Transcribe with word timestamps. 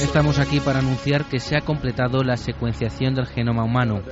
Estamos 0.00 0.38
aquí 0.38 0.60
para 0.60 0.78
anunciar 0.78 1.24
que 1.28 1.40
se 1.40 1.56
ha 1.56 1.60
completado 1.60 2.22
la 2.22 2.36
secuenciación 2.36 3.14
del 3.14 3.26
genoma 3.26 3.64
humano. 3.64 4.02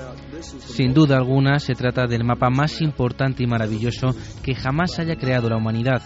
Sin 0.41 0.93
duda 0.93 1.17
alguna, 1.17 1.61
se 1.61 1.75
trata 1.75 2.09
del 2.09 2.25
mapa 2.25 2.51
más 2.51 2.81
importante 2.81 3.45
y 3.45 3.47
maravilloso 3.47 4.09
que 4.43 4.57
jamás 4.57 4.98
haya 4.98 5.15
creado 5.15 5.48
la 5.48 5.57
humanidad. 5.57 6.03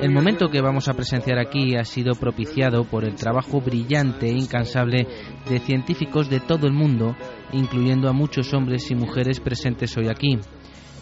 El 0.00 0.10
momento 0.10 0.48
que 0.48 0.62
vamos 0.62 0.88
a 0.88 0.94
presenciar 0.94 1.38
aquí 1.38 1.76
ha 1.76 1.84
sido 1.84 2.14
propiciado 2.14 2.84
por 2.84 3.04
el 3.04 3.14
trabajo 3.14 3.60
brillante 3.60 4.28
e 4.28 4.38
incansable 4.38 5.06
de 5.50 5.58
científicos 5.58 6.30
de 6.30 6.40
todo 6.40 6.66
el 6.66 6.72
mundo, 6.72 7.14
incluyendo 7.52 8.08
a 8.08 8.12
muchos 8.12 8.54
hombres 8.54 8.90
y 8.90 8.94
mujeres 8.94 9.40
presentes 9.40 9.96
hoy 9.98 10.08
aquí. 10.08 10.38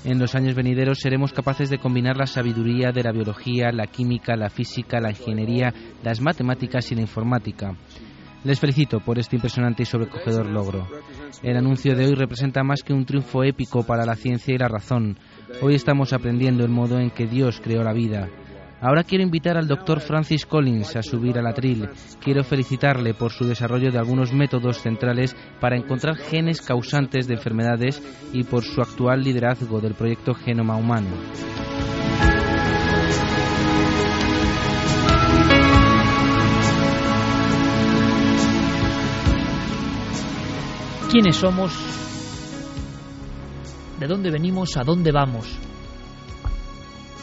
En 0.05 0.19
los 0.19 0.35
años 0.35 0.55
venideros 0.55 0.99
seremos 1.01 1.33
capaces 1.33 1.71
de 1.71 1.79
combinar 1.79 2.19
la 2.19 2.27
sabiduría 2.27 2.93
de 2.93 3.03
la 3.03 3.11
biología, 3.11 3.73
la 3.73 3.87
química, 3.87 4.37
la 4.37 4.51
física, 4.51 5.01
la 5.01 5.11
ingeniería, 5.11 5.73
las 6.03 6.21
matemáticas 6.21 6.93
y 6.93 6.95
la 6.95 7.01
informática. 7.01 7.75
Les 8.45 8.61
felicito 8.61 9.01
por 9.01 9.19
este 9.19 9.37
impresionante 9.37 9.83
y 9.83 9.87
sobrecogedor 9.87 10.47
logro. 10.47 10.87
El 11.43 11.57
anuncio 11.57 11.97
de 11.97 12.05
hoy 12.05 12.15
representa 12.15 12.63
más 12.63 12.83
que 12.83 12.93
un 12.93 13.07
triunfo 13.07 13.43
épico 13.45 13.85
para 13.85 14.05
la 14.05 14.15
ciencia 14.15 14.55
y 14.55 14.59
la 14.59 14.69
razón. 14.69 15.19
Hoy 15.63 15.75
estamos 15.75 16.13
aprendiendo 16.13 16.65
el 16.65 16.71
modo 16.71 17.01
en 17.01 17.11
que 17.11 17.27
Dios 17.27 17.63
creó 17.65 17.83
la 17.83 17.95
vida, 17.95 18.29
Ahora 18.85 19.03
quiero 19.03 19.25
invitar 19.25 19.57
al 19.57 19.67
doctor 19.67 19.99
Francis 19.99 20.45
Collins 20.45 20.95
a 20.95 21.03
subir 21.03 21.39
al 21.39 21.47
atril. 21.47 21.89
Quiero 22.21 22.45
felicitarle 22.45 23.15
por 23.15 23.33
su 23.33 23.47
desarrollo 23.47 23.91
de 23.91 23.97
algunos 23.97 24.35
métodos 24.35 24.83
centrales 24.83 25.35
para 25.59 25.79
encontrar 25.79 26.17
genes 26.17 26.61
causantes 26.61 27.27
de 27.27 27.33
enfermedades 27.33 28.03
y 28.35 28.45
por 28.45 28.63
su 28.63 28.83
actual 28.83 29.23
liderazgo 29.23 29.81
del 29.81 29.95
proyecto 29.95 30.35
Genoma 30.35 30.77
Humano. 30.77 31.09
¿Quiénes 41.11 41.37
somos? 41.37 41.73
¿De 43.99 44.07
dónde 44.07 44.31
venimos? 44.31 44.77
¿A 44.77 44.85
dónde 44.85 45.11
vamos? 45.11 45.59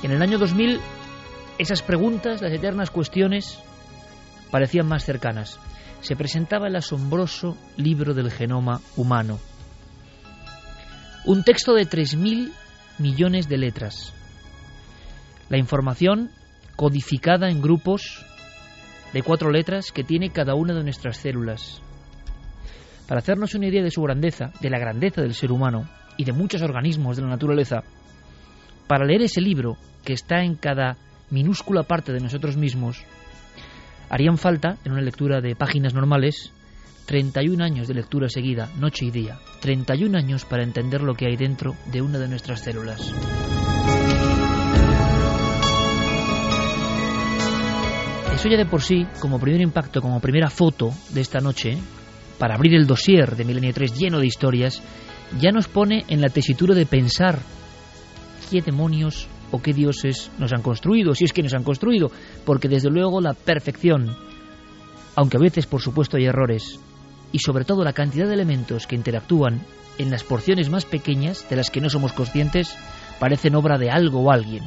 En 0.01 0.09
el 0.09 0.23
año 0.23 0.39
2000 0.39 0.79
esas 1.61 1.83
preguntas, 1.83 2.41
las 2.41 2.51
eternas 2.51 2.89
cuestiones, 2.89 3.59
parecían 4.49 4.87
más 4.87 5.05
cercanas. 5.05 5.59
Se 6.01 6.15
presentaba 6.15 6.67
el 6.67 6.75
asombroso 6.75 7.55
libro 7.77 8.15
del 8.15 8.31
genoma 8.31 8.81
humano. 8.97 9.39
Un 11.25 11.43
texto 11.43 11.75
de 11.75 11.83
3.000 11.87 12.51
millones 12.97 13.47
de 13.47 13.57
letras. 13.59 14.11
La 15.49 15.59
información 15.59 16.31
codificada 16.75 17.51
en 17.51 17.61
grupos 17.61 18.25
de 19.13 19.21
cuatro 19.21 19.51
letras 19.51 19.91
que 19.91 20.03
tiene 20.03 20.31
cada 20.31 20.55
una 20.55 20.73
de 20.73 20.83
nuestras 20.83 21.17
células. 21.17 21.79
Para 23.07 23.19
hacernos 23.19 23.53
una 23.53 23.67
idea 23.67 23.83
de 23.83 23.91
su 23.91 24.01
grandeza, 24.01 24.51
de 24.61 24.69
la 24.71 24.79
grandeza 24.79 25.21
del 25.21 25.35
ser 25.35 25.51
humano 25.51 25.87
y 26.17 26.23
de 26.23 26.33
muchos 26.33 26.63
organismos 26.63 27.17
de 27.17 27.21
la 27.21 27.29
naturaleza, 27.29 27.83
para 28.87 29.05
leer 29.05 29.21
ese 29.21 29.41
libro 29.41 29.77
que 30.03 30.13
está 30.13 30.41
en 30.43 30.55
cada 30.55 30.97
minúscula 31.31 31.83
parte 31.83 32.13
de 32.13 32.19
nosotros 32.19 32.57
mismos, 32.57 33.03
harían 34.09 34.37
falta, 34.37 34.77
en 34.83 34.91
una 34.91 35.01
lectura 35.01 35.41
de 35.41 35.55
páginas 35.55 35.93
normales, 35.93 36.51
31 37.05 37.63
años 37.63 37.87
de 37.87 37.93
lectura 37.93 38.29
seguida, 38.29 38.69
noche 38.77 39.05
y 39.05 39.11
día. 39.11 39.39
31 39.61 40.17
años 40.17 40.45
para 40.45 40.63
entender 40.63 41.01
lo 41.01 41.13
que 41.13 41.27
hay 41.27 41.35
dentro 41.35 41.75
de 41.91 42.01
una 42.01 42.19
de 42.19 42.27
nuestras 42.27 42.61
células. 42.61 43.11
Eso 48.33 48.49
ya 48.49 48.57
de 48.57 48.65
por 48.65 48.81
sí, 48.81 49.05
como 49.19 49.39
primer 49.39 49.61
impacto, 49.61 50.01
como 50.01 50.19
primera 50.19 50.49
foto 50.49 50.91
de 51.09 51.21
esta 51.21 51.39
noche, 51.39 51.77
para 52.39 52.55
abrir 52.55 52.73
el 52.75 52.87
dossier 52.87 53.35
de 53.35 53.45
Milenio 53.45 53.73
3 53.73 53.93
lleno 53.93 54.19
de 54.19 54.25
historias, 54.25 54.81
ya 55.39 55.51
nos 55.51 55.67
pone 55.67 56.05
en 56.07 56.21
la 56.21 56.29
tesitura 56.29 56.73
de 56.73 56.85
pensar 56.85 57.39
qué 58.49 58.61
demonios 58.61 59.27
o 59.51 59.61
qué 59.61 59.73
dioses 59.73 60.31
nos 60.39 60.53
han 60.53 60.61
construido, 60.61 61.13
si 61.13 61.25
es 61.25 61.33
que 61.33 61.43
nos 61.43 61.53
han 61.53 61.63
construido, 61.63 62.11
porque 62.45 62.67
desde 62.67 62.89
luego 62.89 63.21
la 63.21 63.33
perfección, 63.33 64.15
aunque 65.15 65.37
a 65.37 65.41
veces 65.41 65.65
por 65.65 65.81
supuesto 65.81 66.17
hay 66.17 66.25
errores, 66.25 66.79
y 67.31 67.39
sobre 67.39 67.65
todo 67.65 67.83
la 67.83 67.93
cantidad 67.93 68.27
de 68.27 68.33
elementos 68.33 68.87
que 68.87 68.95
interactúan 68.95 69.61
en 69.97 70.09
las 70.09 70.23
porciones 70.23 70.69
más 70.69 70.85
pequeñas 70.85 71.47
de 71.49 71.55
las 71.55 71.69
que 71.69 71.81
no 71.81 71.89
somos 71.89 72.13
conscientes, 72.13 72.75
parecen 73.19 73.55
obra 73.55 73.77
de 73.77 73.89
algo 73.89 74.21
o 74.21 74.31
alguien. 74.31 74.63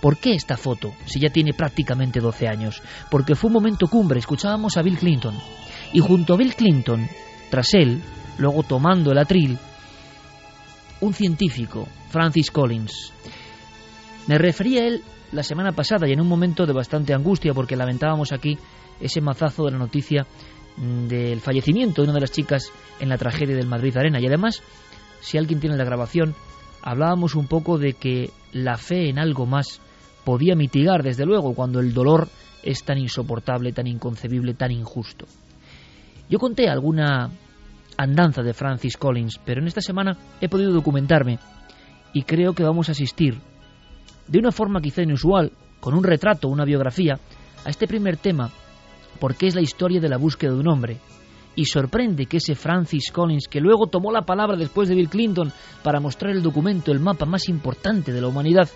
¿Por 0.00 0.18
qué 0.18 0.34
esta 0.34 0.56
foto 0.56 0.92
si 1.06 1.20
ya 1.20 1.30
tiene 1.30 1.52
prácticamente 1.52 2.20
12 2.20 2.48
años? 2.48 2.82
Porque 3.10 3.34
fue 3.34 3.48
un 3.48 3.54
momento 3.54 3.86
cumbre, 3.86 4.18
escuchábamos 4.18 4.76
a 4.76 4.82
Bill 4.82 4.98
Clinton, 4.98 5.34
y 5.92 6.00
junto 6.00 6.34
a 6.34 6.36
Bill 6.36 6.54
Clinton, 6.54 7.08
tras 7.50 7.74
él, 7.74 8.02
luego 8.38 8.62
tomando 8.62 9.12
el 9.12 9.18
atril, 9.18 9.58
un 11.00 11.14
científico, 11.14 11.88
Francis 12.10 12.50
Collins, 12.50 13.12
me 14.26 14.38
refería 14.38 14.82
a 14.82 14.86
él 14.86 15.02
la 15.32 15.42
semana 15.42 15.72
pasada 15.72 16.08
y 16.08 16.12
en 16.12 16.20
un 16.20 16.28
momento 16.28 16.66
de 16.66 16.72
bastante 16.72 17.14
angustia 17.14 17.54
porque 17.54 17.76
lamentábamos 17.76 18.32
aquí 18.32 18.58
ese 19.00 19.20
mazazo 19.20 19.64
de 19.64 19.72
la 19.72 19.78
noticia 19.78 20.26
mm, 20.76 21.06
del 21.08 21.40
fallecimiento 21.40 22.02
de 22.02 22.08
una 22.08 22.14
de 22.14 22.20
las 22.20 22.32
chicas 22.32 22.70
en 23.00 23.08
la 23.08 23.18
tragedia 23.18 23.56
del 23.56 23.66
Madrid 23.66 23.96
Arena. 23.96 24.20
Y 24.20 24.26
además, 24.26 24.62
si 25.20 25.38
alguien 25.38 25.60
tiene 25.60 25.76
la 25.76 25.84
grabación, 25.84 26.34
hablábamos 26.82 27.34
un 27.34 27.46
poco 27.46 27.78
de 27.78 27.94
que 27.94 28.30
la 28.52 28.76
fe 28.76 29.08
en 29.08 29.18
algo 29.18 29.46
más 29.46 29.80
podía 30.24 30.54
mitigar, 30.54 31.02
desde 31.02 31.26
luego, 31.26 31.54
cuando 31.54 31.80
el 31.80 31.92
dolor 31.92 32.28
es 32.62 32.84
tan 32.84 32.98
insoportable, 32.98 33.72
tan 33.72 33.86
inconcebible, 33.86 34.54
tan 34.54 34.70
injusto. 34.70 35.26
Yo 36.28 36.38
conté 36.38 36.68
alguna 36.68 37.30
andanza 37.96 38.42
de 38.42 38.54
Francis 38.54 38.96
Collins, 38.96 39.40
pero 39.44 39.60
en 39.60 39.66
esta 39.66 39.80
semana 39.80 40.16
he 40.40 40.48
podido 40.48 40.72
documentarme 40.72 41.38
y 42.12 42.22
creo 42.22 42.52
que 42.52 42.62
vamos 42.62 42.88
a 42.88 42.92
asistir 42.92 43.40
de 44.32 44.38
una 44.38 44.50
forma 44.50 44.80
quizá 44.80 45.02
inusual, 45.02 45.52
con 45.78 45.92
un 45.92 46.02
retrato, 46.02 46.48
una 46.48 46.64
biografía, 46.64 47.18
a 47.66 47.68
este 47.68 47.86
primer 47.86 48.16
tema, 48.16 48.50
porque 49.20 49.46
es 49.46 49.54
la 49.54 49.60
historia 49.60 50.00
de 50.00 50.08
la 50.08 50.16
búsqueda 50.16 50.52
de 50.52 50.60
un 50.60 50.68
hombre. 50.68 50.96
Y 51.54 51.66
sorprende 51.66 52.24
que 52.24 52.38
ese 52.38 52.54
Francis 52.54 53.12
Collins, 53.12 53.46
que 53.46 53.60
luego 53.60 53.88
tomó 53.88 54.10
la 54.10 54.22
palabra 54.22 54.56
después 54.56 54.88
de 54.88 54.94
Bill 54.94 55.10
Clinton 55.10 55.52
para 55.82 56.00
mostrar 56.00 56.32
el 56.32 56.42
documento, 56.42 56.92
el 56.92 56.98
mapa 56.98 57.26
más 57.26 57.46
importante 57.50 58.10
de 58.10 58.22
la 58.22 58.28
humanidad, 58.28 58.70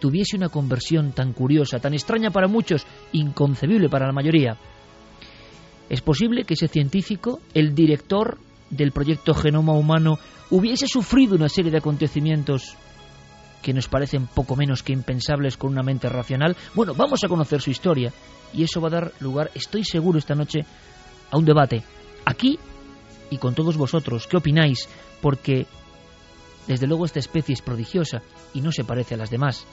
tuviese 0.00 0.36
una 0.36 0.50
conversión 0.50 1.12
tan 1.12 1.32
curiosa, 1.32 1.78
tan 1.78 1.94
extraña 1.94 2.30
para 2.30 2.46
muchos, 2.46 2.86
inconcebible 3.12 3.88
para 3.88 4.06
la 4.06 4.12
mayoría. 4.12 4.58
Es 5.88 6.02
posible 6.02 6.44
que 6.44 6.52
ese 6.52 6.68
científico, 6.68 7.40
el 7.54 7.74
director 7.74 8.36
del 8.68 8.92
proyecto 8.92 9.32
Genoma 9.32 9.72
Humano, 9.72 10.18
hubiese 10.50 10.86
sufrido 10.86 11.36
una 11.36 11.48
serie 11.48 11.70
de 11.70 11.78
acontecimientos 11.78 12.76
que 13.62 13.72
nos 13.72 13.88
parecen 13.88 14.26
poco 14.26 14.56
menos 14.56 14.82
que 14.82 14.92
impensables 14.92 15.56
con 15.56 15.72
una 15.72 15.82
mente 15.82 16.08
racional. 16.08 16.56
Bueno, 16.74 16.94
vamos 16.94 17.24
a 17.24 17.28
conocer 17.28 17.60
su 17.60 17.70
historia 17.70 18.12
y 18.52 18.62
eso 18.62 18.80
va 18.80 18.88
a 18.88 18.92
dar 18.92 19.12
lugar, 19.20 19.50
estoy 19.54 19.84
seguro 19.84 20.18
esta 20.18 20.34
noche, 20.34 20.60
a 21.30 21.36
un 21.36 21.44
debate 21.44 21.82
aquí 22.24 22.58
y 23.30 23.38
con 23.38 23.54
todos 23.54 23.76
vosotros. 23.76 24.26
¿Qué 24.26 24.36
opináis? 24.36 24.88
Porque 25.20 25.66
desde 26.66 26.86
luego 26.86 27.04
esta 27.04 27.18
especie 27.18 27.54
es 27.54 27.62
prodigiosa 27.62 28.22
y 28.54 28.60
no 28.60 28.72
se 28.72 28.84
parece 28.84 29.14
a 29.14 29.18
las 29.18 29.30
demás. 29.30 29.66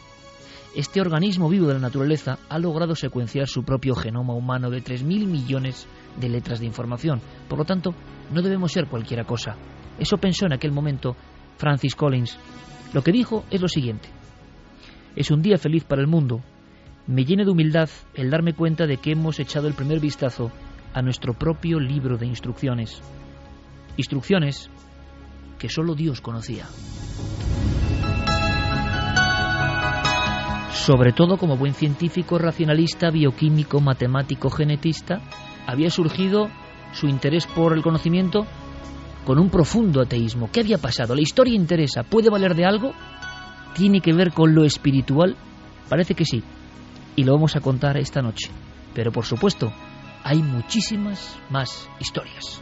este 0.76 1.00
organismo 1.00 1.48
vivo 1.48 1.68
de 1.68 1.76
la 1.76 1.80
naturaleza 1.80 2.38
ha 2.50 2.60
logrado 2.60 2.96
secuenciar 2.96 3.48
su 3.48 3.64
propio 3.64 3.96
genoma 3.96 4.34
humano 4.34 4.70
de 4.70 4.84
3.000 4.84 5.26
millones 5.26 5.88
de 6.20 6.28
letras 6.28 6.60
de 6.60 6.66
información. 6.66 7.22
Por 7.48 7.60
lo 7.60 7.66
tanto, 7.66 7.94
no 8.32 8.42
debemos 8.42 8.74
ser 8.74 8.88
cualquiera 8.88 9.24
cosa. 9.24 9.56
Eso 9.98 10.18
pensó 10.18 10.46
en 10.46 10.54
aquel 10.54 10.74
momento 10.74 11.16
Francis 11.58 11.96
Collins. 11.96 12.38
Lo 12.96 13.04
que 13.04 13.12
dijo 13.12 13.44
es 13.52 13.62
lo 13.62 13.68
siguiente. 13.68 14.08
Es 15.18 15.30
un 15.30 15.42
día 15.42 15.58
feliz 15.58 15.84
para 15.84 16.02
el 16.02 16.08
mundo. 16.08 16.40
Me 17.08 17.26
llena 17.26 17.44
de 17.44 17.52
humildad 17.52 17.90
el 18.14 18.30
darme 18.30 18.54
cuenta 18.54 18.88
de 18.88 18.96
que 18.96 19.12
hemos 19.12 19.38
echado 19.42 19.68
el 19.68 19.74
primer 19.74 20.00
vistazo 20.00 20.50
a 20.94 21.02
nuestro 21.02 21.34
propio 21.34 21.78
libro 21.78 22.16
de 22.18 22.26
instrucciones. 22.26 23.02
Instrucciones 23.98 24.70
que 25.60 25.68
solo 25.68 25.94
Dios 25.94 26.22
conocía. 26.22 26.68
Sobre 30.72 31.12
todo 31.12 31.36
como 31.36 31.58
buen 31.58 31.74
científico, 31.74 32.38
racionalista, 32.38 33.10
bioquímico, 33.12 33.82
matemático, 33.82 34.50
genetista, 34.50 35.20
había 35.68 35.90
surgido 35.90 36.48
su 36.94 37.08
interés 37.08 37.46
por 37.46 37.74
el 37.74 37.84
conocimiento 37.84 38.48
con 39.26 39.40
un 39.40 39.50
profundo 39.50 40.02
ateísmo. 40.02 40.50
¿Qué 40.52 40.62
había 40.62 40.78
pasado? 40.78 41.16
¿La 41.16 41.22
historia 41.22 41.56
interesa? 41.56 42.04
¿Puede 42.04 42.30
valer 42.30 42.56
de 42.56 42.66
algo? 42.66 42.94
¿Tiene 43.74 44.00
que 44.00 44.14
ver 44.14 44.32
con 44.32 44.56
lo 44.56 44.64
espiritual? 44.64 45.36
Parece 45.90 46.14
que 46.14 46.24
sí. 46.24 46.44
Y 47.16 47.24
lo 47.24 47.34
vamos 47.34 47.56
a 47.56 47.62
contar 47.62 47.98
esta 47.98 48.22
noche. 48.22 48.50
Pero 48.94 49.12
por 49.12 49.26
supuesto, 49.26 49.74
hay 50.24 50.42
muchísimas 50.42 51.38
más 51.50 51.90
historias. 52.00 52.62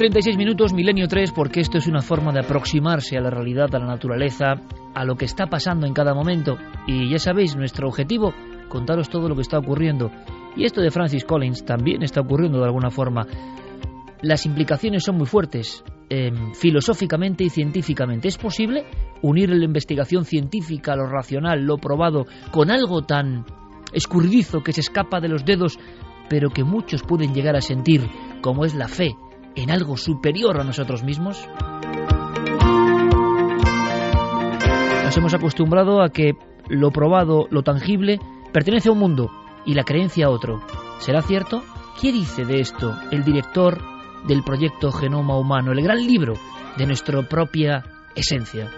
36 0.00 0.38
minutos, 0.38 0.72
Milenio 0.72 1.08
3, 1.08 1.30
porque 1.32 1.60
esto 1.60 1.76
es 1.76 1.86
una 1.86 2.00
forma 2.00 2.32
de 2.32 2.40
aproximarse 2.40 3.18
a 3.18 3.20
la 3.20 3.28
realidad, 3.28 3.68
a 3.74 3.78
la 3.78 3.84
naturaleza, 3.84 4.54
a 4.94 5.04
lo 5.04 5.14
que 5.14 5.26
está 5.26 5.44
pasando 5.48 5.86
en 5.86 5.92
cada 5.92 6.14
momento. 6.14 6.56
Y 6.86 7.10
ya 7.10 7.18
sabéis, 7.18 7.54
nuestro 7.54 7.86
objetivo, 7.86 8.32
contaros 8.70 9.10
todo 9.10 9.28
lo 9.28 9.34
que 9.34 9.42
está 9.42 9.58
ocurriendo. 9.58 10.10
Y 10.56 10.64
esto 10.64 10.80
de 10.80 10.90
Francis 10.90 11.26
Collins 11.26 11.66
también 11.66 12.02
está 12.02 12.22
ocurriendo 12.22 12.60
de 12.60 12.64
alguna 12.64 12.88
forma. 12.88 13.26
Las 14.22 14.46
implicaciones 14.46 15.02
son 15.02 15.18
muy 15.18 15.26
fuertes, 15.26 15.84
em, 16.08 16.54
filosóficamente 16.54 17.44
y 17.44 17.50
científicamente. 17.50 18.28
¿Es 18.28 18.38
posible 18.38 18.86
unir 19.20 19.50
la 19.50 19.66
investigación 19.66 20.24
científica, 20.24 20.96
lo 20.96 21.10
racional, 21.10 21.66
lo 21.66 21.76
probado, 21.76 22.24
con 22.50 22.70
algo 22.70 23.02
tan 23.02 23.44
escurridizo 23.92 24.62
que 24.62 24.72
se 24.72 24.80
escapa 24.80 25.20
de 25.20 25.28
los 25.28 25.44
dedos, 25.44 25.78
pero 26.30 26.48
que 26.48 26.64
muchos 26.64 27.02
pueden 27.02 27.34
llegar 27.34 27.54
a 27.54 27.60
sentir, 27.60 28.08
como 28.40 28.64
es 28.64 28.74
la 28.74 28.88
fe? 28.88 29.14
En 29.56 29.70
algo 29.70 29.96
superior 29.96 30.60
a 30.60 30.64
nosotros 30.64 31.02
mismos? 31.02 31.48
Nos 35.04 35.16
hemos 35.16 35.34
acostumbrado 35.34 36.02
a 36.02 36.10
que 36.10 36.34
lo 36.68 36.90
probado, 36.90 37.48
lo 37.50 37.62
tangible, 37.62 38.20
pertenece 38.52 38.88
a 38.88 38.92
un 38.92 38.98
mundo 38.98 39.30
y 39.66 39.74
la 39.74 39.84
creencia 39.84 40.26
a 40.26 40.30
otro. 40.30 40.60
¿Será 40.98 41.22
cierto? 41.22 41.62
¿Qué 42.00 42.12
dice 42.12 42.44
de 42.44 42.60
esto 42.60 42.96
el 43.10 43.24
director 43.24 43.80
del 44.26 44.42
proyecto 44.42 44.92
Genoma 44.92 45.36
Humano, 45.36 45.72
el 45.72 45.82
gran 45.82 45.98
libro 45.98 46.34
de 46.76 46.86
nuestra 46.86 47.20
propia 47.22 47.84
esencia? 48.14 48.70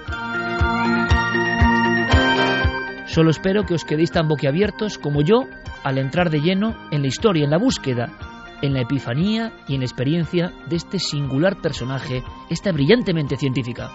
Solo 3.07 3.31
espero 3.31 3.65
que 3.65 3.75
os 3.75 3.85
quedéis 3.85 4.11
tan 4.11 4.27
boquiabiertos 4.27 4.97
como 4.97 5.21
yo 5.21 5.45
al 5.85 5.99
entrar 5.99 6.31
de 6.31 6.41
lleno 6.41 6.75
en 6.91 7.03
la 7.03 7.09
historia, 7.09 7.45
en 7.45 7.51
la 7.51 7.59
búsqueda 7.59 8.31
en 8.62 8.73
la 8.73 8.81
epifanía 8.81 9.53
y 9.69 9.75
en 9.75 9.81
la 9.81 9.87
experiencia 9.87 10.53
de 10.69 10.76
este 10.76 10.99
singular 10.99 11.61
personaje, 11.61 12.23
esta 12.49 12.73
brillantemente 12.73 13.37
científica. 13.37 13.91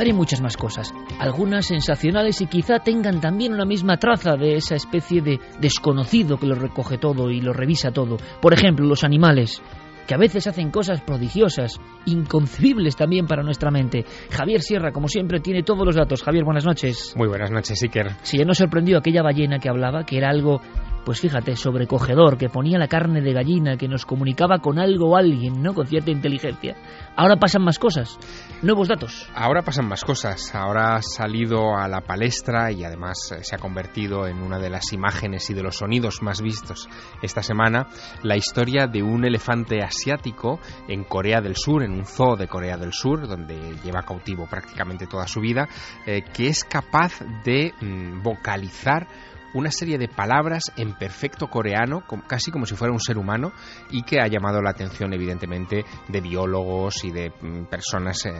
Hay 0.00 0.14
muchas 0.14 0.40
más 0.40 0.56
cosas, 0.56 0.94
algunas 1.18 1.66
sensacionales 1.66 2.40
y 2.40 2.46
quizá 2.46 2.78
tengan 2.78 3.20
también 3.20 3.52
una 3.52 3.66
misma 3.66 3.98
traza 3.98 4.34
de 4.34 4.56
esa 4.56 4.74
especie 4.74 5.20
de 5.20 5.38
desconocido 5.60 6.38
que 6.38 6.46
lo 6.46 6.54
recoge 6.54 6.96
todo 6.96 7.30
y 7.30 7.40
lo 7.40 7.52
revisa 7.52 7.92
todo. 7.92 8.16
Por 8.40 8.54
ejemplo, 8.54 8.86
los 8.86 9.04
animales 9.04 9.62
que 10.10 10.14
a 10.14 10.18
veces 10.18 10.48
hacen 10.48 10.72
cosas 10.72 11.00
prodigiosas, 11.02 11.80
inconcebibles 12.04 12.96
también 12.96 13.28
para 13.28 13.44
nuestra 13.44 13.70
mente. 13.70 14.04
Javier 14.32 14.60
Sierra, 14.60 14.90
como 14.90 15.06
siempre, 15.06 15.38
tiene 15.38 15.62
todos 15.62 15.86
los 15.86 15.94
datos. 15.94 16.24
Javier, 16.24 16.42
buenas 16.42 16.66
noches. 16.66 17.14
Muy 17.16 17.28
buenas 17.28 17.52
noches, 17.52 17.80
Iker. 17.80 18.16
Si 18.22 18.36
ya 18.36 18.44
nos 18.44 18.58
sorprendió 18.58 18.98
aquella 18.98 19.22
ballena 19.22 19.60
que 19.60 19.68
hablaba, 19.68 20.02
que 20.02 20.16
era 20.16 20.30
algo 20.30 20.60
pues 21.04 21.20
fíjate, 21.20 21.56
sobrecogedor, 21.56 22.38
que 22.38 22.48
ponía 22.48 22.78
la 22.78 22.88
carne 22.88 23.20
de 23.20 23.32
gallina, 23.32 23.76
que 23.76 23.88
nos 23.88 24.06
comunicaba 24.06 24.58
con 24.58 24.78
algo 24.78 25.10
o 25.10 25.16
alguien, 25.16 25.62
¿no? 25.62 25.74
Con 25.74 25.86
cierta 25.86 26.10
inteligencia. 26.10 26.76
Ahora 27.16 27.36
pasan 27.36 27.62
más 27.62 27.78
cosas, 27.78 28.18
nuevos 28.62 28.88
datos. 28.88 29.28
Ahora 29.34 29.62
pasan 29.62 29.88
más 29.88 30.04
cosas. 30.04 30.54
Ahora 30.54 30.96
ha 30.96 31.02
salido 31.02 31.76
a 31.76 31.88
la 31.88 32.00
palestra 32.00 32.72
y 32.72 32.84
además 32.84 33.32
eh, 33.32 33.42
se 33.42 33.54
ha 33.54 33.58
convertido 33.58 34.26
en 34.26 34.42
una 34.42 34.58
de 34.58 34.70
las 34.70 34.92
imágenes 34.92 35.48
y 35.50 35.54
de 35.54 35.62
los 35.62 35.76
sonidos 35.76 36.22
más 36.22 36.40
vistos 36.40 36.88
esta 37.22 37.42
semana 37.42 37.88
la 38.22 38.36
historia 38.36 38.86
de 38.86 39.02
un 39.02 39.24
elefante 39.24 39.82
asiático 39.82 40.60
en 40.88 41.04
Corea 41.04 41.40
del 41.40 41.56
Sur, 41.56 41.82
en 41.82 41.92
un 41.92 42.04
zoo 42.04 42.36
de 42.36 42.48
Corea 42.48 42.76
del 42.76 42.92
Sur, 42.92 43.26
donde 43.26 43.76
lleva 43.82 44.02
cautivo 44.02 44.46
prácticamente 44.46 45.06
toda 45.06 45.26
su 45.26 45.40
vida, 45.40 45.68
eh, 46.06 46.22
que 46.32 46.48
es 46.48 46.64
capaz 46.64 47.20
de 47.44 47.72
mm, 47.80 48.22
vocalizar 48.22 49.06
una 49.54 49.70
serie 49.70 49.98
de 49.98 50.08
palabras 50.08 50.72
en 50.76 50.94
perfecto 50.94 51.48
coreano, 51.48 52.02
casi 52.26 52.50
como 52.50 52.66
si 52.66 52.74
fuera 52.74 52.92
un 52.92 53.00
ser 53.00 53.18
humano, 53.18 53.52
y 53.90 54.02
que 54.02 54.20
ha 54.20 54.26
llamado 54.28 54.60
la 54.62 54.70
atención, 54.70 55.12
evidentemente, 55.12 55.84
de 56.08 56.20
biólogos 56.20 57.04
y 57.04 57.10
de 57.10 57.30
mm, 57.30 57.64
personas, 57.66 58.26
eh, 58.26 58.32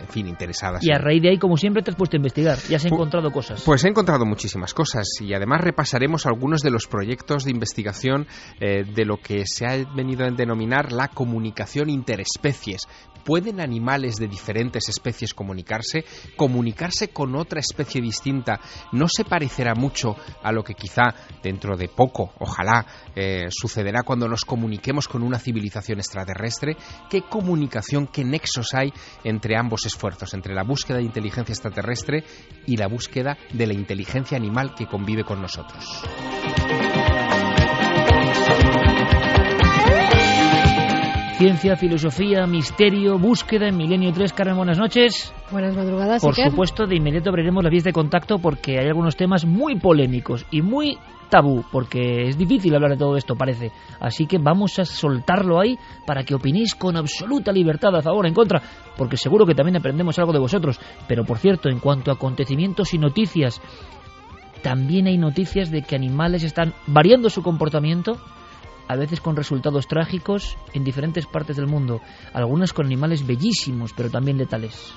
en 0.00 0.08
fin, 0.08 0.26
interesadas. 0.26 0.84
Y 0.84 0.92
a 0.92 0.98
raíz 0.98 1.22
de 1.22 1.30
ahí, 1.30 1.38
como 1.38 1.56
siempre, 1.56 1.82
te 1.82 1.90
has 1.90 1.96
puesto 1.96 2.16
a 2.16 2.18
investigar 2.18 2.58
y 2.68 2.74
has 2.74 2.84
encontrado 2.84 3.30
cosas. 3.30 3.62
Pues 3.64 3.84
he 3.84 3.88
encontrado 3.88 4.24
muchísimas 4.24 4.74
cosas 4.74 5.06
y 5.20 5.34
además 5.34 5.60
repasaremos 5.60 6.26
algunos 6.26 6.60
de 6.62 6.70
los 6.70 6.86
proyectos 6.86 7.44
de 7.44 7.50
investigación 7.50 8.26
eh, 8.60 8.84
de 8.84 9.04
lo 9.04 9.18
que 9.18 9.44
se 9.46 9.66
ha 9.66 9.76
venido 9.94 10.24
a 10.24 10.30
denominar 10.30 10.92
la 10.92 11.08
comunicación 11.08 11.90
interespecies. 11.90 12.86
¿Pueden 13.24 13.60
animales 13.60 14.16
de 14.16 14.28
diferentes 14.28 14.88
especies 14.88 15.34
comunicarse? 15.34 16.04
¿Comunicarse 16.36 17.08
con 17.08 17.34
otra 17.34 17.58
especie 17.58 18.00
distinta 18.00 18.60
no 18.92 19.08
se 19.08 19.24
parecerá 19.24 19.74
mucho 19.74 20.14
a 20.42 20.52
lo 20.52 20.62
que 20.62 20.74
quizá 20.74 21.14
dentro 21.42 21.76
de 21.76 21.88
poco, 21.88 22.32
ojalá, 22.38 22.86
eh, 23.14 23.46
sucederá 23.50 24.02
cuando 24.02 24.28
nos 24.28 24.44
comuniquemos 24.44 25.08
con 25.08 25.22
una 25.22 25.38
civilización 25.38 25.98
extraterrestre. 25.98 26.76
¿Qué 27.10 27.22
comunicación, 27.22 28.06
qué 28.06 28.24
nexos 28.24 28.74
hay 28.74 28.92
entre 29.24 29.56
ambos 29.56 29.86
esfuerzos, 29.86 30.34
entre 30.34 30.54
la 30.54 30.62
búsqueda 30.62 30.98
de 30.98 31.04
inteligencia 31.04 31.52
extraterrestre 31.52 32.24
y 32.66 32.76
la 32.76 32.88
búsqueda 32.88 33.36
de 33.52 33.66
la 33.66 33.74
inteligencia 33.74 34.36
animal 34.36 34.74
que 34.74 34.86
convive 34.86 35.24
con 35.24 35.40
nosotros? 35.40 36.02
Ciencia, 41.38 41.76
filosofía, 41.76 42.46
misterio, 42.46 43.18
búsqueda 43.18 43.68
en 43.68 43.76
Milenio 43.76 44.10
3. 44.10 44.32
Carmen, 44.32 44.56
buenas 44.56 44.78
noches. 44.78 45.34
Buenas 45.50 45.76
madrugadas. 45.76 46.22
Por 46.22 46.34
supuesto, 46.34 46.86
de 46.86 46.96
inmediato 46.96 47.28
abriremos 47.28 47.62
la 47.62 47.68
vías 47.68 47.84
de 47.84 47.92
contacto 47.92 48.38
porque 48.38 48.78
hay 48.78 48.86
algunos 48.86 49.16
temas 49.16 49.44
muy 49.44 49.78
polémicos 49.78 50.46
y 50.50 50.62
muy 50.62 50.96
tabú, 51.28 51.62
porque 51.70 52.26
es 52.26 52.38
difícil 52.38 52.74
hablar 52.74 52.92
de 52.92 52.96
todo 52.96 53.18
esto, 53.18 53.34
parece. 53.34 53.70
Así 54.00 54.24
que 54.24 54.38
vamos 54.38 54.78
a 54.78 54.86
soltarlo 54.86 55.60
ahí 55.60 55.76
para 56.06 56.24
que 56.24 56.34
opinéis 56.34 56.74
con 56.74 56.96
absoluta 56.96 57.52
libertad 57.52 57.94
a 57.94 58.00
favor 58.00 58.24
o 58.24 58.28
en 58.28 58.34
contra, 58.34 58.62
porque 58.96 59.18
seguro 59.18 59.44
que 59.44 59.54
también 59.54 59.76
aprendemos 59.76 60.18
algo 60.18 60.32
de 60.32 60.38
vosotros. 60.38 60.80
Pero 61.06 61.26
por 61.26 61.36
cierto, 61.36 61.68
en 61.68 61.80
cuanto 61.80 62.10
a 62.10 62.14
acontecimientos 62.14 62.94
y 62.94 62.98
noticias, 62.98 63.60
también 64.62 65.06
hay 65.06 65.18
noticias 65.18 65.70
de 65.70 65.82
que 65.82 65.96
animales 65.96 66.44
están 66.44 66.72
variando 66.86 67.28
su 67.28 67.42
comportamiento 67.42 68.16
a 68.88 68.96
veces 68.96 69.20
con 69.20 69.36
resultados 69.36 69.86
trágicos 69.86 70.56
en 70.74 70.84
diferentes 70.84 71.26
partes 71.26 71.56
del 71.56 71.66
mundo, 71.66 72.00
algunas 72.32 72.72
con 72.72 72.86
animales 72.86 73.26
bellísimos, 73.26 73.92
pero 73.96 74.10
también 74.10 74.38
letales. 74.38 74.92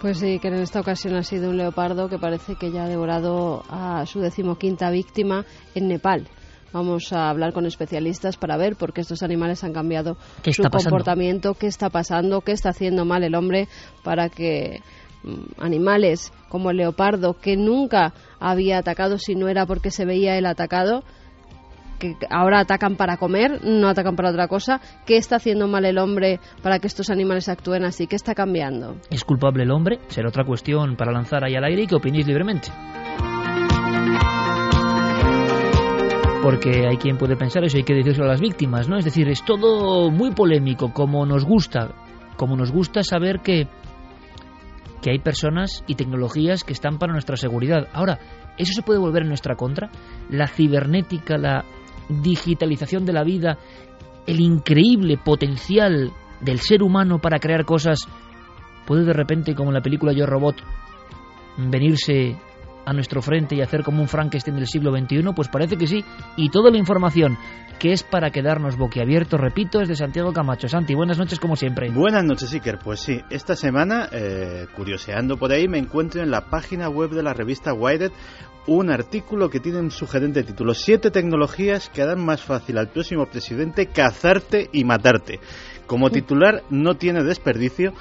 Pues 0.00 0.18
sí, 0.18 0.40
que 0.40 0.48
en 0.48 0.54
esta 0.54 0.80
ocasión 0.80 1.14
ha 1.14 1.22
sido 1.22 1.50
un 1.50 1.56
leopardo 1.56 2.08
que 2.08 2.18
parece 2.18 2.56
que 2.56 2.72
ya 2.72 2.84
ha 2.84 2.88
devorado 2.88 3.62
a 3.68 4.04
su 4.06 4.18
decimoquinta 4.18 4.90
víctima 4.90 5.44
en 5.76 5.86
Nepal. 5.86 6.26
Vamos 6.72 7.12
a 7.12 7.28
hablar 7.28 7.52
con 7.52 7.66
especialistas 7.66 8.36
para 8.36 8.56
ver 8.56 8.76
por 8.76 8.92
qué 8.92 9.02
estos 9.02 9.22
animales 9.22 9.62
han 9.62 9.72
cambiado 9.72 10.16
su 10.50 10.62
comportamiento, 10.62 11.54
qué 11.54 11.66
está 11.66 11.90
pasando, 11.90 12.40
qué 12.40 12.52
está 12.52 12.70
haciendo 12.70 13.04
mal 13.04 13.22
el 13.22 13.34
hombre 13.34 13.68
para 14.02 14.28
que 14.28 14.80
mm, 15.22 15.62
animales 15.62 16.32
como 16.48 16.70
el 16.70 16.78
leopardo 16.78 17.34
que 17.34 17.56
nunca 17.56 18.14
había 18.40 18.78
atacado 18.78 19.18
si 19.18 19.34
no 19.34 19.48
era 19.48 19.66
porque 19.66 19.90
se 19.90 20.06
veía 20.06 20.36
el 20.36 20.46
atacado 20.46 21.04
ahora 22.30 22.60
atacan 22.60 22.96
para 22.96 23.16
comer, 23.16 23.64
no 23.64 23.88
atacan 23.88 24.16
para 24.16 24.30
otra 24.30 24.48
cosa. 24.48 24.80
¿Qué 25.06 25.16
está 25.16 25.36
haciendo 25.36 25.68
mal 25.68 25.84
el 25.84 25.98
hombre 25.98 26.40
para 26.62 26.78
que 26.78 26.86
estos 26.86 27.10
animales 27.10 27.48
actúen 27.48 27.84
así? 27.84 28.06
¿Qué 28.06 28.16
está 28.16 28.34
cambiando? 28.34 28.96
¿Es 29.10 29.24
culpable 29.24 29.64
el 29.64 29.70
hombre? 29.70 29.98
Será 30.08 30.28
otra 30.28 30.44
cuestión 30.44 30.96
para 30.96 31.12
lanzar 31.12 31.44
ahí 31.44 31.54
al 31.54 31.64
aire 31.64 31.82
y 31.82 31.86
que 31.86 31.96
opinéis 31.96 32.26
libremente. 32.26 32.68
porque 36.42 36.88
hay 36.88 36.96
quien 36.96 37.18
puede 37.18 37.36
pensar 37.36 37.62
eso, 37.62 37.76
hay 37.76 37.84
que 37.84 37.94
decirlo 37.94 38.24
a 38.24 38.28
las 38.28 38.40
víctimas, 38.40 38.88
¿no? 38.88 38.98
Es 38.98 39.04
decir, 39.04 39.28
es 39.28 39.44
todo 39.44 40.10
muy 40.10 40.32
polémico, 40.32 40.92
como 40.92 41.24
nos 41.24 41.44
gusta, 41.44 41.94
como 42.36 42.56
nos 42.56 42.72
gusta 42.72 43.04
saber 43.04 43.40
que, 43.40 43.68
que 45.00 45.12
hay 45.12 45.20
personas 45.20 45.84
y 45.86 45.94
tecnologías 45.94 46.64
que 46.64 46.72
están 46.72 46.98
para 46.98 47.12
nuestra 47.12 47.36
seguridad. 47.36 47.86
Ahora, 47.92 48.18
¿eso 48.58 48.72
se 48.72 48.82
puede 48.82 48.98
volver 48.98 49.22
en 49.22 49.28
nuestra 49.28 49.54
contra? 49.54 49.90
La 50.30 50.48
cibernética, 50.48 51.38
la 51.38 51.64
digitalización 52.08 53.04
de 53.04 53.12
la 53.12 53.24
vida, 53.24 53.58
el 54.26 54.40
increíble 54.40 55.18
potencial 55.18 56.12
del 56.40 56.60
ser 56.60 56.82
humano 56.82 57.20
para 57.20 57.38
crear 57.38 57.64
cosas, 57.64 58.00
puede 58.86 59.04
de 59.04 59.12
repente, 59.12 59.54
como 59.54 59.70
en 59.70 59.74
la 59.74 59.82
película 59.82 60.12
Yo 60.12 60.26
Robot, 60.26 60.56
venirse 61.56 62.36
a 62.84 62.92
nuestro 62.92 63.22
frente 63.22 63.54
y 63.54 63.60
hacer 63.60 63.82
como 63.82 64.02
un 64.02 64.08
Frankenstein 64.08 64.56
del 64.56 64.66
siglo 64.66 64.96
XXI? 64.96 65.22
Pues 65.34 65.48
parece 65.48 65.76
que 65.76 65.86
sí. 65.86 66.04
Y 66.36 66.50
toda 66.50 66.70
la 66.70 66.78
información 66.78 67.36
que 67.78 67.92
es 67.92 68.02
para 68.04 68.30
quedarnos 68.30 68.76
boquiabiertos, 68.76 69.40
repito, 69.40 69.80
es 69.80 69.88
de 69.88 69.96
Santiago 69.96 70.32
Camacho. 70.32 70.68
Santi, 70.68 70.94
buenas 70.94 71.18
noches 71.18 71.40
como 71.40 71.56
siempre. 71.56 71.90
Buenas 71.90 72.24
noches, 72.24 72.52
Iker. 72.52 72.78
Pues 72.78 73.00
sí, 73.00 73.20
esta 73.28 73.56
semana, 73.56 74.08
eh, 74.12 74.66
curioseando 74.76 75.36
por 75.36 75.50
ahí, 75.50 75.66
me 75.66 75.78
encuentro 75.78 76.22
en 76.22 76.30
la 76.30 76.42
página 76.42 76.88
web 76.88 77.10
de 77.10 77.22
la 77.22 77.34
revista 77.34 77.72
Wired 77.72 78.12
un 78.66 78.90
artículo 78.90 79.50
que 79.50 79.58
tiene 79.58 79.80
un 79.80 79.90
sugerente 79.90 80.44
título 80.44 80.74
Siete 80.74 81.10
tecnologías 81.10 81.88
que 81.88 82.02
harán 82.02 82.24
más 82.24 82.42
fácil 82.42 82.78
al 82.78 82.88
próximo 82.88 83.26
presidente 83.26 83.86
cazarte 83.86 84.68
y 84.72 84.84
matarte. 84.84 85.40
Como 85.86 86.10
titular 86.10 86.62
no 86.70 86.94
tiene 86.94 87.24
desperdicio 87.24 87.92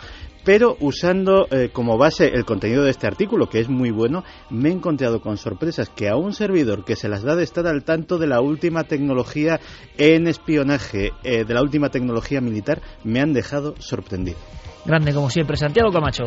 pero 0.43 0.77
usando 0.79 1.47
eh, 1.51 1.69
como 1.71 1.97
base 1.97 2.27
el 2.27 2.45
contenido 2.45 2.83
de 2.83 2.91
este 2.91 3.07
artículo, 3.07 3.47
que 3.47 3.59
es 3.59 3.69
muy 3.69 3.91
bueno, 3.91 4.23
me 4.49 4.69
he 4.69 4.71
encontrado 4.71 5.21
con 5.21 5.37
sorpresas 5.37 5.89
que 5.89 6.09
a 6.09 6.15
un 6.15 6.33
servidor 6.33 6.83
que 6.85 6.95
se 6.95 7.09
las 7.09 7.23
da 7.23 7.35
de 7.35 7.43
estar 7.43 7.67
al 7.67 7.83
tanto 7.83 8.17
de 8.17 8.27
la 8.27 8.41
última 8.41 8.83
tecnología 8.83 9.59
en 9.97 10.27
espionaje, 10.27 11.11
eh, 11.23 11.45
de 11.45 11.53
la 11.53 11.61
última 11.61 11.89
tecnología 11.89 12.41
militar, 12.41 12.81
me 13.03 13.19
han 13.19 13.33
dejado 13.33 13.75
sorprendido. 13.79 14.37
Grande 14.85 15.13
como 15.13 15.29
siempre, 15.29 15.57
Santiago 15.57 15.91
Camacho. 15.91 16.23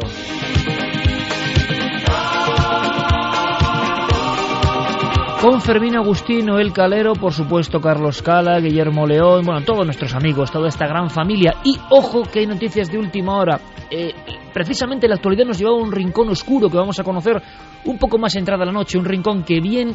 Con 5.45 5.61
Fermín 5.61 5.95
Agustino, 5.95 6.59
El 6.59 6.73
Calero, 6.73 7.13
por 7.13 7.35
supuesto 7.35 7.79
Carlos 7.79 8.23
Cala, 8.23 8.59
Guillermo 8.61 9.07
León, 9.07 9.45
bueno, 9.45 9.61
todos 9.61 9.85
nuestros 9.85 10.15
amigos, 10.15 10.51
toda 10.51 10.69
esta 10.69 10.87
gran 10.87 11.11
familia. 11.11 11.57
Y 11.65 11.79
ojo 11.91 12.23
que 12.23 12.39
hay 12.39 12.47
noticias 12.47 12.91
de 12.91 12.97
última 12.97 13.37
hora. 13.37 13.61
Eh, 13.91 14.15
precisamente 14.55 15.07
la 15.07 15.17
actualidad 15.17 15.45
nos 15.45 15.59
lleva 15.59 15.73
a 15.73 15.75
un 15.75 15.93
rincón 15.93 16.31
oscuro 16.31 16.71
que 16.71 16.79
vamos 16.79 16.99
a 16.99 17.05
conocer 17.05 17.43
un 17.85 17.99
poco 17.99 18.17
más 18.17 18.35
entrada 18.37 18.65
la 18.65 18.73
noche, 18.73 18.97
un 18.97 19.05
rincón 19.05 19.43
que 19.43 19.61
bien 19.61 19.95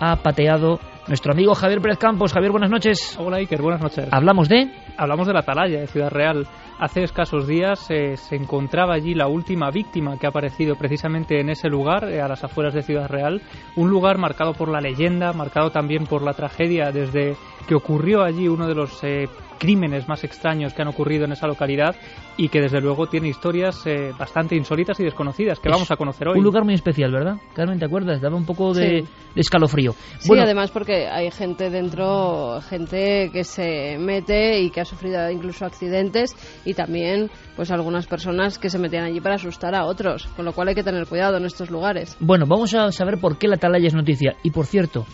ha 0.00 0.16
pateado 0.16 0.80
nuestro 1.06 1.32
amigo 1.32 1.54
Javier 1.54 1.80
Pérez 1.80 1.98
Campos. 1.98 2.32
Javier, 2.32 2.50
buenas 2.50 2.70
noches. 2.70 3.16
Hola 3.20 3.36
Iker, 3.36 3.62
buenas 3.62 3.82
noches. 3.82 4.08
¿Hablamos 4.10 4.48
de? 4.48 4.68
Hablamos 4.96 5.28
de 5.28 5.32
la 5.32 5.40
atalaya 5.40 5.78
de 5.78 5.86
Ciudad 5.86 6.10
Real. 6.10 6.44
Hace 6.82 7.04
escasos 7.04 7.46
días 7.46 7.88
eh, 7.90 8.16
se 8.16 8.34
encontraba 8.34 8.94
allí 8.94 9.14
la 9.14 9.28
última 9.28 9.70
víctima 9.70 10.18
que 10.18 10.26
ha 10.26 10.30
aparecido 10.30 10.74
precisamente 10.74 11.38
en 11.38 11.48
ese 11.48 11.68
lugar, 11.68 12.10
eh, 12.10 12.20
a 12.20 12.26
las 12.26 12.42
afueras 12.42 12.74
de 12.74 12.82
Ciudad 12.82 13.08
Real. 13.08 13.40
Un 13.76 13.88
lugar 13.88 14.18
marcado 14.18 14.52
por 14.52 14.68
la 14.68 14.80
leyenda, 14.80 15.32
marcado 15.32 15.70
también 15.70 16.06
por 16.06 16.24
la 16.24 16.34
tragedia 16.34 16.90
desde 16.90 17.36
que 17.68 17.76
ocurrió 17.76 18.24
allí 18.24 18.48
uno 18.48 18.66
de 18.66 18.74
los 18.74 18.98
eh, 19.04 19.28
crímenes 19.62 20.08
más 20.08 20.24
extraños 20.24 20.74
que 20.74 20.82
han 20.82 20.88
ocurrido 20.88 21.24
en 21.24 21.30
esa 21.30 21.46
localidad 21.46 21.94
y 22.36 22.48
que 22.48 22.60
desde 22.60 22.80
luego 22.80 23.06
tiene 23.06 23.28
historias 23.28 23.86
eh, 23.86 24.10
bastante 24.18 24.56
insólitas 24.56 24.98
y 24.98 25.04
desconocidas 25.04 25.60
que 25.60 25.68
vamos 25.68 25.88
a 25.92 25.96
conocer 25.96 26.26
hoy. 26.26 26.38
Un 26.38 26.42
lugar 26.44 26.64
muy 26.64 26.74
especial, 26.74 27.12
¿verdad? 27.12 27.36
Carmen, 27.54 27.78
¿te 27.78 27.84
acuerdas? 27.84 28.20
Daba 28.20 28.36
un 28.36 28.44
poco 28.44 28.74
de, 28.74 29.04
escalofrío. 29.36 29.92
Sí, 30.18 30.32
además 30.36 30.72
porque 30.72 31.06
hay 31.06 31.30
gente 31.30 31.70
dentro, 31.70 32.60
gente 32.62 33.30
que 33.32 33.44
se 33.44 33.98
mete 33.98 34.60
y 34.60 34.70
que 34.70 34.80
ha 34.80 34.84
sufrido 34.84 35.30
incluso 35.30 35.64
accidentes 35.64 36.34
y 36.64 36.71
también 36.74 37.30
pues 37.56 37.70
algunas 37.70 38.06
personas 38.06 38.58
que 38.58 38.70
se 38.70 38.78
metían 38.78 39.04
allí 39.04 39.20
para 39.20 39.36
asustar 39.36 39.74
a 39.74 39.84
otros, 39.84 40.26
con 40.36 40.44
lo 40.44 40.52
cual 40.52 40.68
hay 40.68 40.74
que 40.74 40.82
tener 40.82 41.06
cuidado 41.06 41.36
en 41.36 41.44
estos 41.44 41.70
lugares. 41.70 42.16
Bueno, 42.20 42.46
vamos 42.46 42.74
a 42.74 42.90
saber 42.92 43.18
por 43.18 43.38
qué 43.38 43.48
la 43.48 43.56
atalaya 43.56 43.86
es 43.86 43.94
noticia. 43.94 44.36
Y 44.42 44.50
por 44.50 44.66
cierto, 44.66 45.06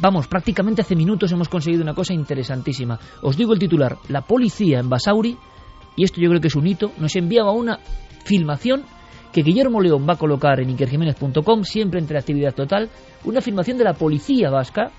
Vamos, 0.00 0.26
prácticamente 0.26 0.82
hace 0.82 0.96
minutos 0.96 1.30
hemos 1.30 1.48
conseguido 1.48 1.82
una 1.82 1.94
cosa 1.94 2.12
interesantísima. 2.12 2.98
Os 3.22 3.36
digo 3.36 3.52
el 3.52 3.58
titular. 3.60 3.98
La 4.08 4.22
policía 4.22 4.80
en 4.80 4.88
Basauri, 4.88 5.36
y 5.94 6.04
esto 6.04 6.20
yo 6.20 6.28
creo 6.28 6.40
que 6.40 6.48
es 6.48 6.56
un 6.56 6.66
hito, 6.66 6.90
nos 6.98 7.14
enviaba 7.14 7.52
una 7.52 7.78
filmación 8.24 8.82
que 9.32 9.42
Guillermo 9.42 9.80
León 9.80 10.06
va 10.08 10.14
a 10.14 10.18
colocar 10.18 10.60
en 10.60 10.70
ikerjiménez.com, 10.70 11.62
siempre 11.62 12.00
entre 12.00 12.18
actividad 12.18 12.54
total, 12.54 12.90
una 13.24 13.40
filmación 13.40 13.78
de 13.78 13.84
la 13.84 13.92
policía 13.92 14.50
vasca 14.50 14.90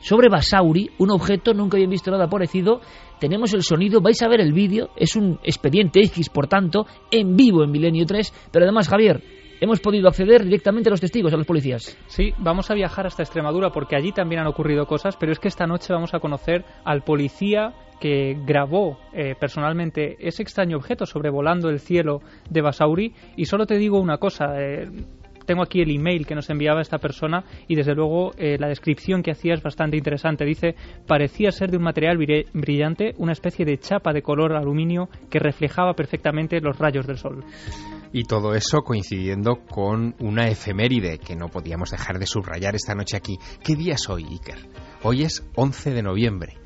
sobre 0.00 0.28
Basauri, 0.28 0.90
un 0.98 1.10
objeto, 1.10 1.52
nunca 1.52 1.76
habían 1.76 1.90
visto 1.90 2.10
nada 2.10 2.26
parecido. 2.28 2.80
Tenemos 3.20 3.52
el 3.52 3.62
sonido, 3.62 4.00
vais 4.00 4.20
a 4.22 4.28
ver 4.28 4.40
el 4.40 4.54
vídeo, 4.54 4.88
es 4.96 5.14
un 5.14 5.38
expediente 5.44 6.00
X, 6.00 6.30
por 6.30 6.46
tanto, 6.46 6.86
en 7.10 7.36
vivo 7.36 7.62
en 7.62 7.70
Milenio 7.70 8.06
3, 8.06 8.32
pero 8.50 8.64
además, 8.64 8.88
Javier, 8.88 9.22
hemos 9.60 9.78
podido 9.80 10.08
acceder 10.08 10.42
directamente 10.42 10.88
a 10.88 10.92
los 10.92 11.02
testigos, 11.02 11.32
a 11.34 11.36
los 11.36 11.46
policías. 11.46 11.98
Sí, 12.06 12.32
vamos 12.38 12.70
a 12.70 12.74
viajar 12.74 13.06
hasta 13.06 13.22
Extremadura 13.22 13.70
porque 13.70 13.94
allí 13.94 14.12
también 14.12 14.40
han 14.40 14.46
ocurrido 14.46 14.86
cosas, 14.86 15.18
pero 15.18 15.32
es 15.32 15.38
que 15.38 15.48
esta 15.48 15.66
noche 15.66 15.92
vamos 15.92 16.14
a 16.14 16.18
conocer 16.18 16.64
al 16.82 17.02
policía 17.02 17.74
que 18.00 18.38
grabó 18.46 18.98
eh, 19.12 19.34
personalmente 19.38 20.16
ese 20.26 20.42
extraño 20.42 20.78
objeto 20.78 21.04
sobrevolando 21.04 21.68
el 21.68 21.78
cielo 21.78 22.22
de 22.48 22.62
Basauri. 22.62 23.14
Y 23.36 23.44
solo 23.44 23.66
te 23.66 23.76
digo 23.76 24.00
una 24.00 24.16
cosa. 24.16 24.58
Eh, 24.58 24.88
tengo 25.50 25.64
aquí 25.64 25.80
el 25.80 25.90
email 25.90 26.28
que 26.28 26.36
nos 26.36 26.48
enviaba 26.48 26.80
esta 26.80 26.98
persona 26.98 27.42
y 27.66 27.74
desde 27.74 27.92
luego 27.92 28.30
eh, 28.38 28.56
la 28.60 28.68
descripción 28.68 29.20
que 29.20 29.32
hacía 29.32 29.54
es 29.54 29.60
bastante 29.64 29.96
interesante. 29.96 30.44
Dice, 30.44 30.76
parecía 31.08 31.50
ser 31.50 31.72
de 31.72 31.76
un 31.76 31.82
material 31.82 32.18
brillante, 32.52 33.14
una 33.18 33.32
especie 33.32 33.64
de 33.64 33.76
chapa 33.76 34.12
de 34.12 34.22
color 34.22 34.54
aluminio 34.54 35.08
que 35.28 35.40
reflejaba 35.40 35.94
perfectamente 35.94 36.60
los 36.60 36.78
rayos 36.78 37.04
del 37.04 37.16
sol. 37.16 37.44
Y 38.12 38.22
todo 38.26 38.54
eso 38.54 38.82
coincidiendo 38.82 39.56
con 39.68 40.14
una 40.20 40.46
efeméride 40.46 41.18
que 41.18 41.34
no 41.34 41.48
podíamos 41.48 41.90
dejar 41.90 42.20
de 42.20 42.26
subrayar 42.26 42.76
esta 42.76 42.94
noche 42.94 43.16
aquí. 43.16 43.36
¿Qué 43.64 43.74
día 43.74 43.94
es 43.94 44.08
hoy, 44.08 44.26
Iker? 44.30 44.68
Hoy 45.02 45.22
es 45.22 45.44
11 45.56 45.90
de 45.90 46.02
noviembre. 46.04 46.59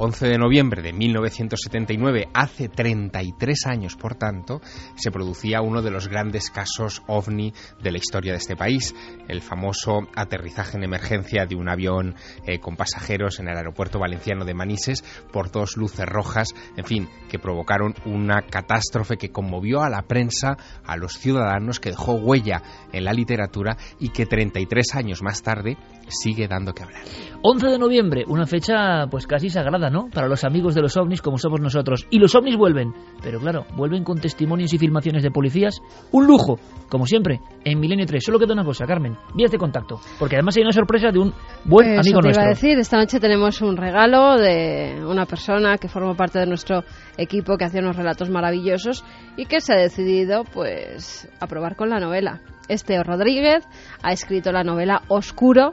11 0.00 0.28
de 0.28 0.38
noviembre 0.38 0.80
de 0.80 0.92
1979, 0.92 2.28
hace 2.32 2.68
33 2.68 3.66
años, 3.66 3.96
por 3.96 4.14
tanto, 4.14 4.60
se 4.94 5.10
producía 5.10 5.60
uno 5.60 5.82
de 5.82 5.90
los 5.90 6.06
grandes 6.06 6.50
casos 6.50 7.02
ovni 7.08 7.52
de 7.82 7.90
la 7.90 7.98
historia 7.98 8.30
de 8.30 8.38
este 8.38 8.54
país, 8.54 8.94
el 9.26 9.42
famoso 9.42 10.02
aterrizaje 10.14 10.76
en 10.76 10.84
emergencia 10.84 11.46
de 11.46 11.56
un 11.56 11.68
avión 11.68 12.14
eh, 12.46 12.60
con 12.60 12.76
pasajeros 12.76 13.40
en 13.40 13.48
el 13.48 13.56
aeropuerto 13.56 13.98
valenciano 13.98 14.44
de 14.44 14.54
Manises 14.54 15.02
por 15.32 15.50
dos 15.50 15.76
luces 15.76 16.06
rojas, 16.06 16.54
en 16.76 16.84
fin, 16.84 17.08
que 17.28 17.40
provocaron 17.40 17.96
una 18.04 18.42
catástrofe 18.42 19.16
que 19.16 19.32
conmovió 19.32 19.82
a 19.82 19.90
la 19.90 20.02
prensa, 20.02 20.56
a 20.84 20.96
los 20.96 21.18
ciudadanos, 21.18 21.80
que 21.80 21.90
dejó 21.90 22.14
huella 22.14 22.62
en 22.92 23.04
la 23.04 23.12
literatura 23.12 23.76
y 23.98 24.10
que 24.10 24.26
33 24.26 24.94
años 24.94 25.22
más 25.22 25.42
tarde 25.42 25.76
sigue 26.08 26.48
dando 26.48 26.72
que 26.72 26.82
hablar. 26.82 27.02
11 27.42 27.66
de 27.68 27.78
noviembre, 27.78 28.24
una 28.26 28.46
fecha 28.46 29.06
pues 29.10 29.26
casi 29.26 29.48
sagrada, 29.48 29.90
¿no? 29.90 30.08
Para 30.12 30.26
los 30.28 30.44
amigos 30.44 30.74
de 30.74 30.82
los 30.82 30.96
ovnis 30.96 31.22
como 31.22 31.38
somos 31.38 31.60
nosotros. 31.60 32.06
Y 32.10 32.18
los 32.18 32.34
ovnis 32.34 32.56
vuelven, 32.56 32.92
pero 33.22 33.38
claro, 33.38 33.64
vuelven 33.76 34.02
con 34.02 34.18
testimonios 34.20 34.72
y 34.72 34.78
filmaciones 34.78 35.22
de 35.22 35.30
policías. 35.30 35.80
Un 36.10 36.26
lujo, 36.26 36.58
como 36.88 37.06
siempre, 37.06 37.40
en 37.64 37.78
Milenio 37.78 38.06
3. 38.06 38.24
Solo 38.24 38.38
queda 38.38 38.54
una 38.54 38.64
cosa, 38.64 38.86
Carmen, 38.86 39.16
vías 39.34 39.50
de 39.50 39.58
contacto, 39.58 40.00
porque 40.18 40.36
además 40.36 40.56
hay 40.56 40.62
una 40.62 40.72
sorpresa 40.72 41.10
de 41.12 41.20
un 41.20 41.32
buen 41.64 41.98
amigo 41.98 42.20
te 42.20 42.26
nuestro. 42.26 42.42
Iba 42.42 42.50
a 42.50 42.54
decir, 42.54 42.78
esta 42.78 42.96
noche 42.96 43.20
tenemos 43.20 43.60
un 43.62 43.76
regalo 43.76 44.36
de 44.36 45.04
una 45.06 45.26
persona 45.26 45.78
que 45.78 45.88
forma 45.88 46.14
parte 46.14 46.40
de 46.40 46.46
nuestro 46.46 46.82
equipo 47.16 47.56
que 47.56 47.64
hace 47.64 47.78
unos 47.78 47.96
relatos 47.96 48.30
maravillosos 48.30 49.04
y 49.36 49.46
que 49.46 49.60
se 49.60 49.74
ha 49.74 49.76
decidido 49.76 50.44
pues 50.44 51.28
a 51.40 51.46
probar 51.46 51.76
con 51.76 51.90
la 51.90 52.00
novela. 52.00 52.40
Esteo 52.68 53.02
Rodríguez 53.02 53.64
ha 54.02 54.12
escrito 54.12 54.52
la 54.52 54.62
novela 54.62 55.02
Oscuro 55.08 55.72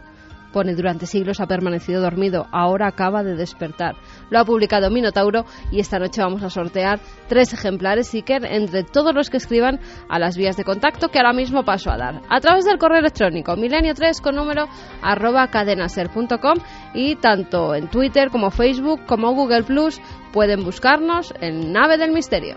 pone 0.55 0.73
durante 0.73 1.05
siglos 1.05 1.41
ha 1.41 1.47
permanecido 1.47 2.01
dormido, 2.01 2.47
ahora 2.53 2.87
acaba 2.87 3.23
de 3.23 3.35
despertar. 3.35 3.95
Lo 4.29 4.39
ha 4.39 4.45
publicado 4.45 4.89
Minotauro 4.89 5.43
y 5.69 5.81
esta 5.81 5.99
noche 5.99 6.21
vamos 6.21 6.43
a 6.43 6.49
sortear 6.49 7.01
tres 7.27 7.51
ejemplares 7.51 8.13
Iker 8.13 8.45
entre 8.45 8.83
todos 8.83 9.13
los 9.13 9.29
que 9.29 9.35
escriban 9.35 9.81
a 10.07 10.17
las 10.17 10.37
vías 10.37 10.55
de 10.55 10.63
contacto 10.63 11.09
que 11.09 11.19
ahora 11.19 11.33
mismo 11.33 11.65
paso 11.65 11.91
a 11.91 11.97
dar. 11.97 12.21
A 12.29 12.39
través 12.39 12.63
del 12.63 12.77
correo 12.77 12.99
electrónico 12.99 13.57
milenio3 13.57 14.21
con 14.21 14.35
número 14.35 14.69
arroba 15.01 15.49
cadenaser.com 15.49 16.57
y 16.93 17.17
tanto 17.17 17.75
en 17.75 17.89
Twitter 17.89 18.29
como 18.29 18.49
Facebook 18.49 19.01
como 19.05 19.33
Google 19.33 19.63
Plus 19.63 19.99
pueden 20.31 20.63
buscarnos 20.63 21.33
en 21.41 21.73
Nave 21.73 21.97
del 21.97 22.13
Misterio. 22.13 22.55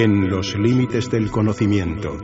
En 0.00 0.30
los 0.30 0.56
límites 0.56 1.10
del 1.10 1.28
conocimiento. 1.28 2.16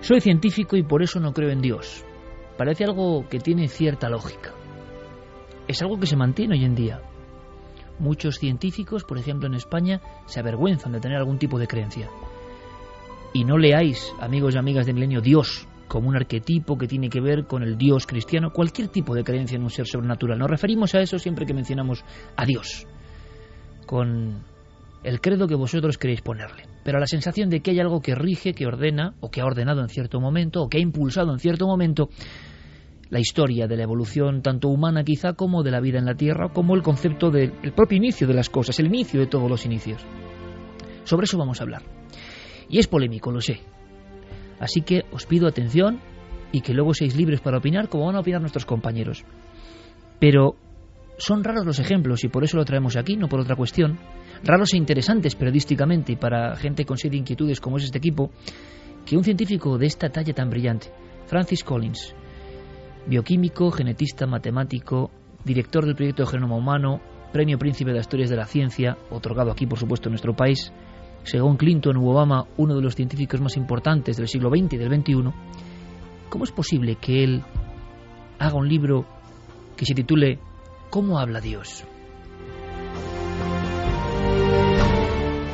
Soy 0.00 0.20
científico 0.20 0.76
y 0.76 0.82
por 0.82 1.04
eso 1.04 1.20
no 1.20 1.32
creo 1.32 1.50
en 1.50 1.60
Dios. 1.60 2.04
Parece 2.58 2.82
algo 2.82 3.28
que 3.28 3.38
tiene 3.38 3.68
cierta 3.68 4.08
lógica. 4.08 4.50
Es 5.68 5.80
algo 5.82 6.00
que 6.00 6.06
se 6.06 6.16
mantiene 6.16 6.56
hoy 6.56 6.64
en 6.64 6.74
día. 6.74 7.00
Muchos 8.00 8.40
científicos, 8.40 9.04
por 9.04 9.18
ejemplo 9.18 9.46
en 9.46 9.54
España, 9.54 10.00
se 10.26 10.40
avergüenzan 10.40 10.90
de 10.90 10.98
tener 10.98 11.18
algún 11.18 11.38
tipo 11.38 11.60
de 11.60 11.68
creencia. 11.68 12.10
Y 13.36 13.44
no 13.44 13.58
leáis, 13.58 14.14
amigos 14.18 14.54
y 14.54 14.58
amigas 14.58 14.86
de 14.86 14.94
Milenio, 14.94 15.20
Dios 15.20 15.68
como 15.88 16.08
un 16.08 16.16
arquetipo 16.16 16.78
que 16.78 16.88
tiene 16.88 17.10
que 17.10 17.20
ver 17.20 17.44
con 17.44 17.62
el 17.62 17.76
Dios 17.76 18.06
cristiano, 18.06 18.50
cualquier 18.50 18.88
tipo 18.88 19.14
de 19.14 19.24
creencia 19.24 19.56
en 19.56 19.62
un 19.62 19.68
ser 19.68 19.86
sobrenatural. 19.86 20.38
Nos 20.38 20.48
referimos 20.48 20.94
a 20.94 21.02
eso 21.02 21.18
siempre 21.18 21.44
que 21.44 21.52
mencionamos 21.52 22.02
a 22.34 22.46
Dios, 22.46 22.86
con 23.84 24.42
el 25.04 25.20
credo 25.20 25.46
que 25.46 25.54
vosotros 25.54 25.98
queréis 25.98 26.22
ponerle, 26.22 26.64
pero 26.82 26.98
la 26.98 27.06
sensación 27.06 27.50
de 27.50 27.60
que 27.60 27.72
hay 27.72 27.78
algo 27.78 28.00
que 28.00 28.14
rige, 28.14 28.54
que 28.54 28.66
ordena, 28.66 29.12
o 29.20 29.30
que 29.30 29.42
ha 29.42 29.44
ordenado 29.44 29.82
en 29.82 29.90
cierto 29.90 30.18
momento, 30.18 30.62
o 30.62 30.70
que 30.70 30.78
ha 30.78 30.80
impulsado 30.80 31.30
en 31.30 31.38
cierto 31.38 31.66
momento 31.66 32.08
la 33.10 33.20
historia 33.20 33.66
de 33.66 33.76
la 33.76 33.82
evolución 33.82 34.40
tanto 34.40 34.68
humana 34.68 35.04
quizá 35.04 35.34
como 35.34 35.62
de 35.62 35.72
la 35.72 35.80
vida 35.80 35.98
en 35.98 36.06
la 36.06 36.14
Tierra, 36.14 36.48
como 36.54 36.74
el 36.74 36.82
concepto 36.82 37.30
del 37.30 37.52
propio 37.76 37.98
inicio 37.98 38.26
de 38.26 38.32
las 38.34 38.48
cosas, 38.48 38.80
el 38.80 38.86
inicio 38.86 39.20
de 39.20 39.26
todos 39.26 39.50
los 39.50 39.66
inicios. 39.66 40.02
Sobre 41.04 41.24
eso 41.24 41.36
vamos 41.36 41.60
a 41.60 41.64
hablar. 41.64 41.82
Y 42.68 42.78
es 42.78 42.86
polémico, 42.86 43.30
lo 43.30 43.40
sé. 43.40 43.60
Así 44.58 44.82
que 44.82 45.04
os 45.12 45.26
pido 45.26 45.46
atención 45.46 46.00
y 46.52 46.60
que 46.60 46.72
luego 46.72 46.94
seáis 46.94 47.16
libres 47.16 47.40
para 47.40 47.58
opinar 47.58 47.88
como 47.88 48.06
van 48.06 48.16
a 48.16 48.20
opinar 48.20 48.40
nuestros 48.40 48.64
compañeros. 48.64 49.24
Pero 50.18 50.56
son 51.18 51.44
raros 51.44 51.66
los 51.66 51.78
ejemplos 51.78 52.24
y 52.24 52.28
por 52.28 52.44
eso 52.44 52.56
lo 52.56 52.64
traemos 52.64 52.96
aquí, 52.96 53.16
no 53.16 53.28
por 53.28 53.40
otra 53.40 53.56
cuestión, 53.56 53.98
raros 54.44 54.74
e 54.74 54.76
interesantes 54.76 55.34
periodísticamente 55.34 56.12
y 56.12 56.16
para 56.16 56.56
gente 56.56 56.84
con 56.84 56.98
sed 56.98 57.10
de 57.10 57.18
inquietudes 57.18 57.60
como 57.60 57.78
es 57.78 57.84
este 57.84 57.98
equipo, 57.98 58.30
que 59.04 59.16
un 59.16 59.24
científico 59.24 59.78
de 59.78 59.86
esta 59.86 60.10
talla 60.10 60.34
tan 60.34 60.50
brillante, 60.50 60.88
Francis 61.26 61.64
Collins, 61.64 62.14
bioquímico, 63.06 63.70
genetista, 63.70 64.26
matemático, 64.26 65.10
director 65.44 65.86
del 65.86 65.94
proyecto 65.94 66.24
de 66.24 66.30
Genoma 66.30 66.56
Humano, 66.56 67.00
Premio 67.32 67.58
Príncipe 67.58 67.92
de 67.92 68.00
Historias 68.00 68.30
de 68.30 68.36
la 68.36 68.46
Ciencia, 68.46 68.96
otorgado 69.10 69.50
aquí 69.50 69.66
por 69.66 69.78
supuesto 69.78 70.08
en 70.08 70.12
nuestro 70.12 70.34
país, 70.34 70.72
según 71.26 71.56
Clinton 71.56 71.96
u 71.96 72.08
Obama, 72.08 72.46
uno 72.56 72.76
de 72.76 72.82
los 72.82 72.94
científicos 72.94 73.40
más 73.40 73.56
importantes 73.56 74.16
del 74.16 74.28
siglo 74.28 74.48
XX 74.48 74.74
y 74.74 74.76
del 74.76 74.94
XXI, 74.94 75.32
¿cómo 76.28 76.44
es 76.44 76.52
posible 76.52 76.96
que 76.96 77.24
él 77.24 77.42
haga 78.38 78.54
un 78.54 78.68
libro 78.68 79.04
que 79.76 79.84
se 79.84 79.94
titule 79.94 80.38
¿Cómo 80.88 81.18
habla 81.18 81.40
Dios? 81.40 81.84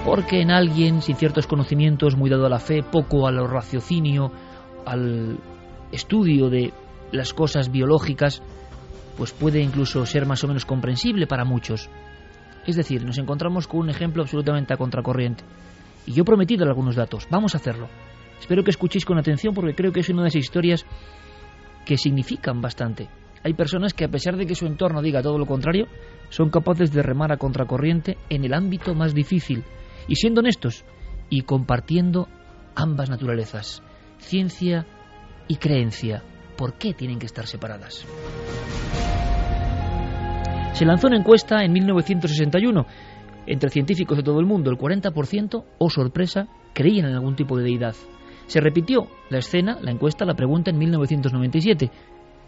Porque 0.05 0.43
en 0.43 0.51
alguien 0.51 1.01
sin 1.01 1.17
ciertos 1.17 1.47
conocimientos, 1.47 2.17
muy 2.17 2.29
dado 2.29 2.45
a 2.45 2.51
la 2.51 2.59
fe, 2.59 2.83
poco 2.83 3.27
al 3.27 3.49
raciocinio, 3.49 4.31
al 4.85 5.39
estudio 5.91 6.51
de 6.51 6.75
las 7.13 7.33
cosas 7.33 7.73
biológicas, 7.73 8.43
pues 9.17 9.33
puede 9.33 9.63
incluso 9.63 10.05
ser 10.05 10.27
más 10.27 10.45
o 10.45 10.49
menos 10.49 10.67
comprensible 10.67 11.27
para 11.27 11.45
muchos. 11.45 11.89
Es 12.67 12.77
decir, 12.77 13.05
nos 13.05 13.19
encontramos 13.19 13.67
con 13.67 13.81
un 13.81 13.91
ejemplo 13.91 14.23
absolutamente 14.23 14.73
a 14.73 14.77
contracorriente. 14.77 15.45
Y 16.07 16.13
yo 16.13 16.23
he 16.23 16.27
prometido 16.27 16.65
algunos 16.65 16.97
datos. 16.97 17.27
Vamos 17.31 17.55
a 17.55 17.59
hacerlo. 17.59 17.89
Espero 18.41 18.65
que 18.65 18.71
escuchéis 18.71 19.05
con 19.05 19.19
atención 19.19 19.55
porque 19.55 19.75
creo 19.75 19.93
que 19.93 20.01
es 20.01 20.09
una 20.09 20.23
de 20.23 20.29
esas 20.29 20.43
historias 20.43 20.87
que 21.85 21.97
significan 21.97 22.61
bastante. 22.61 23.09
Hay 23.45 23.55
personas 23.55 23.93
que 23.93 24.05
a 24.05 24.09
pesar 24.09 24.37
de 24.37 24.47
que 24.47 24.55
su 24.55 24.67
entorno 24.67 25.03
diga 25.03 25.23
todo 25.23 25.39
lo 25.39 25.47
contrario, 25.47 25.87
son 26.29 26.51
capaces 26.51 26.93
de 26.93 27.03
remar 27.03 27.33
a 27.33 27.37
contracorriente 27.37 28.17
en 28.31 28.45
el 28.45 28.55
ámbito 28.55 28.95
más 28.95 29.15
difícil, 29.15 29.65
y 30.09 30.17
siendo 30.17 30.41
honestos 30.41 30.85
y 31.29 31.43
compartiendo 31.43 32.29
ambas 32.75 33.11
naturalezas, 33.11 33.83
ciencia 34.19 34.87
y 35.49 35.57
creencia. 35.57 36.23
¿Por 36.57 36.75
qué 36.75 36.95
tienen 36.95 37.19
que 37.19 37.27
estar 37.27 37.47
separadas? 37.47 38.07
Se 40.73 40.87
lanzó 40.87 41.09
una 41.09 41.19
encuesta 41.19 41.63
en 41.65 41.73
1961 41.73 42.87
entre 43.47 43.69
científicos 43.69 44.17
de 44.17 44.23
todo 44.23 44.41
el 44.41 44.47
mundo. 44.47 44.71
El 44.71 44.79
40%, 44.79 45.65
oh 45.79 45.91
sorpresa, 45.91 46.49
creían 46.73 47.07
en 47.07 47.15
algún 47.15 47.37
tipo 47.37 47.59
de 47.59 47.65
deidad. 47.65 47.95
Se 48.47 48.61
repitió 48.61 49.07
la 49.29 49.39
escena, 49.39 49.79
la 49.83 49.91
encuesta, 49.91 50.25
la 50.25 50.35
pregunta 50.35 50.71
en 50.71 50.79
1997. 50.79 51.91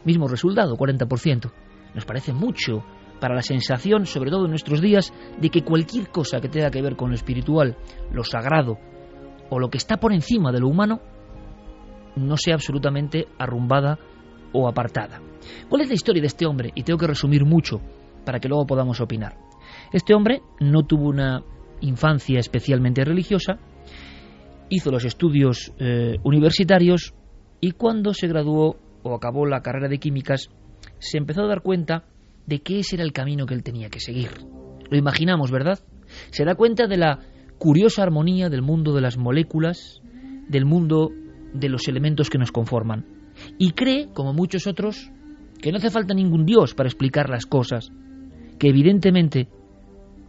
Mismo 0.05 0.27
resultado, 0.27 0.75
40%. 0.75 1.53
Nos 1.95 2.05
parece 2.07 2.33
mucho 2.33 2.83
para 3.21 3.35
la 3.35 3.43
sensación, 3.43 4.07
sobre 4.07 4.31
todo 4.31 4.47
en 4.47 4.51
nuestros 4.51 4.81
días, 4.81 5.13
de 5.39 5.51
que 5.51 5.63
cualquier 5.63 6.09
cosa 6.09 6.41
que 6.41 6.49
tenga 6.49 6.71
que 6.71 6.83
ver 6.83 6.97
con 6.97 7.11
lo 7.11 7.15
espiritual, 7.15 7.77
lo 8.11 8.25
sagrado 8.25 8.79
o 9.51 9.59
lo 9.59 9.69
que 9.69 9.79
está 9.79 9.99
por 9.99 10.15
encima 10.15 10.51
de 10.51 10.61
lo 10.61 10.69
humano, 10.69 11.01
no 12.17 12.37
sea 12.39 12.55
absolutamente 12.55 13.29
arrumbada 13.39 13.99
o 14.53 14.67
apartada. 14.67 15.21
¿Cuál 15.69 15.83
es 15.83 15.89
la 15.89 15.95
historia 15.95 16.23
de 16.23 16.29
este 16.29 16.47
hombre? 16.47 16.73
Y 16.75 16.85
tengo 16.85 16.99
que 16.99 17.07
resumir 17.07 17.45
mucho 17.45 17.81
para 18.25 18.41
que 18.41 18.49
luego 18.49 18.67
podamos 18.67 19.01
opinar. 19.01 19.37
Este 19.93 20.15
hombre 20.15 20.43
no 20.61 20.85
tuvo 20.85 21.09
una 21.09 21.43
infancia 21.81 22.39
especialmente 22.39 23.05
religiosa, 23.05 23.59
hizo 24.69 24.91
los 24.91 25.05
estudios 25.05 25.73
eh, 25.79 26.19
universitarios 26.25 27.15
y 27.61 27.73
cuando 27.73 28.15
se 28.15 28.29
graduó 28.29 28.77
o 29.03 29.15
acabó 29.15 29.47
la 29.47 29.63
carrera 29.63 29.89
de 29.89 29.99
químicas, 29.99 30.49
se 30.99 31.19
empezó 31.19 31.43
a 31.43 31.49
dar 31.49 31.63
cuenta 31.63 32.05
de 32.47 32.61
que 32.61 32.79
ese 32.79 32.97
era 32.97 33.05
el 33.05 33.13
camino 33.13 33.47
que 33.47 33.55
él 33.55 33.63
tenía 33.63 33.91
que 33.91 34.01
seguir. 34.01 34.31
Lo 34.91 34.97
imaginamos, 34.97 35.51
¿verdad? 35.51 35.79
Se 36.31 36.45
da 36.45 36.55
cuenta 36.55 36.87
de 36.87 36.97
la 36.97 37.21
curiosa 37.59 38.03
armonía 38.03 38.49
del 38.49 38.63
mundo 38.63 38.95
de 38.95 39.01
las 39.01 39.17
moléculas, 39.17 40.01
del 40.49 40.65
mundo 40.65 41.11
de 41.53 41.69
los 41.69 41.89
elementos 41.89 42.31
que 42.31 42.39
nos 42.39 42.53
conforman. 42.53 43.07
Y 43.59 43.73
cree, 43.73 44.09
como 44.13 44.33
muchos 44.33 44.67
otros, 44.67 45.11
que 45.61 45.71
no 45.71 45.79
hace 45.79 45.91
falta 45.91 46.15
ningún 46.15 46.45
Dios 46.45 46.75
para 46.75 46.89
explicar 46.89 47.31
las 47.31 47.47
cosas, 47.47 47.91
que 48.59 48.69
evidentemente, 48.69 49.49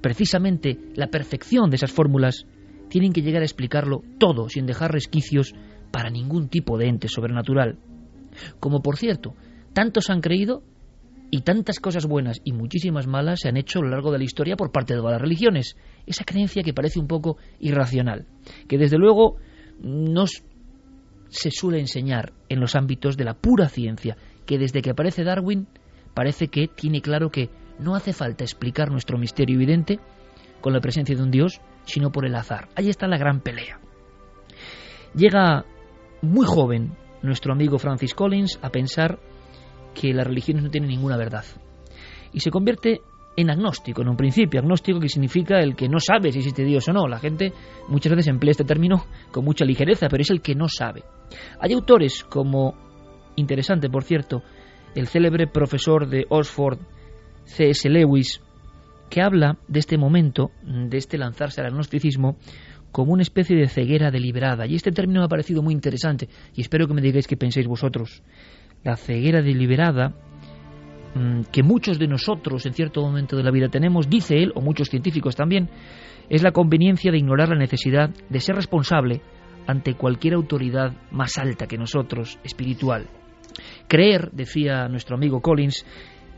precisamente 0.02 0.80
la 0.96 1.08
perfección 1.08 1.70
de 1.70 1.78
esas 1.78 1.92
fórmulas 1.92 2.46
tienen 2.90 3.14
que 3.14 3.22
llegar 3.22 3.42
a 3.42 3.46
explicarlo 3.46 4.04
todo 4.20 4.50
sin 4.50 4.66
dejar 4.66 4.92
resquicios 4.92 5.54
para 5.92 6.10
ningún 6.10 6.50
tipo 6.50 6.78
de 6.78 6.88
ente 6.88 7.08
sobrenatural. 7.08 7.78
Como 8.60 8.82
por 8.82 8.98
cierto, 8.98 9.34
tantos 9.74 10.10
han 10.10 10.22
creído 10.22 10.64
y 11.32 11.42
tantas 11.42 11.80
cosas 11.80 12.06
buenas 12.06 12.40
y 12.44 12.54
muchísimas 12.54 13.08
malas 13.08 13.40
se 13.42 13.50
han 13.50 13.58
hecho 13.58 13.80
a 13.80 13.82
lo 13.84 13.90
largo 13.90 14.12
de 14.12 14.20
la 14.20 14.24
historia 14.24 14.56
por 14.56 14.72
parte 14.72 14.94
de 14.94 15.00
todas 15.00 15.14
las 15.14 15.22
religiones. 15.22 15.76
Esa 16.06 16.24
creencia 16.24 16.64
que 16.64 16.74
parece 16.74 17.00
un 17.00 17.08
poco 17.08 17.38
irracional, 17.60 18.28
que 18.68 18.78
desde 18.78 18.98
luego 18.98 19.38
nos 19.82 20.44
se 21.30 21.52
suele 21.52 21.80
enseñar 21.80 22.32
en 22.50 22.60
los 22.60 22.76
ámbitos 22.76 23.18
de 23.18 23.26
la 23.26 23.34
pura 23.34 23.68
ciencia, 23.68 24.16
que 24.46 24.58
desde 24.58 24.82
que 24.82 24.92
aparece 24.92 25.24
Darwin 25.24 25.68
parece 26.14 26.48
que 26.48 26.68
tiene 26.68 27.02
claro 27.02 27.30
que 27.30 27.50
no 27.80 27.96
hace 27.96 28.14
falta 28.14 28.44
explicar 28.44 28.92
nuestro 28.92 29.18
misterio 29.18 29.56
evidente 29.56 30.00
con 30.62 30.74
la 30.74 30.82
presencia 30.82 31.16
de 31.16 31.24
un 31.24 31.32
Dios, 31.32 31.62
sino 31.86 32.12
por 32.12 32.26
el 32.26 32.36
azar. 32.36 32.70
Ahí 32.76 32.90
está 32.90 33.08
la 33.08 33.18
gran 33.18 33.42
pelea. 33.42 33.80
Llega 35.14 35.66
muy 36.22 36.46
joven 36.46 36.94
nuestro 37.22 37.54
amigo 37.54 37.78
Francis 37.80 38.14
Collins 38.14 38.60
a 38.62 38.70
pensar 38.70 39.20
que 39.94 40.14
las 40.14 40.28
religiones 40.28 40.64
no 40.64 40.70
tienen 40.70 40.90
ninguna 40.90 41.18
verdad. 41.18 41.46
Y 42.34 42.40
se 42.42 42.52
convierte 42.52 43.02
en 43.38 43.50
agnóstico, 43.50 44.02
en 44.02 44.10
un 44.10 44.18
principio, 44.18 44.60
agnóstico 44.60 45.00
que 45.00 45.10
significa 45.10 45.60
el 45.60 45.76
que 45.76 45.90
no 45.90 46.00
sabe 46.00 46.32
si 46.32 46.40
existe 46.40 46.64
Dios 46.64 46.88
o 46.88 46.94
no. 46.94 47.08
La 47.08 47.20
gente 47.20 47.54
muchas 47.88 48.12
veces 48.12 48.28
emplea 48.28 48.52
este 48.52 48.64
término 48.64 49.06
con 49.32 49.44
mucha 49.44 49.66
ligereza, 49.66 50.08
pero 50.10 50.22
es 50.22 50.30
el 50.30 50.42
que 50.42 50.56
no 50.56 50.68
sabe. 50.68 51.04
Hay 51.60 51.74
autores 51.74 52.24
como, 52.24 52.76
interesante 53.36 53.90
por 53.90 54.04
cierto, 54.04 54.42
el 54.96 55.08
célebre 55.08 55.48
profesor 55.48 56.08
de 56.08 56.26
Oxford, 56.30 56.80
C.S. 57.46 57.90
Lewis, 57.90 58.42
que 59.10 59.22
habla 59.22 59.58
de 59.68 59.80
este 59.80 59.98
momento, 59.98 60.52
de 60.64 60.98
este 60.98 61.18
lanzarse 61.18 61.62
al 61.62 61.68
agnosticismo, 61.68 62.38
como 62.92 63.14
una 63.14 63.24
especie 63.24 63.56
de 63.58 63.68
ceguera 63.68 64.12
deliberada. 64.12 64.66
Y 64.66 64.76
este 64.76 64.92
término 64.92 65.20
me 65.22 65.26
ha 65.26 65.30
parecido 65.30 65.62
muy 65.62 65.74
interesante 65.74 66.30
y 66.54 66.62
espero 66.62 66.88
que 66.88 66.94
me 66.94 67.02
digáis 67.02 67.28
qué 67.28 67.38
pensáis 67.38 67.68
vosotros. 67.68 68.24
La 68.84 68.96
ceguera 68.96 69.42
deliberada 69.42 70.14
Mm, 71.16 71.44
que 71.50 71.64
muchos 71.64 71.98
de 71.98 72.08
nosotros 72.08 72.66
en 72.66 72.74
cierto 72.74 73.02
momento 73.02 73.38
de 73.38 73.44
la 73.44 73.52
vida 73.52 73.70
tenemos, 73.70 74.10
dice 74.10 74.36
él, 74.36 74.52
o 74.54 74.60
muchos 74.60 74.90
científicos 74.90 75.34
también, 75.36 75.70
es 76.30 76.44
la 76.44 76.52
conveniencia 76.52 77.10
de 77.10 77.18
ignorar 77.18 77.50
la 77.50 77.56
necesidad 77.56 78.10
de 78.30 78.40
ser 78.42 78.56
responsable 78.58 79.22
ante 79.66 79.94
cualquier 79.94 80.34
autoridad 80.34 80.92
más 81.12 81.38
alta 81.38 81.68
que 81.68 81.78
nosotros, 81.78 82.38
espiritual. 82.44 83.08
Creer, 83.88 84.30
decía 84.34 84.90
nuestro 84.90 85.16
amigo 85.16 85.40
Collins, 85.40 85.86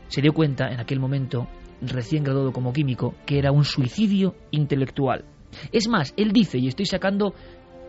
se 0.08 0.20
dio 0.20 0.32
cuenta 0.32 0.68
en 0.68 0.80
aquel 0.80 1.00
momento, 1.00 1.48
recién 1.80 2.24
graduado 2.24 2.52
como 2.52 2.72
químico, 2.72 3.14
que 3.24 3.38
era 3.38 3.52
un 3.52 3.64
suicidio 3.64 4.34
intelectual. 4.50 5.24
Es 5.72 5.88
más, 5.88 6.12
él 6.16 6.32
dice, 6.32 6.58
y 6.58 6.68
estoy 6.68 6.86
sacando 6.86 7.34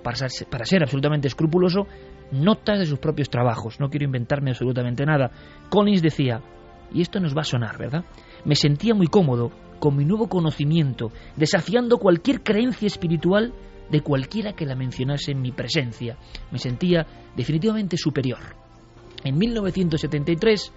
para 0.03 0.15
ser, 0.29 0.83
absolutamente 0.83 1.27
escrupuloso, 1.27 1.87
notas 2.31 2.79
de 2.79 2.85
sus 2.85 2.99
propios 2.99 3.29
trabajos. 3.29 3.79
No 3.79 3.89
quiero 3.89 4.05
inventarme 4.05 4.51
absolutamente 4.51 5.05
nada. 5.05 5.31
Collins 5.69 6.01
decía, 6.01 6.41
y 6.93 7.01
esto 7.01 7.19
nos 7.19 7.35
va 7.35 7.41
a 7.41 7.45
sonar, 7.45 7.77
¿verdad? 7.77 8.05
Me 8.45 8.55
sentía 8.55 8.93
muy 8.93 9.07
cómodo 9.07 9.51
con 9.79 9.95
mi 9.95 10.05
nuevo 10.05 10.27
conocimiento, 10.27 11.11
desafiando 11.35 11.97
cualquier 11.97 12.41
creencia 12.43 12.87
espiritual 12.87 13.53
de 13.89 14.01
cualquiera 14.01 14.53
que 14.53 14.65
la 14.65 14.75
mencionase 14.75 15.31
en 15.31 15.41
mi 15.41 15.51
presencia. 15.51 16.17
Me 16.51 16.59
sentía 16.59 17.05
definitivamente 17.35 17.97
superior. 17.97 18.39
En 19.23 19.37
1973 19.37 20.73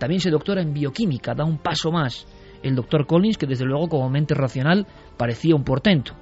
también 0.00 0.22
se 0.22 0.30
doctora 0.30 0.62
en 0.62 0.72
bioquímica, 0.72 1.34
da 1.34 1.44
un 1.44 1.58
paso 1.58 1.92
más. 1.92 2.26
El 2.62 2.74
doctor 2.74 3.06
Collins, 3.06 3.36
que 3.36 3.46
desde 3.46 3.66
luego 3.66 3.90
como 3.90 4.08
mente 4.08 4.34
racional 4.34 4.86
parecía 5.18 5.54
un 5.54 5.62
portento. 5.62 6.14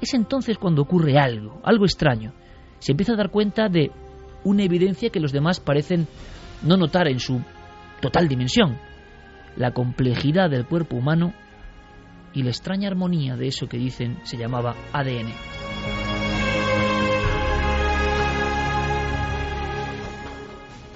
Es 0.00 0.14
entonces 0.14 0.58
cuando 0.58 0.82
ocurre 0.82 1.16
algo, 1.16 1.60
algo 1.62 1.84
extraño. 1.84 2.34
Se 2.80 2.90
empieza 2.90 3.12
a 3.12 3.16
dar 3.16 3.30
cuenta 3.30 3.68
de 3.68 3.92
una 4.42 4.64
evidencia 4.64 5.10
que 5.10 5.20
los 5.20 5.30
demás 5.30 5.60
parecen 5.60 6.08
no 6.64 6.76
notar 6.76 7.06
en 7.06 7.20
su 7.20 7.40
total 8.00 8.26
dimensión. 8.26 8.78
La 9.56 9.70
complejidad 9.70 10.50
del 10.50 10.66
cuerpo 10.66 10.96
humano 10.96 11.34
y 12.32 12.42
la 12.42 12.50
extraña 12.50 12.88
armonía 12.88 13.36
de 13.36 13.46
eso 13.46 13.68
que 13.68 13.78
dicen 13.78 14.18
se 14.24 14.36
llamaba 14.36 14.74
ADN. 14.92 15.53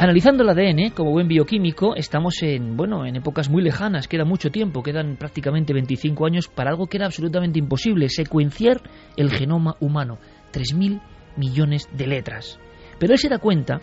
Analizando 0.00 0.44
el 0.44 0.50
ADN, 0.50 0.90
como 0.90 1.10
buen 1.10 1.26
bioquímico, 1.26 1.96
estamos 1.96 2.40
en, 2.44 2.76
bueno, 2.76 3.04
en 3.04 3.16
épocas 3.16 3.50
muy 3.50 3.64
lejanas, 3.64 4.06
queda 4.06 4.24
mucho 4.24 4.48
tiempo, 4.48 4.80
quedan 4.80 5.16
prácticamente 5.16 5.72
25 5.72 6.24
años 6.24 6.46
para 6.46 6.70
algo 6.70 6.86
que 6.86 6.98
era 6.98 7.06
absolutamente 7.06 7.58
imposible, 7.58 8.08
secuenciar 8.08 8.80
el 9.16 9.32
genoma 9.32 9.76
humano, 9.80 10.18
3.000 10.52 11.00
millones 11.36 11.88
de 11.92 12.06
letras. 12.06 12.60
Pero 13.00 13.12
él 13.12 13.18
se 13.18 13.28
da 13.28 13.40
cuenta 13.40 13.80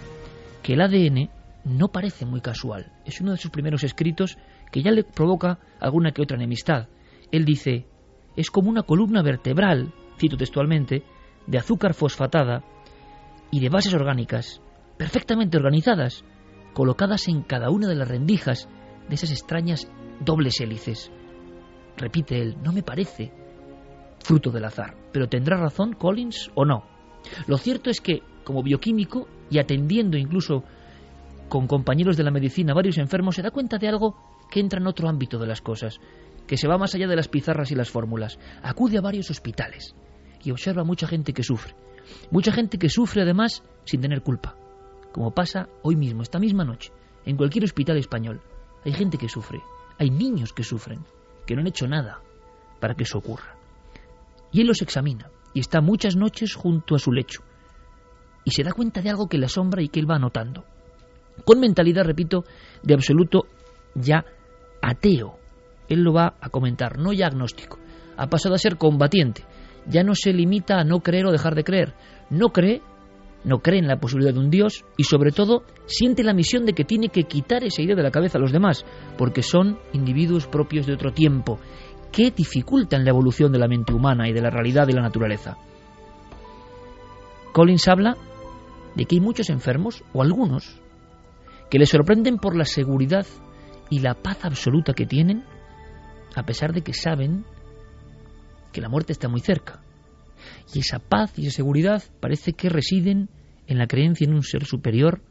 que 0.64 0.76
el 0.76 0.82
ADN 0.84 1.30
no 1.66 1.90
parece 1.90 2.26
muy 2.26 2.40
casual. 2.40 2.94
Es 3.04 3.20
uno 3.20 3.32
de 3.32 3.38
sus 3.38 3.52
primeros 3.52 3.84
escritos 3.84 4.38
que 4.72 4.82
ya 4.82 4.92
le 4.92 5.04
provoca 5.04 5.60
alguna 5.82 6.12
que 6.12 6.22
otra 6.22 6.38
enemistad. 6.38 6.88
Él 7.30 7.44
dice, 7.44 7.88
es 8.38 8.50
como 8.50 8.70
una 8.70 8.84
columna 8.84 9.22
vertebral, 9.22 9.92
cito 10.18 10.38
textualmente, 10.38 11.04
de 11.46 11.58
azúcar 11.58 11.94
fosfatada 11.94 12.64
y 13.52 13.60
de 13.60 13.68
bases 13.68 13.94
orgánicas 13.94 14.62
perfectamente 14.98 15.58
organizadas, 15.58 16.24
colocadas 16.74 17.28
en 17.28 17.42
cada 17.42 17.70
una 17.70 17.88
de 17.88 17.96
las 17.96 18.08
rendijas 18.08 18.68
de 19.10 19.16
esas 19.16 19.32
extrañas 19.32 19.90
dobles 20.20 20.60
hélices. 20.60 21.12
Repite 21.98 22.42
él, 22.42 22.58
no 22.62 22.72
me 22.72 22.84
parece 22.84 23.32
fruto 24.20 24.52
del 24.52 24.66
azar, 24.66 24.96
pero 25.12 25.28
¿tendrá 25.28 25.58
razón 25.58 25.94
Collins 25.94 26.52
o 26.56 26.66
no? 26.66 26.84
Lo 27.48 27.58
cierto 27.58 27.90
es 27.90 28.02
que, 28.02 28.22
como 28.44 28.64
bioquímico, 28.64 29.28
y 29.50 29.60
atendiendo 29.60 30.18
incluso 30.18 30.64
con 31.50 31.68
compañeros 31.68 32.18
de 32.18 32.24
la 32.24 32.32
medicina 32.32 32.72
a 32.72 32.76
varios 32.76 32.98
enfermos, 32.98 33.36
se 33.36 33.42
da 33.42 33.52
cuenta 33.52 33.78
de 33.78 33.88
algo 33.88 34.16
que 34.50 34.60
entra 34.60 34.80
en 34.80 34.88
otro 34.88 35.08
ámbito 35.08 35.38
de 35.38 35.48
las 35.48 35.62
cosas, 35.62 36.00
que 36.48 36.58
se 36.58 36.68
va 36.68 36.78
más 36.78 36.94
allá 36.96 37.08
de 37.08 37.16
las 37.16 37.28
pizarras 37.28 37.72
y 37.72 37.76
las 37.76 37.90
fórmulas. 37.90 38.40
Acude 38.62 38.98
a 38.98 39.02
varios 39.02 39.30
hospitales 39.30 39.96
y 40.44 40.52
observa 40.52 40.84
mucha 40.84 41.08
gente 41.08 41.34
que 41.34 41.44
sufre. 41.44 41.76
Mucha 42.32 42.52
gente 42.52 42.78
que 42.78 42.90
sufre 42.90 43.24
además 43.24 43.64
sin 43.84 44.02
tener 44.02 44.22
culpa 44.22 44.56
como 45.16 45.32
pasa 45.32 45.70
hoy 45.82 45.96
mismo, 45.96 46.24
esta 46.24 46.40
misma 46.40 46.66
noche, 46.66 46.92
en 47.26 47.38
cualquier 47.38 47.64
hospital 47.64 47.96
español. 47.96 48.42
Hay 48.84 48.92
gente 48.92 49.18
que 49.18 49.30
sufre, 49.30 49.62
hay 49.98 50.10
niños 50.10 50.52
que 50.52 50.66
sufren, 50.66 51.06
que 51.46 51.56
no 51.56 51.62
han 51.62 51.68
hecho 51.68 51.88
nada 51.88 52.20
para 52.82 52.96
que 52.96 53.04
eso 53.04 53.20
ocurra. 53.20 53.56
Y 54.52 54.60
él 54.60 54.68
los 54.68 54.82
examina 54.82 55.32
y 55.54 55.62
está 55.62 55.80
muchas 55.80 56.18
noches 56.18 56.54
junto 56.54 56.96
a 56.96 57.00
su 57.00 57.14
lecho 57.14 57.44
y 58.44 58.52
se 58.52 58.64
da 58.64 58.74
cuenta 58.74 59.02
de 59.02 59.10
algo 59.10 59.30
que 59.30 59.38
le 59.38 59.46
asombra 59.46 59.82
y 59.82 59.88
que 59.88 60.02
él 60.02 60.12
va 60.12 60.20
notando. 60.20 60.66
Con 61.46 61.62
mentalidad, 61.62 62.04
repito, 62.04 62.44
de 62.84 62.94
absoluto 62.94 63.46
ya 63.94 64.26
ateo. 64.82 65.40
Él 65.88 66.02
lo 66.02 66.12
va 66.12 66.36
a 66.42 66.50
comentar, 66.50 67.00
no 67.00 67.14
ya 67.14 67.28
agnóstico. 67.28 67.80
Ha 68.18 68.28
pasado 68.28 68.56
a 68.56 68.58
ser 68.58 68.76
combatiente. 68.76 69.46
Ya 69.88 70.04
no 70.04 70.14
se 70.14 70.34
limita 70.34 70.78
a 70.78 70.84
no 70.84 71.00
creer 71.00 71.26
o 71.28 71.32
dejar 71.32 71.56
de 71.56 71.64
creer. 71.64 71.94
No 72.30 72.50
cree 72.50 72.82
no 73.46 73.60
cree 73.60 73.80
en 73.80 73.88
la 73.88 74.00
posibilidad 74.00 74.34
de 74.34 74.40
un 74.40 74.50
Dios 74.50 74.84
y 74.98 75.04
sobre 75.04 75.32
todo 75.32 75.64
siente 75.86 76.24
la 76.24 76.34
misión 76.34 76.66
de 76.66 76.74
que 76.74 76.84
tiene 76.84 77.10
que 77.10 77.24
quitar 77.24 77.64
esa 77.64 77.82
idea 77.82 77.96
de 77.96 78.04
la 78.04 78.12
cabeza 78.12 78.38
a 78.38 78.42
los 78.42 78.52
demás, 78.52 78.86
porque 79.18 79.44
son 79.44 79.78
individuos 79.94 80.48
propios 80.48 80.86
de 80.88 80.94
otro 80.94 81.14
tiempo, 81.14 81.60
que 82.12 82.32
dificultan 82.32 83.04
la 83.04 83.12
evolución 83.12 83.52
de 83.52 83.60
la 83.60 83.68
mente 83.68 83.94
humana 83.94 84.28
y 84.28 84.34
de 84.34 84.42
la 84.42 84.50
realidad 84.50 84.88
de 84.88 84.94
la 84.94 85.02
naturaleza. 85.02 85.58
Collins 87.54 87.88
habla 87.88 88.18
de 88.96 89.06
que 89.06 89.16
hay 89.16 89.22
muchos 89.22 89.50
enfermos, 89.50 90.04
o 90.14 90.22
algunos, 90.22 90.82
que 91.70 91.80
le 91.80 91.86
sorprenden 91.86 92.38
por 92.38 92.56
la 92.56 92.66
seguridad 92.66 93.26
y 93.90 94.00
la 94.00 94.16
paz 94.16 94.44
absoluta 94.44 94.94
que 94.94 95.06
tienen, 95.06 95.44
a 96.36 96.44
pesar 96.44 96.74
de 96.74 96.82
que 96.82 96.94
saben 96.94 97.46
que 98.72 98.82
la 98.82 98.90
muerte 98.90 99.14
está 99.14 99.30
muy 99.30 99.42
cerca. 99.42 99.85
Y 100.74 100.80
esa 100.80 101.00
paz 101.00 101.38
y 101.38 101.48
esa 101.48 101.58
seguridad 101.58 102.04
parece 102.20 102.54
que 102.54 102.70
residen 102.70 103.30
en 103.68 103.78
la 103.78 103.88
creencia 103.88 104.26
en 104.26 104.34
un 104.34 104.44
ser 104.44 104.66
superior 104.66 105.22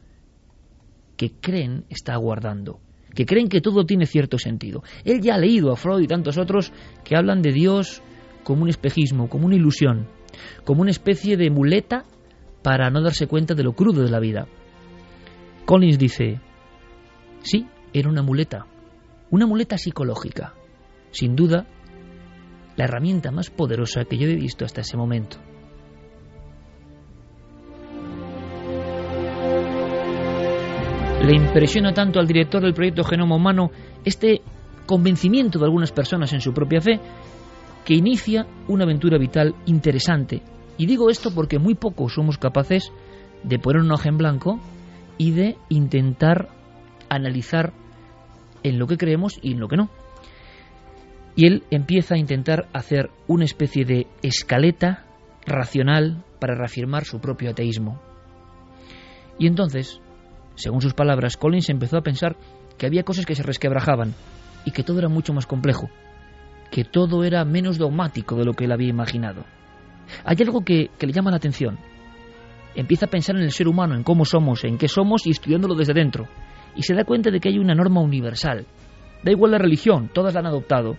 que 1.17 1.31
creen 1.31 1.85
está 1.89 2.13
aguardando, 2.13 2.79
que 3.13 3.25
creen 3.25 3.47
que 3.47 3.61
todo 3.61 3.85
tiene 3.85 4.05
cierto 4.05 4.37
sentido. 4.37 4.83
Él 5.03 5.21
ya 5.21 5.35
ha 5.35 5.39
leído 5.39 5.71
a 5.71 5.75
Freud 5.75 6.03
y 6.03 6.07
tantos 6.07 6.37
otros 6.37 6.71
que 7.03 7.15
hablan 7.15 7.41
de 7.41 7.51
Dios 7.51 8.01
como 8.43 8.63
un 8.63 8.69
espejismo, 8.69 9.29
como 9.29 9.45
una 9.45 9.55
ilusión, 9.55 10.07
como 10.63 10.81
una 10.81 10.91
especie 10.91 11.37
de 11.37 11.49
muleta 11.49 12.03
para 12.61 12.89
no 12.89 13.01
darse 13.01 13.27
cuenta 13.27 13.53
de 13.53 13.63
lo 13.63 13.73
crudo 13.73 14.03
de 14.03 14.09
la 14.09 14.19
vida. 14.19 14.47
Collins 15.65 15.97
dice, 15.97 16.39
sí, 17.41 17.67
era 17.93 18.09
una 18.09 18.21
muleta, 18.21 18.65
una 19.31 19.47
muleta 19.47 19.77
psicológica. 19.77 20.53
Sin 21.11 21.35
duda, 21.35 21.65
la 22.75 22.85
herramienta 22.85 23.31
más 23.31 23.49
poderosa 23.49 24.05
que 24.05 24.17
yo 24.17 24.27
he 24.27 24.35
visto 24.35 24.65
hasta 24.65 24.81
ese 24.81 24.97
momento. 24.97 25.37
Le 31.23 31.35
impresiona 31.35 31.93
tanto 31.93 32.19
al 32.19 32.27
director 32.27 32.61
del 32.61 32.73
proyecto 32.73 33.03
Genoma 33.03 33.35
Humano 33.35 33.71
este 34.03 34.41
convencimiento 34.85 35.57
de 35.57 35.65
algunas 35.65 35.91
personas 35.91 36.31
en 36.33 36.41
su 36.41 36.53
propia 36.53 36.81
fe 36.81 36.99
que 37.83 37.95
inicia 37.95 38.45
una 38.67 38.83
aventura 38.83 39.17
vital 39.17 39.55
interesante. 39.65 40.41
Y 40.77 40.85
digo 40.85 41.09
esto 41.09 41.33
porque 41.33 41.57
muy 41.57 41.75
pocos 41.75 42.13
somos 42.13 42.37
capaces 42.37 42.91
de 43.43 43.59
poner 43.59 43.81
un 43.81 43.91
ojo 43.91 44.07
en 44.07 44.17
blanco 44.17 44.59
y 45.17 45.31
de 45.31 45.57
intentar 45.69 46.49
analizar 47.09 47.73
en 48.63 48.79
lo 48.79 48.87
que 48.87 48.97
creemos 48.97 49.39
y 49.41 49.53
en 49.53 49.59
lo 49.59 49.67
que 49.67 49.77
no. 49.77 49.89
Y 51.35 51.47
él 51.47 51.63
empieza 51.69 52.15
a 52.15 52.17
intentar 52.17 52.67
hacer 52.73 53.09
una 53.27 53.43
especie 53.43 53.83
de 53.83 54.07
escaleta 54.21 55.05
racional 55.45 56.23
para 56.39 56.55
reafirmar 56.55 57.03
su 57.05 57.19
propio 57.19 57.51
ateísmo. 57.51 57.99
Y 59.37 59.47
entonces, 59.47 59.99
según 60.55 60.81
sus 60.81 60.93
palabras, 60.93 61.35
Collins 61.37 61.69
empezó 61.69 61.97
a 61.97 62.03
pensar 62.03 62.37
que 62.77 62.85
había 62.85 63.03
cosas 63.03 63.25
que 63.25 63.35
se 63.35 63.43
resquebrajaban 63.43 64.13
y 64.63 64.71
que 64.71 64.83
todo 64.83 64.99
era 64.99 65.09
mucho 65.09 65.33
más 65.33 65.45
complejo, 65.45 65.89
que 66.71 66.85
todo 66.85 67.23
era 67.23 67.43
menos 67.43 67.77
dogmático 67.77 68.35
de 68.35 68.45
lo 68.45 68.53
que 68.53 68.65
él 68.65 68.71
había 68.71 68.89
imaginado. 68.89 69.43
Hay 70.23 70.37
algo 70.39 70.61
que, 70.63 70.89
que 70.97 71.07
le 71.07 71.13
llama 71.13 71.31
la 71.31 71.37
atención. 71.37 71.77
Empieza 72.75 73.07
a 73.07 73.09
pensar 73.09 73.35
en 73.35 73.43
el 73.43 73.51
ser 73.51 73.67
humano, 73.67 73.95
en 73.95 74.03
cómo 74.03 74.25
somos, 74.25 74.63
en 74.63 74.77
qué 74.77 74.87
somos 74.87 75.25
y 75.25 75.31
estudiándolo 75.31 75.75
desde 75.75 75.93
dentro. 75.93 76.27
Y 76.75 76.83
se 76.83 76.93
da 76.93 77.05
cuenta 77.05 77.31
de 77.31 77.39
que 77.39 77.49
hay 77.49 77.57
una 77.57 77.73
norma 77.73 78.01
universal. 78.01 78.65
Da 79.23 79.31
igual 79.31 79.51
la 79.51 79.57
religión, 79.57 80.09
todas 80.13 80.33
la 80.33 80.41
han 80.41 80.47
adoptado, 80.47 80.97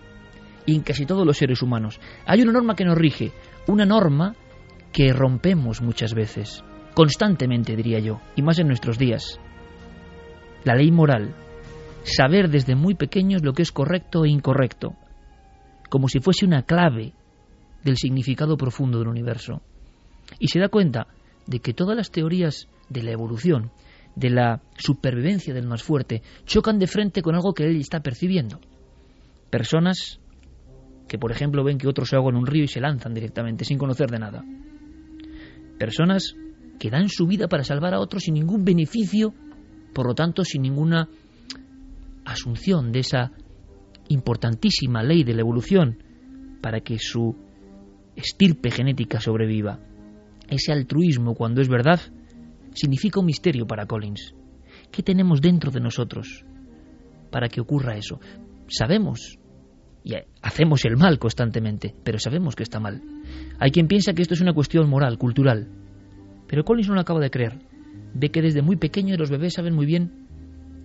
y 0.67 0.75
en 0.75 0.83
casi 0.83 1.07
todos 1.07 1.25
los 1.25 1.37
seres 1.37 1.63
humanos. 1.63 1.99
Hay 2.27 2.41
una 2.41 2.51
norma 2.51 2.75
que 2.75 2.85
nos 2.85 2.97
rige, 2.97 3.31
una 3.67 3.85
norma 3.85 4.35
que 4.91 5.13
rompemos 5.13 5.81
muchas 5.81 6.13
veces, 6.13 6.63
constantemente 6.93 7.75
diría 7.75 7.99
yo, 7.99 8.21
y 8.35 8.43
más 8.43 8.59
en 8.59 8.67
nuestros 8.67 8.99
días. 8.99 9.39
La 10.63 10.75
ley 10.75 10.91
moral, 10.91 11.33
saber 12.03 12.49
desde 12.49 12.75
muy 12.75 12.95
pequeños 12.95 13.43
lo 13.43 13.53
que 13.53 13.63
es 13.63 13.71
correcto 13.71 14.25
e 14.25 14.29
incorrecto, 14.29 14.93
como 15.89 16.09
si 16.09 16.19
fuese 16.19 16.45
una 16.45 16.63
clave 16.63 17.13
del 17.83 17.95
significado 17.95 18.57
profundo 18.57 18.99
del 18.99 19.07
universo. 19.07 19.61
Y 20.37 20.49
se 20.49 20.59
da 20.59 20.67
cuenta 20.67 21.07
de 21.45 21.59
que 21.59 21.73
todas 21.73 21.95
las 21.95 22.11
teorías 22.11 22.67
de 22.89 23.03
la 23.03 23.11
evolución, 23.11 23.71
de 24.15 24.31
la 24.31 24.61
supervivencia 24.77 25.53
del 25.53 25.67
más 25.67 25.81
fuerte, 25.81 26.21
chocan 26.45 26.77
de 26.77 26.87
frente 26.87 27.21
con 27.21 27.35
algo 27.35 27.53
que 27.53 27.63
él 27.63 27.77
está 27.77 28.01
percibiendo. 28.01 28.59
Personas 29.49 30.19
que 31.07 31.17
por 31.17 31.31
ejemplo 31.31 31.63
ven 31.63 31.77
que 31.77 31.87
otros 31.87 32.09
se 32.09 32.15
ahogan 32.15 32.35
en 32.35 32.41
un 32.41 32.47
río 32.47 32.63
y 32.63 32.67
se 32.67 32.81
lanzan 32.81 33.13
directamente 33.13 33.65
sin 33.65 33.77
conocer 33.77 34.09
de 34.09 34.19
nada. 34.19 34.43
Personas 35.77 36.35
que 36.79 36.89
dan 36.89 37.09
su 37.09 37.27
vida 37.27 37.47
para 37.47 37.63
salvar 37.63 37.93
a 37.93 37.99
otros 37.99 38.23
sin 38.23 38.35
ningún 38.35 38.63
beneficio, 38.63 39.33
por 39.93 40.07
lo 40.07 40.15
tanto 40.15 40.43
sin 40.43 40.61
ninguna 40.61 41.07
asunción 42.25 42.91
de 42.91 42.99
esa 42.99 43.31
importantísima 44.09 45.03
ley 45.03 45.23
de 45.23 45.33
la 45.33 45.41
evolución 45.41 45.97
para 46.61 46.81
que 46.81 46.97
su 46.99 47.35
estirpe 48.15 48.71
genética 48.71 49.19
sobreviva. 49.19 49.79
ese 50.49 50.71
altruismo 50.71 51.35
cuando 51.35 51.61
es 51.61 51.67
verdad, 51.67 51.99
significa 52.73 53.19
un 53.19 53.25
misterio 53.25 53.67
para 53.67 53.85
Collins. 53.85 54.33
¿Qué 54.91 55.03
tenemos 55.03 55.41
dentro 55.41 55.71
de 55.71 55.81
nosotros 55.81 56.45
para 57.31 57.49
que 57.49 57.59
ocurra 57.59 57.97
eso? 57.97 58.19
Sabemos 58.67 59.37
y 60.07 60.15
hacemos 60.41 60.85
el 60.85 60.95
mal 60.95 61.19
constantemente, 61.19 61.93
pero 62.05 62.17
sabemos 62.17 62.55
que 62.55 62.63
está 62.63 62.79
mal. 62.79 63.01
Hay 63.59 63.71
quien 63.71 63.89
piensa 63.89 64.13
que 64.13 64.21
esto 64.21 64.35
es 64.35 64.41
una 64.41 64.53
cuestión 64.53 64.89
moral, 64.89 65.17
cultural, 65.17 65.67
pero 66.47 66.63
Collins 66.63 66.87
no 66.87 66.95
lo 66.95 67.01
acaba 67.01 67.19
de 67.19 67.29
creer. 67.29 67.59
Ve 68.13 68.29
que 68.29 68.41
desde 68.41 68.61
muy 68.61 68.77
pequeño 68.77 69.17
los 69.17 69.29
bebés 69.29 69.55
saben 69.55 69.75
muy 69.75 69.85
bien 69.85 70.25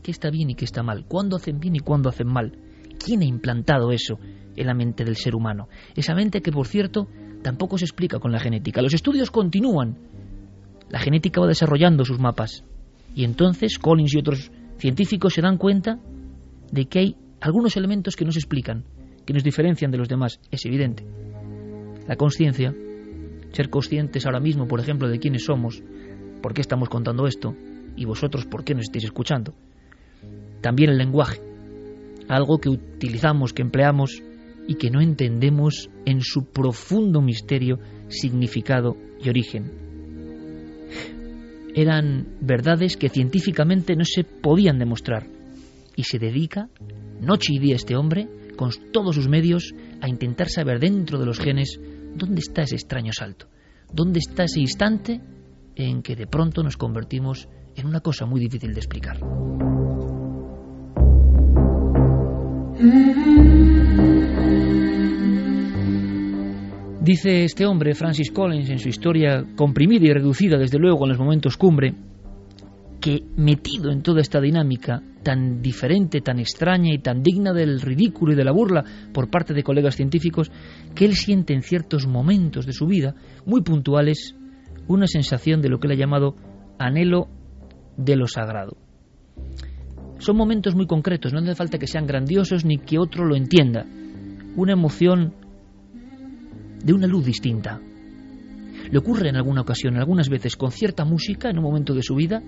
qué 0.02 0.10
está 0.10 0.28
bien 0.28 0.50
y 0.50 0.56
qué 0.56 0.64
está 0.64 0.82
mal, 0.82 1.04
cuándo 1.06 1.36
hacen 1.36 1.60
bien 1.60 1.76
y 1.76 1.78
cuándo 1.78 2.08
hacen 2.08 2.26
mal. 2.26 2.58
¿Quién 2.98 3.20
ha 3.20 3.24
implantado 3.24 3.92
eso 3.92 4.18
en 4.56 4.66
la 4.66 4.74
mente 4.74 5.04
del 5.04 5.14
ser 5.14 5.36
humano? 5.36 5.68
Esa 5.94 6.16
mente 6.16 6.42
que, 6.42 6.50
por 6.50 6.66
cierto, 6.66 7.06
tampoco 7.42 7.78
se 7.78 7.84
explica 7.84 8.18
con 8.18 8.32
la 8.32 8.40
genética. 8.40 8.82
Los 8.82 8.92
estudios 8.92 9.30
continúan. 9.30 9.98
La 10.90 10.98
genética 10.98 11.40
va 11.40 11.46
desarrollando 11.46 12.04
sus 12.04 12.18
mapas. 12.18 12.64
Y 13.14 13.22
entonces 13.22 13.78
Collins 13.78 14.14
y 14.14 14.18
otros 14.18 14.50
científicos 14.78 15.34
se 15.34 15.42
dan 15.42 15.58
cuenta 15.58 16.00
de 16.72 16.86
que 16.86 16.98
hay 16.98 17.16
algunos 17.40 17.76
elementos 17.76 18.16
que 18.16 18.24
no 18.24 18.32
se 18.32 18.40
explican, 18.40 18.84
que 19.24 19.32
nos 19.32 19.44
diferencian 19.44 19.90
de 19.90 19.98
los 19.98 20.08
demás. 20.08 20.40
Es 20.50 20.64
evidente. 20.66 21.04
La 22.06 22.16
conciencia, 22.16 22.74
ser 23.52 23.70
conscientes 23.70 24.26
ahora 24.26 24.40
mismo, 24.40 24.66
por 24.66 24.80
ejemplo, 24.80 25.08
de 25.08 25.18
quiénes 25.18 25.44
somos, 25.44 25.82
por 26.42 26.54
qué 26.54 26.60
estamos 26.60 26.88
contando 26.88 27.26
esto, 27.26 27.54
y 27.96 28.04
vosotros 28.04 28.46
por 28.46 28.64
qué 28.64 28.74
nos 28.74 28.84
estáis 28.84 29.04
escuchando. 29.04 29.54
También 30.60 30.90
el 30.90 30.98
lenguaje, 30.98 31.40
algo 32.28 32.58
que 32.58 32.68
utilizamos, 32.68 33.52
que 33.52 33.62
empleamos 33.62 34.22
y 34.66 34.74
que 34.76 34.90
no 34.90 35.00
entendemos 35.00 35.90
en 36.04 36.20
su 36.20 36.46
profundo 36.46 37.20
misterio, 37.20 37.78
significado 38.08 38.96
y 39.22 39.28
origen. 39.28 39.70
Eran 41.74 42.26
verdades 42.40 42.96
que 42.96 43.08
científicamente 43.08 43.96
no 43.96 44.04
se 44.04 44.24
podían 44.24 44.78
demostrar 44.78 45.26
y 45.96 46.04
se 46.04 46.18
dedica 46.18 46.68
noche 47.20 47.54
y 47.54 47.58
día 47.58 47.76
este 47.76 47.96
hombre, 47.96 48.28
con 48.56 48.70
todos 48.92 49.14
sus 49.14 49.28
medios, 49.28 49.74
a 50.00 50.08
intentar 50.08 50.48
saber 50.48 50.80
dentro 50.80 51.18
de 51.18 51.26
los 51.26 51.38
genes 51.38 51.80
dónde 52.14 52.40
está 52.40 52.62
ese 52.62 52.76
extraño 52.76 53.12
salto, 53.12 53.48
dónde 53.92 54.18
está 54.18 54.44
ese 54.44 54.60
instante 54.60 55.20
en 55.74 56.02
que 56.02 56.16
de 56.16 56.26
pronto 56.26 56.62
nos 56.62 56.76
convertimos 56.76 57.48
en 57.76 57.86
una 57.86 58.00
cosa 58.00 58.26
muy 58.26 58.40
difícil 58.40 58.74
de 58.74 58.80
explicar. 58.80 59.18
Dice 67.00 67.44
este 67.44 67.66
hombre, 67.66 67.94
Francis 67.94 68.30
Collins, 68.30 68.70
en 68.70 68.78
su 68.78 68.88
historia 68.88 69.44
comprimida 69.56 70.06
y 70.06 70.12
reducida, 70.12 70.56
desde 70.56 70.78
luego, 70.78 71.04
en 71.04 71.10
los 71.10 71.18
momentos 71.18 71.56
cumbre, 71.56 71.94
que 73.02 73.24
metido 73.36 73.90
en 73.90 74.00
toda 74.00 74.20
esta 74.20 74.40
dinámica 74.40 75.02
tan 75.24 75.60
diferente, 75.60 76.20
tan 76.20 76.38
extraña 76.38 76.94
y 76.94 76.98
tan 76.98 77.20
digna 77.20 77.52
del 77.52 77.80
ridículo 77.80 78.32
y 78.32 78.36
de 78.36 78.44
la 78.44 78.52
burla 78.52 78.84
por 79.12 79.28
parte 79.28 79.52
de 79.52 79.64
colegas 79.64 79.96
científicos, 79.96 80.52
que 80.94 81.04
él 81.04 81.14
siente 81.14 81.52
en 81.52 81.62
ciertos 81.62 82.06
momentos 82.06 82.64
de 82.64 82.72
su 82.72 82.86
vida, 82.86 83.16
muy 83.44 83.62
puntuales, 83.62 84.36
una 84.86 85.08
sensación 85.08 85.60
de 85.60 85.68
lo 85.68 85.80
que 85.80 85.88
él 85.88 85.94
ha 85.94 85.96
llamado 85.96 86.36
anhelo 86.78 87.26
de 87.96 88.14
lo 88.14 88.28
sagrado. 88.28 88.76
Son 90.18 90.36
momentos 90.36 90.76
muy 90.76 90.86
concretos, 90.86 91.32
no 91.32 91.40
hace 91.40 91.56
falta 91.56 91.78
que 91.78 91.88
sean 91.88 92.06
grandiosos 92.06 92.64
ni 92.64 92.78
que 92.78 93.00
otro 93.00 93.24
lo 93.24 93.34
entienda. 93.34 93.84
Una 94.54 94.74
emoción 94.74 95.34
de 96.84 96.92
una 96.92 97.08
luz 97.08 97.26
distinta. 97.26 97.80
Le 98.90 98.98
ocurre 98.98 99.28
en 99.28 99.36
alguna 99.36 99.62
ocasión, 99.62 99.96
algunas 99.96 100.28
veces, 100.28 100.54
con 100.56 100.70
cierta 100.70 101.04
música 101.04 101.50
en 101.50 101.58
un 101.58 101.64
momento 101.64 101.94
de 101.94 102.02
su 102.02 102.14
vida 102.14 102.42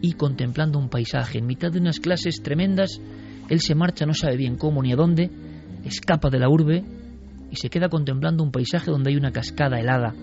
y 0.00 0.12
contemplando 0.12 0.78
un 0.78 0.88
paisaje. 0.88 1.38
En 1.38 1.46
mitad 1.46 1.72
de 1.72 1.80
unas 1.80 2.00
clases 2.00 2.42
tremendas, 2.42 3.00
él 3.48 3.60
se 3.60 3.74
marcha, 3.74 4.06
no 4.06 4.14
sabe 4.14 4.36
bien 4.36 4.56
cómo 4.56 4.82
ni 4.82 4.92
a 4.92 4.96
dónde, 4.96 5.30
escapa 5.84 6.30
de 6.30 6.38
la 6.38 6.48
urbe 6.48 6.84
y 7.50 7.56
se 7.56 7.70
queda 7.70 7.88
contemplando 7.88 8.42
un 8.42 8.50
paisaje 8.50 8.90
donde 8.90 9.10
hay 9.10 9.16
una 9.16 9.32
cascada 9.32 9.78
helada. 9.78 10.14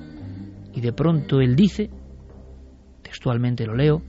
Y 0.73 0.81
de 0.81 0.93
pronto 0.93 1.39
él 1.39 1.55
dice, 1.55 1.89
textualmente 3.01 3.65
lo 3.65 3.75
leo, 3.75 4.01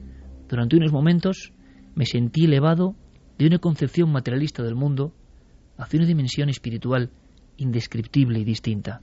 durante 0.48 0.76
unos 0.76 0.92
momentos 0.92 1.52
me 1.94 2.06
sentí 2.06 2.44
elevado 2.44 2.96
de 3.38 3.46
una 3.46 3.58
concepción 3.58 4.10
materialista 4.10 4.62
del 4.62 4.74
mundo 4.74 5.14
hacia 5.76 5.98
una 5.98 6.06
dimensión 6.06 6.48
espiritual 6.48 7.10
indescriptible 7.56 8.40
y 8.40 8.44
distinta. 8.44 9.00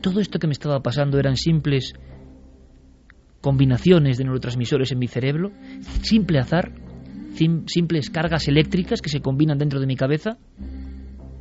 Todo 0.00 0.20
esto 0.20 0.38
que 0.38 0.46
me 0.46 0.52
estaba 0.52 0.80
pasando 0.80 1.18
eran 1.18 1.36
simples 1.36 1.94
combinaciones 3.40 4.18
de 4.18 4.24
neurotransmisores 4.24 4.92
en 4.92 4.98
mi 4.98 5.06
cerebro, 5.06 5.52
simple 6.02 6.38
azar, 6.38 6.72
simples 7.66 8.10
cargas 8.10 8.48
eléctricas 8.48 9.00
que 9.00 9.10
se 9.10 9.20
combinan 9.20 9.58
dentro 9.58 9.80
de 9.80 9.86
mi 9.86 9.96
cabeza. 9.96 10.38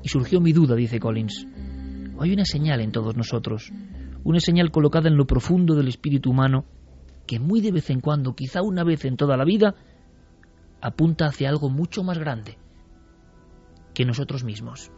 Y 0.04 0.10
surgió 0.10 0.40
mi 0.40 0.54
duda, 0.54 0.76
dice 0.76 1.00
Collins. 1.00 1.48
Hay 2.20 2.34
una 2.34 2.46
señal 2.46 2.82
en 2.82 2.92
todos 2.92 3.16
nosotros, 3.16 3.72
una 4.24 4.40
señal 4.40 4.72
colocada 4.72 5.10
en 5.10 5.18
lo 5.18 5.26
profundo 5.26 5.76
del 5.76 5.88
espíritu 5.88 6.32
humano 6.32 6.66
que 7.26 7.40
muy 7.40 7.62
de 7.62 7.72
vez 7.72 7.90
en 7.90 8.00
cuando, 8.00 8.34
quizá 8.34 8.62
una 8.62 8.84
vez 8.84 9.04
en 9.06 9.18
toda 9.18 9.36
la 9.38 9.44
vida, 9.44 9.76
apunta 10.82 11.26
hacia 11.26 11.50
algo 11.50 11.70
mucho 11.70 12.04
más 12.04 12.18
grande 12.18 12.58
que 13.94 14.06
nosotros 14.06 14.44
mismos. 14.44 14.92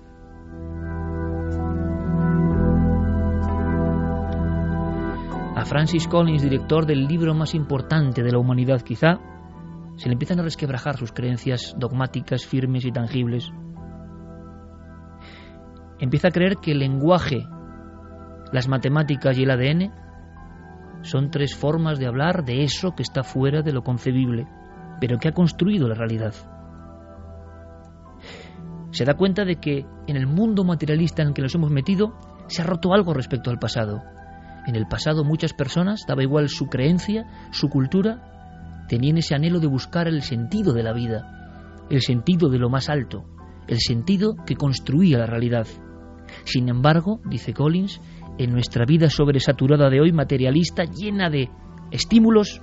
A 5.60 5.66
Francis 5.66 6.08
Collins, 6.08 6.42
director 6.42 6.86
del 6.86 7.06
libro 7.06 7.34
más 7.34 7.54
importante 7.54 8.24
de 8.24 8.32
la 8.32 8.38
humanidad 8.38 8.80
quizá, 8.80 9.20
se 9.98 10.08
le 10.08 10.14
empiezan 10.14 10.40
a 10.40 10.44
resquebrajar 10.44 10.96
sus 10.96 11.12
creencias 11.12 11.76
dogmáticas, 11.78 12.46
firmes 12.46 12.86
y 12.86 12.94
tangibles. 12.94 13.52
Empieza 16.00 16.30
a 16.30 16.32
creer 16.32 16.56
que 16.62 16.72
el 16.72 16.80
lenguaje, 16.80 17.46
las 18.54 18.70
matemáticas 18.70 19.38
y 19.38 19.44
el 19.44 19.52
ADN 19.52 19.92
son 21.02 21.30
tres 21.30 21.58
formas 21.58 22.00
de 22.00 22.08
hablar 22.08 22.46
de 22.46 22.64
eso 22.64 22.96
que 22.96 23.04
está 23.04 23.24
fuera 23.24 23.62
de 23.62 23.74
lo 23.74 23.84
concebible, 23.84 24.48
pero 25.02 25.18
que 25.18 25.28
ha 25.28 25.34
construido 25.34 25.90
la 25.90 25.96
realidad. 25.96 26.36
Se 28.92 29.04
da 29.04 29.16
cuenta 29.16 29.44
de 29.44 29.58
que 29.58 29.86
en 30.08 30.16
el 30.16 30.26
mundo 30.26 30.64
materialista 30.64 31.22
en 31.22 31.28
el 31.28 31.34
que 31.34 31.42
nos 31.42 31.54
hemos 31.54 31.70
metido 31.70 32.18
se 32.48 32.62
ha 32.62 32.66
roto 32.66 32.94
algo 32.94 33.14
respecto 33.14 33.52
al 33.52 33.60
pasado 33.60 34.02
en 34.70 34.76
el 34.76 34.88
pasado 34.88 35.24
muchas 35.24 35.54
personas, 35.54 36.06
daba 36.08 36.24
igual 36.24 36.48
su 36.48 36.68
creencia, 36.68 37.26
su 37.52 37.70
cultura, 37.70 38.86
tenían 38.88 39.18
ese 39.18 39.36
anhelo 39.36 39.60
de 39.60 39.68
buscar 39.68 40.08
el 40.08 40.22
sentido 40.22 40.74
de 40.74 40.84
la 40.84 40.94
vida, 40.94 41.88
el 41.90 42.02
sentido 42.02 42.50
de 42.50 42.60
lo 42.60 42.70
más 42.70 42.88
alto, 42.90 43.26
el 43.68 43.80
sentido 43.80 44.36
que 44.46 44.56
construía 44.56 45.18
la 45.18 45.26
realidad. 45.26 45.68
Sin 46.44 46.70
embargo, 46.70 47.20
dice 47.26 47.54
Collins, 47.54 48.00
en 48.38 48.52
nuestra 48.52 48.86
vida 48.86 49.10
sobresaturada 49.10 49.90
de 49.90 50.02
hoy, 50.02 50.12
materialista, 50.12 50.84
llena 50.84 51.30
de 51.30 51.50
estímulos, 51.92 52.62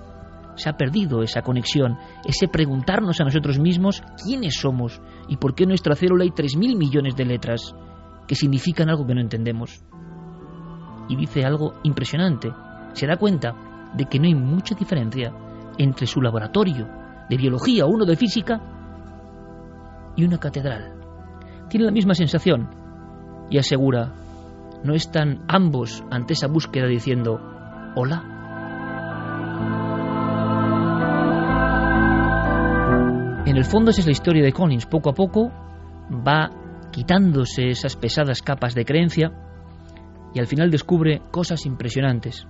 se 0.55 0.71
ha 0.71 0.77
perdido 0.77 1.23
esa 1.23 1.43
conexión, 1.43 1.99
ese 2.25 2.49
preguntarnos 2.49 3.21
a 3.21 3.25
nosotros 3.25 3.59
mismos 3.59 4.03
quiénes 4.25 4.55
somos 4.55 5.03
y 5.29 5.37
por 5.37 5.55
qué 5.55 5.65
en 5.65 5.71
nuestra 5.71 5.97
célula 5.97 6.25
hay 6.25 6.31
3.000 6.31 6.79
millones 6.79 7.17
de 7.17 7.27
letras 7.27 7.75
que 8.27 8.37
significan 8.37 8.89
algo 8.89 9.07
que 9.07 9.15
no 9.15 9.21
entendemos 9.21 9.85
y 11.09 11.17
dice 11.17 11.45
algo 11.45 11.75
impresionante. 11.83 12.53
Se 12.93 13.07
da 13.07 13.17
cuenta 13.17 13.55
de 13.95 14.07
que 14.07 14.19
no 14.19 14.27
hay 14.27 14.35
mucha 14.35 14.75
diferencia 14.75 15.33
entre 15.79 16.07
su 16.07 16.21
laboratorio 16.21 16.89
de 17.29 17.37
biología 17.37 17.85
o 17.87 17.89
uno 17.89 18.05
de 18.05 18.17
física 18.17 18.61
y 20.17 20.25
una 20.25 20.39
catedral. 20.39 20.95
Tiene 21.69 21.87
la 21.87 21.93
misma 21.93 22.15
sensación 22.15 22.69
y 23.51 23.59
asegura, 23.59 24.13
no 24.85 24.95
están 24.95 25.45
ambos 25.49 26.05
ante 26.11 26.35
esa 26.35 26.47
búsqueda 26.47 26.87
diciendo, 26.87 27.41
hola. 27.95 28.33
En 33.47 33.57
el 33.57 33.65
fondo 33.65 33.91
esa 33.91 34.01
es 34.01 34.07
la 34.07 34.13
historia 34.13 34.43
de 34.43 34.53
Collins. 34.53 34.87
Poco 34.87 35.11
a 35.11 35.15
poco 35.15 35.51
va 36.11 36.51
quitándose 36.91 37.69
esas 37.69 37.97
pesadas 37.97 38.43
capas 38.43 38.75
de 38.75 38.85
creencia 38.85 39.33
y 40.37 40.39
al 40.39 40.47
final 40.47 40.71
descubre 40.71 41.23
cosas 41.31 41.65
impresionantes. 41.65 42.47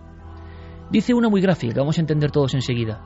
Dice 0.90 1.14
una 1.14 1.28
muy 1.28 1.40
gráfica 1.40 1.72
que 1.72 1.78
vamos 1.78 1.98
a 1.98 2.00
entender 2.00 2.32
todos 2.32 2.52
enseguida. 2.54 3.00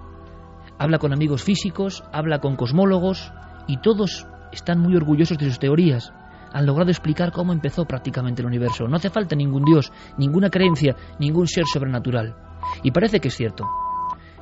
Habla 0.79 0.99
con 0.99 1.13
amigos 1.13 1.45
físicos, 1.45 2.03
habla 2.15 2.39
con 2.39 2.57
cosmólogos 2.57 3.31
y 3.67 3.77
todos 3.83 4.27
están 4.53 4.81
muy 4.81 4.97
orgullosos 4.97 5.37
de 5.37 5.45
sus 5.45 5.59
teorías. 5.59 6.15
Han 6.55 6.65
logrado 6.65 6.91
explicar 6.91 7.31
cómo 7.31 7.53
empezó 7.53 7.85
prácticamente 7.85 8.41
el 8.41 8.47
universo. 8.47 8.89
No 8.89 8.97
hace 8.97 9.11
falta 9.11 9.37
ningún 9.37 9.65
dios, 9.65 9.93
ninguna 10.17 10.49
creencia, 10.49 10.97
ningún 11.19 11.47
ser 11.47 11.67
sobrenatural. 11.67 12.35
Y 12.83 12.91
parece 12.91 13.21
que 13.21 13.29
es 13.29 13.37
cierto. 13.37 13.67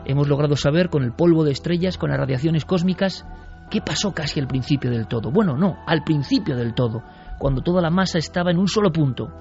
Hemos 0.04 0.28
logrado 0.28 0.54
saber 0.54 0.88
con 0.88 1.02
el 1.02 1.14
polvo 1.14 1.42
de 1.42 1.50
estrellas, 1.50 1.98
con 1.98 2.10
las 2.10 2.20
radiaciones 2.20 2.64
cósmicas, 2.64 3.26
qué 3.72 3.80
pasó 3.80 4.12
casi 4.12 4.38
al 4.38 4.46
principio 4.46 4.88
del 4.92 5.08
todo. 5.08 5.32
Bueno, 5.32 5.56
no, 5.56 5.78
al 5.84 6.04
principio 6.04 6.54
del 6.54 6.74
todo, 6.74 7.02
cuando 7.40 7.60
toda 7.60 7.82
la 7.82 7.90
masa 7.90 8.18
estaba 8.18 8.52
en 8.52 8.58
un 8.58 8.68
solo 8.68 8.92
punto, 8.92 9.32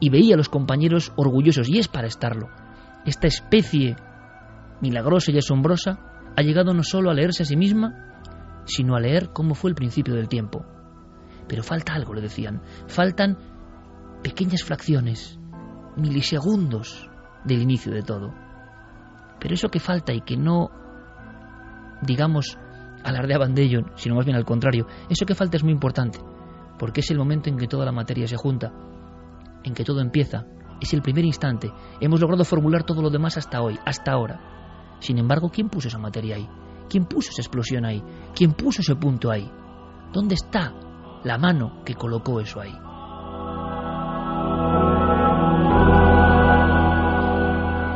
y 0.00 0.10
veía 0.10 0.34
a 0.34 0.38
los 0.38 0.48
compañeros 0.48 1.12
orgullosos, 1.16 1.68
y 1.68 1.78
es 1.78 1.88
para 1.88 2.06
estarlo. 2.06 2.48
Esta 3.04 3.26
especie 3.26 3.96
milagrosa 4.80 5.32
y 5.32 5.38
asombrosa 5.38 5.98
ha 6.36 6.42
llegado 6.42 6.72
no 6.74 6.82
solo 6.82 7.10
a 7.10 7.14
leerse 7.14 7.42
a 7.42 7.46
sí 7.46 7.56
misma, 7.56 8.62
sino 8.64 8.94
a 8.94 9.00
leer 9.00 9.30
cómo 9.32 9.54
fue 9.54 9.70
el 9.70 9.76
principio 9.76 10.14
del 10.14 10.28
tiempo. 10.28 10.64
Pero 11.48 11.62
falta 11.62 11.94
algo, 11.94 12.14
le 12.14 12.20
decían. 12.20 12.62
Faltan 12.86 13.38
pequeñas 14.22 14.62
fracciones, 14.62 15.38
milisegundos 15.96 17.08
del 17.44 17.62
inicio 17.62 17.92
de 17.92 18.02
todo. 18.02 18.34
Pero 19.40 19.54
eso 19.54 19.68
que 19.68 19.80
falta 19.80 20.12
y 20.12 20.20
que 20.20 20.36
no, 20.36 20.70
digamos, 22.02 22.58
alardeaban 23.04 23.54
de 23.54 23.62
ello, 23.62 23.80
sino 23.94 24.16
más 24.16 24.24
bien 24.24 24.36
al 24.36 24.44
contrario, 24.44 24.86
eso 25.08 25.24
que 25.24 25.34
falta 25.34 25.56
es 25.56 25.64
muy 25.64 25.72
importante, 25.72 26.18
porque 26.78 27.00
es 27.00 27.10
el 27.10 27.18
momento 27.18 27.48
en 27.48 27.56
que 27.56 27.68
toda 27.68 27.84
la 27.84 27.92
materia 27.92 28.26
se 28.26 28.36
junta, 28.36 28.72
en 29.64 29.74
que 29.74 29.84
todo 29.84 30.00
empieza, 30.00 30.46
es 30.80 30.92
el 30.94 31.02
primer 31.02 31.24
instante. 31.24 31.72
Hemos 32.00 32.20
logrado 32.20 32.44
formular 32.44 32.84
todo 32.84 33.02
lo 33.02 33.10
demás 33.10 33.36
hasta 33.36 33.60
hoy, 33.60 33.78
hasta 33.84 34.12
ahora. 34.12 34.96
Sin 35.00 35.18
embargo, 35.18 35.50
¿quién 35.50 35.68
puso 35.68 35.88
esa 35.88 35.98
materia 35.98 36.36
ahí? 36.36 36.48
¿Quién 36.88 37.04
puso 37.04 37.30
esa 37.30 37.42
explosión 37.42 37.84
ahí? 37.84 38.02
¿Quién 38.34 38.52
puso 38.52 38.80
ese 38.80 38.96
punto 38.96 39.30
ahí? 39.30 39.50
¿Dónde 40.12 40.34
está 40.34 40.72
la 41.24 41.38
mano 41.38 41.82
que 41.84 41.94
colocó 41.94 42.40
eso 42.40 42.60
ahí? 42.60 42.74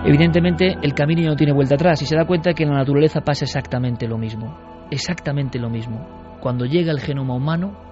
Evidentemente 0.05 0.77
el 0.83 0.95
camino 0.95 1.23
no 1.23 1.37
tiene 1.37 1.53
vuelta 1.53 1.77
atrás 1.77 2.03
y 2.03 2.07
se 2.07 2.17
da 2.17 2.27
cuenta 2.27 2.55
que 2.55 2.65
en 2.65 2.71
la 2.71 2.79
naturaleza 2.79 3.21
pasa 3.21 3.45
exactamente 3.45 4.09
lo 4.09 4.19
mismo, 4.19 4.87
exactamente 4.91 5.61
lo 5.61 5.71
mismo. 5.71 6.39
Cuando 6.41 6.67
llega 6.67 6.91
el 6.91 7.01
genoma 7.01 7.35
humano, 7.37 7.92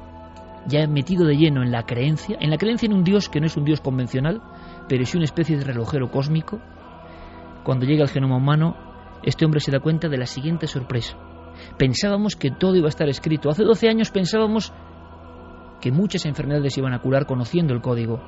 ya 0.67 0.87
metido 0.87 1.27
de 1.27 1.37
lleno 1.37 1.63
en 1.63 1.71
la 1.71 1.85
creencia, 1.85 2.37
en 2.41 2.51
la 2.51 2.59
creencia 2.59 2.87
en 2.87 2.93
un 2.93 3.05
Dios 3.05 3.29
que 3.29 3.41
no 3.41 3.47
es 3.47 3.57
un 3.57 3.65
Dios 3.65 3.81
convencional, 3.81 4.43
pero 4.89 5.03
es 5.03 5.15
una 5.15 5.25
especie 5.25 5.57
de 5.57 5.65
relojero 5.65 6.11
cósmico, 6.11 6.61
cuando 7.65 7.87
llega 7.87 8.03
el 8.03 8.09
genoma 8.09 8.37
humano, 8.37 8.77
este 9.23 9.45
hombre 9.45 9.61
se 9.61 9.71
da 9.71 9.81
cuenta 9.81 10.09
de 10.09 10.17
la 10.17 10.27
siguiente 10.27 10.67
sorpresa. 10.67 11.17
Pensábamos 11.77 12.37
que 12.37 12.51
todo 12.51 12.77
iba 12.77 12.87
a 12.87 12.89
estar 12.89 13.09
escrito. 13.09 13.51
Hace 13.51 13.65
12 13.65 13.89
años 13.89 14.11
pensábamos 14.11 14.73
que 15.81 15.93
muchas 15.93 16.25
enfermedades 16.27 16.77
iban 16.79 16.95
a 16.95 17.01
curar 17.01 17.27
conociendo 17.27 17.75
el 17.75 17.83
código. 17.83 18.21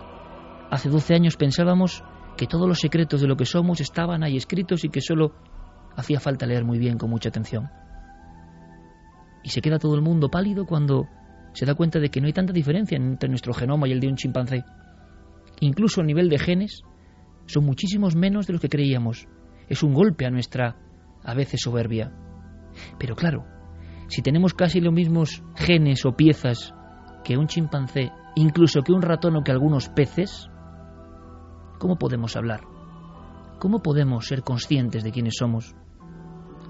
Hace 0.71 0.91
12 0.91 1.15
años 1.15 1.37
pensábamos 1.37 2.05
que 2.37 2.47
todos 2.47 2.69
los 2.69 2.81
secretos 2.81 3.21
de 3.21 3.27
lo 3.27 3.37
que 3.37 3.47
somos 3.47 3.81
estaban 3.81 4.23
ahí 4.23 4.37
escritos 4.37 4.85
y 4.85 4.89
que 4.89 5.01
solo 5.01 5.33
hacía 5.97 6.21
falta 6.21 6.47
leer 6.47 6.65
muy 6.65 6.79
bien 6.79 6.99
con 6.99 7.11
mucha 7.11 7.29
atención. 7.29 7.71
Y 9.43 9.49
se 9.49 9.61
queda 9.61 9.79
todo 9.79 9.95
el 9.95 10.03
mundo 10.03 10.31
pálido 10.31 10.67
cuando 10.67 11.09
se 11.53 11.67
da 11.67 11.75
cuenta 11.75 11.99
de 11.99 12.09
que 12.09 12.21
no 12.21 12.27
hay 12.27 12.33
tanta 12.33 12.53
diferencia 12.53 12.97
entre 12.97 13.29
nuestro 13.29 13.53
genoma 13.53 13.89
y 13.89 13.93
el 13.93 14.01
de 14.01 14.09
un 14.09 14.17
chimpancé. 14.17 14.65
Incluso 15.61 16.01
a 16.01 16.05
nivel 16.05 16.29
de 16.29 16.39
genes, 16.39 16.83
son 17.47 17.65
muchísimos 17.65 18.17
menos 18.17 18.47
de 18.47 18.55
los 18.55 18.63
que 18.63 18.69
creíamos. 18.69 19.29
Es 19.69 19.83
un 19.83 19.95
golpe 19.95 20.27
a 20.27 20.31
nuestra, 20.31 20.77
a 21.23 21.35
veces, 21.35 21.61
soberbia. 21.63 22.13
Pero 22.99 23.15
claro, 23.15 23.45
si 24.09 24.23
tenemos 24.23 24.55
casi 24.55 24.81
los 24.81 24.93
mismos 24.93 25.43
genes 25.55 26.05
o 26.05 26.17
piezas 26.17 26.75
que 27.25 27.37
un 27.37 27.47
chimpancé, 27.47 28.11
incluso 28.35 28.83
que 28.83 28.93
un 28.93 29.03
ratón 29.03 29.37
o 29.37 29.45
que 29.45 29.53
algunos 29.53 29.89
peces, 29.89 30.49
¿cómo 31.79 31.97
podemos 31.97 32.37
hablar? 32.37 32.63
¿Cómo 33.59 33.83
podemos 33.83 34.27
ser 34.27 34.43
conscientes 34.43 35.05
de 35.05 35.13
quiénes 35.13 35.35
somos? 35.39 35.77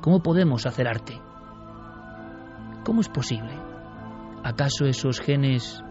¿Cómo 0.03 0.23
podemos 0.23 0.67
hacer 0.67 0.89
arte? 0.89 1.15
¿Cómo 2.85 3.01
es 3.01 3.09
posible? 3.09 3.62
¿Acaso 4.45 4.87
esos 4.87 5.21
genes 5.21 5.83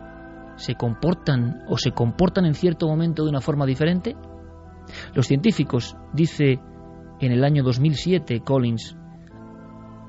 se 0.55 0.75
comportan 0.75 1.63
o 1.67 1.77
se 1.77 1.91
comportan 1.91 2.45
en 2.45 2.53
cierto 2.53 2.87
momento 2.87 3.23
de 3.23 3.29
una 3.29 3.41
forma 3.41 3.65
diferente? 3.65 4.15
Los 5.13 5.27
científicos, 5.27 5.95
dice 6.13 6.59
en 7.19 7.31
el 7.31 7.43
año 7.43 7.63
2007 7.63 8.41
Collins, 8.41 8.97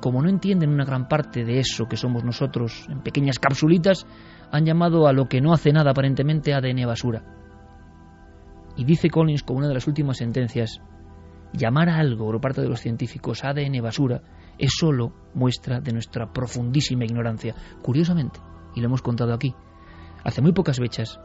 como 0.01 0.21
no 0.21 0.29
entienden 0.29 0.71
una 0.71 0.85
gran 0.85 1.07
parte 1.07 1.45
de 1.45 1.61
eso 1.61 1.87
que 1.87 1.97
somos 1.97 2.25
nosotros 2.25 2.87
en 2.89 3.03
pequeñas 3.03 3.39
capsulitas, 3.39 4.07
han 4.51 4.65
llamado 4.65 5.07
a 5.07 5.13
lo 5.13 5.29
que 5.29 5.41
no 5.41 5.53
hace 5.53 5.73
nada 5.73 5.93
aparentemente 5.93 6.53
ADN 6.53 6.85
basura. 6.87 7.23
Y 8.77 8.85
dice 8.85 9.11
Collins 9.11 9.45
como 9.45 9.59
una 9.59 9.69
de 9.69 9.75
las 9.75 9.87
últimas 9.87 10.17
sentencias, 10.17 10.81
llamar 11.53 11.89
a 11.89 11.99
algo 11.99 12.27
por 12.27 12.41
parte 12.41 12.63
de 12.63 12.69
los 12.69 12.81
científicos 12.81 13.45
ADN 13.45 13.81
basura 13.81 14.23
es 14.63 14.75
solo 14.79 15.13
muestra 15.35 15.81
de 15.81 15.93
nuestra 15.93 16.33
profundísima 16.33 17.05
ignorancia. 17.05 17.55
Curiosamente, 17.83 18.39
y 18.77 18.81
lo 18.81 18.87
hemos 18.87 19.03
contado 19.03 19.35
aquí, 19.35 19.55
hace 20.23 20.41
muy 20.41 20.53
pocas 20.53 20.79
fechas 20.79 21.19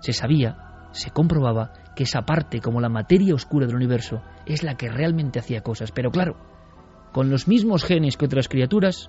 se 0.00 0.12
sabía, 0.12 0.88
se 0.90 1.12
comprobaba 1.12 1.72
que 1.94 2.02
esa 2.02 2.22
parte, 2.22 2.60
como 2.60 2.80
la 2.80 2.88
materia 2.88 3.32
oscura 3.32 3.66
del 3.66 3.76
universo, 3.76 4.22
es 4.44 4.64
la 4.64 4.76
que 4.76 4.88
realmente 4.88 5.38
hacía 5.38 5.62
cosas. 5.62 5.92
Pero 5.92 6.10
claro, 6.10 6.36
con 7.12 7.30
los 7.30 7.46
mismos 7.46 7.84
genes 7.84 8.16
que 8.16 8.24
otras 8.24 8.48
criaturas, 8.48 9.08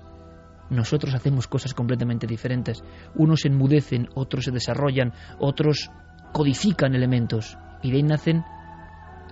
nosotros 0.70 1.12
hacemos 1.12 1.48
cosas 1.48 1.74
completamente 1.74 2.28
diferentes. 2.28 2.84
Unos 3.16 3.44
enmudecen, 3.44 4.08
otros 4.14 4.44
se 4.44 4.52
desarrollan, 4.52 5.12
otros 5.40 5.90
codifican 6.32 6.94
elementos 6.94 7.58
y 7.82 7.90
de 7.90 7.96
ahí 7.96 8.02
nacen 8.04 8.44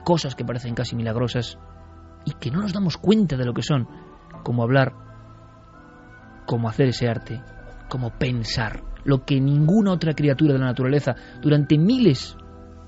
cosas 0.05 0.35
que 0.35 0.45
parecen 0.45 0.75
casi 0.75 0.97
milagrosas 0.97 1.57
y 2.25 2.33
que 2.33 2.51
no 2.51 2.61
nos 2.63 2.73
damos 2.73 2.97
cuenta 2.97 3.37
de 3.37 3.45
lo 3.45 3.55
que 3.55 3.63
son, 3.63 3.89
como 4.43 4.63
hablar, 4.63 4.95
como 6.47 6.69
hacer 6.69 6.89
ese 6.89 7.09
arte, 7.09 7.43
como 7.89 8.11
pensar, 8.11 8.83
lo 9.05 9.25
que 9.25 9.41
ninguna 9.41 9.93
otra 9.93 10.15
criatura 10.15 10.53
de 10.53 10.59
la 10.59 10.67
naturaleza 10.67 11.15
durante 11.41 11.79
miles, 11.79 12.37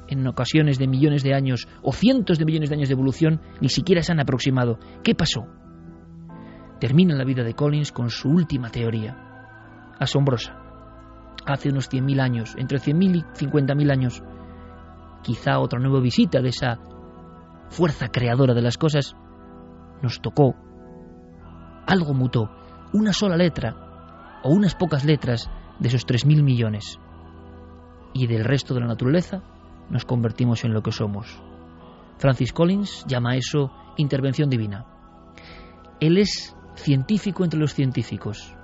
en 0.09 0.27
ocasiones 0.27 0.79
de 0.79 0.88
millones 0.88 1.23
de 1.23 1.35
años 1.35 1.69
o 1.83 1.93
cientos 1.93 2.38
de 2.38 2.45
millones 2.45 2.71
de 2.71 2.77
años 2.77 2.88
de 2.88 2.95
evolución, 2.95 3.41
ni 3.61 3.69
siquiera 3.69 4.03
se 4.03 4.12
han 4.12 4.21
aproximado. 4.21 4.79
¿Qué 5.03 5.15
pasó? 5.15 5.47
Termina 6.81 7.15
la 7.15 7.25
vida 7.25 7.45
de 7.45 7.55
Collins 7.55 7.93
con 7.93 8.11
su 8.11 8.29
última 8.29 8.69
teoría, 8.69 9.17
asombrosa. 9.99 10.59
Hace 11.47 11.71
unos 11.71 11.91
100.000 11.91 12.21
años, 12.21 12.55
entre 12.57 12.79
100.000 12.79 13.17
y 13.17 13.45
50.000 13.47 13.93
años, 13.93 14.23
quizá 15.23 15.59
otra 15.59 15.81
nueva 15.81 16.01
visita 16.01 16.41
de 16.41 16.49
esa 16.49 16.79
fuerza 17.69 18.09
creadora 18.09 18.55
de 18.55 18.62
las 18.62 18.77
cosas, 18.79 19.17
nos 20.03 20.21
tocó, 20.21 20.57
algo 21.87 22.14
mutó, 22.14 22.51
una 22.92 23.12
sola 23.12 23.37
letra 23.37 24.40
o 24.42 24.51
unas 24.51 24.75
pocas 24.75 25.05
letras 25.05 25.51
de 25.79 25.88
esos 25.88 26.07
3.000 26.07 26.42
millones. 26.42 26.99
Y 28.12 28.27
del 28.27 28.45
resto 28.45 28.75
de 28.75 28.81
la 28.81 28.87
naturaleza 28.87 29.42
nos 29.88 30.05
convertimos 30.05 30.64
en 30.64 30.73
lo 30.73 30.83
que 30.83 30.92
somos. 30.92 31.42
Francis 32.18 32.53
Collins 32.53 33.05
llama 33.07 33.37
eso 33.37 33.71
intervención 33.97 34.49
divina. 34.49 34.87
Él 36.01 36.18
es 36.18 36.57
científico 36.75 37.45
entre 37.45 37.61
los 37.61 37.75
científicos. 37.75 38.55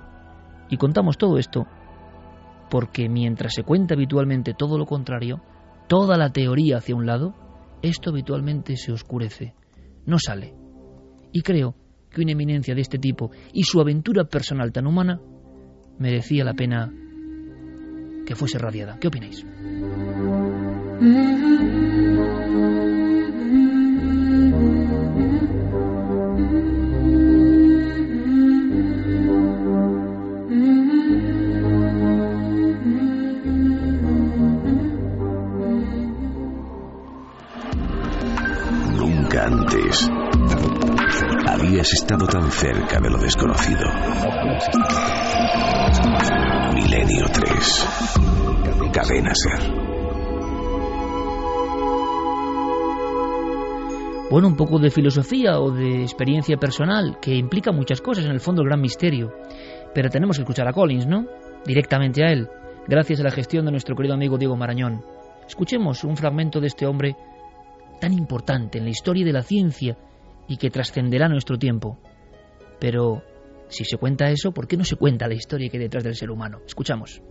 Y 0.69 0.77
contamos 0.77 1.17
todo 1.17 1.37
esto 1.37 1.65
porque 2.69 3.09
mientras 3.09 3.53
se 3.53 3.63
cuenta 3.63 3.95
habitualmente 3.95 4.53
todo 4.53 4.77
lo 4.77 4.85
contrario, 4.85 5.41
toda 5.87 6.17
la 6.17 6.29
teoría 6.29 6.77
hacia 6.77 6.95
un 6.95 7.05
lado, 7.05 7.33
esto 7.81 8.11
habitualmente 8.11 8.77
se 8.77 8.91
oscurece, 8.91 9.55
no 10.05 10.19
sale. 10.19 10.53
Y 11.31 11.41
creo 11.41 11.75
que 12.11 12.21
una 12.21 12.31
eminencia 12.31 12.75
de 12.75 12.81
este 12.81 12.97
tipo 12.97 13.31
y 13.53 13.63
su 13.63 13.79
aventura 13.79 14.25
personal 14.25 14.71
tan 14.71 14.87
humana 14.87 15.19
merecía 15.97 16.43
la 16.43 16.53
pena 16.53 16.91
que 18.25 18.35
fuese 18.35 18.57
radiada. 18.57 18.97
¿Qué 18.99 19.07
opináis? 19.07 19.45
Habías 41.69 41.93
estado 41.93 42.25
tan 42.25 42.49
cerca 42.51 42.99
de 42.99 43.11
lo 43.11 43.19
desconocido. 43.19 43.85
Milenio 46.73 47.25
3. 47.31 47.87
Cadena 48.91 49.31
Ser. 49.35 49.71
Bueno, 54.31 54.47
un 54.47 54.55
poco 54.55 54.79
de 54.79 54.89
filosofía 54.89 55.59
o 55.59 55.69
de 55.69 56.01
experiencia 56.01 56.57
personal 56.57 57.19
que 57.21 57.35
implica 57.35 57.71
muchas 57.71 58.01
cosas, 58.01 58.25
en 58.25 58.31
el 58.31 58.39
fondo 58.39 58.63
el 58.63 58.67
gran 58.67 58.81
misterio. 58.81 59.31
Pero 59.93 60.09
tenemos 60.09 60.37
que 60.37 60.41
escuchar 60.41 60.67
a 60.67 60.73
Collins, 60.73 61.05
¿no? 61.05 61.27
Directamente 61.67 62.23
a 62.23 62.31
él, 62.31 62.49
gracias 62.87 63.19
a 63.19 63.23
la 63.23 63.31
gestión 63.31 63.65
de 63.65 63.71
nuestro 63.71 63.95
querido 63.95 64.15
amigo 64.15 64.39
Diego 64.39 64.57
Marañón. 64.57 65.03
Escuchemos 65.47 66.03
un 66.03 66.17
fragmento 66.17 66.59
de 66.59 66.67
este 66.67 66.87
hombre 66.87 67.15
tan 68.01 68.13
importante 68.13 68.79
en 68.79 68.85
la 68.85 68.89
historia 68.89 69.23
de 69.23 69.33
la 69.33 69.43
ciencia 69.43 69.95
y 70.49 70.57
que 70.57 70.69
trascenderá 70.69 71.29
nuestro 71.29 71.57
tiempo. 71.57 71.97
Pero 72.79 73.23
si 73.69 73.85
se 73.85 73.97
cuenta 73.97 74.29
eso, 74.29 74.51
¿por 74.51 74.67
qué 74.67 74.75
no 74.75 74.83
se 74.83 74.97
cuenta 74.97 75.27
la 75.27 75.35
historia 75.35 75.69
que 75.69 75.77
hay 75.77 75.83
detrás 75.83 76.03
del 76.03 76.15
ser 76.15 76.31
humano? 76.31 76.59
Escuchamos. 76.65 77.21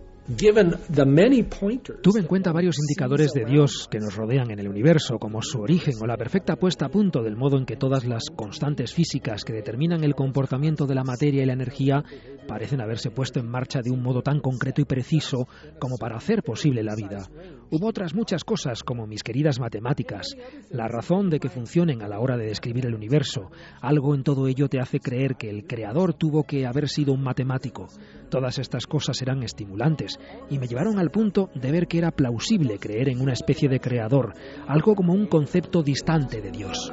Tuve 2.01 2.19
en 2.19 2.27
cuenta 2.27 2.51
varios 2.51 2.77
indicadores 2.77 3.31
de 3.33 3.45
Dios 3.45 3.87
que 3.89 3.99
nos 3.99 4.15
rodean 4.15 4.51
en 4.51 4.59
el 4.59 4.67
universo, 4.67 5.17
como 5.17 5.41
su 5.41 5.59
origen 5.59 5.95
o 6.01 6.05
la 6.05 6.17
perfecta 6.17 6.55
puesta 6.55 6.85
a 6.85 6.89
punto 6.89 7.23
del 7.23 7.35
modo 7.35 7.57
en 7.57 7.65
que 7.65 7.75
todas 7.75 8.05
las 8.05 8.25
constantes 8.35 8.93
físicas 8.93 9.43
que 9.43 9.53
determinan 9.53 10.03
el 10.03 10.13
comportamiento 10.13 10.85
de 10.85 10.95
la 10.95 11.03
materia 11.03 11.41
y 11.41 11.45
la 11.45 11.53
energía 11.53 12.03
parecen 12.47 12.81
haberse 12.81 13.11
puesto 13.11 13.39
en 13.39 13.47
marcha 13.47 13.81
de 13.81 13.91
un 13.91 14.01
modo 14.01 14.21
tan 14.21 14.39
concreto 14.39 14.81
y 14.81 14.85
preciso 14.85 15.47
como 15.79 15.97
para 15.97 16.17
hacer 16.17 16.43
posible 16.43 16.83
la 16.83 16.95
vida. 16.95 17.27
Hubo 17.71 17.87
otras 17.87 18.15
muchas 18.15 18.43
cosas, 18.43 18.83
como 18.83 19.05
mis 19.05 19.23
queridas 19.23 19.59
matemáticas, 19.59 20.35
la 20.71 20.87
razón 20.87 21.29
de 21.29 21.39
que 21.39 21.49
funcionen 21.49 22.01
a 22.01 22.07
la 22.07 22.19
hora 22.19 22.37
de 22.37 22.45
describir 22.45 22.87
el 22.87 22.95
universo. 22.95 23.51
Algo 23.81 24.15
en 24.15 24.23
todo 24.23 24.47
ello 24.47 24.67
te 24.67 24.79
hace 24.79 24.99
creer 24.99 25.35
que 25.35 25.49
el 25.49 25.67
creador 25.67 26.13
tuvo 26.13 26.43
que 26.43 26.65
haber 26.65 26.89
sido 26.89 27.13
un 27.13 27.21
matemático. 27.21 27.87
Todas 28.29 28.57
estas 28.57 28.87
cosas 28.87 29.21
eran 29.21 29.43
estimulantes 29.43 30.08
y 30.49 30.57
me 30.57 30.67
llevaron 30.67 30.97
al 30.99 31.11
punto 31.11 31.49
de 31.53 31.71
ver 31.71 31.87
que 31.87 31.97
era 31.97 32.11
plausible 32.11 32.79
creer 32.79 33.09
en 33.09 33.21
una 33.21 33.33
especie 33.33 33.69
de 33.69 33.79
creador, 33.79 34.33
algo 34.67 34.95
como 34.95 35.13
un 35.13 35.27
concepto 35.27 35.83
distante 35.83 36.41
de 36.41 36.51
Dios. 36.51 36.91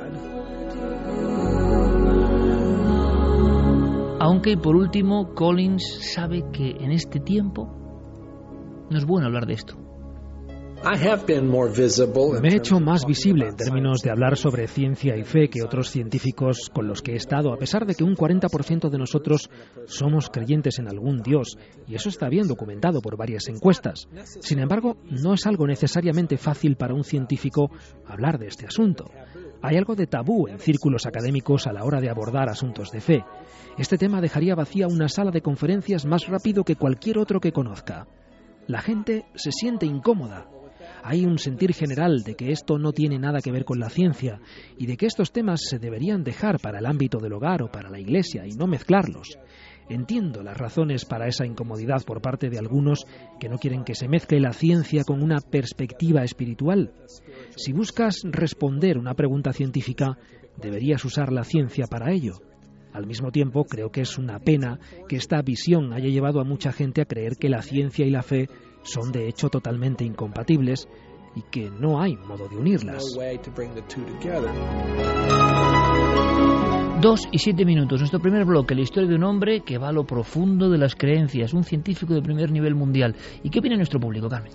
Aunque 4.19 4.57
por 4.57 4.75
último 4.75 5.35
Collins 5.35 6.13
sabe 6.15 6.45
que 6.53 6.71
en 6.71 6.91
este 6.91 7.21
tiempo 7.21 7.69
no 8.91 8.99
es 8.99 9.05
bueno 9.05 9.27
hablar 9.27 9.47
de 9.47 9.55
esto. 9.55 9.86
Me 12.41 12.49
he 12.49 12.57
hecho 12.57 12.81
más 12.81 13.05
visible 13.07 13.49
en 13.49 13.57
términos 13.57 14.03
de 14.03 14.11
hablar 14.11 14.37
sobre 14.37 14.69
ciencia 14.69 15.17
y 15.17 15.25
fe 15.25 15.49
que 15.49 15.63
otros 15.63 15.91
científicos 15.91 16.71
con 16.73 16.87
los 16.87 17.03
que 17.03 17.13
he 17.13 17.17
estado, 17.17 17.53
a 17.53 17.57
pesar 17.57 17.87
de 17.87 17.95
que 17.95 18.05
un 18.05 18.15
40% 18.15 18.89
de 18.89 18.99
nosotros 18.99 19.51
somos 19.87 20.31
creyentes 20.31 20.79
en 20.79 20.89
algún 20.89 21.23
Dios, 21.23 21.57
y 21.89 21.95
eso 21.95 22.09
está 22.09 22.29
bien 22.29 22.47
documentado 22.47 23.01
por 23.01 23.17
varias 23.17 23.49
encuestas. 23.49 24.09
Sin 24.41 24.59
embargo, 24.59 24.97
no 25.11 25.35
es 25.35 25.47
algo 25.47 25.67
necesariamente 25.67 26.37
fácil 26.37 26.77
para 26.77 26.95
un 26.95 27.05
científico 27.05 27.71
hablar 28.07 28.39
de 28.39 28.49
este 28.49 28.67
asunto. 28.67 29.11
Hay 29.63 29.77
algo 29.77 29.95
de 29.97 30.07
tabú 30.07 30.47
en 30.47 30.59
círculos 30.59 31.07
académicos 31.07 31.67
a 31.67 31.73
la 31.73 31.85
hora 31.85 32.01
de 32.01 32.11
abordar 32.11 32.49
asuntos 32.49 32.91
de 32.91 33.01
fe. 33.01 33.25
Este 33.79 33.99
tema 33.99 34.21
dejaría 34.21 34.55
vacía 34.55 34.87
una 34.87 35.09
sala 35.09 35.31
de 35.31 35.43
conferencias 35.43 36.07
más 36.07 36.27
rápido 36.29 36.65
que 36.65 36.77
cualquier 36.77 37.19
otro 37.19 37.41
que 37.41 37.53
conozca. 37.53 38.07
La 38.67 38.83
gente 38.83 39.27
se 39.35 39.53
siente 39.53 39.87
incómoda 39.87 40.49
hay 41.07 41.25
un 41.25 41.39
sentir 41.39 41.73
general 41.73 42.25
de 42.25 42.35
que 42.35 42.51
esto 42.51 42.79
no 42.79 42.93
tiene 42.93 43.19
nada 43.19 43.41
que 43.41 43.53
ver 43.53 43.65
con 43.65 43.79
la 43.79 43.91
ciencia 43.91 44.41
y 44.77 44.87
de 44.87 44.97
que 44.97 45.07
estos 45.07 45.31
temas 45.31 45.61
se 45.69 45.79
deberían 45.79 46.25
dejar 46.25 46.59
para 46.59 46.81
el 46.81 46.87
ámbito 46.87 47.19
del 47.19 47.35
hogar 47.35 47.63
o 47.63 47.71
para 47.71 47.91
la 47.91 48.01
iglesia 48.01 48.45
y 48.45 48.57
no 48.57 48.67
mezclarlos. 48.67 49.39
Entiendo 49.89 50.43
las 50.43 50.57
razones 50.59 51.05
para 51.05 51.29
esa 51.29 51.47
incomodidad 51.47 52.03
por 52.05 52.21
parte 52.21 52.51
de 52.51 52.59
algunos 52.59 53.07
que 53.39 53.49
no 53.49 53.59
quieren 53.59 53.85
que 53.85 53.95
se 53.95 54.09
mezcle 54.09 54.41
la 54.41 54.53
ciencia 54.53 55.05
con 55.05 55.23
una 55.23 55.37
perspectiva 55.39 56.25
espiritual. 56.25 56.93
Si 57.55 57.73
buscas 57.73 58.23
responder 58.25 58.99
una 58.99 59.15
pregunta 59.15 59.53
científica, 59.53 60.19
deberías 60.61 61.05
usar 61.05 61.33
la 61.33 61.45
ciencia 61.45 61.87
para 61.87 62.11
ello. 62.11 62.41
Al 62.93 63.07
mismo 63.07 63.31
tiempo, 63.31 63.65
creo 63.65 63.91
que 63.91 64.01
es 64.01 64.19
una 64.19 64.41
pena 64.41 64.81
que 65.09 65.17
esta 65.17 65.41
visión 65.43 65.93
haya 65.93 66.09
llevado 66.09 66.41
a 66.41 66.45
mucha 66.45 66.73
gente 66.73 67.01
a 67.01 67.05
creer 67.05 67.37
que 67.37 67.49
la 67.49 67.63
ciencia 67.63 68.07
y 68.07 68.11
la 68.11 68.23
fe 68.23 68.49
son 68.87 69.13
de 69.13 69.29
hecho 69.29 69.49
totalmente 69.49 70.05
incompatibles 70.05 70.89
y 71.35 71.43
que 71.43 71.71
no 71.71 72.01
hay 72.01 72.17
modo 72.17 72.49
de 72.49 72.57
unirlas. 72.57 73.05
Dos 77.01 77.29
y 77.31 77.39
siete 77.39 77.65
minutos. 77.67 78.01
Nuestro 78.01 78.21
primer 78.21 78.47
bloque, 78.47 78.75
la 78.75 78.81
historia 78.81 79.09
de 79.09 79.17
un 79.17 79.25
hombre 79.25 79.61
que 79.61 79.77
va 79.77 79.89
a 79.89 79.93
lo 79.93 80.05
profundo 80.05 80.71
de 80.71 80.79
las 80.79 80.95
creencias, 80.95 81.53
un 81.53 81.65
científico 81.65 82.15
de 82.15 82.23
primer 82.23 82.51
nivel 82.51 82.75
mundial. 82.75 83.15
¿Y 83.43 83.51
qué 83.51 83.59
opina 83.59 83.77
nuestro 83.77 84.01
público, 84.01 84.29
Carmen? 84.29 84.53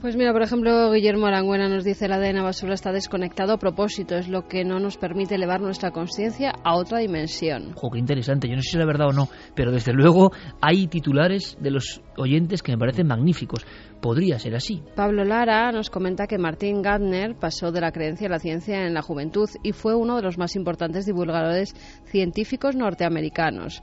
Pues 0.00 0.14
mira, 0.14 0.32
por 0.32 0.42
ejemplo, 0.42 0.92
Guillermo 0.92 1.26
Arangüena 1.26 1.68
nos 1.68 1.82
dice 1.82 2.06
la 2.06 2.16
ADN 2.16 2.42
basura 2.42 2.74
está 2.74 2.92
desconectado 2.92 3.54
a 3.54 3.58
propósito, 3.58 4.14
es 4.14 4.28
lo 4.28 4.46
que 4.46 4.62
no 4.62 4.78
nos 4.78 4.98
permite 4.98 5.36
elevar 5.36 5.62
nuestra 5.62 5.90
conciencia 5.90 6.52
a 6.64 6.76
otra 6.76 6.98
dimensión. 6.98 7.72
Jo, 7.74 7.90
qué 7.90 7.98
interesante, 7.98 8.46
yo 8.46 8.56
no 8.56 8.62
sé 8.62 8.70
si 8.70 8.76
es 8.76 8.80
la 8.80 8.86
verdad 8.86 9.08
o 9.08 9.12
no, 9.12 9.28
pero 9.54 9.72
desde 9.72 9.94
luego 9.94 10.32
hay 10.60 10.86
titulares 10.86 11.56
de 11.60 11.70
los 11.70 12.02
oyentes 12.18 12.62
que 12.62 12.72
me 12.72 12.78
parecen 12.78 13.06
magníficos. 13.06 13.66
Podría 14.02 14.38
ser 14.38 14.54
así. 14.54 14.82
Pablo 14.94 15.24
Lara 15.24 15.72
nos 15.72 15.88
comenta 15.88 16.26
que 16.26 16.38
Martin 16.38 16.82
Gardner 16.82 17.34
pasó 17.34 17.72
de 17.72 17.80
la 17.80 17.90
creencia 17.90 18.28
a 18.28 18.30
la 18.30 18.38
ciencia 18.38 18.86
en 18.86 18.92
la 18.92 19.00
juventud 19.00 19.48
y 19.62 19.72
fue 19.72 19.94
uno 19.94 20.16
de 20.16 20.22
los 20.22 20.36
más 20.36 20.54
importantes 20.56 21.06
divulgadores 21.06 21.72
científicos 22.04 22.76
norteamericanos. 22.76 23.82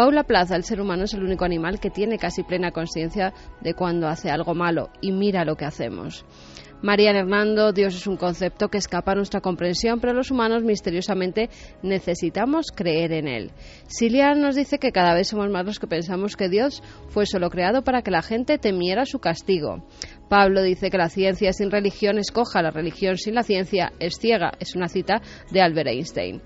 Paula 0.00 0.24
Plaza, 0.24 0.56
el 0.56 0.64
ser 0.64 0.80
humano 0.80 1.04
es 1.04 1.12
el 1.12 1.22
único 1.22 1.44
animal 1.44 1.78
que 1.78 1.90
tiene 1.90 2.16
casi 2.16 2.42
plena 2.42 2.70
conciencia 2.70 3.34
de 3.60 3.74
cuando 3.74 4.08
hace 4.08 4.30
algo 4.30 4.54
malo 4.54 4.88
y 5.02 5.12
mira 5.12 5.44
lo 5.44 5.56
que 5.56 5.66
hacemos. 5.66 6.24
María 6.80 7.10
Hernando, 7.10 7.74
Dios 7.74 7.94
es 7.94 8.06
un 8.06 8.16
concepto 8.16 8.68
que 8.68 8.78
escapa 8.78 9.12
a 9.12 9.16
nuestra 9.16 9.42
comprensión, 9.42 10.00
pero 10.00 10.14
los 10.14 10.30
humanos 10.30 10.62
misteriosamente 10.62 11.50
necesitamos 11.82 12.68
creer 12.74 13.12
en 13.12 13.28
él. 13.28 13.50
Silian 13.88 14.40
nos 14.40 14.56
dice 14.56 14.78
que 14.78 14.90
cada 14.90 15.12
vez 15.12 15.28
somos 15.28 15.50
más 15.50 15.66
los 15.66 15.78
que 15.78 15.86
pensamos 15.86 16.34
que 16.34 16.48
Dios 16.48 16.82
fue 17.08 17.26
solo 17.26 17.50
creado 17.50 17.84
para 17.84 18.00
que 18.00 18.10
la 18.10 18.22
gente 18.22 18.56
temiera 18.56 19.04
su 19.04 19.18
castigo. 19.18 19.84
Pablo 20.30 20.62
dice 20.62 20.88
que 20.88 20.96
la 20.96 21.10
ciencia 21.10 21.52
sin 21.52 21.70
religión 21.70 22.16
es 22.16 22.30
coja, 22.30 22.62
la 22.62 22.70
religión 22.70 23.18
sin 23.18 23.34
la 23.34 23.42
ciencia 23.42 23.92
es 23.98 24.14
ciega. 24.18 24.52
Es 24.60 24.74
una 24.74 24.88
cita 24.88 25.20
de 25.50 25.60
Albert 25.60 25.88
Einstein. 25.88 26.40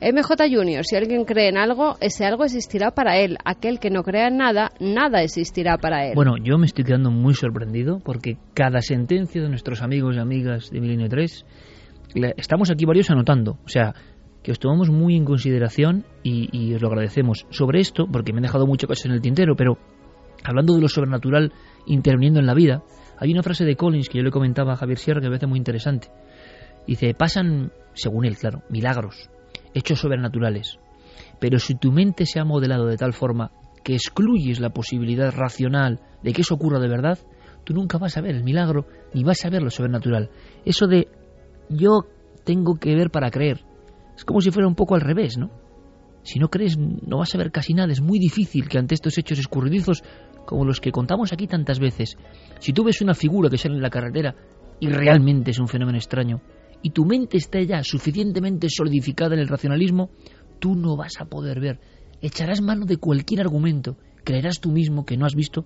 MJ 0.00 0.48
Junior, 0.50 0.82
si 0.82 0.96
alguien 0.96 1.26
cree 1.26 1.50
en 1.50 1.58
algo, 1.58 1.96
ese 2.00 2.24
algo 2.24 2.44
existirá 2.44 2.90
para 2.90 3.18
él. 3.18 3.36
Aquel 3.44 3.78
que 3.78 3.90
no 3.90 4.02
crea 4.02 4.28
en 4.28 4.38
nada, 4.38 4.70
nada 4.80 5.22
existirá 5.22 5.76
para 5.76 6.06
él. 6.06 6.14
Bueno, 6.14 6.36
yo 6.42 6.56
me 6.56 6.64
estoy 6.64 6.84
quedando 6.84 7.10
muy 7.10 7.34
sorprendido 7.34 8.00
porque 8.02 8.38
cada 8.54 8.80
sentencia 8.80 9.42
de 9.42 9.50
nuestros 9.50 9.82
amigos 9.82 10.16
y 10.16 10.18
amigas 10.18 10.70
de 10.70 10.80
Milenio 10.80 11.08
3, 11.10 11.44
estamos 12.38 12.70
aquí 12.70 12.86
varios 12.86 13.10
anotando. 13.10 13.58
O 13.64 13.68
sea, 13.68 13.94
que 14.42 14.52
os 14.52 14.58
tomamos 14.58 14.88
muy 14.88 15.16
en 15.16 15.26
consideración 15.26 16.06
y, 16.22 16.48
y 16.50 16.72
os 16.74 16.80
lo 16.80 16.88
agradecemos. 16.88 17.46
Sobre 17.50 17.80
esto, 17.80 18.06
porque 18.10 18.32
me 18.32 18.38
han 18.38 18.44
dejado 18.44 18.66
muchas 18.66 18.88
cosas 18.88 19.04
en 19.04 19.12
el 19.12 19.20
tintero, 19.20 19.54
pero 19.54 19.76
hablando 20.44 20.74
de 20.74 20.80
lo 20.80 20.88
sobrenatural 20.88 21.52
interviniendo 21.84 22.40
en 22.40 22.46
la 22.46 22.54
vida, 22.54 22.82
hay 23.18 23.32
una 23.32 23.42
frase 23.42 23.66
de 23.66 23.76
Collins 23.76 24.08
que 24.08 24.16
yo 24.16 24.24
le 24.24 24.30
comentaba 24.30 24.72
a 24.72 24.76
Javier 24.76 24.96
Sierra 24.96 25.20
que 25.20 25.26
me 25.26 25.32
parece 25.32 25.46
muy 25.46 25.58
interesante. 25.58 26.08
Dice, 26.86 27.12
pasan, 27.12 27.70
según 27.92 28.24
él, 28.24 28.38
claro, 28.38 28.62
milagros 28.70 29.28
hechos 29.74 30.00
sobrenaturales. 30.00 30.78
Pero 31.38 31.58
si 31.58 31.74
tu 31.74 31.92
mente 31.92 32.26
se 32.26 32.40
ha 32.40 32.44
modelado 32.44 32.86
de 32.86 32.96
tal 32.96 33.12
forma 33.12 33.50
que 33.82 33.94
excluyes 33.94 34.60
la 34.60 34.70
posibilidad 34.70 35.32
racional 35.32 36.00
de 36.22 36.32
que 36.32 36.42
eso 36.42 36.54
ocurra 36.54 36.78
de 36.78 36.88
verdad, 36.88 37.18
tú 37.64 37.74
nunca 37.74 37.98
vas 37.98 38.16
a 38.16 38.20
ver 38.20 38.34
el 38.34 38.44
milagro 38.44 38.86
ni 39.14 39.24
vas 39.24 39.44
a 39.44 39.50
ver 39.50 39.62
lo 39.62 39.70
sobrenatural. 39.70 40.30
Eso 40.64 40.86
de 40.86 41.08
yo 41.68 42.06
tengo 42.44 42.76
que 42.76 42.94
ver 42.94 43.10
para 43.10 43.30
creer, 43.30 43.64
es 44.16 44.24
como 44.24 44.40
si 44.40 44.50
fuera 44.50 44.68
un 44.68 44.74
poco 44.74 44.94
al 44.94 45.00
revés, 45.00 45.38
¿no? 45.38 45.50
Si 46.22 46.38
no 46.38 46.48
crees, 46.48 46.76
no 46.76 47.18
vas 47.18 47.34
a 47.34 47.38
ver 47.38 47.50
casi 47.50 47.72
nada. 47.72 47.90
Es 47.92 48.02
muy 48.02 48.18
difícil 48.18 48.68
que 48.68 48.76
ante 48.76 48.94
estos 48.94 49.16
hechos 49.16 49.38
escurridizos, 49.38 50.04
como 50.44 50.66
los 50.66 50.80
que 50.80 50.92
contamos 50.92 51.32
aquí 51.32 51.46
tantas 51.46 51.78
veces, 51.78 52.18
si 52.58 52.74
tú 52.74 52.84
ves 52.84 53.00
una 53.00 53.14
figura 53.14 53.48
que 53.48 53.56
sale 53.56 53.76
en 53.76 53.82
la 53.82 53.88
carretera 53.88 54.34
y 54.78 54.88
realmente 54.88 55.52
es 55.52 55.58
un 55.58 55.68
fenómeno 55.68 55.96
extraño, 55.96 56.42
y 56.82 56.90
tu 56.90 57.04
mente 57.04 57.36
está 57.36 57.60
ya 57.60 57.82
suficientemente 57.82 58.68
solidificada 58.68 59.34
en 59.34 59.40
el 59.40 59.48
racionalismo, 59.48 60.10
tú 60.58 60.74
no 60.74 60.96
vas 60.96 61.20
a 61.20 61.26
poder 61.26 61.60
ver. 61.60 61.80
Echarás 62.22 62.60
mano 62.60 62.86
de 62.86 62.96
cualquier 62.96 63.40
argumento, 63.40 63.96
creerás 64.24 64.60
tú 64.60 64.70
mismo 64.70 65.04
que 65.04 65.16
no 65.16 65.26
has 65.26 65.34
visto 65.34 65.64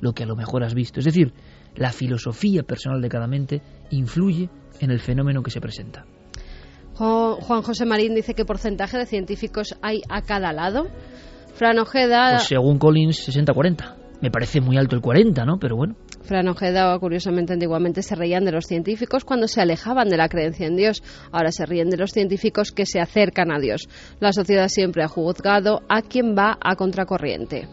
lo 0.00 0.12
que 0.12 0.24
a 0.24 0.26
lo 0.26 0.36
mejor 0.36 0.64
has 0.64 0.74
visto. 0.74 1.00
Es 1.00 1.06
decir, 1.06 1.32
la 1.74 1.92
filosofía 1.92 2.62
personal 2.62 3.00
de 3.00 3.08
cada 3.08 3.26
mente 3.26 3.62
influye 3.90 4.50
en 4.80 4.90
el 4.90 5.00
fenómeno 5.00 5.42
que 5.42 5.50
se 5.50 5.60
presenta. 5.60 6.04
Juan 6.94 7.62
José 7.62 7.86
Marín 7.86 8.14
dice 8.14 8.34
qué 8.34 8.44
porcentaje 8.44 8.98
de 8.98 9.06
científicos 9.06 9.76
hay 9.82 10.02
a 10.08 10.22
cada 10.22 10.52
lado. 10.52 10.86
Fran 11.54 11.78
Ojeda. 11.78 12.36
Pues 12.36 12.48
según 12.48 12.78
Collins, 12.78 13.28
60-40. 13.28 13.96
Me 14.20 14.30
parece 14.30 14.60
muy 14.60 14.76
alto 14.76 14.94
el 14.94 15.02
40, 15.02 15.44
¿no? 15.44 15.58
Pero 15.58 15.76
bueno. 15.76 15.96
Fran 16.24 16.48
Ojeda, 16.48 16.98
curiosamente, 16.98 17.52
antiguamente 17.52 18.02
se 18.02 18.14
reían 18.14 18.44
de 18.44 18.52
los 18.52 18.64
científicos 18.64 19.24
cuando 19.24 19.46
se 19.46 19.60
alejaban 19.60 20.08
de 20.08 20.16
la 20.16 20.28
creencia 20.28 20.66
en 20.66 20.76
Dios. 20.76 21.02
Ahora 21.30 21.52
se 21.52 21.66
ríen 21.66 21.90
de 21.90 21.98
los 21.98 22.12
científicos 22.12 22.72
que 22.72 22.86
se 22.86 22.98
acercan 22.98 23.52
a 23.52 23.60
Dios. 23.60 23.88
La 24.20 24.32
sociedad 24.32 24.68
siempre 24.68 25.04
ha 25.04 25.08
juzgado 25.08 25.82
a 25.88 26.02
quien 26.02 26.34
va 26.36 26.58
a 26.60 26.76
contracorriente. 26.76 27.68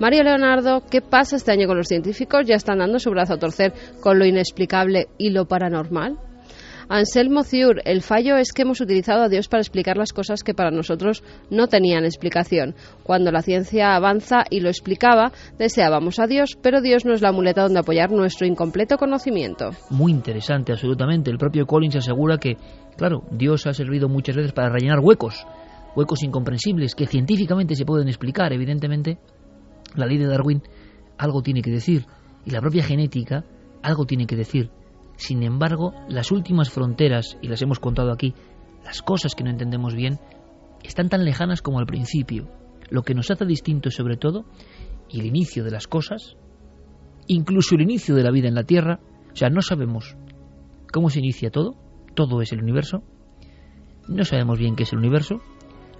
Mario 0.00 0.24
Leonardo, 0.24 0.82
¿qué 0.90 1.00
pasa 1.00 1.36
este 1.36 1.52
año 1.52 1.68
con 1.68 1.76
los 1.76 1.88
científicos? 1.88 2.46
¿Ya 2.46 2.56
están 2.56 2.78
dando 2.78 2.98
su 2.98 3.10
brazo 3.10 3.34
a 3.34 3.38
torcer 3.38 3.72
con 4.00 4.18
lo 4.18 4.26
inexplicable 4.26 5.08
y 5.16 5.30
lo 5.30 5.46
paranormal? 5.46 6.18
Anselmo 6.88 7.44
Ciur, 7.44 7.80
el 7.84 8.02
fallo 8.02 8.36
es 8.36 8.52
que 8.52 8.62
hemos 8.62 8.80
utilizado 8.80 9.22
a 9.22 9.28
Dios 9.28 9.48
para 9.48 9.60
explicar 9.60 9.96
las 9.96 10.12
cosas 10.12 10.42
que 10.42 10.54
para 10.54 10.70
nosotros 10.70 11.22
no 11.50 11.68
tenían 11.68 12.04
explicación. 12.04 12.74
Cuando 13.02 13.30
la 13.30 13.42
ciencia 13.42 13.94
avanza 13.94 14.44
y 14.50 14.60
lo 14.60 14.68
explicaba, 14.68 15.32
deseábamos 15.58 16.18
a 16.18 16.26
Dios, 16.26 16.58
pero 16.60 16.80
Dios 16.80 17.04
no 17.04 17.14
es 17.14 17.22
la 17.22 17.32
muleta 17.32 17.62
donde 17.62 17.80
apoyar 17.80 18.10
nuestro 18.10 18.46
incompleto 18.46 18.96
conocimiento. 18.96 19.70
Muy 19.90 20.12
interesante, 20.12 20.72
absolutamente. 20.72 21.30
El 21.30 21.38
propio 21.38 21.66
Collins 21.66 21.96
asegura 21.96 22.38
que, 22.38 22.56
claro, 22.96 23.24
Dios 23.30 23.66
ha 23.66 23.72
servido 23.72 24.08
muchas 24.08 24.36
veces 24.36 24.52
para 24.52 24.70
rellenar 24.70 25.00
huecos, 25.00 25.46
huecos 25.94 26.22
incomprensibles 26.22 26.94
que 26.94 27.06
científicamente 27.06 27.74
se 27.74 27.84
pueden 27.84 28.08
explicar. 28.08 28.52
Evidentemente, 28.52 29.18
la 29.94 30.06
ley 30.06 30.18
de 30.18 30.26
Darwin 30.26 30.62
algo 31.18 31.42
tiene 31.42 31.62
que 31.62 31.70
decir. 31.70 32.04
y 32.44 32.50
la 32.50 32.60
propia 32.60 32.82
genética 32.82 33.44
algo 33.82 34.04
tiene 34.04 34.26
que 34.26 34.34
decir. 34.34 34.70
Sin 35.22 35.44
embargo, 35.44 35.94
las 36.08 36.32
últimas 36.32 36.70
fronteras, 36.70 37.38
y 37.40 37.46
las 37.46 37.62
hemos 37.62 37.78
contado 37.78 38.10
aquí, 38.10 38.34
las 38.84 39.02
cosas 39.02 39.36
que 39.36 39.44
no 39.44 39.50
entendemos 39.50 39.94
bien, 39.94 40.18
están 40.82 41.08
tan 41.08 41.24
lejanas 41.24 41.62
como 41.62 41.78
al 41.78 41.86
principio. 41.86 42.48
Lo 42.90 43.04
que 43.04 43.14
nos 43.14 43.30
hace 43.30 43.46
distintos 43.46 43.94
sobre 43.94 44.16
todo, 44.16 44.44
y 45.08 45.20
el 45.20 45.26
inicio 45.26 45.62
de 45.62 45.70
las 45.70 45.86
cosas, 45.86 46.36
incluso 47.28 47.76
el 47.76 47.82
inicio 47.82 48.16
de 48.16 48.24
la 48.24 48.32
vida 48.32 48.48
en 48.48 48.56
la 48.56 48.64
Tierra, 48.64 48.98
o 49.32 49.36
sea, 49.36 49.48
no 49.48 49.62
sabemos 49.62 50.16
cómo 50.92 51.08
se 51.08 51.20
inicia 51.20 51.52
todo, 51.52 51.76
todo 52.14 52.42
es 52.42 52.50
el 52.50 52.60
universo, 52.60 53.04
no 54.08 54.24
sabemos 54.24 54.58
bien 54.58 54.74
qué 54.74 54.82
es 54.82 54.92
el 54.92 54.98
universo, 54.98 55.40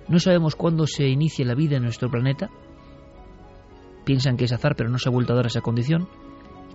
no 0.08 0.18
sabemos 0.18 0.56
cuándo 0.56 0.88
se 0.88 1.06
inicia 1.06 1.46
la 1.46 1.54
vida 1.54 1.76
en 1.76 1.84
nuestro 1.84 2.10
planeta, 2.10 2.50
piensan 4.04 4.36
que 4.36 4.46
es 4.46 4.52
azar, 4.52 4.74
pero 4.74 4.90
no 4.90 4.98
se 4.98 5.08
ha 5.08 5.12
vuelto 5.12 5.32
a 5.32 5.36
dar 5.36 5.46
esa 5.46 5.60
condición, 5.60 6.08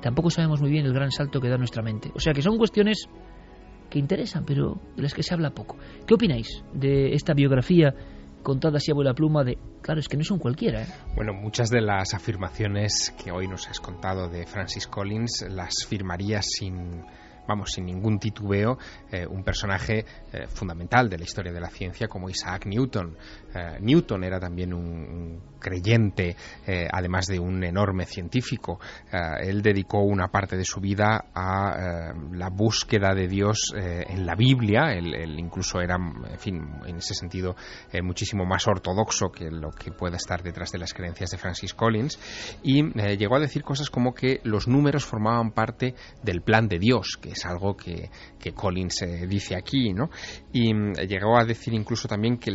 tampoco 0.01 0.29
sabemos 0.29 0.61
muy 0.61 0.71
bien 0.71 0.85
el 0.85 0.93
gran 0.93 1.11
salto 1.11 1.39
que 1.39 1.49
da 1.49 1.57
nuestra 1.57 1.81
mente. 1.81 2.11
O 2.15 2.19
sea 2.19 2.33
que 2.33 2.41
son 2.41 2.57
cuestiones 2.57 3.07
que 3.89 3.99
interesan, 3.99 4.45
pero 4.45 4.79
de 4.95 5.03
las 5.03 5.13
que 5.13 5.23
se 5.23 5.33
habla 5.33 5.51
poco. 5.51 5.77
¿Qué 6.05 6.13
opináis 6.13 6.63
de 6.73 7.13
esta 7.13 7.33
biografía 7.33 7.93
contada 8.47 8.77
así 8.77 8.93
a 8.93 8.95
la 8.95 9.13
pluma 9.13 9.43
de, 9.43 9.57
claro, 9.81 9.99
es 9.99 10.07
que 10.07 10.15
no 10.15 10.23
son 10.23 10.39
cualquiera. 10.39 10.83
¿eh? 10.83 10.87
Bueno, 11.15 11.33
muchas 11.33 11.69
de 11.69 11.81
las 11.81 12.13
afirmaciones 12.13 13.13
que 13.21 13.29
hoy 13.29 13.45
nos 13.45 13.67
has 13.67 13.81
contado 13.81 14.29
de 14.29 14.45
Francis 14.45 14.87
Collins 14.87 15.45
las 15.49 15.85
firmaría 15.85 16.41
sin 16.41 17.03
vamos, 17.45 17.71
sin 17.71 17.85
ningún 17.85 18.19
titubeo, 18.19 18.77
eh, 19.11 19.25
un 19.25 19.41
personaje 19.43 20.05
eh, 20.33 20.47
fundamental 20.47 21.09
de 21.09 21.17
la 21.17 21.23
historia 21.23 21.51
de 21.51 21.59
la 21.59 21.69
ciencia 21.69 22.07
como 22.07 22.29
Isaac 22.29 22.65
Newton. 22.65 23.17
Newton 23.79 24.23
era 24.23 24.39
también 24.39 24.73
un, 24.73 25.41
creyente, 25.59 26.35
además 26.91 27.27
de 27.27 27.39
un 27.39 27.63
enorme 27.63 28.05
científico. 28.05 28.79
él 29.41 29.61
dedicó 29.61 30.01
una 30.01 30.27
parte 30.27 30.57
de 30.57 30.65
su 30.65 30.79
vida 30.79 31.25
a 31.33 32.13
la 32.31 32.49
búsqueda 32.49 33.13
de 33.13 33.27
Dios 33.27 33.73
en 33.75 34.25
la 34.25 34.35
Biblia. 34.35 34.93
Él, 34.93 35.39
incluso 35.39 35.79
era, 35.79 35.95
en 35.95 36.39
fin, 36.39 36.61
en 36.85 36.97
ese 36.97 37.13
sentido, 37.13 37.55
muchísimo 38.03 38.45
más 38.45 38.67
ortodoxo 38.67 39.31
que 39.31 39.49
lo 39.49 39.71
que 39.71 39.91
pueda 39.91 40.17
estar 40.17 40.43
detrás 40.43 40.71
de 40.71 40.79
las 40.79 40.93
creencias 40.93 41.31
de 41.31 41.37
Francis 41.37 41.73
Collins. 41.73 42.19
Y 42.63 42.83
llegó 43.17 43.35
a 43.35 43.39
decir 43.39 43.63
cosas 43.63 43.89
como 43.89 44.13
que 44.13 44.41
los 44.43 44.67
números 44.67 45.05
formaban 45.05 45.51
parte 45.51 45.95
del 46.23 46.41
plan 46.41 46.67
de 46.67 46.79
Dios, 46.79 47.17
que 47.21 47.31
es 47.31 47.45
algo 47.45 47.75
que, 47.75 48.09
que 48.39 48.53
Collins 48.53 49.01
eh, 49.01 49.27
dice 49.27 49.55
aquí, 49.55 49.93
¿no? 49.93 50.09
Y 50.51 50.73
mm, 50.73 50.93
llegó 51.07 51.37
a 51.37 51.45
decir 51.45 51.73
incluso 51.73 52.07
también 52.07 52.37
que 52.37 52.51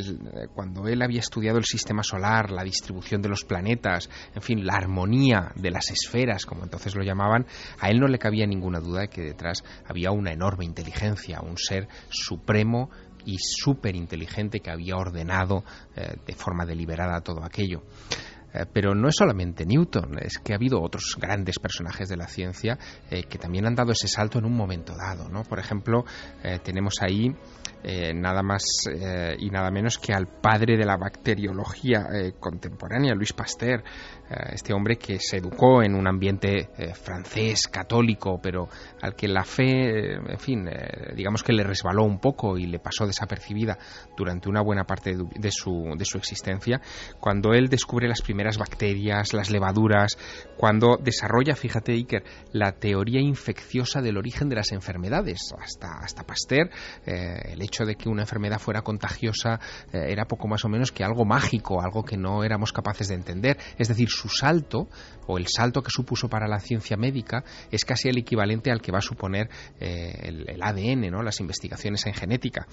cuando 0.55 0.86
él 0.86 1.03
había 1.03 1.20
estudiado 1.20 1.59
el 1.59 1.64
sistema 1.64 2.03
solar, 2.03 2.50
la 2.50 2.62
distribución 2.62 2.91
de 3.01 3.28
los 3.28 3.45
planetas, 3.45 4.09
en 4.34 4.43
fin, 4.43 4.66
la 4.66 4.74
armonía 4.74 5.53
de 5.55 5.70
las 5.70 5.90
esferas, 5.90 6.47
como 6.47 6.64
entonces 6.64 6.95
lo 6.95 7.03
llamaban, 7.03 7.47
a 7.80 7.88
él 7.88 7.99
no 7.99 8.09
le 8.09 8.18
cabía 8.18 8.47
ninguna 8.47 8.80
duda 8.80 9.03
de 9.03 9.09
que 9.09 9.22
detrás 9.22 9.64
había 9.86 10.11
una 10.11 10.32
enorme 10.32 10.64
inteligencia, 10.64 11.40
un 11.40 11.57
ser 11.57 11.88
supremo 12.09 12.90
y 13.24 13.36
súper 13.38 13.97
inteligente 13.97 14.61
que 14.61 14.70
había 14.70 14.97
ordenado 14.97 15.64
eh, 15.97 16.16
de 16.26 16.34
forma 16.34 16.66
deliberada 16.66 17.20
todo 17.20 17.45
aquello. 17.45 17.82
Eh, 18.55 18.66
pero 18.72 18.94
no 18.94 19.09
es 19.09 19.16
solamente 19.16 19.64
Newton, 19.64 20.18
es 20.20 20.38
que 20.38 20.53
ha 20.53 20.57
habido 20.57 20.80
otros 20.82 21.16
grandes 21.18 21.59
personajes 21.59 22.09
de 22.09 22.16
la 22.16 22.26
ciencia 22.26 22.78
eh, 23.11 23.24
que 23.24 23.38
también 23.38 23.66
han 23.66 23.74
dado 23.74 23.92
ese 23.92 24.09
salto 24.09 24.38
en 24.38 24.44
un 24.44 24.55
momento 24.55 24.94
dado. 24.96 25.28
¿no? 25.28 25.42
Por 25.42 25.59
ejemplo, 25.59 26.05
eh, 26.42 26.59
tenemos 26.62 26.94
ahí 27.00 27.34
nada 28.14 28.44
más 28.44 28.62
y 29.38 29.50
nada 29.50 29.72
menos 29.72 29.98
que 29.98 30.12
al 30.12 30.28
padre 30.28 30.76
de 30.76 30.84
la 30.84 30.96
bacteriología 30.96 32.07
contemporánea, 32.38 33.12
Luis 33.12 33.32
Pasteur, 33.32 33.82
este 34.53 34.72
hombre 34.72 34.97
que 34.97 35.18
se 35.18 35.39
educó 35.39 35.83
en 35.83 35.95
un 35.95 36.07
ambiente 36.07 36.68
francés, 36.95 37.68
católico, 37.68 38.41
pero 38.43 38.68
al 39.01 39.14
que 39.14 39.28
la 39.28 39.45
fe, 39.45 40.14
en 40.14 40.39
fin, 40.39 40.68
digamos 41.14 41.43
que 41.43 41.53
le 41.53 41.64
resbaló 41.64 42.05
un 42.05 42.18
poco 42.18 42.59
y 42.59 42.66
le 42.66 42.78
pasó 42.78 43.07
desapercibida 43.07 43.78
durante 44.16 44.49
una 44.49 44.62
buena 44.62 44.85
parte 44.85 45.16
de, 45.16 45.51
su, 45.51 45.95
de 45.97 46.05
su 46.05 46.18
existencia, 46.18 46.80
cuando 47.20 47.53
él 47.53 47.68
descubre 47.68 48.09
las 48.09 48.22
primeras 48.22 48.59
bacterias, 48.59 49.33
las 49.33 49.51
levaduras, 49.51 50.16
cuando 50.57 50.97
desarrolla, 50.97 51.55
fíjate 51.55 51.93
Iker, 51.93 52.24
la 52.53 52.72
teoría 52.72 53.20
infecciosa 53.20 54.01
del 54.01 54.16
origen 54.16 54.49
de 54.49 54.57
las 54.57 54.72
enfermedades. 54.72 55.53
Hasta, 55.59 55.99
hasta 56.03 56.24
Pasteur, 56.24 56.70
eh, 57.07 57.53
el 57.53 57.62
hecho 57.62 57.85
de 57.85 57.97
que 57.97 58.09
una 58.09 58.22
enfermedad 58.22 58.59
fuera 58.59 58.83
contagiosa 58.83 59.61
eh, 59.93 60.07
era 60.09 60.26
poco 60.26 60.49
más 60.49 60.64
o 60.64 60.68
menos 60.68 60.93
que 60.93 61.05
algo 61.05 61.24
mágico, 61.24 61.83
algo 61.83 62.05
que 62.05 62.16
no 62.16 62.45
éramos 62.45 62.72
capaces 62.72 63.09
de 63.09 63.14
entender. 63.14 63.59
Es 63.78 63.89
decir, 63.89 64.09
su 64.23 64.29
salto, 64.29 64.89
o 65.27 65.39
el 65.39 65.47
salto 65.47 65.83
que 65.83 65.91
supuso 65.91 66.29
para 66.29 66.47
la 66.47 66.59
ciencia 66.61 66.97
médica, 66.97 67.45
es 67.70 67.85
casi 67.85 68.09
el 68.09 68.18
equivalente 68.18 68.70
al 68.70 68.81
que 68.81 68.93
va 68.93 68.99
a 68.99 69.03
suponer 69.03 69.49
eh, 69.81 70.12
el, 70.23 70.62
ADN, 70.62 71.11
¿no? 71.11 71.23
las 71.23 71.41
investigaciones 71.41 72.07
en 72.07 72.14
genética. 72.14 72.66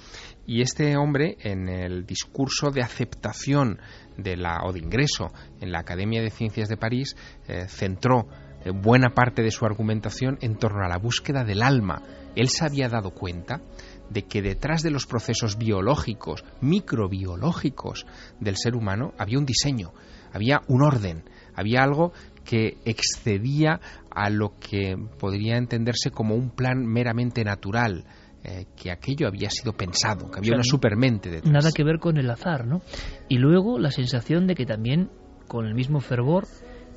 Y 0.45 0.61
este 0.61 0.95
hombre, 0.97 1.37
en 1.41 1.69
el 1.69 2.05
discurso 2.05 2.71
de 2.71 2.81
aceptación 2.81 3.79
de 4.17 4.37
la, 4.37 4.59
o 4.65 4.73
de 4.73 4.79
ingreso 4.79 5.31
en 5.59 5.71
la 5.71 5.79
Academia 5.79 6.21
de 6.21 6.29
Ciencias 6.29 6.69
de 6.69 6.77
París, 6.77 7.15
eh, 7.47 7.65
centró 7.67 8.27
eh, 8.63 8.71
buena 8.71 9.13
parte 9.13 9.41
de 9.41 9.51
su 9.51 9.65
argumentación 9.65 10.37
en 10.41 10.57
torno 10.57 10.83
a 10.83 10.89
la 10.89 10.97
búsqueda 10.97 11.43
del 11.43 11.63
alma. 11.63 12.03
Él 12.35 12.49
se 12.49 12.65
había 12.65 12.89
dado 12.89 13.11
cuenta 13.11 13.61
de 14.09 14.23
que 14.23 14.41
detrás 14.41 14.81
de 14.81 14.91
los 14.91 15.05
procesos 15.05 15.57
biológicos, 15.57 16.43
microbiológicos 16.61 18.05
del 18.39 18.57
ser 18.57 18.75
humano, 18.75 19.13
había 19.17 19.37
un 19.37 19.45
diseño, 19.45 19.93
había 20.33 20.61
un 20.67 20.83
orden, 20.83 21.23
había 21.59 21.83
algo 21.83 22.13
que 22.45 22.77
excedía 22.85 23.79
a 24.09 24.29
lo 24.29 24.53
que 24.59 24.97
podría 25.19 25.57
entenderse 25.57 26.11
como 26.11 26.35
un 26.35 26.49
plan 26.49 26.85
meramente 26.85 27.43
natural, 27.43 28.05
eh, 28.43 28.65
que 28.75 28.91
aquello 28.91 29.27
había 29.27 29.49
sido 29.49 29.73
pensado, 29.73 30.31
que 30.31 30.39
había 30.39 30.53
una 30.53 30.63
supermente 30.63 31.29
detrás. 31.29 31.51
Nada 31.51 31.69
que 31.73 31.83
ver 31.83 31.99
con 31.99 32.17
el 32.17 32.29
azar, 32.29 32.65
¿no? 32.65 32.81
Y 33.27 33.37
luego 33.37 33.77
la 33.77 33.91
sensación 33.91 34.47
de 34.47 34.55
que 34.55 34.65
también 34.65 35.09
con 35.47 35.65
el 35.65 35.75
mismo 35.75 35.99
fervor 35.99 36.47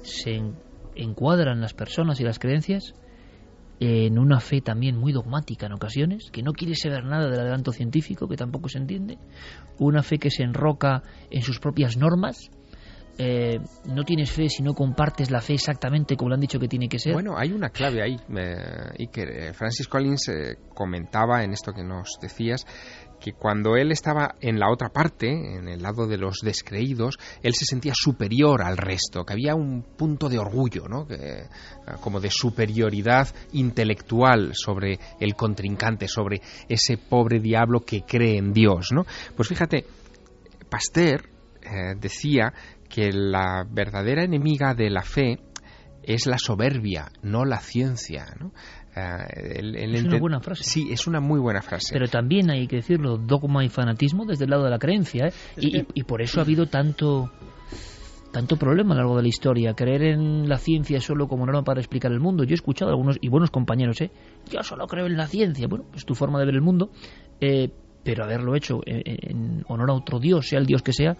se 0.03 0.41
encuadran 0.95 1.61
las 1.61 1.75
personas 1.75 2.21
y 2.21 2.25
las 2.25 2.39
creencias 2.39 2.95
en 3.81 4.19
una 4.19 4.39
fe 4.39 4.61
también 4.61 4.97
muy 4.97 5.13
dogmática 5.13 5.67
en 5.67 5.73
ocasiones, 5.73 6.31
que 6.31 6.43
no 6.43 6.53
quiere 6.53 6.77
saber 6.77 7.05
nada 7.05 7.29
del 7.29 7.41
adelanto 7.41 7.73
científico, 7.73 8.29
que 8.29 8.37
tampoco 8.37 8.69
se 8.69 8.79
entiende, 8.79 9.19
una 9.79 10.05
fe 10.05 10.19
que 10.19 10.31
se 10.31 10.45
enroca 10.45 11.03
en 11.31 11.43
sus 11.43 11.59
propias 11.59 11.97
normas, 11.97 12.51
eh, 13.19 13.61
no 13.85 14.05
tienes 14.05 14.31
fe 14.31 14.49
si 14.49 14.63
no 14.63 14.73
compartes 14.73 15.31
la 15.31 15.43
fe 15.43 15.55
exactamente 15.55 16.17
como 16.17 16.31
lo 16.31 16.35
han 16.35 16.41
dicho 16.41 16.59
que 16.59 16.69
tiene 16.69 16.89
que 16.89 16.99
ser. 16.99 17.13
Bueno, 17.13 17.35
hay 17.37 17.53
una 17.53 17.69
clave 17.69 18.03
ahí, 18.03 18.17
y 18.97 19.09
que 19.09 19.23
eh, 19.23 19.53
Francis 19.53 19.87
Collins 19.87 20.29
eh, 20.29 20.57
comentaba 20.75 21.45
en 21.45 21.53
esto 21.53 21.73
que 21.73 21.85
nos 21.85 22.19
decías, 22.21 22.67
que 23.21 23.35
cuando 23.35 23.77
él 23.77 23.93
estaba 23.93 24.35
en 24.41 24.59
la 24.59 24.71
otra 24.71 24.89
parte, 24.89 25.29
en 25.29 25.69
el 25.69 25.83
lado 25.83 26.07
de 26.09 26.17
los 26.17 26.39
descreídos, 26.43 27.19
él 27.43 27.55
se 27.55 27.67
sentía 27.67 27.93
superior 27.95 28.63
al 28.63 28.77
resto, 28.77 29.25
que 29.25 29.35
había 29.35 29.55
un 29.55 29.83
punto 29.97 30.29
de 30.29 30.39
orgullo, 30.39 30.89
¿no? 30.89 31.07
como 32.01 32.19
de 32.19 32.31
superioridad 32.31 33.29
intelectual 33.53 34.53
sobre 34.55 34.99
el 35.21 35.37
contrincante, 35.37 36.09
sobre 36.09 36.41
ese 36.69 36.97
pobre 36.97 37.39
diablo 37.39 37.81
que 37.81 38.03
cree 38.03 38.39
en 38.39 38.53
Dios, 38.53 38.89
¿no? 38.93 39.07
Pues 39.37 39.49
fíjate, 39.49 39.87
Pasteur 40.69 41.29
decía 42.01 42.53
que 42.93 43.11
la 43.11 43.67
verdadera 43.69 44.23
enemiga 44.23 44.75
de 44.75 44.91
la 44.91 45.01
fe 45.01 45.39
es 46.03 46.27
la 46.27 46.37
soberbia, 46.37 47.11
no 47.23 47.47
la 47.47 47.59
ciencia. 47.59 48.27
¿no? 48.39 48.53
Eh, 48.95 49.95
es 49.95 50.05
una 50.05 50.19
buena 50.19 50.41
frase. 50.41 50.63
Sí, 50.63 50.89
es 50.91 51.07
una 51.07 51.21
muy 51.21 51.41
buena 51.41 51.63
frase. 51.63 51.95
Pero 51.95 52.07
también 52.07 52.51
hay 52.51 52.67
que 52.67 52.77
decirlo, 52.77 53.17
dogma 53.17 53.65
y 53.65 53.71
fanatismo 53.71 54.27
desde 54.27 54.45
el 54.45 54.51
lado 54.51 54.65
de 54.65 54.71
la 54.71 54.79
creencia. 54.79 55.29
¿eh? 55.29 55.33
Y, 55.57 55.87
y, 55.95 56.03
por 56.05 56.21
eso 56.21 56.41
ha 56.41 56.43
habido 56.43 56.67
tanto 56.67 57.33
tanto 58.31 58.57
problema 58.57 58.93
a 58.93 58.97
lo 58.97 59.03
largo 59.03 59.17
de 59.17 59.23
la 59.23 59.29
historia. 59.29 59.73
Creer 59.73 60.03
en 60.03 60.47
la 60.47 60.59
ciencia 60.59 61.01
solo 61.01 61.29
como 61.29 61.47
norma 61.47 61.65
para 61.65 61.81
explicar 61.81 62.13
el 62.13 62.21
mundo. 62.21 62.45
Yo 62.45 62.51
he 62.51 62.55
escuchado 62.55 62.91
a 62.91 62.93
algunos 62.93 63.17
y 63.23 63.29
buenos 63.29 63.51
compañeros, 63.51 64.03
¿eh? 64.03 64.11
yo 64.51 64.63
solo 64.63 64.87
creo 64.87 65.07
en 65.07 65.17
la 65.17 65.27
ciencia. 65.27 65.67
Bueno, 65.67 65.87
es 65.95 66.05
tu 66.05 66.15
forma 66.15 66.39
de 66.39 66.45
ver 66.45 66.55
el 66.57 66.63
mundo. 66.63 66.91
Eh, 67.41 67.71
pero 68.05 68.25
haberlo 68.25 68.57
hecho 68.57 68.81
en 68.85 69.65
honor 69.69 69.91
a 69.91 69.95
otro 69.95 70.19
Dios, 70.19 70.49
sea 70.49 70.59
el 70.59 70.67
Dios 70.67 70.83
que 70.83 70.93
sea, 70.93 71.17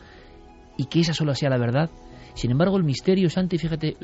y 0.83 0.87
que 0.87 1.01
esa 1.01 1.15
solo 1.15 1.35
sea 1.35 1.49
la 1.49 1.59
verdad. 1.59 1.91
Sin 2.35 2.51
embargo, 2.51 2.77
el 2.77 2.85
misterio 2.85 3.31
santo, 3.31 3.55
y 3.55 3.59
fíjate, 3.59 3.97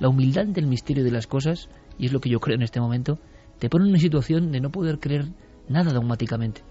la, 0.00 0.08
humildad 0.08 0.46
del 0.46 0.66
misterio 0.66 1.04
de 1.04 1.12
las 1.12 1.26
cosas, 1.26 1.68
y 1.98 2.06
es 2.06 2.12
lo 2.12 2.20
que 2.20 2.30
yo 2.30 2.40
creo 2.40 2.56
en 2.56 2.62
este 2.62 2.80
momento, 2.80 3.18
te 3.58 3.68
pone 3.68 3.84
en 3.84 3.90
una 3.90 4.00
situación 4.00 4.50
de 4.50 4.60
no 4.60 4.70
poder 4.70 4.98
creer 4.98 5.26
nada 5.68 5.92
dogmáticamente. 5.92 6.62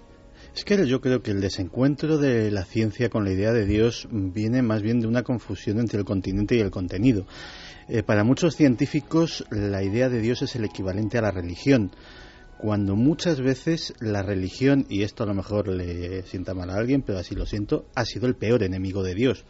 Es 0.55 0.65
que 0.65 0.85
yo 0.87 1.01
creo 1.01 1.21
que 1.21 1.31
el 1.31 1.39
desencuentro 1.39 2.17
de 2.17 2.51
la 2.51 2.65
ciencia 2.65 3.09
con 3.09 3.23
la 3.23 3.31
idea 3.31 3.53
de 3.53 3.65
Dios 3.65 4.07
viene 4.11 4.61
más 4.61 4.81
bien 4.81 4.99
de 4.99 5.07
una 5.07 5.23
confusión 5.23 5.79
entre 5.79 5.99
el 5.99 6.05
continente 6.05 6.55
y 6.55 6.59
el 6.59 6.71
contenido. 6.71 7.27
Eh, 7.87 8.03
para 8.03 8.23
muchos 8.23 8.55
científicos 8.55 9.45
la 9.49 9.83
idea 9.83 10.09
de 10.09 10.19
Dios 10.19 10.41
es 10.41 10.55
el 10.55 10.65
equivalente 10.65 11.17
a 11.17 11.21
la 11.21 11.31
religión 11.31 11.91
cuando 12.59 12.95
muchas 12.95 13.39
veces 13.41 13.93
la 13.99 14.23
religión, 14.23 14.85
y 14.89 15.03
esto 15.03 15.23
a 15.23 15.27
lo 15.27 15.33
mejor 15.33 15.67
le 15.67 16.23
sienta 16.23 16.53
mal 16.53 16.69
a 16.69 16.75
alguien, 16.75 17.01
pero 17.01 17.19
así 17.19 17.35
lo 17.35 17.45
siento, 17.45 17.85
ha 17.95 18.05
sido 18.05 18.27
el 18.27 18.35
peor 18.35 18.63
enemigo 18.63 19.03
de 19.03 19.13
Dios. 19.15 19.45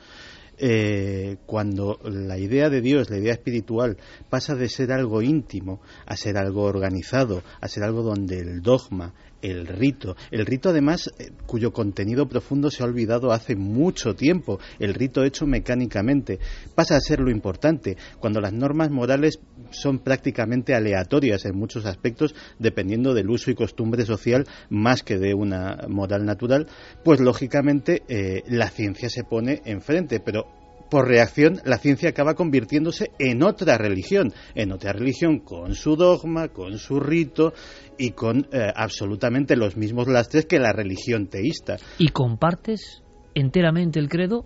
eh, 0.60 1.38
cuando 1.46 2.00
la 2.04 2.38
idea 2.38 2.70
de 2.70 2.82
Dios, 2.82 3.10
la 3.10 3.18
idea 3.20 3.34
espiritual, 3.34 3.98
pasa 4.30 4.56
de 4.56 4.70
ser 4.70 4.92
algo 4.92 5.22
íntimo 5.22 5.82
a 6.06 6.18
ser 6.18 6.38
algo 6.38 6.64
organizado, 6.64 7.44
a 7.62 7.68
ser 7.68 7.84
algo 7.84 8.02
donde 8.02 8.40
el 8.40 8.62
dogma, 8.62 9.14
el 9.42 9.68
rito. 9.68 10.16
El 10.32 10.46
rito, 10.46 10.70
además, 10.70 11.12
eh, 11.20 11.32
cuyo 11.46 11.72
contenido 11.72 12.28
profundo 12.28 12.70
se 12.70 12.84
ha 12.84 12.86
olvidado 12.86 13.32
hace 13.32 13.56
mucho 13.56 14.16
tiempo. 14.16 14.60
El 14.80 14.94
rito 14.94 15.24
hecho 15.24 15.46
mecánicamente 15.46 16.40
pasa 16.76 16.96
a 16.96 17.02
ser 17.02 17.20
lo 17.20 17.32
importante. 17.32 17.98
Cuando 18.20 18.42
las 18.42 18.54
normas 18.54 18.90
morales 18.90 19.40
son 19.72 20.00
prácticamente 20.00 20.74
aleatorias 20.74 21.46
en 21.46 21.58
muchos 21.58 21.86
aspectos, 21.86 22.36
dependiendo 22.60 23.14
del 23.14 23.30
uso 23.30 23.52
y 23.52 23.56
costumbre 23.56 24.06
social 24.06 24.46
más 24.70 25.04
que 25.04 25.18
de 25.18 25.34
una 25.34 25.86
moral 25.88 26.26
natural, 26.26 26.68
pues 27.04 27.20
lógicamente 27.20 28.04
eh, 28.08 28.44
la 28.48 28.70
ciencia 28.70 29.10
se 29.10 29.24
pone 29.24 29.62
enfrente. 29.66 30.20
Pero 30.20 30.57
por 30.90 31.08
reacción, 31.08 31.60
la 31.66 31.78
ciencia 31.78 32.10
acaba 32.10 32.34
convirtiéndose 32.34 33.12
en 33.20 33.44
otra 33.44 33.78
religión, 33.78 34.34
en 34.56 34.72
otra 34.72 34.94
religión 34.94 35.40
con 35.40 35.76
su 35.76 35.96
dogma, 35.96 36.50
con 36.50 36.78
su 36.78 37.00
rito 37.00 37.54
y 37.98 38.12
con 38.12 38.48
eh, 38.52 38.72
absolutamente 38.76 39.56
los 39.56 39.78
mismos 39.78 40.08
lastres 40.08 40.46
que 40.46 40.60
la 40.60 40.74
religión 40.74 41.28
teísta. 41.28 41.78
¿Y 41.98 42.10
compartes 42.10 43.04
enteramente 43.34 44.00
el 44.00 44.10
credo 44.10 44.46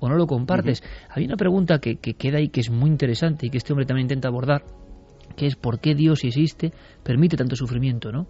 o 0.00 0.08
no 0.08 0.16
lo 0.16 0.26
compartes? 0.26 0.82
Hay 1.10 1.24
una 1.24 1.36
pregunta 1.36 1.78
que, 1.78 1.96
que 1.96 2.14
queda 2.14 2.38
ahí 2.38 2.48
que 2.48 2.60
es 2.60 2.70
muy 2.70 2.90
interesante 2.90 3.46
y 3.46 3.50
que 3.50 3.58
este 3.58 3.72
hombre 3.72 3.86
también 3.86 4.06
intenta 4.06 4.28
abordar, 4.28 4.64
que 5.36 5.46
es 5.46 5.56
por 5.56 5.80
qué 5.80 5.94
Dios, 5.94 6.20
si 6.20 6.28
existe, 6.28 6.72
permite 7.02 7.36
tanto 7.36 7.56
sufrimiento, 7.56 8.12
¿no? 8.12 8.26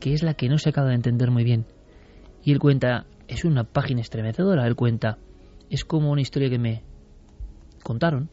Que 0.00 0.12
es 0.12 0.22
la 0.22 0.34
que 0.34 0.48
no 0.48 0.58
se 0.58 0.70
acaba 0.70 0.88
de 0.88 0.96
entender 0.96 1.30
muy 1.30 1.44
bien. 1.44 1.66
Y 2.44 2.52
él 2.52 2.58
cuenta, 2.58 3.06
es 3.28 3.44
una 3.44 3.64
página 3.64 4.00
estremecedora, 4.00 4.66
él 4.66 4.74
cuenta, 4.74 5.18
es 5.70 5.84
como 5.84 6.10
una 6.10 6.20
historia 6.20 6.50
que 6.50 6.58
me, 6.58 6.82
contaron 7.82 8.30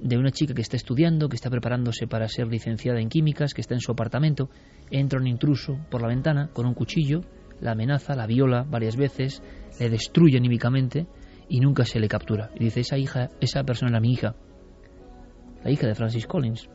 de 0.00 0.16
una 0.16 0.30
chica 0.30 0.54
que 0.54 0.62
está 0.62 0.76
estudiando, 0.76 1.28
que 1.28 1.36
está 1.36 1.50
preparándose 1.50 2.06
para 2.06 2.28
ser 2.28 2.46
licenciada 2.46 3.00
en 3.00 3.08
químicas, 3.08 3.52
que 3.52 3.60
está 3.60 3.74
en 3.74 3.80
su 3.80 3.92
apartamento, 3.92 4.48
entra 4.90 5.18
un 5.18 5.26
intruso 5.26 5.78
por 5.90 6.02
la 6.02 6.08
ventana 6.08 6.50
con 6.52 6.66
un 6.66 6.74
cuchillo, 6.74 7.22
la 7.60 7.72
amenaza, 7.72 8.14
la 8.14 8.26
viola 8.26 8.64
varias 8.68 8.96
veces, 8.96 9.42
le 9.80 9.90
destruye 9.90 10.36
anímicamente 10.36 11.06
y 11.48 11.60
nunca 11.60 11.84
se 11.84 11.98
le 11.98 12.08
captura. 12.08 12.50
Y 12.54 12.64
dice, 12.64 12.80
esa 12.80 12.96
hija, 12.96 13.30
esa 13.40 13.64
persona 13.64 13.90
era 13.90 14.00
mi 14.00 14.12
hija, 14.12 14.36
la 15.64 15.70
hija 15.70 15.86
de 15.86 15.94
Francis 15.94 16.26
Collins. 16.26 16.68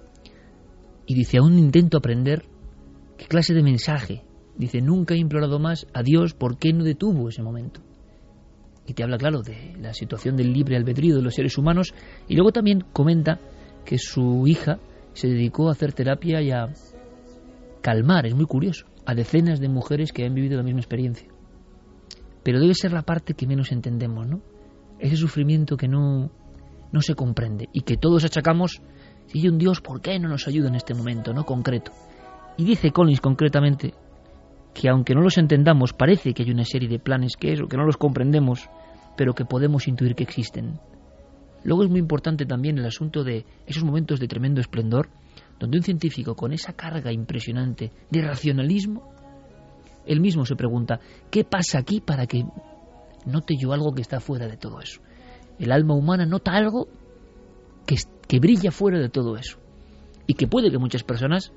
Y 1.05 1.15
dice, 1.15 1.37
aún 1.37 1.57
intento 1.57 1.97
aprender 1.97 2.43
qué 3.17 3.25
clase 3.25 3.53
de 3.53 3.63
mensaje. 3.63 4.23
Dice, 4.57 4.81
nunca 4.81 5.13
he 5.13 5.17
implorado 5.17 5.59
más 5.59 5.87
a 5.93 6.03
Dios 6.03 6.33
por 6.33 6.57
qué 6.57 6.73
no 6.73 6.83
detuvo 6.83 7.29
ese 7.29 7.41
momento 7.41 7.81
y 8.85 8.93
te 8.93 9.03
habla, 9.03 9.17
claro, 9.17 9.41
de 9.41 9.75
la 9.79 9.93
situación 9.93 10.35
del 10.35 10.51
libre 10.51 10.75
albedrío 10.75 11.15
de 11.15 11.21
los 11.21 11.35
seres 11.35 11.57
humanos, 11.57 11.93
y 12.27 12.35
luego 12.35 12.51
también 12.51 12.83
comenta 12.93 13.39
que 13.85 13.97
su 13.97 14.45
hija 14.47 14.79
se 15.13 15.27
dedicó 15.27 15.69
a 15.69 15.73
hacer 15.73 15.93
terapia 15.93 16.41
y 16.41 16.51
a 16.51 16.73
calmar, 17.81 18.25
es 18.25 18.35
muy 18.35 18.45
curioso, 18.45 18.85
a 19.05 19.13
decenas 19.13 19.59
de 19.59 19.69
mujeres 19.69 20.11
que 20.11 20.25
han 20.25 20.33
vivido 20.33 20.57
la 20.57 20.63
misma 20.63 20.79
experiencia. 20.79 21.27
Pero 22.43 22.59
debe 22.59 22.73
ser 22.73 22.91
la 22.91 23.03
parte 23.03 23.33
que 23.33 23.47
menos 23.47 23.71
entendemos, 23.71 24.27
¿no? 24.27 24.41
Ese 24.99 25.15
sufrimiento 25.15 25.77
que 25.77 25.87
no, 25.87 26.29
no 26.91 27.01
se 27.01 27.15
comprende 27.15 27.69
y 27.73 27.81
que 27.81 27.97
todos 27.97 28.25
achacamos, 28.25 28.81
si 29.27 29.39
hay 29.39 29.47
un 29.47 29.57
Dios, 29.57 29.81
¿por 29.81 30.01
qué 30.01 30.19
no 30.19 30.27
nos 30.27 30.47
ayuda 30.47 30.69
en 30.69 30.75
este 30.75 30.93
momento, 30.93 31.33
no 31.33 31.45
concreto? 31.45 31.91
Y 32.57 32.65
dice 32.65 32.91
Collins 32.91 33.21
concretamente 33.21 33.93
que 34.73 34.89
aunque 34.89 35.13
no 35.13 35.21
los 35.21 35.37
entendamos, 35.37 35.93
parece 35.93 36.33
que 36.33 36.43
hay 36.43 36.51
una 36.51 36.65
serie 36.65 36.89
de 36.89 36.99
planes 36.99 37.35
que 37.37 37.53
eso, 37.53 37.67
que 37.67 37.77
no 37.77 37.85
los 37.85 37.97
comprendemos, 37.97 38.69
pero 39.15 39.33
que 39.33 39.45
podemos 39.45 39.87
intuir 39.87 40.15
que 40.15 40.23
existen. 40.23 40.79
Luego 41.63 41.83
es 41.83 41.89
muy 41.89 41.99
importante 41.99 42.45
también 42.45 42.77
el 42.77 42.85
asunto 42.85 43.23
de 43.23 43.45
esos 43.65 43.83
momentos 43.83 44.19
de 44.19 44.27
tremendo 44.27 44.59
esplendor, 44.59 45.09
donde 45.59 45.77
un 45.77 45.83
científico 45.83 46.35
con 46.35 46.51
esa 46.51 46.73
carga 46.73 47.11
impresionante 47.11 47.91
de 48.09 48.21
racionalismo, 48.21 49.13
él 50.05 50.19
mismo 50.19 50.45
se 50.45 50.55
pregunta, 50.55 50.99
¿qué 51.31 51.45
pasa 51.45 51.79
aquí 51.79 52.01
para 52.01 52.27
que 52.27 52.43
note 53.25 53.55
yo 53.57 53.71
algo 53.71 53.93
que 53.93 54.01
está 54.01 54.19
fuera 54.19 54.47
de 54.47 54.57
todo 54.57 54.81
eso? 54.81 55.01
El 55.59 55.71
alma 55.71 55.93
humana 55.93 56.25
nota 56.25 56.51
algo 56.51 56.87
que, 57.85 57.95
que 58.27 58.39
brilla 58.39 58.71
fuera 58.71 58.99
de 58.99 59.09
todo 59.09 59.37
eso 59.37 59.59
y 60.27 60.33
que 60.33 60.47
puede 60.47 60.71
que 60.71 60.77
muchas 60.77 61.03
personas 61.03 61.53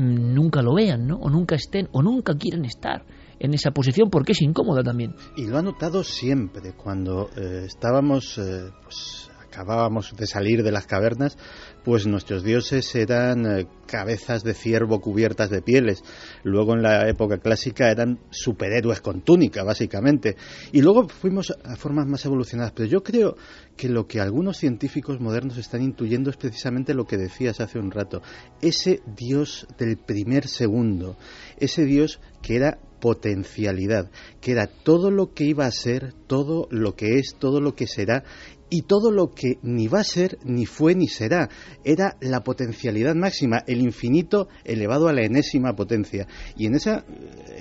nunca 0.00 0.62
lo 0.62 0.74
vean, 0.74 1.06
¿no? 1.06 1.16
O 1.16 1.30
nunca 1.30 1.54
estén, 1.54 1.88
o 1.92 2.02
nunca 2.02 2.34
quieren 2.34 2.64
estar 2.64 3.04
en 3.38 3.54
esa 3.54 3.70
posición 3.70 4.10
porque 4.10 4.32
es 4.32 4.42
incómoda 4.42 4.82
también. 4.82 5.14
Y 5.36 5.46
lo 5.46 5.58
ha 5.58 5.62
notado 5.62 6.02
siempre 6.02 6.72
cuando 6.74 7.28
eh, 7.36 7.64
estábamos, 7.66 8.38
eh, 8.38 8.70
pues 8.82 9.29
acabábamos 9.50 10.14
de 10.16 10.26
salir 10.26 10.62
de 10.62 10.70
las 10.70 10.86
cavernas, 10.86 11.36
pues 11.84 12.06
nuestros 12.06 12.44
dioses 12.44 12.94
eran 12.94 13.46
eh, 13.46 13.66
cabezas 13.86 14.44
de 14.44 14.54
ciervo 14.54 15.00
cubiertas 15.00 15.50
de 15.50 15.60
pieles. 15.60 16.04
Luego 16.44 16.74
en 16.74 16.82
la 16.82 17.08
época 17.08 17.38
clásica 17.38 17.90
eran 17.90 18.20
superhéroes 18.30 19.00
con 19.00 19.22
túnica, 19.22 19.64
básicamente. 19.64 20.36
Y 20.72 20.82
luego 20.82 21.08
fuimos 21.08 21.52
a 21.64 21.76
formas 21.76 22.06
más 22.06 22.24
evolucionadas. 22.24 22.72
Pero 22.72 22.88
yo 22.88 23.02
creo 23.02 23.36
que 23.76 23.88
lo 23.88 24.06
que 24.06 24.20
algunos 24.20 24.56
científicos 24.56 25.20
modernos 25.20 25.58
están 25.58 25.82
intuyendo 25.82 26.30
es 26.30 26.36
precisamente 26.36 26.94
lo 26.94 27.06
que 27.06 27.16
decías 27.16 27.60
hace 27.60 27.78
un 27.78 27.90
rato. 27.90 28.22
Ese 28.62 29.02
dios 29.16 29.66
del 29.78 29.96
primer 29.96 30.46
segundo. 30.46 31.16
Ese 31.58 31.84
dios 31.84 32.20
que 32.42 32.56
era 32.56 32.78
potencialidad, 33.00 34.10
que 34.40 34.52
era 34.52 34.66
todo 34.66 35.10
lo 35.10 35.32
que 35.32 35.44
iba 35.44 35.66
a 35.66 35.70
ser, 35.70 36.12
todo 36.26 36.68
lo 36.70 36.94
que 36.94 37.18
es, 37.18 37.34
todo 37.38 37.60
lo 37.60 37.74
que 37.74 37.86
será 37.86 38.24
y 38.70 38.82
todo 38.82 39.10
lo 39.10 39.32
que 39.32 39.58
ni 39.62 39.88
va 39.88 40.00
a 40.00 40.04
ser, 40.04 40.38
ni 40.44 40.64
fue, 40.64 40.94
ni 40.94 41.08
será. 41.08 41.50
Era 41.84 42.16
la 42.20 42.42
potencialidad 42.42 43.14
máxima, 43.14 43.64
el 43.66 43.80
infinito 43.80 44.48
elevado 44.64 45.08
a 45.08 45.12
la 45.12 45.22
enésima 45.22 45.74
potencia. 45.74 46.26
Y 46.56 46.66
en, 46.66 46.76
esa, 46.76 47.04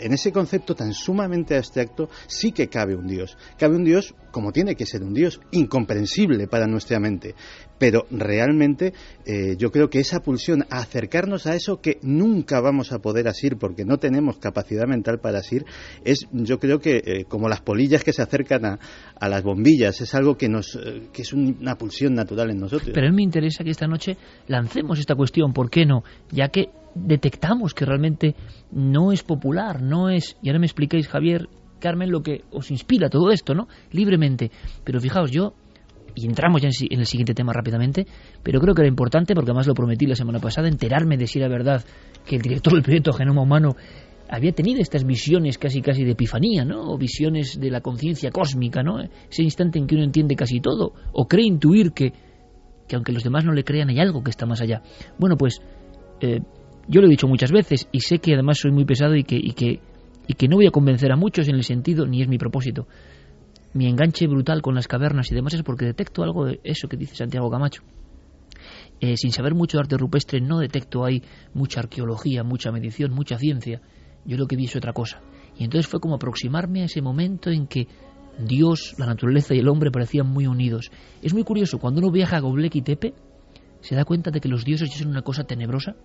en 0.01 0.13
ese 0.13 0.31
concepto 0.31 0.75
tan 0.75 0.93
sumamente 0.93 1.55
abstracto 1.55 2.09
sí 2.27 2.51
que 2.51 2.67
cabe 2.67 2.95
un 2.95 3.07
Dios. 3.07 3.37
Cabe 3.57 3.75
un 3.75 3.83
Dios 3.83 4.15
como 4.31 4.51
tiene 4.51 4.75
que 4.75 4.85
ser 4.85 5.03
un 5.03 5.13
Dios, 5.13 5.39
incomprensible 5.51 6.47
para 6.47 6.67
nuestra 6.67 6.99
mente. 6.99 7.35
Pero 7.77 8.05
realmente 8.11 8.93
eh, 9.25 9.55
yo 9.57 9.71
creo 9.71 9.89
que 9.89 9.99
esa 9.99 10.19
pulsión 10.19 10.65
a 10.69 10.79
acercarnos 10.79 11.47
a 11.47 11.55
eso 11.55 11.81
que 11.81 11.97
nunca 12.01 12.59
vamos 12.59 12.91
a 12.91 12.99
poder 12.99 13.27
asir 13.27 13.57
porque 13.57 13.85
no 13.85 13.97
tenemos 13.97 14.37
capacidad 14.37 14.85
mental 14.85 15.19
para 15.19 15.39
asir, 15.39 15.65
es 16.03 16.27
yo 16.31 16.59
creo 16.59 16.79
que 16.79 17.01
eh, 17.05 17.25
como 17.27 17.47
las 17.47 17.61
polillas 17.61 18.03
que 18.03 18.11
se 18.11 18.21
acercan 18.21 18.65
a, 18.65 19.29
las 19.29 19.43
bombillas, 19.43 20.01
es 20.01 20.13
algo 20.15 20.35
que, 20.35 20.49
nos, 20.49 20.75
eh, 20.75 21.09
que 21.13 21.21
es 21.21 21.33
una 21.33 21.75
pulsión 21.75 22.13
natural 22.13 22.49
en 22.49 22.59
nosotros. 22.59 22.91
Pero 22.93 23.07
a 23.07 23.09
mí 23.11 23.17
me 23.17 23.23
interesa 23.23 23.63
que 23.63 23.69
esta 23.69 23.87
noche 23.87 24.17
lancemos 24.47 24.99
esta 24.99 25.15
cuestión, 25.15 25.53
¿por 25.53 25.69
qué 25.69 25.85
no? 25.85 26.03
Ya 26.31 26.49
que 26.49 26.69
detectamos 26.95 27.73
que 27.73 27.85
realmente 27.85 28.35
no 28.71 29.11
es 29.11 29.23
popular, 29.23 29.81
no 29.81 30.09
es, 30.09 30.37
y 30.41 30.49
ahora 30.49 30.59
me 30.59 30.65
explicáis 30.65 31.07
Javier, 31.07 31.47
Carmen, 31.79 32.11
lo 32.11 32.21
que 32.21 32.43
os 32.51 32.71
inspira 32.71 33.09
todo 33.09 33.31
esto, 33.31 33.53
¿no? 33.53 33.67
Libremente. 33.91 34.51
Pero 34.83 34.99
fijaos, 34.99 35.31
yo 35.31 35.53
y 36.15 36.25
entramos 36.25 36.61
ya 36.61 36.69
en 36.89 36.99
el 36.99 37.05
siguiente 37.05 37.33
tema 37.33 37.53
rápidamente, 37.53 38.05
pero 38.43 38.59
creo 38.59 38.73
que 38.73 38.81
era 38.81 38.89
importante, 38.89 39.33
porque 39.33 39.51
además 39.51 39.67
lo 39.67 39.73
prometí 39.73 40.05
la 40.05 40.15
semana 40.15 40.39
pasada, 40.39 40.67
enterarme 40.67 41.17
de 41.17 41.27
si 41.27 41.39
era 41.39 41.47
verdad 41.47 41.83
que 42.25 42.35
el 42.35 42.41
director 42.41 42.73
del 42.73 42.83
proyecto 42.83 43.13
Genoma 43.13 43.41
Humano 43.41 43.75
había 44.29 44.51
tenido 44.51 44.81
estas 44.81 45.05
visiones 45.05 45.57
casi 45.57 45.81
casi 45.81 46.03
de 46.03 46.11
epifanía, 46.11 46.65
¿no? 46.65 46.91
O 46.91 46.97
visiones 46.97 47.59
de 47.59 47.71
la 47.71 47.81
conciencia 47.81 48.31
cósmica, 48.31 48.83
¿no? 48.83 48.99
Ese 48.99 49.43
instante 49.43 49.79
en 49.79 49.87
que 49.87 49.95
uno 49.95 50.03
entiende 50.03 50.35
casi 50.35 50.59
todo, 50.59 50.93
o 51.13 51.27
cree 51.27 51.45
intuir 51.45 51.93
que, 51.93 52.13
que 52.87 52.95
aunque 52.95 53.11
los 53.11 53.23
demás 53.23 53.45
no 53.45 53.53
le 53.53 53.63
crean 53.63 53.89
hay 53.89 53.99
algo 53.99 54.23
que 54.23 54.29
está 54.29 54.45
más 54.45 54.61
allá. 54.61 54.81
Bueno, 55.17 55.35
pues 55.37 55.61
eh, 56.21 56.41
yo 56.89 57.01
lo 57.01 57.07
he 57.07 57.09
dicho 57.11 57.27
muchas 57.27 57.51
veces 57.51 57.87
y 57.91 58.01
sé 58.01 58.17
que 58.17 58.33
además 58.33 58.57
soy 58.57 58.71
muy 58.71 58.83
pesado 58.83 59.15
y 59.15 59.23
que, 59.23 59.37
y 59.37 59.53
que, 59.53 60.47
no 60.47 60.55
voy 60.55 60.65
a 60.65 60.71
convencer 60.71 61.11
a 61.11 61.15
muchos 61.15 61.47
en 61.47 61.55
el 61.55 61.63
sentido, 61.63 62.07
ni 62.07 62.23
es 62.23 62.27
mi 62.27 62.39
propósito, 62.39 62.87
mi 63.73 63.85
enganche 63.87 64.25
brutal 64.25 64.63
con 64.63 64.73
las 64.73 64.87
cavernas 64.87 65.31
y 65.31 65.35
demás 65.35 65.53
es 65.53 65.61
porque 65.61 65.85
detecto 65.85 66.23
algo 66.23 66.45
de 66.45 66.59
eso 66.63 66.87
que 66.87 66.97
dice 66.97 67.15
Santiago 67.15 67.51
Camacho. 67.51 67.83
Eh, 68.99 69.15
sin 69.15 69.31
saber 69.31 69.53
mucho 69.53 69.79
arte 69.79 69.97
rupestre 69.97 70.41
no 70.41 70.59
detecto 70.59 71.05
ahí 71.05 71.23
mucha 71.53 71.79
arqueología, 71.79 72.43
mucha 72.43 72.71
medición, 72.71 73.13
mucha 73.13 73.37
ciencia. 73.37 73.81
Yo 74.25 74.35
lo 74.35 74.47
que 74.47 74.57
vi 74.57 74.65
es 74.65 74.75
otra 74.75 74.91
cosa. 74.91 75.21
Y 75.57 75.63
entonces 75.63 75.87
fue 75.87 75.99
como 75.99 76.15
aproximarme 76.15 76.81
a 76.81 76.85
ese 76.85 77.01
momento 77.01 77.51
en 77.51 77.67
que 77.67 77.87
Dios, 78.39 78.95
la 78.97 79.05
naturaleza 79.05 79.53
y 79.53 79.59
el 79.59 79.69
hombre 79.69 79.91
parecían 79.91 80.27
muy 80.27 80.47
unidos. 80.47 80.91
Es 81.21 81.33
muy 81.33 81.43
curioso, 81.43 81.77
cuando 81.77 82.01
uno 82.01 82.11
viaja 82.11 82.37
a 82.37 82.41
Göbekli 82.41 82.81
Tepe, 82.81 83.13
se 83.81 83.95
da 83.95 84.05
cuenta 84.05 84.31
de 84.31 84.41
que 84.41 84.49
los 84.49 84.65
dioses 84.65 84.91
son 84.91 85.09
una 85.09 85.21
cosa 85.21 85.43
tenebrosa, 85.43 85.95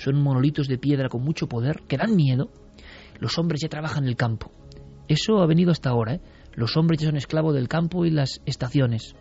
son 0.00 0.22
monolitos 0.22 0.66
de 0.66 0.78
piedra 0.78 1.10
con 1.10 1.22
mucho 1.22 1.46
poder, 1.46 1.82
que 1.86 1.98
dan 1.98 2.16
miedo. 2.16 2.50
Los 3.18 3.38
hombres 3.38 3.60
ya 3.60 3.68
trabajan 3.68 4.04
en 4.04 4.08
el 4.08 4.16
campo. 4.16 4.50
Eso 5.08 5.42
ha 5.42 5.46
venido 5.46 5.70
hasta 5.70 5.90
ahora, 5.90 6.14
¿eh? 6.14 6.20
Los 6.54 6.76
hombres 6.78 7.00
ya 7.00 7.08
son 7.08 7.18
esclavos 7.18 7.54
del 7.54 7.68
campo 7.68 8.06
y 8.06 8.10
las 8.10 8.40
estaciones. 8.46 9.14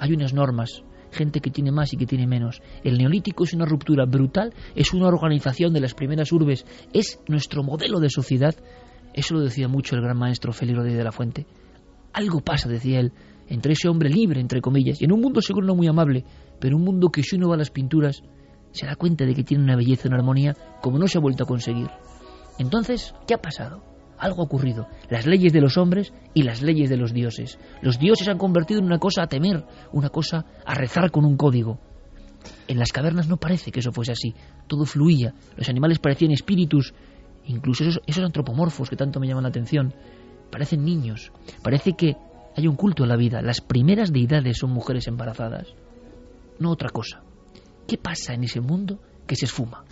Hay 0.00 0.12
unas 0.12 0.34
normas, 0.34 0.82
gente 1.12 1.40
que 1.40 1.50
tiene 1.50 1.70
más 1.70 1.92
y 1.92 1.96
que 1.96 2.06
tiene 2.06 2.26
menos. 2.26 2.60
El 2.82 2.98
neolítico 2.98 3.44
es 3.44 3.54
una 3.54 3.64
ruptura 3.64 4.06
brutal, 4.06 4.52
es 4.74 4.92
una 4.92 5.06
organización 5.06 5.72
de 5.72 5.80
las 5.80 5.94
primeras 5.94 6.32
urbes, 6.32 6.66
es 6.92 7.20
nuestro 7.28 7.62
modelo 7.62 8.00
de 8.00 8.10
sociedad. 8.10 8.56
Eso 9.14 9.34
lo 9.34 9.40
decía 9.40 9.68
mucho 9.68 9.94
el 9.94 10.02
gran 10.02 10.18
maestro 10.18 10.52
Félix 10.52 10.82
de 10.82 11.04
la 11.04 11.12
Fuente. 11.12 11.46
Algo 12.12 12.40
pasa, 12.40 12.68
decía 12.68 12.98
él, 12.98 13.12
entre 13.46 13.74
ese 13.74 13.88
hombre 13.88 14.10
libre, 14.10 14.40
entre 14.40 14.60
comillas, 14.60 15.00
y 15.00 15.04
en 15.04 15.12
un 15.12 15.20
mundo 15.20 15.40
seguro 15.40 15.66
no 15.66 15.76
muy 15.76 15.86
amable, 15.86 16.24
pero 16.58 16.76
un 16.76 16.82
mundo 16.82 17.08
que 17.08 17.22
si 17.22 17.36
uno 17.36 17.48
va 17.48 17.54
a 17.54 17.58
las 17.58 17.70
pinturas 17.70 18.22
se 18.78 18.86
da 18.86 18.96
cuenta 18.96 19.24
de 19.24 19.34
que 19.34 19.44
tiene 19.44 19.64
una 19.64 19.76
belleza, 19.76 20.08
una 20.08 20.18
armonía, 20.18 20.56
como 20.80 20.98
no 20.98 21.08
se 21.08 21.18
ha 21.18 21.20
vuelto 21.20 21.44
a 21.44 21.46
conseguir. 21.46 21.88
Entonces, 22.58 23.14
¿qué 23.26 23.34
ha 23.34 23.38
pasado? 23.42 23.82
Algo 24.18 24.42
ha 24.42 24.44
ocurrido. 24.44 24.88
Las 25.10 25.26
leyes 25.26 25.52
de 25.52 25.60
los 25.60 25.76
hombres 25.76 26.12
y 26.34 26.42
las 26.42 26.62
leyes 26.62 26.90
de 26.90 26.96
los 26.96 27.12
dioses. 27.12 27.58
Los 27.82 27.98
dioses 27.98 28.24
se 28.24 28.30
han 28.30 28.38
convertido 28.38 28.80
en 28.80 28.86
una 28.86 28.98
cosa 28.98 29.22
a 29.22 29.26
temer, 29.26 29.64
una 29.92 30.10
cosa 30.10 30.44
a 30.64 30.74
rezar 30.74 31.10
con 31.10 31.24
un 31.24 31.36
código. 31.36 31.78
En 32.66 32.78
las 32.78 32.92
cavernas 32.92 33.28
no 33.28 33.36
parece 33.36 33.70
que 33.70 33.80
eso 33.80 33.92
fuese 33.92 34.12
así. 34.12 34.34
Todo 34.66 34.84
fluía. 34.84 35.34
Los 35.56 35.68
animales 35.68 35.98
parecían 35.98 36.32
espíritus. 36.32 36.94
Incluso 37.46 37.84
esos, 37.84 38.00
esos 38.06 38.24
antropomorfos 38.24 38.90
que 38.90 38.96
tanto 38.96 39.20
me 39.20 39.26
llaman 39.26 39.44
la 39.44 39.50
atención. 39.50 39.94
Parecen 40.50 40.84
niños. 40.84 41.32
Parece 41.62 41.92
que 41.92 42.16
hay 42.56 42.66
un 42.66 42.76
culto 42.76 43.04
a 43.04 43.06
la 43.06 43.16
vida. 43.16 43.40
Las 43.40 43.60
primeras 43.60 44.12
deidades 44.12 44.58
son 44.58 44.70
mujeres 44.70 45.06
embarazadas. 45.06 45.68
No 46.58 46.70
otra 46.70 46.90
cosa. 46.90 47.22
¿Qué 47.88 47.96
pasa 47.96 48.34
en 48.34 48.44
ese 48.44 48.60
mundo 48.60 49.00
que 49.26 49.34
se 49.34 49.46
esfuma? 49.46 49.82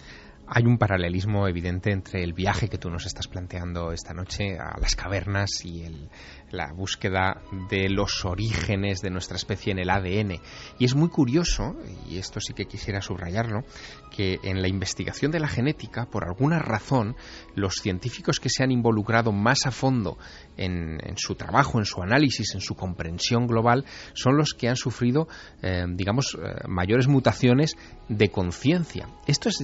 Hay 0.48 0.64
un 0.64 0.78
paralelismo 0.78 1.48
evidente 1.48 1.90
entre 1.90 2.22
el 2.22 2.32
viaje 2.32 2.68
que 2.68 2.78
tú 2.78 2.88
nos 2.88 3.04
estás 3.04 3.26
planteando 3.26 3.92
esta 3.92 4.14
noche 4.14 4.58
a 4.58 4.78
las 4.78 4.94
cavernas 4.94 5.64
y 5.64 5.82
el, 5.82 6.08
la 6.50 6.72
búsqueda 6.72 7.42
de 7.68 7.88
los 7.88 8.24
orígenes 8.24 9.00
de 9.00 9.10
nuestra 9.10 9.36
especie 9.36 9.72
en 9.72 9.78
el 9.78 9.90
ADN. 9.90 10.40
Y 10.78 10.84
es 10.84 10.94
muy 10.94 11.08
curioso, 11.08 11.76
y 12.08 12.18
esto 12.18 12.40
sí 12.40 12.54
que 12.54 12.66
quisiera 12.66 13.00
subrayarlo, 13.00 13.64
que 14.10 14.38
en 14.42 14.62
la 14.62 14.68
investigación 14.68 15.32
de 15.32 15.40
la 15.40 15.48
genética, 15.48 16.06
por 16.06 16.24
alguna 16.24 16.58
razón, 16.58 17.16
los 17.54 17.74
científicos 17.74 18.40
que 18.40 18.48
se 18.48 18.62
han 18.62 18.70
involucrado 18.70 19.32
más 19.32 19.66
a 19.66 19.70
fondo 19.70 20.18
en, 20.56 20.98
su 21.16 21.34
trabajo, 21.34 21.78
en 21.78 21.84
su 21.84 22.02
análisis, 22.02 22.54
en 22.54 22.60
su 22.60 22.74
comprensión 22.74 23.46
global, 23.46 23.84
son 24.14 24.36
los 24.36 24.54
que 24.54 24.68
han 24.68 24.76
sufrido, 24.76 25.28
eh, 25.62 25.84
digamos, 25.88 26.36
eh, 26.40 26.66
mayores 26.68 27.08
mutaciones 27.08 27.76
de 28.08 28.30
conciencia. 28.30 29.08
Esto 29.26 29.48
es 29.48 29.60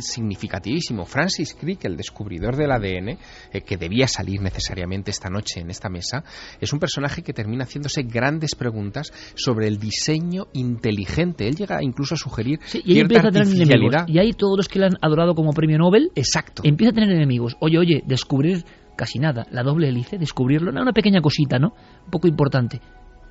Francis 1.07 1.55
Crick, 1.55 1.85
el 1.85 1.97
descubridor 1.97 2.57
del 2.57 2.71
ADN, 2.71 3.19
eh, 3.53 3.61
que 3.63 3.77
debía 3.77 4.07
salir 4.07 4.41
necesariamente 4.41 5.11
esta 5.11 5.29
noche 5.29 5.61
en 5.61 5.71
esta 5.71 5.89
mesa, 5.89 6.25
es 6.61 6.73
un 6.73 6.79
personaje 6.79 7.23
que 7.23 7.33
termina 7.33 7.65
haciéndose 7.65 8.03
grandes 8.03 8.55
preguntas 8.55 9.13
sobre 9.35 9.69
el 9.69 9.79
diseño 9.79 10.49
inteligente. 10.53 11.49
Él 11.49 11.57
llega 11.57 11.83
incluso 11.83 12.15
a 12.15 12.19
sugerir 12.19 12.61
y 12.73 12.95
cierta 12.95 13.29
artificialidad. 13.29 14.09
Y 14.09 14.19
ahí 14.19 14.33
todos 14.33 14.57
los 14.57 14.69
que 14.69 14.79
le 14.79 14.87
han 14.87 14.99
adorado 15.01 15.35
como 15.35 15.53
premio 15.53 15.79
Nobel 15.79 16.11
Exacto. 16.15 16.63
empieza 16.65 16.91
a 16.91 16.95
tener 16.95 17.11
enemigos. 17.11 17.57
Oye, 17.61 17.79
oye, 17.79 18.03
descubrir 18.07 18.65
casi 18.97 19.19
nada, 19.19 19.47
la 19.51 19.63
doble 19.63 19.89
hélice, 19.89 20.19
descubrirlo, 20.19 20.71
una 20.71 20.93
pequeña 20.93 21.21
cosita, 21.21 21.59
¿no? 21.59 21.75
Un 22.05 22.11
poco 22.11 22.29
importante. 22.29 22.81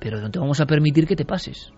Pero 0.00 0.20
no 0.20 0.30
te 0.30 0.38
vamos 0.38 0.60
a 0.60 0.66
permitir 0.66 1.06
que 1.06 1.16
te 1.16 1.24
pases. 1.24 1.72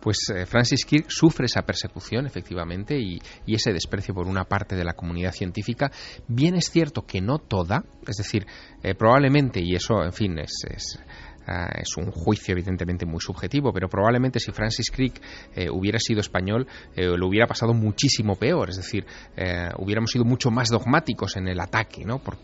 Pues 0.00 0.18
eh, 0.34 0.46
Francis 0.46 0.84
Kirk 0.84 1.06
sufre 1.08 1.46
esa 1.46 1.62
persecución, 1.62 2.26
efectivamente, 2.26 2.98
y, 2.98 3.20
ese 3.46 3.72
desprecio 3.72 4.14
por 4.14 4.26
una 4.26 4.44
parte 4.44 4.74
de 4.76 4.84
la 4.84 4.94
comunidad 4.94 5.32
científica. 5.32 5.90
Bien 6.26 6.54
es 6.54 6.70
cierto 6.70 7.02
que 7.02 7.20
no 7.20 7.38
toda, 7.38 7.84
es 8.06 8.16
decir, 8.16 8.46
eh, 8.82 8.94
probablemente, 8.94 9.60
y 9.62 9.74
eso, 9.74 10.02
en 10.02 10.12
fin, 10.12 10.38
es, 10.38 10.64
es 10.68 10.98
Ah, 11.46 11.70
es 11.74 11.96
un 11.96 12.12
juicio 12.12 12.52
evidentemente 12.52 13.04
muy 13.04 13.20
subjetivo, 13.20 13.72
pero 13.72 13.88
probablemente 13.88 14.38
si 14.38 14.52
Francis 14.52 14.90
Crick 14.92 15.20
eh, 15.56 15.68
hubiera 15.68 15.98
sido 15.98 16.20
español 16.20 16.68
eh, 16.94 17.16
lo 17.16 17.26
hubiera 17.26 17.48
pasado 17.48 17.74
muchísimo 17.74 18.36
peor, 18.36 18.70
es 18.70 18.76
decir, 18.76 19.04
eh, 19.36 19.68
hubiéramos 19.78 20.12
sido 20.12 20.24
mucho 20.24 20.50
más 20.52 20.68
dogmáticos 20.68 21.36
en 21.36 21.48
el 21.48 21.58
ataque, 21.60 22.04
¿no? 22.04 22.20
Por, 22.20 22.38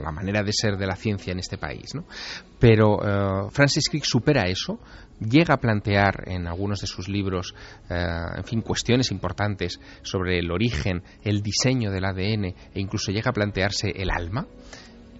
la 0.00 0.12
manera 0.12 0.42
de 0.42 0.52
ser 0.52 0.76
de 0.76 0.86
la 0.86 0.94
ciencia 0.94 1.32
en 1.32 1.40
este 1.40 1.58
país, 1.58 1.94
¿no? 1.94 2.04
Pero 2.58 3.50
Francis 3.50 3.88
Crick 3.88 4.04
supera 4.04 4.44
eso, 4.48 4.78
llega 5.20 5.54
a 5.54 5.58
plantear 5.58 6.24
en 6.26 6.46
algunos 6.46 6.80
de 6.80 6.86
sus 6.86 7.08
libros, 7.08 7.54
en 7.88 8.44
fin, 8.44 8.62
cuestiones 8.62 9.10
importantes 9.10 9.78
sobre 10.02 10.38
el 10.38 10.50
origen, 10.50 11.02
el 11.22 11.42
diseño 11.42 11.90
del 11.90 12.04
ADN 12.04 12.44
e 12.44 12.54
incluso 12.74 13.12
llega 13.12 13.30
a 13.30 13.34
plantearse 13.34 13.90
el 13.90 14.10
alma. 14.10 14.46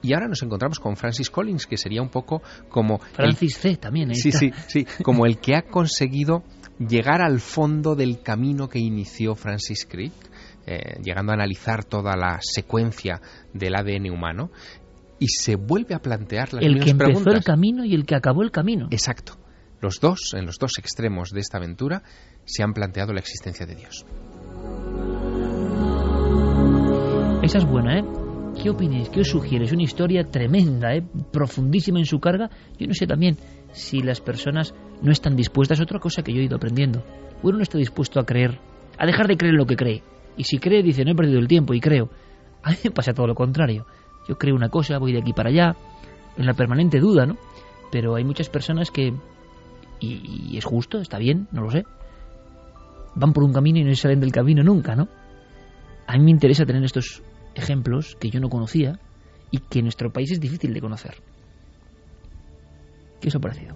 Y 0.07 0.15
ahora 0.15 0.29
nos 0.29 0.41
encontramos 0.45 0.79
con 0.79 0.95
Francis 0.95 1.31
Collins, 1.31 1.67
que 1.67 1.77
sería 1.77 2.01
un 2.01 2.11
poco 2.11 2.41
como... 2.69 2.99
Francis 2.99 3.59
C. 3.59 3.77
también, 3.77 4.13
¿eh? 4.13 4.15
Sí, 4.15 4.31
sí, 4.31 4.53
sí, 4.69 4.87
como 5.03 5.27
el 5.27 5.39
que 5.39 5.57
ha 5.57 5.63
conseguido 5.63 6.45
llegar 6.79 7.21
al 7.21 7.41
fondo 7.41 7.97
del 7.97 8.23
camino 8.23 8.69
que 8.69 8.79
inició 8.79 9.35
Francis 9.35 9.85
Crick, 9.85 10.13
eh, 10.65 11.01
llegando 11.03 11.33
a 11.33 11.35
analizar 11.35 11.83
toda 11.83 12.17
la 12.17 12.39
secuencia 12.41 13.21
del 13.53 13.75
ADN 13.75 14.13
humano, 14.13 14.53
y 15.19 15.27
se 15.27 15.57
vuelve 15.57 15.97
a 15.97 15.99
plantear 15.99 16.55
las 16.55 16.65
el 16.65 16.79
que 16.79 16.91
empezó 16.91 17.31
el 17.31 17.43
camino 17.43 17.85
y 17.85 17.93
el 17.93 18.07
que 18.07 18.15
acabó 18.15 18.43
el 18.43 18.53
camino. 18.53 18.87
Exacto. 18.93 19.37
Los 19.81 19.99
dos, 19.99 20.35
en 20.35 20.47
los 20.47 20.59
dos 20.59 20.75
extremos 20.79 21.31
de 21.31 21.41
esta 21.41 21.59
aventura, 21.59 22.05
se 22.45 22.63
han 22.63 22.73
planteado 22.75 23.13
la 23.13 23.19
existencia 23.19 23.67
de 23.67 23.75
Dios. 23.75 24.07
Esa 27.43 27.59
es 27.59 27.65
buena, 27.65 27.99
¿eh? 27.99 28.26
¿Qué 28.63 28.71
opináis? 28.71 29.09
¿Qué 29.11 29.21
os 29.21 29.29
sugiere? 29.29 29.67
Es 29.67 29.73
una 29.73 29.83
historia 29.83 30.25
tremenda, 30.25 30.95
¿eh? 30.95 31.05
profundísima 31.31 31.99
en 31.99 32.07
su 32.07 32.19
carga. 32.21 32.51
Yo 32.79 32.87
no 32.87 32.95
sé 32.95 33.07
también 33.07 33.37
si 33.73 34.01
las 34.01 34.21
personas 34.21 34.75
no 35.03 35.13
están 35.13 35.37
dispuestas, 35.37 35.81
otra 35.81 36.01
cosa 36.01 36.23
que 36.23 36.33
yo 36.33 36.41
he 36.41 36.45
ido 36.45 36.57
aprendiendo. 36.57 37.05
Uno 37.43 37.59
no 37.59 37.63
está 37.63 37.79
dispuesto 37.79 38.19
a 38.19 38.25
creer, 38.25 38.59
a 38.99 39.07
dejar 39.07 39.29
de 39.29 39.37
creer 39.37 39.55
lo 39.55 39.67
que 39.67 39.77
cree. 39.77 40.03
Y 40.37 40.45
si 40.45 40.59
cree, 40.59 40.83
dice, 40.83 41.05
no 41.05 41.13
he 41.13 41.15
perdido 41.15 41.39
el 41.39 41.49
tiempo 41.49 41.75
y 41.75 41.81
creo. 41.81 42.09
A 42.63 42.71
mí 42.71 42.77
me 42.85 42.91
pasa 42.91 43.13
todo 43.13 43.27
lo 43.27 43.35
contrario. 43.35 43.87
Yo 44.29 44.37
creo 44.37 44.57
una 44.57 44.71
cosa, 44.71 44.99
voy 44.99 45.13
de 45.13 45.21
aquí 45.21 45.33
para 45.33 45.51
allá, 45.51 45.77
en 46.37 46.47
la 46.47 46.55
permanente 46.55 46.99
duda, 46.99 47.27
¿no? 47.27 47.37
Pero 47.93 48.17
hay 48.17 48.25
muchas 48.25 48.49
personas 48.49 48.91
que, 48.91 49.13
y, 50.01 50.51
y 50.51 50.57
es 50.57 50.65
justo, 50.65 50.99
está 50.99 51.19
bien, 51.19 51.47
no 51.53 51.63
lo 51.63 51.71
sé, 51.71 51.85
van 53.15 53.33
por 53.33 53.45
un 53.45 53.53
camino 53.53 53.79
y 53.79 53.85
no 53.85 53.95
salen 53.95 54.21
del 54.21 54.33
camino 54.33 54.63
nunca, 54.63 54.97
¿no? 54.97 55.09
A 56.07 56.17
mí 56.17 56.25
me 56.25 56.31
interesa 56.31 56.65
tener 56.65 56.83
estos 56.85 57.23
ejemplos 57.57 58.17
que 58.21 58.31
yo 58.31 58.41
no 58.41 58.49
conocía 58.49 58.99
y 59.51 59.59
que 59.59 59.81
en 59.81 59.87
nuestro 59.87 60.13
país 60.13 60.31
es 60.31 60.41
difícil 60.41 60.73
de 60.75 60.81
conocer. 60.81 61.15
¿Qué 63.21 63.29
os 63.29 63.35
ha 63.35 63.41
parecido? 63.41 63.75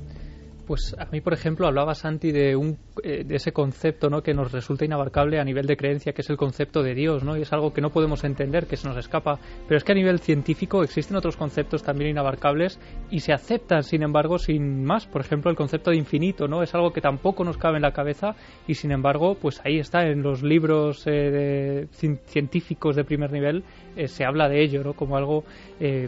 Pues 0.71 0.95
a 0.97 1.07
mí, 1.07 1.21
por 1.21 1.33
ejemplo, 1.33 1.67
hablaba 1.67 1.97
Santi 1.97 2.31
de, 2.31 2.55
un, 2.55 2.79
eh, 3.03 3.25
de 3.25 3.35
ese 3.35 3.51
concepto 3.51 4.09
¿no? 4.09 4.23
que 4.23 4.35
nos 4.35 4.53
resulta 4.53 4.85
inabarcable 4.85 5.41
a 5.41 5.45
nivel 5.45 5.67
de 5.67 5.77
creencia, 5.77 6.13
que 6.13 6.23
es 6.23 6.31
el 6.31 6.37
concepto 6.37 6.85
de 6.85 6.95
Dios, 6.95 7.25
¿no? 7.25 7.37
y 7.37 7.43
es 7.43 7.53
algo 7.53 7.73
que 7.73 7.81
no 7.81 7.91
podemos 7.91 8.23
entender, 8.23 8.69
que 8.69 8.77
se 8.77 8.87
nos 8.87 8.97
escapa. 8.97 9.41
Pero 9.67 9.79
es 9.79 9.83
que 9.83 9.91
a 9.91 9.97
nivel 9.97 10.21
científico 10.21 10.85
existen 10.85 11.17
otros 11.17 11.37
conceptos 11.37 11.83
también 11.83 12.13
inabarcables 12.13 12.79
y 13.11 13.19
se 13.19 13.33
aceptan, 13.33 13.83
sin 13.83 14.05
embargo, 14.05 14.39
sin 14.39 14.85
más. 14.85 15.09
Por 15.09 15.23
ejemplo, 15.23 15.51
el 15.51 15.57
concepto 15.57 15.91
de 15.91 15.97
infinito, 15.97 16.47
¿no? 16.47 16.63
Es 16.63 16.73
algo 16.73 16.93
que 16.93 17.01
tampoco 17.01 17.43
nos 17.43 17.57
cabe 17.59 17.79
en 17.79 17.83
la 17.83 17.91
cabeza 17.91 18.37
y, 18.69 18.75
sin 18.75 18.93
embargo, 18.93 19.35
pues 19.43 19.61
ahí 19.65 19.81
está, 19.81 20.07
en 20.07 20.23
los 20.23 20.45
libros 20.45 21.03
eh, 21.07 21.89
científicos 21.91 22.95
de 22.95 23.03
primer 23.03 23.33
nivel 23.33 23.65
eh, 23.97 24.07
se 24.07 24.25
habla 24.25 24.49
de 24.49 24.63
ello, 24.63 24.85
¿no? 24.85 24.93
Como 24.93 25.17
algo, 25.17 25.43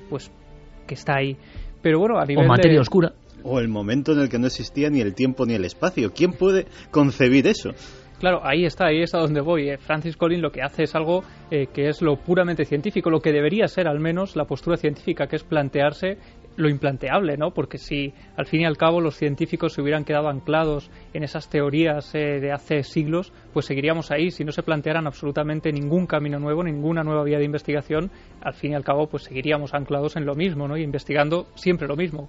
pues, 0.08 0.30
que 0.86 0.94
está 0.94 1.16
ahí. 1.16 1.36
Pero 1.82 1.98
bueno, 1.98 2.20
a 2.20 2.24
nivel 2.24 2.44
o 2.44 2.48
materia 2.48 2.80
oscura 2.80 3.12
o 3.44 3.58
el 3.58 3.68
momento 3.68 4.12
en 4.12 4.20
el 4.20 4.28
que 4.28 4.38
no 4.38 4.46
existía 4.46 4.90
ni 4.90 5.00
el 5.00 5.14
tiempo 5.14 5.46
ni 5.46 5.54
el 5.54 5.64
espacio. 5.64 6.12
¿Quién 6.12 6.32
puede 6.32 6.66
concebir 6.90 7.46
eso? 7.46 7.72
Claro, 8.22 8.40
ahí 8.44 8.64
está, 8.64 8.86
ahí 8.86 9.02
está 9.02 9.18
donde 9.18 9.40
voy. 9.40 9.68
Eh. 9.68 9.78
Francis 9.78 10.16
Collins 10.16 10.42
lo 10.42 10.52
que 10.52 10.62
hace 10.62 10.84
es 10.84 10.94
algo 10.94 11.24
eh, 11.50 11.66
que 11.74 11.88
es 11.88 12.02
lo 12.02 12.14
puramente 12.14 12.64
científico, 12.64 13.10
lo 13.10 13.18
que 13.18 13.32
debería 13.32 13.66
ser 13.66 13.88
al 13.88 13.98
menos 13.98 14.36
la 14.36 14.44
postura 14.44 14.76
científica, 14.76 15.26
que 15.26 15.34
es 15.34 15.42
plantearse 15.42 16.18
lo 16.54 16.68
implanteable, 16.68 17.36
¿no? 17.36 17.50
Porque 17.50 17.78
si 17.78 18.14
al 18.36 18.46
fin 18.46 18.60
y 18.60 18.64
al 18.64 18.76
cabo 18.76 19.00
los 19.00 19.16
científicos 19.16 19.72
se 19.72 19.82
hubieran 19.82 20.04
quedado 20.04 20.28
anclados 20.28 20.88
en 21.12 21.24
esas 21.24 21.48
teorías 21.48 22.14
eh, 22.14 22.38
de 22.40 22.52
hace 22.52 22.84
siglos, 22.84 23.32
pues 23.52 23.66
seguiríamos 23.66 24.12
ahí. 24.12 24.30
Si 24.30 24.44
no 24.44 24.52
se 24.52 24.62
plantearan 24.62 25.08
absolutamente 25.08 25.72
ningún 25.72 26.06
camino 26.06 26.38
nuevo, 26.38 26.62
ninguna 26.62 27.02
nueva 27.02 27.24
vía 27.24 27.38
de 27.38 27.44
investigación, 27.44 28.12
al 28.40 28.54
fin 28.54 28.70
y 28.70 28.74
al 28.74 28.84
cabo, 28.84 29.08
pues 29.08 29.24
seguiríamos 29.24 29.74
anclados 29.74 30.14
en 30.14 30.26
lo 30.26 30.36
mismo, 30.36 30.68
¿no? 30.68 30.76
Y 30.76 30.82
investigando 30.82 31.48
siempre 31.56 31.88
lo 31.88 31.96
mismo. 31.96 32.28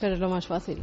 Pero 0.00 0.14
es 0.14 0.20
lo 0.20 0.28
más 0.28 0.46
fácil. 0.46 0.82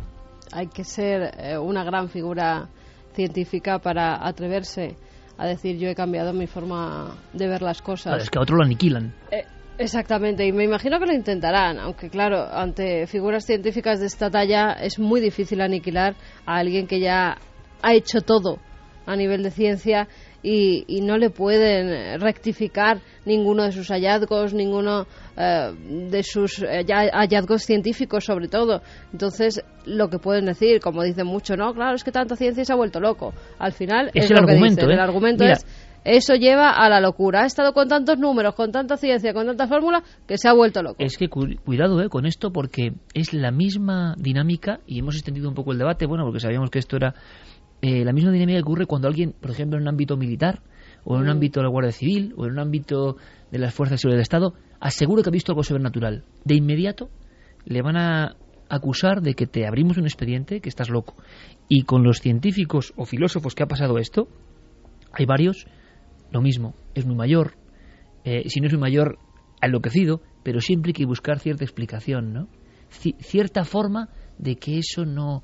Hay 0.52 0.68
que 0.68 0.84
ser 0.84 1.32
eh, 1.38 1.58
una 1.58 1.84
gran 1.84 2.10
figura 2.10 2.68
científica 3.14 3.80
para 3.80 4.26
atreverse 4.26 4.96
a 5.38 5.48
decir 5.48 5.78
yo 5.78 5.90
he 5.90 5.96
cambiado 5.96 6.34
mi 6.34 6.48
forma 6.48 7.16
de 7.34 7.48
ver 7.48 7.62
las 7.62 7.82
cosas. 7.82 8.22
es 8.22 8.30
que 8.30 8.38
a 8.38 8.42
otro 8.42 8.58
lo 8.58 8.64
aniquilan. 8.64 9.14
Eh, 9.32 9.44
exactamente, 9.78 10.46
y 10.46 10.52
me 10.52 10.66
imagino 10.66 11.00
que 11.00 11.06
lo 11.08 11.14
intentarán, 11.14 11.80
aunque 11.80 12.10
claro, 12.10 12.48
ante 12.52 13.08
figuras 13.08 13.46
científicas 13.46 14.00
de 14.00 14.06
esta 14.06 14.30
talla 14.30 14.74
es 14.74 15.00
muy 15.00 15.20
difícil 15.20 15.62
aniquilar 15.62 16.16
a 16.46 16.58
alguien 16.58 16.86
que 16.86 17.00
ya 17.00 17.38
ha 17.82 17.94
hecho 17.94 18.22
todo 18.22 18.60
a 19.06 19.16
nivel 19.16 19.42
de 19.42 19.52
ciencia 19.52 20.08
y, 20.44 21.02
no 21.02 21.18
le 21.18 21.30
pueden 21.30 22.20
rectificar 22.20 23.00
ninguno 23.26 23.64
de 23.64 23.72
sus 23.72 23.90
hallazgos, 23.90 24.54
ninguno 24.54 25.06
eh, 25.38 25.72
de 26.10 26.24
sus 26.24 26.62
eh, 26.62 26.86
hallazgos 26.88 27.64
científicos 27.64 28.26
sobre 28.26 28.48
todo. 28.48 28.82
Entonces, 29.12 29.64
lo 29.86 30.10
que 30.10 30.20
pueden 30.20 30.46
decir, 30.46 30.80
como 30.80 31.04
dicen 31.04 31.28
mucho, 31.28 31.56
no, 31.56 31.74
claro, 31.74 31.96
es 31.96 32.04
que 32.04 32.12
tanta 32.12 32.36
ciencia 32.36 32.66
se 32.66 32.74
ha 32.74 32.76
vuelto 32.76 33.00
loco. 33.00 33.34
Al 33.60 33.74
final 33.74 34.12
es, 34.14 34.30
el, 34.30 34.38
argumento, 34.38 34.86
el 34.86 34.98
¿eh? 34.98 35.02
argumento. 35.02 35.44
es 35.44 35.66
eso 36.04 36.34
lleva 36.34 36.72
a 36.72 36.90
la 36.90 37.00
locura. 37.00 37.44
Ha 37.44 37.46
estado 37.46 37.74
con 37.74 37.88
tantos 37.88 38.18
números, 38.18 38.56
con 38.56 38.72
tanta 38.72 38.98
ciencia, 38.98 39.34
con 39.34 39.46
tanta 39.46 39.68
fórmula, 39.68 40.04
que 40.28 40.38
se 40.38 40.48
ha 40.48 40.54
vuelto 40.54 40.82
loco. 40.82 40.96
Es 41.00 41.18
que 41.18 41.30
cuidado 41.30 42.02
eh, 42.02 42.10
con 42.10 42.26
esto 42.26 42.52
porque 42.52 42.94
es 43.14 43.34
la 43.34 43.52
misma 43.52 44.16
dinámica, 44.18 44.80
y 44.88 45.00
hemos 45.00 45.16
extendido 45.16 45.48
un 45.48 45.56
poco 45.56 45.72
el 45.72 45.78
debate, 45.78 46.08
bueno, 46.08 46.24
porque 46.24 46.40
sabíamos 46.40 46.72
que 46.72 46.80
esto 46.80 46.96
era 46.96 47.14
eh, 47.82 48.06
la 48.06 48.14
misma 48.14 48.32
dinámica 48.32 48.58
que 48.58 48.64
ocurre 48.64 48.86
cuando 48.86 49.08
alguien, 49.08 49.34
por 49.34 49.52
ejemplo, 49.52 49.78
en 49.78 49.84
un 49.84 49.90
ámbito 49.90 50.18
militar, 50.18 50.62
o 51.04 51.16
en 51.16 51.22
un 51.22 51.28
mm. 51.28 51.32
ámbito 51.32 51.60
de 51.60 51.64
la 51.64 51.70
Guardia 51.70 51.92
Civil, 51.92 52.34
o 52.38 52.46
en 52.46 52.52
un 52.52 52.60
ámbito 52.60 53.18
de 53.52 53.60
las 53.60 53.74
Fuerzas 53.74 53.94
de 53.94 53.98
Seguridad 54.00 54.18
del 54.18 54.24
Estado, 54.24 54.54
aseguro 54.80 55.24
que 55.24 55.30
ha 55.30 55.32
visto 55.32 55.52
algo 55.52 55.64
sobrenatural. 55.64 56.24
De 56.46 56.56
inmediato 56.56 57.10
le 57.66 57.82
van 57.82 57.98
a 57.98 58.36
acusar 58.70 59.22
de 59.22 59.34
que 59.34 59.48
te 59.48 59.68
abrimos 59.68 59.98
un 59.98 60.06
expediente, 60.06 60.62
que 60.62 60.70
estás 60.70 60.90
loco. 60.90 61.16
Y 61.68 61.84
con 61.84 62.04
los 62.04 62.20
científicos 62.20 62.94
o 62.96 63.06
filósofos 63.06 63.56
que 63.56 63.64
ha 63.64 63.68
pasado 63.68 63.98
esto, 63.98 64.28
hay 65.12 65.26
varios, 65.26 65.66
lo 66.32 66.42
mismo, 66.42 66.76
es 66.96 67.06
muy 67.06 67.16
mayor, 67.16 67.56
eh, 68.24 68.48
si 68.48 68.62
no 68.62 68.68
es 68.68 68.74
muy 68.74 68.82
mayor, 68.82 69.18
enloquecido, 69.62 70.22
pero 70.44 70.62
siempre 70.62 70.90
hay 70.90 70.94
que 70.94 71.06
buscar 71.06 71.40
cierta 71.40 71.64
explicación, 71.64 72.34
¿no? 72.34 72.48
cierta 73.20 73.64
forma 73.64 74.10
de 74.38 74.58
que 74.58 74.78
eso 74.80 75.06
no, 75.06 75.44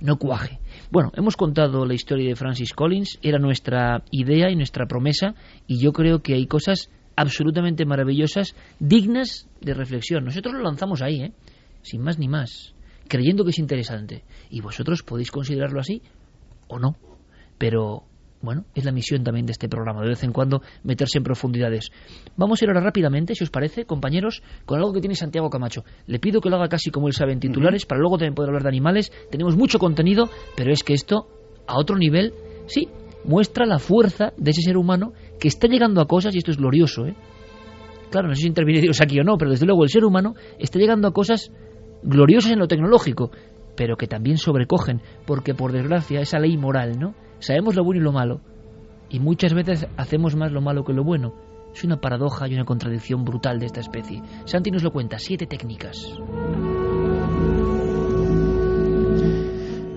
no 0.00 0.16
cuaje. 0.16 0.58
Bueno, 0.90 1.12
hemos 1.14 1.36
contado 1.36 1.84
la 1.84 1.94
historia 1.94 2.28
de 2.28 2.36
Francis 2.36 2.72
Collins, 2.72 3.18
era 3.22 3.38
nuestra 3.38 4.02
idea 4.10 4.50
y 4.50 4.56
nuestra 4.56 4.86
promesa, 4.86 5.34
y 5.66 5.78
yo 5.78 5.92
creo 5.92 6.20
que 6.22 6.34
hay 6.34 6.46
cosas 6.46 6.90
absolutamente 7.16 7.84
maravillosas, 7.84 8.54
dignas 8.78 9.48
de 9.60 9.74
reflexión. 9.74 10.24
Nosotros 10.24 10.54
lo 10.54 10.62
lanzamos 10.62 11.02
ahí, 11.02 11.22
¿eh? 11.22 11.32
sin 11.82 12.02
más 12.02 12.18
ni 12.18 12.28
más, 12.28 12.74
creyendo 13.08 13.44
que 13.44 13.50
es 13.50 13.58
interesante. 13.58 14.24
Y 14.50 14.60
vosotros 14.60 15.02
podéis 15.02 15.30
considerarlo 15.30 15.80
así 15.80 16.02
o 16.68 16.78
no. 16.78 16.96
Pero 17.58 18.04
bueno, 18.42 18.64
es 18.74 18.84
la 18.84 18.92
misión 18.92 19.22
también 19.22 19.46
de 19.46 19.52
este 19.52 19.68
programa, 19.68 20.00
de 20.02 20.08
vez 20.08 20.24
en 20.24 20.32
cuando 20.32 20.62
meterse 20.82 21.18
en 21.18 21.24
profundidades. 21.24 21.90
Vamos 22.36 22.60
a 22.60 22.64
ir 22.64 22.70
ahora 22.70 22.80
rápidamente, 22.80 23.34
si 23.34 23.44
os 23.44 23.50
parece, 23.50 23.84
compañeros, 23.84 24.42
con 24.64 24.78
algo 24.78 24.92
que 24.92 25.00
tiene 25.00 25.14
Santiago 25.14 25.50
Camacho. 25.50 25.84
Le 26.06 26.18
pido 26.18 26.40
que 26.40 26.48
lo 26.48 26.56
haga 26.56 26.68
casi 26.68 26.90
como 26.90 27.08
él 27.08 27.12
sabe 27.12 27.32
en 27.32 27.40
titulares, 27.40 27.84
para 27.84 28.00
luego 28.00 28.16
también 28.16 28.34
poder 28.34 28.48
hablar 28.48 28.62
de 28.62 28.68
animales. 28.68 29.12
Tenemos 29.30 29.56
mucho 29.56 29.78
contenido, 29.78 30.30
pero 30.56 30.72
es 30.72 30.82
que 30.82 30.94
esto, 30.94 31.28
a 31.66 31.78
otro 31.78 31.96
nivel, 31.96 32.32
sí, 32.66 32.88
muestra 33.24 33.66
la 33.66 33.78
fuerza 33.78 34.32
de 34.36 34.50
ese 34.50 34.62
ser 34.62 34.76
humano 34.76 35.12
que 35.38 35.48
está 35.48 35.68
llegando 35.68 36.00
a 36.00 36.06
cosas, 36.06 36.34
y 36.34 36.38
esto 36.38 36.50
es 36.50 36.56
glorioso, 36.56 37.06
¿eh? 37.06 37.14
Claro, 38.10 38.28
no 38.28 38.34
sé 38.34 38.42
si 38.42 38.48
interveniros 38.48 39.00
aquí 39.00 39.20
o 39.20 39.24
no, 39.24 39.36
pero 39.38 39.52
desde 39.52 39.66
luego 39.66 39.84
el 39.84 39.90
ser 39.90 40.04
humano 40.04 40.34
está 40.58 40.78
llegando 40.78 41.06
a 41.06 41.12
cosas 41.12 41.52
gloriosas 42.02 42.52
en 42.52 42.58
lo 42.58 42.66
tecnológico, 42.66 43.30
pero 43.76 43.96
que 43.96 44.08
también 44.08 44.36
sobrecogen, 44.36 45.00
porque 45.26 45.54
por 45.54 45.72
desgracia 45.72 46.20
esa 46.20 46.40
ley 46.40 46.56
moral, 46.56 46.98
¿no? 46.98 47.14
Sabemos 47.40 47.74
lo 47.74 47.84
bueno 47.84 48.00
y 48.00 48.04
lo 48.04 48.12
malo, 48.12 48.40
y 49.10 49.18
muchas 49.18 49.52
veces 49.52 49.86
hacemos 49.96 50.36
más 50.36 50.52
lo 50.52 50.60
malo 50.60 50.84
que 50.84 50.92
lo 50.92 51.04
bueno. 51.04 51.34
Es 51.74 51.84
una 51.84 52.00
paradoja 52.00 52.48
y 52.48 52.54
una 52.54 52.64
contradicción 52.64 53.24
brutal 53.24 53.58
de 53.58 53.66
esta 53.66 53.80
especie. 53.80 54.22
Santi 54.44 54.70
nos 54.70 54.82
lo 54.82 54.92
cuenta, 54.92 55.18
siete 55.18 55.46
técnicas. 55.46 55.96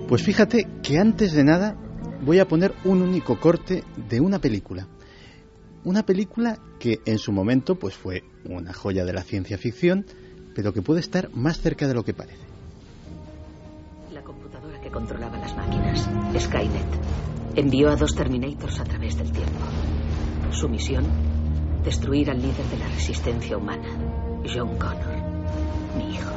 Pues 0.08 0.22
fíjate 0.22 0.68
que 0.84 1.00
antes 1.00 1.34
de 1.34 1.44
nada 1.44 1.76
voy 2.24 2.40
a 2.40 2.48
poner 2.48 2.74
un 2.86 3.02
único 3.02 3.40
corte 3.40 3.84
de 4.10 4.20
una 4.20 4.40
película. 4.40 4.88
Una 5.84 6.04
película 6.04 6.60
que 6.80 7.00
en 7.06 7.18
su 7.18 7.32
momento 7.32 7.76
pues 7.76 7.96
fue 7.96 8.24
una 8.46 8.74
joya 8.74 9.06
de 9.06 9.14
la 9.14 9.22
ciencia 9.22 9.58
ficción, 9.58 10.06
pero 10.56 10.74
que 10.74 10.82
puede 10.82 11.00
estar 11.00 11.30
más 11.34 11.60
cerca 11.60 11.88
de 11.88 11.94
lo 11.94 12.04
que 12.04 12.14
parece. 12.14 12.46
La 14.14 14.22
computadora 14.22 14.80
que 14.80 14.90
controlaba 14.90 15.38
las 15.40 15.56
máquinas, 15.58 16.10
Skynet, 16.38 17.33
Envió 17.56 17.90
a 17.90 17.96
dos 17.96 18.16
Terminators 18.16 18.80
a 18.80 18.84
través 18.84 19.16
del 19.16 19.32
tiempo. 19.32 19.60
Su 20.50 20.68
misión, 20.68 21.06
destruir 21.84 22.32
al 22.32 22.42
líder 22.42 22.66
de 22.66 22.78
la 22.80 22.88
resistencia 22.88 23.56
humana, 23.56 23.90
John 24.44 24.76
Connor, 24.80 25.22
mi 25.96 26.16
hijo. 26.16 26.32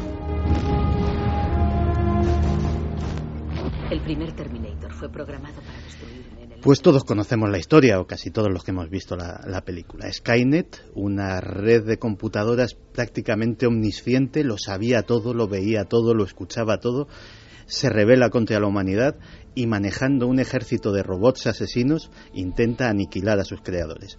El 3.90 4.02
primer 4.02 4.32
Terminator 4.32 4.92
fue 4.92 5.08
programado 5.08 5.62
para 5.62 5.78
destruirme. 5.78 6.60
Pues 6.60 6.82
todos 6.82 7.04
conocemos 7.04 7.48
la 7.48 7.58
historia, 7.58 7.98
o 7.98 8.06
casi 8.06 8.30
todos 8.30 8.50
los 8.52 8.62
que 8.62 8.72
hemos 8.72 8.90
visto 8.90 9.16
la, 9.16 9.40
la, 9.46 9.62
película. 9.62 10.12
Skynet, 10.12 10.84
una 10.94 11.40
red 11.40 11.84
de 11.84 11.98
computadoras 11.98 12.74
prácticamente 12.74 13.66
omnisciente, 13.66 14.44
lo 14.44 14.58
sabía 14.58 15.02
todo, 15.02 15.32
lo 15.32 15.48
veía 15.48 15.84
todo, 15.84 16.12
lo 16.12 16.24
escuchaba 16.24 16.78
todo, 16.78 17.08
se 17.66 17.88
revela 17.88 18.28
contra 18.30 18.60
la 18.60 18.66
humanidad 18.66 19.16
y 19.57 19.66
manejando 19.66 20.28
un 20.28 20.38
ejército 20.38 20.92
de 20.92 21.02
robots 21.02 21.48
asesinos 21.48 22.11
intenta 22.34 22.88
aniquilar 22.88 23.40
a 23.40 23.44
sus 23.44 23.62
creadores. 23.62 24.18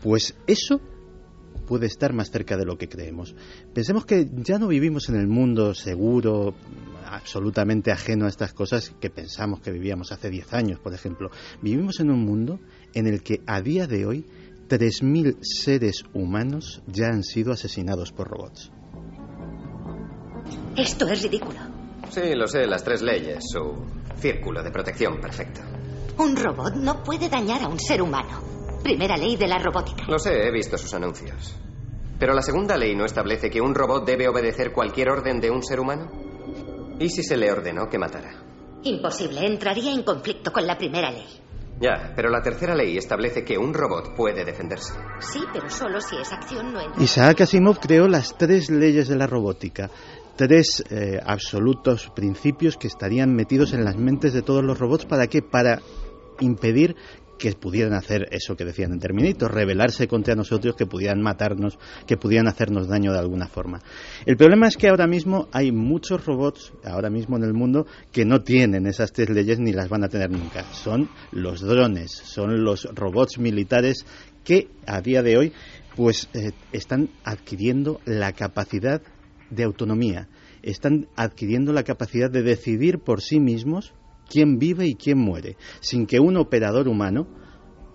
Pues 0.00 0.36
eso 0.46 0.80
puede 1.66 1.86
estar 1.86 2.14
más 2.14 2.30
cerca 2.30 2.56
de 2.56 2.64
lo 2.64 2.78
que 2.78 2.88
creemos. 2.88 3.34
Pensemos 3.74 4.06
que 4.06 4.26
ya 4.36 4.58
no 4.58 4.68
vivimos 4.68 5.10
en 5.10 5.16
el 5.16 5.26
mundo 5.26 5.74
seguro, 5.74 6.54
absolutamente 7.04 7.90
ajeno 7.90 8.24
a 8.24 8.28
estas 8.28 8.54
cosas 8.54 8.94
que 9.00 9.10
pensamos 9.10 9.60
que 9.60 9.72
vivíamos 9.72 10.12
hace 10.12 10.30
10 10.30 10.54
años, 10.54 10.80
por 10.80 10.94
ejemplo. 10.94 11.30
Vivimos 11.60 12.00
en 12.00 12.10
un 12.10 12.24
mundo 12.24 12.60
en 12.94 13.06
el 13.08 13.22
que 13.22 13.42
a 13.46 13.60
día 13.60 13.86
de 13.86 14.06
hoy 14.06 14.24
3.000 14.68 15.38
seres 15.42 16.04
humanos 16.14 16.80
ya 16.86 17.08
han 17.08 17.24
sido 17.24 17.52
asesinados 17.52 18.12
por 18.12 18.28
robots. 18.28 18.70
Esto 20.76 21.08
es 21.08 21.22
ridículo. 21.22 21.58
Sí, 22.10 22.34
lo 22.34 22.46
sé, 22.46 22.66
las 22.66 22.84
tres 22.84 23.02
leyes, 23.02 23.44
su 23.52 23.97
círculo 24.18 24.62
de 24.62 24.70
protección 24.70 25.20
perfecto. 25.20 25.60
Un 26.18 26.36
robot 26.36 26.74
no 26.74 27.02
puede 27.02 27.28
dañar 27.28 27.62
a 27.62 27.68
un 27.68 27.78
ser 27.78 28.02
humano. 28.02 28.42
Primera 28.82 29.16
ley 29.16 29.36
de 29.36 29.46
la 29.46 29.58
robótica. 29.58 30.04
Lo 30.08 30.18
sé, 30.18 30.46
he 30.46 30.50
visto 30.50 30.76
sus 30.76 30.92
anuncios. 30.94 31.56
Pero 32.18 32.34
la 32.34 32.42
segunda 32.42 32.76
ley 32.76 32.96
no 32.96 33.04
establece 33.04 33.50
que 33.50 33.60
un 33.60 33.74
robot 33.74 34.04
debe 34.04 34.28
obedecer 34.28 34.72
cualquier 34.72 35.10
orden 35.10 35.40
de 35.40 35.50
un 35.50 35.62
ser 35.62 35.78
humano. 35.78 36.10
¿Y 36.98 37.08
si 37.10 37.22
se 37.22 37.36
le 37.36 37.50
ordenó 37.52 37.88
que 37.88 37.98
matara? 37.98 38.42
Imposible, 38.82 39.46
entraría 39.46 39.92
en 39.92 40.02
conflicto 40.02 40.52
con 40.52 40.66
la 40.66 40.76
primera 40.76 41.10
ley. 41.10 41.26
Ya, 41.80 42.12
pero 42.16 42.28
la 42.28 42.42
tercera 42.42 42.74
ley 42.74 42.96
establece 42.96 43.44
que 43.44 43.56
un 43.56 43.72
robot 43.72 44.16
puede 44.16 44.44
defenderse. 44.44 44.94
Sí, 45.20 45.40
pero 45.52 45.70
solo 45.70 46.00
si 46.00 46.16
esa 46.16 46.36
acción 46.36 46.72
no 46.72 46.80
entra. 46.80 47.00
Isaac 47.00 47.42
Asimov 47.42 47.78
creó 47.78 48.08
las 48.08 48.36
tres 48.36 48.68
leyes 48.68 49.06
de 49.06 49.14
la 49.14 49.28
robótica 49.28 49.88
tres 50.38 50.84
eh, 50.88 51.18
absolutos 51.26 52.12
principios 52.14 52.76
que 52.76 52.86
estarían 52.86 53.34
metidos 53.34 53.72
en 53.72 53.84
las 53.84 53.96
mentes 53.96 54.32
de 54.32 54.42
todos 54.42 54.62
los 54.62 54.78
robots 54.78 55.04
para 55.04 55.26
qué? 55.26 55.42
Para 55.42 55.82
impedir 56.38 56.94
que 57.38 57.52
pudieran 57.54 57.92
hacer 57.92 58.28
eso 58.30 58.56
que 58.56 58.64
decían 58.64 58.92
en 58.92 59.00
Terminator, 59.00 59.52
rebelarse 59.52 60.06
contra 60.06 60.36
nosotros, 60.36 60.76
que 60.76 60.86
pudieran 60.86 61.20
matarnos, 61.20 61.76
que 62.06 62.16
pudieran 62.16 62.46
hacernos 62.46 62.86
daño 62.86 63.12
de 63.12 63.18
alguna 63.18 63.48
forma. 63.48 63.80
El 64.26 64.36
problema 64.36 64.68
es 64.68 64.76
que 64.76 64.88
ahora 64.88 65.08
mismo 65.08 65.48
hay 65.52 65.72
muchos 65.72 66.24
robots, 66.24 66.72
ahora 66.84 67.10
mismo 67.10 67.36
en 67.36 67.42
el 67.42 67.52
mundo, 67.52 67.86
que 68.12 68.24
no 68.24 68.40
tienen 68.40 68.86
esas 68.86 69.12
tres 69.12 69.30
leyes 69.30 69.58
ni 69.58 69.72
las 69.72 69.88
van 69.88 70.04
a 70.04 70.08
tener 70.08 70.30
nunca. 70.30 70.62
Son 70.72 71.08
los 71.32 71.60
drones, 71.60 72.12
son 72.12 72.62
los 72.62 72.84
robots 72.94 73.38
militares 73.38 74.06
que 74.44 74.68
a 74.86 75.00
día 75.00 75.22
de 75.22 75.36
hoy 75.36 75.52
pues 75.96 76.28
eh, 76.32 76.52
están 76.72 77.10
adquiriendo 77.24 78.00
la 78.04 78.32
capacidad 78.32 79.02
de 79.50 79.64
autonomía. 79.64 80.28
Están 80.62 81.08
adquiriendo 81.16 81.72
la 81.72 81.84
capacidad 81.84 82.30
de 82.30 82.42
decidir 82.42 82.98
por 82.98 83.20
sí 83.20 83.40
mismos 83.40 83.94
quién 84.28 84.58
vive 84.58 84.86
y 84.86 84.94
quién 84.94 85.18
muere, 85.18 85.56
sin 85.80 86.06
que 86.06 86.20
un 86.20 86.36
operador 86.36 86.88
humano 86.88 87.28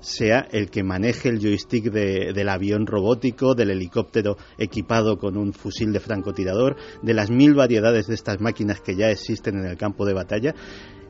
sea 0.03 0.45
el 0.51 0.69
que 0.69 0.83
maneje 0.83 1.29
el 1.29 1.39
joystick 1.39 1.85
del 1.85 2.49
avión 2.49 2.85
robótico, 2.85 3.55
del 3.55 3.71
helicóptero 3.71 4.37
equipado 4.57 5.17
con 5.17 5.37
un 5.37 5.53
fusil 5.53 5.93
de 5.93 6.01
francotirador, 6.01 6.75
de 7.01 7.13
las 7.13 7.31
mil 7.31 7.53
variedades 7.53 8.07
de 8.07 8.15
estas 8.15 8.41
máquinas 8.41 8.81
que 8.81 8.95
ya 8.95 9.09
existen 9.09 9.59
en 9.59 9.65
el 9.65 9.77
campo 9.77 10.05
de 10.05 10.13
batalla. 10.13 10.55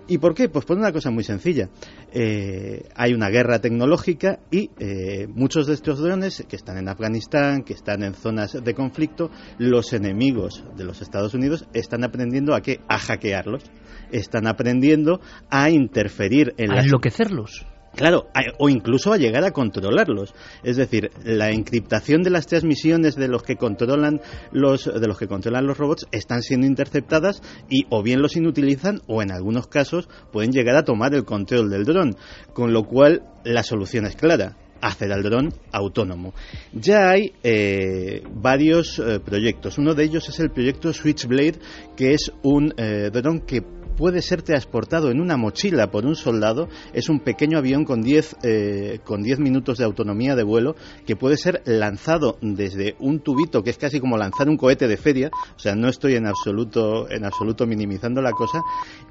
¿Y 0.07 0.17
por 0.17 0.33
qué? 0.33 0.49
Pues 0.49 0.65
por 0.65 0.77
una 0.77 0.91
cosa 0.91 1.11
muy 1.11 1.23
sencilla. 1.23 1.69
Eh, 2.11 2.83
hay 2.95 3.13
una 3.13 3.29
guerra 3.29 3.59
tecnológica 3.59 4.39
y 4.51 4.69
eh, 4.79 5.27
muchos 5.27 5.67
de 5.67 5.73
estos 5.73 5.99
drones 5.99 6.43
que 6.47 6.55
están 6.55 6.77
en 6.77 6.89
Afganistán, 6.89 7.63
que 7.63 7.73
están 7.73 8.03
en 8.03 8.13
zonas 8.13 8.53
de 8.61 8.73
conflicto, 8.73 9.31
los 9.57 9.93
enemigos 9.93 10.63
de 10.75 10.83
los 10.83 11.01
Estados 11.01 11.33
Unidos 11.33 11.65
están 11.73 12.03
aprendiendo 12.03 12.53
a 12.53 12.61
qué? 12.61 12.81
A 12.89 12.97
hackearlos. 12.97 13.63
Están 14.11 14.47
aprendiendo 14.47 15.21
a 15.49 15.69
interferir 15.69 16.53
en 16.57 16.71
a 16.71 16.81
enloquecerlos. 16.81 17.65
Claro, 17.95 18.27
o 18.57 18.69
incluso 18.69 19.13
a 19.13 19.17
llegar 19.17 19.43
a 19.43 19.51
controlarlos. 19.51 20.33
Es 20.63 20.77
decir, 20.77 21.11
la 21.23 21.51
encriptación 21.51 22.23
de 22.23 22.31
las 22.31 22.47
transmisiones 22.47 23.15
de 23.15 23.27
los 23.27 23.43
que 23.43 23.55
controlan 23.55 24.19
los 24.51 24.85
de 24.85 25.07
los 25.07 25.17
que 25.17 25.27
controlan 25.27 25.67
los 25.67 25.77
robots 25.77 26.07
están 26.11 26.41
siendo 26.41 26.65
interceptadas 26.65 27.41
y 27.69 27.85
o 27.89 28.01
bien 28.01 28.21
los 28.21 28.35
inutilizan 28.35 29.01
o 29.07 29.21
en 29.21 29.31
algunos 29.31 29.67
casos 29.67 30.09
pueden 30.31 30.51
llegar 30.51 30.75
a 30.75 30.83
tomar 30.83 31.13
el 31.13 31.23
control 31.23 31.69
del 31.69 31.85
dron, 31.85 32.15
con 32.53 32.73
lo 32.73 32.83
cual 32.83 33.23
la 33.43 33.63
solución 33.63 34.05
es 34.05 34.15
clara 34.15 34.57
hacer 34.81 35.11
al 35.13 35.23
dron 35.23 35.53
autónomo. 35.71 36.33
Ya 36.73 37.09
hay 37.11 37.33
eh, 37.43 38.21
varios 38.33 38.99
eh, 38.99 39.19
proyectos. 39.19 39.77
Uno 39.77 39.93
de 39.93 40.03
ellos 40.03 40.27
es 40.27 40.39
el 40.39 40.51
proyecto 40.51 40.91
Switchblade, 40.91 41.59
que 41.95 42.13
es 42.13 42.31
un 42.43 42.73
eh, 42.77 43.09
dron 43.11 43.39
que 43.41 43.61
puede 43.95 44.21
ser 44.21 44.41
transportado 44.41 45.11
en 45.11 45.19
una 45.19 45.37
mochila 45.37 45.91
por 45.91 46.05
un 46.05 46.15
soldado. 46.15 46.67
Es 46.93 47.09
un 47.09 47.19
pequeño 47.19 47.57
avión 47.57 47.85
con 47.85 48.01
10 48.01 48.37
eh, 48.43 48.99
con 49.03 49.23
10 49.23 49.39
minutos 49.39 49.77
de 49.77 49.85
autonomía 49.85 50.35
de 50.35 50.43
vuelo 50.43 50.75
que 51.05 51.15
puede 51.15 51.37
ser 51.37 51.61
lanzado 51.65 52.37
desde 52.41 52.95
un 52.99 53.19
tubito 53.19 53.63
que 53.63 53.69
es 53.69 53.77
casi 53.77 53.99
como 53.99 54.17
lanzar 54.17 54.49
un 54.49 54.57
cohete 54.57 54.87
de 54.87 54.97
feria. 54.97 55.31
O 55.55 55.59
sea, 55.59 55.75
no 55.75 55.89
estoy 55.89 56.15
en 56.15 56.27
absoluto 56.27 57.09
en 57.09 57.25
absoluto 57.25 57.65
minimizando 57.65 58.21
la 58.21 58.31
cosa 58.31 58.61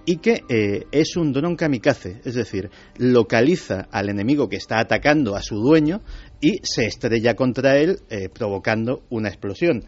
y 0.04 0.16
que 0.16 0.42
eh, 0.48 0.86
es 0.90 1.16
un 1.16 1.32
dron 1.32 1.56
kamikaze, 1.56 2.20
es 2.24 2.34
decir, 2.34 2.70
localiza 2.98 3.88
al 3.90 4.08
enemigo 4.08 4.48
que 4.48 4.56
está 4.56 4.80
atacando 4.80 5.36
a 5.36 5.42
su 5.42 5.56
dueño 5.56 6.00
y 6.40 6.58
se 6.62 6.86
estrella 6.86 7.34
contra 7.34 7.76
él 7.78 8.00
eh, 8.10 8.28
provocando 8.28 9.02
una 9.10 9.28
explosión. 9.28 9.84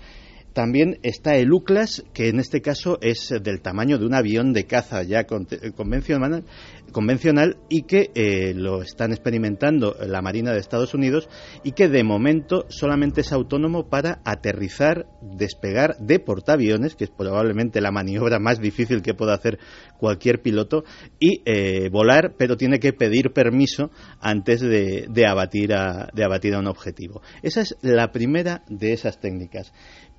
También 0.54 1.00
está 1.02 1.34
el 1.34 1.52
UCLAS, 1.52 2.04
que 2.14 2.28
en 2.28 2.38
este 2.38 2.62
caso 2.62 2.98
es 3.02 3.34
del 3.42 3.60
tamaño 3.60 3.98
de 3.98 4.06
un 4.06 4.14
avión 4.14 4.52
de 4.52 4.66
caza 4.66 5.02
ya 5.02 5.24
convencional, 5.24 6.44
convencional 6.92 7.56
y 7.68 7.82
que 7.82 8.12
eh, 8.14 8.54
lo 8.54 8.80
están 8.80 9.10
experimentando 9.10 9.96
la 10.06 10.22
Marina 10.22 10.52
de 10.52 10.60
Estados 10.60 10.94
Unidos 10.94 11.28
y 11.64 11.72
que 11.72 11.88
de 11.88 12.04
momento 12.04 12.66
solamente 12.68 13.22
es 13.22 13.32
autónomo 13.32 13.88
para 13.88 14.20
aterrizar, 14.24 15.06
despegar 15.20 15.96
de 15.98 16.20
portaaviones, 16.20 16.94
que 16.94 17.04
es 17.04 17.10
probablemente 17.10 17.80
la 17.80 17.90
maniobra 17.90 18.38
más 18.38 18.60
difícil 18.60 19.02
que 19.02 19.12
pueda 19.12 19.34
hacer 19.34 19.58
cualquier 19.98 20.40
piloto, 20.40 20.84
y 21.18 21.42
eh, 21.46 21.88
volar, 21.90 22.34
pero 22.38 22.56
tiene 22.56 22.78
que 22.78 22.92
pedir 22.92 23.32
permiso 23.32 23.90
antes 24.20 24.60
de, 24.60 25.08
abatir 25.26 25.70
de 25.70 26.24
abatir 26.24 26.54
a 26.54 26.60
un 26.60 26.68
objetivo. 26.68 27.22
Esa 27.42 27.62
es 27.62 27.76
la 27.82 28.12
primera 28.12 28.62
de 28.68 28.92
esas 28.92 29.18
técnicas. 29.18 29.72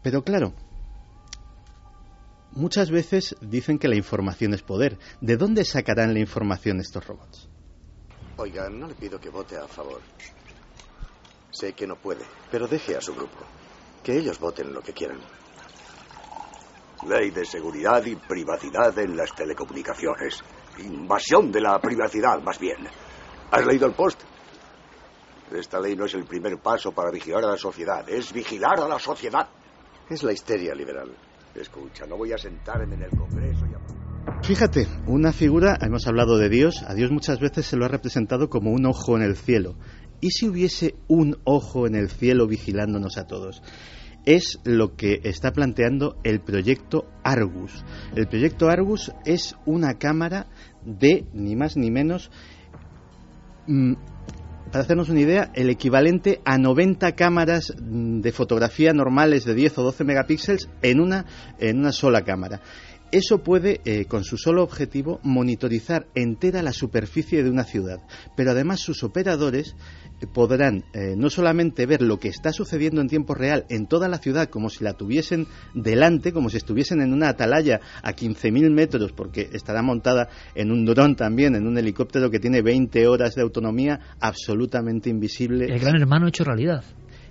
Pero 0.05 0.23
claro, 0.23 0.53
muchas 2.51 2.91
veces 2.91 3.35
dicen 3.41 3.79
que 3.79 3.87
la 3.87 3.95
información 3.95 4.53
es 4.53 4.61
poder. 4.61 4.99
¿De 5.19 5.35
dónde 5.35 5.65
sacarán 5.65 6.13
la 6.13 6.19
información 6.19 6.79
estos 6.79 7.07
robots? 7.07 7.49
Oiga, 8.37 8.69
no 8.69 8.85
le 8.85 8.93
pido 8.93 9.19
que 9.19 9.31
vote 9.31 9.57
a 9.57 9.67
favor. 9.67 10.01
Sé 11.49 11.73
que 11.73 11.87
no 11.87 11.95
puede, 11.95 12.23
pero 12.51 12.67
deje 12.67 12.95
a 12.95 13.01
su 13.01 13.15
grupo. 13.15 13.39
Que 14.03 14.15
ellos 14.15 14.37
voten 14.37 14.75
lo 14.75 14.83
que 14.83 14.93
quieran. 14.93 15.17
Ley 17.07 17.31
de 17.31 17.43
seguridad 17.43 18.05
y 18.05 18.15
privacidad 18.15 18.95
en 18.99 19.17
las 19.17 19.33
telecomunicaciones. 19.33 20.43
Invasión 20.77 21.51
de 21.51 21.61
la 21.61 21.79
privacidad, 21.79 22.39
más 22.43 22.59
bien. 22.59 22.87
¿Has 23.49 23.65
leído 23.65 23.87
el 23.87 23.93
post? 23.93 24.21
Esta 25.51 25.79
ley 25.79 25.95
no 25.95 26.05
es 26.05 26.13
el 26.13 26.25
primer 26.25 26.59
paso 26.59 26.91
para 26.91 27.09
vigilar 27.09 27.43
a 27.45 27.47
la 27.47 27.57
sociedad, 27.57 28.07
es 28.07 28.31
vigilar 28.31 28.79
a 28.79 28.87
la 28.87 28.99
sociedad. 28.99 29.49
Es 30.09 30.21
la 30.21 30.33
histeria 30.33 30.75
liberal. 30.75 31.11
Escucha, 31.55 32.05
no 32.05 32.17
voy 32.17 32.31
a 32.31 32.37
sentarme 32.37 32.95
en 32.95 33.03
el 33.03 33.09
Congreso 33.09 33.65
y 33.65 33.73
a... 33.73 34.43
Fíjate, 34.43 34.87
una 35.07 35.31
figura, 35.31 35.77
hemos 35.81 36.05
hablado 36.05 36.37
de 36.37 36.49
Dios, 36.49 36.83
a 36.83 36.93
Dios 36.93 37.09
muchas 37.09 37.39
veces 37.39 37.65
se 37.65 37.75
lo 37.75 37.85
ha 37.85 37.87
representado 37.87 38.49
como 38.49 38.71
un 38.71 38.85
ojo 38.85 39.15
en 39.15 39.23
el 39.23 39.35
cielo. 39.35 39.75
¿Y 40.21 40.29
si 40.29 40.47
hubiese 40.47 40.95
un 41.07 41.37
ojo 41.43 41.87
en 41.87 41.95
el 41.95 42.09
cielo 42.09 42.45
vigilándonos 42.45 43.17
a 43.17 43.25
todos? 43.25 43.63
Es 44.25 44.59
lo 44.63 44.95
que 44.95 45.21
está 45.23 45.51
planteando 45.51 46.17
el 46.23 46.39
proyecto 46.39 47.05
Argus. 47.23 47.83
El 48.15 48.27
proyecto 48.27 48.69
Argus 48.69 49.11
es 49.25 49.55
una 49.65 49.95
cámara 49.95 50.47
de, 50.83 51.25
ni 51.33 51.55
más 51.55 51.77
ni 51.77 51.89
menos, 51.89 52.29
mm, 53.67 53.93
para 54.75 54.83
hacernos 54.83 55.07
una 55.07 55.21
idea, 55.21 55.51
el 55.53 55.69
equivalente 55.69 56.41
a 56.43 56.57
90 56.57 57.13
cámaras 57.13 57.73
mm, 57.81 58.19
de 58.19 58.31
fotografía 58.33 58.91
normales 58.91 59.45
de 59.45 59.53
10 59.53 59.77
o 59.77 59.83
12 59.83 60.03
megapíxeles 60.03 60.67
en 60.81 60.99
una, 60.99 61.25
en 61.59 61.79
una 61.79 61.93
sola 61.93 62.25
cámara. 62.25 62.59
Eso 63.09 63.41
puede, 63.41 63.79
eh, 63.85 64.03
con 64.03 64.25
su 64.25 64.35
solo 64.35 64.63
objetivo, 64.63 65.21
monitorizar 65.23 66.07
entera 66.13 66.61
la 66.61 66.73
superficie 66.73 67.41
de 67.41 67.49
una 67.49 67.63
ciudad, 67.63 68.01
pero 68.35 68.51
además 68.51 68.81
sus 68.81 69.01
operadores 69.05 69.77
podrán 70.25 70.83
eh, 70.93 71.15
no 71.15 71.29
solamente 71.29 71.85
ver 71.85 72.01
lo 72.01 72.19
que 72.19 72.29
está 72.29 72.51
sucediendo 72.51 73.01
en 73.01 73.07
tiempo 73.07 73.33
real 73.33 73.65
en 73.69 73.87
toda 73.87 74.07
la 74.07 74.17
ciudad 74.17 74.49
como 74.49 74.69
si 74.69 74.83
la 74.83 74.93
tuviesen 74.93 75.47
delante, 75.73 76.31
como 76.31 76.49
si 76.49 76.57
estuviesen 76.57 77.01
en 77.01 77.13
una 77.13 77.29
atalaya 77.29 77.79
a 78.01 78.13
15.000 78.13 78.71
metros, 78.71 79.11
porque 79.11 79.49
estará 79.53 79.81
montada 79.81 80.29
en 80.53 80.71
un 80.71 80.85
dron 80.85 81.15
también, 81.15 81.55
en 81.55 81.67
un 81.67 81.77
helicóptero 81.77 82.29
que 82.29 82.39
tiene 82.39 82.61
20 82.61 83.07
horas 83.07 83.35
de 83.35 83.41
autonomía 83.41 83.99
absolutamente 84.19 85.09
invisible. 85.09 85.65
El 85.65 85.79
gran 85.79 85.95
hermano 85.95 86.27
hecho 86.27 86.43
realidad. 86.43 86.83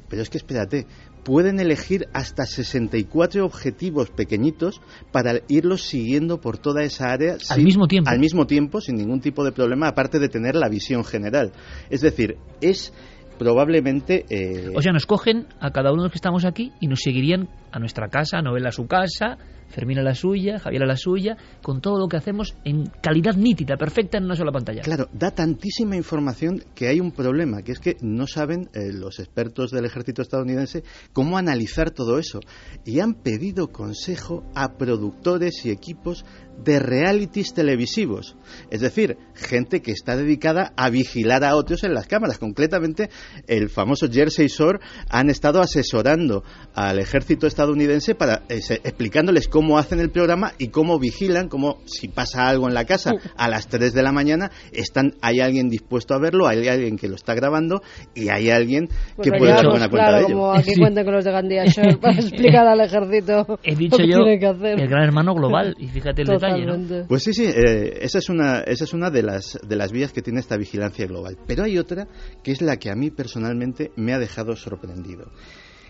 Pero 0.08 0.22
es 0.22 0.30
que 0.30 0.38
espérate, 0.38 0.86
pueden 1.24 1.58
elegir 1.58 2.06
hasta 2.12 2.44
64 2.44 3.44
objetivos 3.44 4.10
pequeñitos 4.10 4.80
para 5.10 5.40
irlos 5.48 5.82
siguiendo 5.82 6.40
por 6.40 6.58
toda 6.58 6.82
esa 6.82 7.10
área 7.10 7.36
al 7.48 7.62
mismo 7.62 7.88
tiempo. 7.88 8.10
al 8.10 8.18
mismo 8.18 8.46
tiempo 8.46 8.80
sin 8.80 8.96
ningún 8.96 9.20
tipo 9.20 9.44
de 9.44 9.52
problema 9.52 9.88
aparte 9.88 10.18
de 10.18 10.28
tener 10.28 10.54
la 10.54 10.68
visión 10.68 11.04
general. 11.04 11.52
Es 11.90 12.02
decir 12.02 12.36
es 12.60 12.92
probablemente 13.38 14.26
eh... 14.28 14.70
o 14.76 14.82
sea 14.82 14.92
nos 14.92 15.06
cogen 15.06 15.46
a 15.60 15.70
cada 15.70 15.90
uno 15.92 16.02
de 16.02 16.06
los 16.06 16.12
que 16.12 16.18
estamos 16.18 16.44
aquí 16.44 16.72
y 16.80 16.86
nos 16.86 17.00
seguirían 17.00 17.48
a 17.72 17.78
nuestra 17.78 18.08
casa 18.08 18.42
Novela 18.42 18.68
a 18.68 18.72
su 18.72 18.86
casa 18.86 19.38
Fermina 19.68 20.02
la 20.02 20.14
suya, 20.14 20.58
Javier 20.58 20.86
la 20.86 20.96
suya, 20.96 21.36
con 21.62 21.80
todo 21.80 21.98
lo 21.98 22.08
que 22.08 22.16
hacemos 22.16 22.54
en 22.64 22.86
calidad 23.02 23.34
nítida, 23.34 23.76
perfecta 23.76 24.18
en 24.18 24.24
una 24.24 24.36
sola 24.36 24.52
pantalla. 24.52 24.82
Claro, 24.82 25.08
da 25.12 25.30
tantísima 25.30 25.96
información 25.96 26.62
que 26.74 26.88
hay 26.88 27.00
un 27.00 27.12
problema, 27.12 27.62
que 27.62 27.72
es 27.72 27.78
que 27.78 27.96
no 28.00 28.26
saben 28.26 28.68
eh, 28.74 28.92
los 28.92 29.18
expertos 29.18 29.70
del 29.70 29.84
ejército 29.84 30.22
estadounidense 30.22 30.84
cómo 31.12 31.38
analizar 31.38 31.90
todo 31.90 32.18
eso. 32.18 32.40
Y 32.84 33.00
han 33.00 33.14
pedido 33.14 33.68
consejo 33.68 34.44
a 34.54 34.76
productores 34.76 35.64
y 35.64 35.70
equipos 35.70 36.24
de 36.62 36.78
realities 36.78 37.52
televisivos. 37.52 38.36
Es 38.70 38.80
decir, 38.80 39.16
gente 39.34 39.82
que 39.82 39.92
está 39.92 40.16
dedicada 40.16 40.72
a 40.76 40.88
vigilar 40.90 41.44
a 41.44 41.56
otros 41.56 41.84
en 41.84 41.94
las 41.94 42.06
cámaras. 42.06 42.38
Concretamente, 42.38 43.10
el 43.46 43.70
famoso 43.70 44.08
Jersey 44.10 44.46
Shore 44.46 44.78
han 45.08 45.30
estado 45.30 45.60
asesorando 45.60 46.44
al 46.74 46.98
ejército 46.98 47.46
estadounidense 47.46 48.14
para 48.14 48.42
eh, 48.48 48.60
explicándoles 48.84 49.48
cómo 49.48 49.63
hacen 49.78 50.00
el 50.00 50.10
programa 50.10 50.52
y 50.58 50.68
cómo 50.68 50.98
vigilan, 50.98 51.48
cómo 51.48 51.78
si 51.86 52.08
pasa 52.08 52.48
algo 52.48 52.68
en 52.68 52.74
la 52.74 52.84
casa 52.84 53.12
a 53.36 53.48
las 53.48 53.68
3 53.68 53.92
de 53.92 54.02
la 54.02 54.12
mañana, 54.12 54.50
están, 54.72 55.14
hay 55.20 55.40
alguien 55.40 55.68
dispuesto 55.68 56.14
a 56.14 56.18
verlo, 56.18 56.46
hay 56.46 56.68
alguien 56.68 56.96
que 56.96 57.08
lo 57.08 57.14
está 57.14 57.34
grabando 57.34 57.82
y 58.14 58.28
hay 58.28 58.50
alguien 58.50 58.88
pues 59.16 59.30
que 59.30 59.38
puede 59.38 59.52
dar 59.52 59.66
buena 59.66 59.88
cuenta 59.88 60.12
de 60.12 60.18
ello. 60.20 60.34
Como 60.34 60.52
aquí 60.52 60.74
cuentan 60.76 61.04
con 61.04 61.14
los 61.14 61.24
de 61.24 61.32
Gandía 61.32 61.64
Shore 61.66 61.96
para 61.96 62.14
explicar 62.20 62.66
al 62.66 62.80
ejército 62.80 63.58
He 63.62 63.74
dicho 63.74 63.98
lo 63.98 64.04
que 64.04 64.10
yo 64.10 64.18
tiene 64.18 64.38
que 64.38 64.46
hacer. 64.46 64.80
el 64.80 64.88
gran 64.88 65.04
hermano 65.04 65.34
global 65.34 65.74
y 65.78 65.88
fíjate 65.88 66.22
el 66.22 66.28
detalle, 66.28 66.66
¿no? 66.66 66.72
Totalmente. 66.72 67.08
Pues 67.08 67.22
sí, 67.22 67.32
sí, 67.32 67.44
eh, 67.44 67.98
esa 68.02 68.18
es 68.18 68.28
una, 68.28 68.60
esa 68.60 68.84
es 68.84 68.92
una 68.92 69.10
de, 69.10 69.22
las, 69.22 69.58
de 69.66 69.76
las 69.76 69.92
vías 69.92 70.12
que 70.12 70.22
tiene 70.22 70.40
esta 70.40 70.56
vigilancia 70.56 71.06
global. 71.06 71.36
Pero 71.46 71.64
hay 71.64 71.78
otra 71.78 72.06
que 72.42 72.52
es 72.52 72.62
la 72.62 72.76
que 72.76 72.90
a 72.90 72.94
mí 72.94 73.10
personalmente 73.10 73.92
me 73.96 74.12
ha 74.12 74.18
dejado 74.18 74.56
sorprendido. 74.56 75.26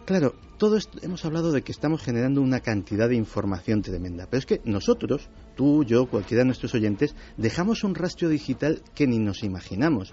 Claro, 0.04 0.34
todo 0.58 0.76
esto, 0.76 0.98
hemos 1.00 1.24
hablado 1.24 1.50
de 1.50 1.62
que 1.62 1.72
estamos 1.72 2.02
generando 2.02 2.42
una 2.42 2.60
cantidad 2.60 3.08
de 3.08 3.16
información 3.16 3.80
tremenda, 3.80 4.26
pero 4.28 4.38
es 4.38 4.44
que 4.44 4.60
nosotros, 4.64 5.30
tú, 5.56 5.82
yo, 5.82 6.10
cualquiera 6.10 6.42
de 6.42 6.46
nuestros 6.46 6.74
oyentes, 6.74 7.14
dejamos 7.38 7.84
un 7.84 7.94
rastro 7.94 8.28
digital 8.28 8.82
que 8.94 9.06
ni 9.06 9.18
nos 9.18 9.42
imaginamos 9.42 10.12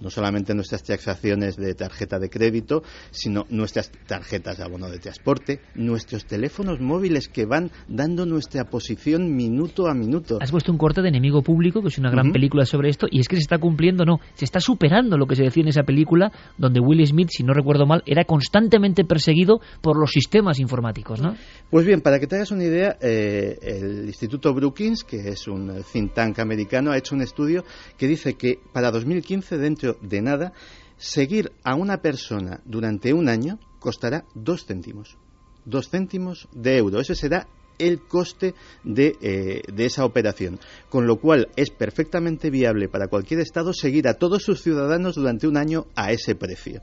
no 0.00 0.10
solamente 0.10 0.54
nuestras 0.54 0.82
transacciones 0.82 1.56
de 1.56 1.74
tarjeta 1.74 2.18
de 2.18 2.28
crédito, 2.28 2.82
sino 3.10 3.46
nuestras 3.50 3.90
tarjetas 4.06 4.58
de 4.58 4.64
abono 4.64 4.88
de 4.88 4.98
transporte, 4.98 5.60
nuestros 5.74 6.24
teléfonos 6.26 6.80
móviles 6.80 7.28
que 7.28 7.46
van 7.46 7.70
dando 7.88 8.26
nuestra 8.26 8.64
posición 8.64 9.34
minuto 9.34 9.88
a 9.88 9.94
minuto. 9.94 10.38
Has 10.40 10.50
puesto 10.50 10.72
un 10.72 10.78
corte 10.78 11.02
de 11.02 11.08
Enemigo 11.08 11.42
Público, 11.42 11.82
que 11.82 11.88
es 11.88 11.98
una 11.98 12.10
gran 12.10 12.32
película 12.32 12.64
sobre 12.64 12.90
esto, 12.90 13.06
y 13.10 13.20
es 13.20 13.28
que 13.28 13.36
se 13.36 13.42
está 13.42 13.58
cumpliendo, 13.58 14.04
no, 14.04 14.20
se 14.34 14.44
está 14.44 14.60
superando 14.60 15.16
lo 15.16 15.26
que 15.26 15.36
se 15.36 15.44
decía 15.44 15.62
en 15.62 15.68
esa 15.68 15.82
película, 15.82 16.32
donde 16.56 16.80
Will 16.80 17.04
Smith, 17.06 17.28
si 17.30 17.42
no 17.42 17.52
recuerdo 17.52 17.86
mal, 17.86 18.02
era 18.06 18.24
constantemente 18.24 19.04
perseguido 19.04 19.60
por 19.80 19.98
los 19.98 20.10
sistemas 20.10 20.58
informáticos, 20.58 21.20
¿no? 21.20 21.34
Pues 21.70 21.86
bien, 21.86 22.00
para 22.00 22.18
que 22.18 22.26
te 22.26 22.36
hagas 22.36 22.50
una 22.50 22.64
idea, 22.64 22.96
eh, 23.00 23.58
el 23.62 24.06
Instituto 24.06 24.54
Brookings, 24.54 25.04
que 25.04 25.28
es 25.28 25.46
un 25.48 25.82
think 25.92 26.14
tank 26.14 26.38
americano, 26.38 26.92
ha 26.92 26.98
hecho 26.98 27.14
un 27.14 27.22
estudio 27.22 27.64
que 27.96 28.06
dice 28.06 28.34
que 28.34 28.58
para 28.72 28.90
2015, 28.90 29.58
dentro 29.58 29.87
de 29.94 30.20
nada, 30.22 30.52
seguir 30.96 31.52
a 31.64 31.74
una 31.74 31.98
persona 32.02 32.60
durante 32.64 33.12
un 33.12 33.28
año 33.28 33.58
costará 33.78 34.24
dos 34.34 34.66
céntimos. 34.66 35.16
Dos 35.64 35.88
céntimos 35.88 36.48
de 36.52 36.78
euro. 36.78 37.00
Ese 37.00 37.14
será 37.14 37.46
el 37.78 38.00
coste 38.00 38.54
de, 38.84 39.16
eh, 39.20 39.62
de, 39.72 39.84
esa 39.86 40.04
operación. 40.04 40.58
Con 40.88 41.06
lo 41.06 41.16
cual 41.16 41.48
es 41.56 41.70
perfectamente 41.70 42.50
viable 42.50 42.88
para 42.88 43.08
cualquier 43.08 43.40
Estado 43.40 43.72
seguir 43.72 44.08
a 44.08 44.14
todos 44.14 44.42
sus 44.42 44.62
ciudadanos 44.62 45.14
durante 45.14 45.46
un 45.46 45.56
año 45.56 45.86
a 45.94 46.12
ese 46.12 46.34
precio. 46.34 46.82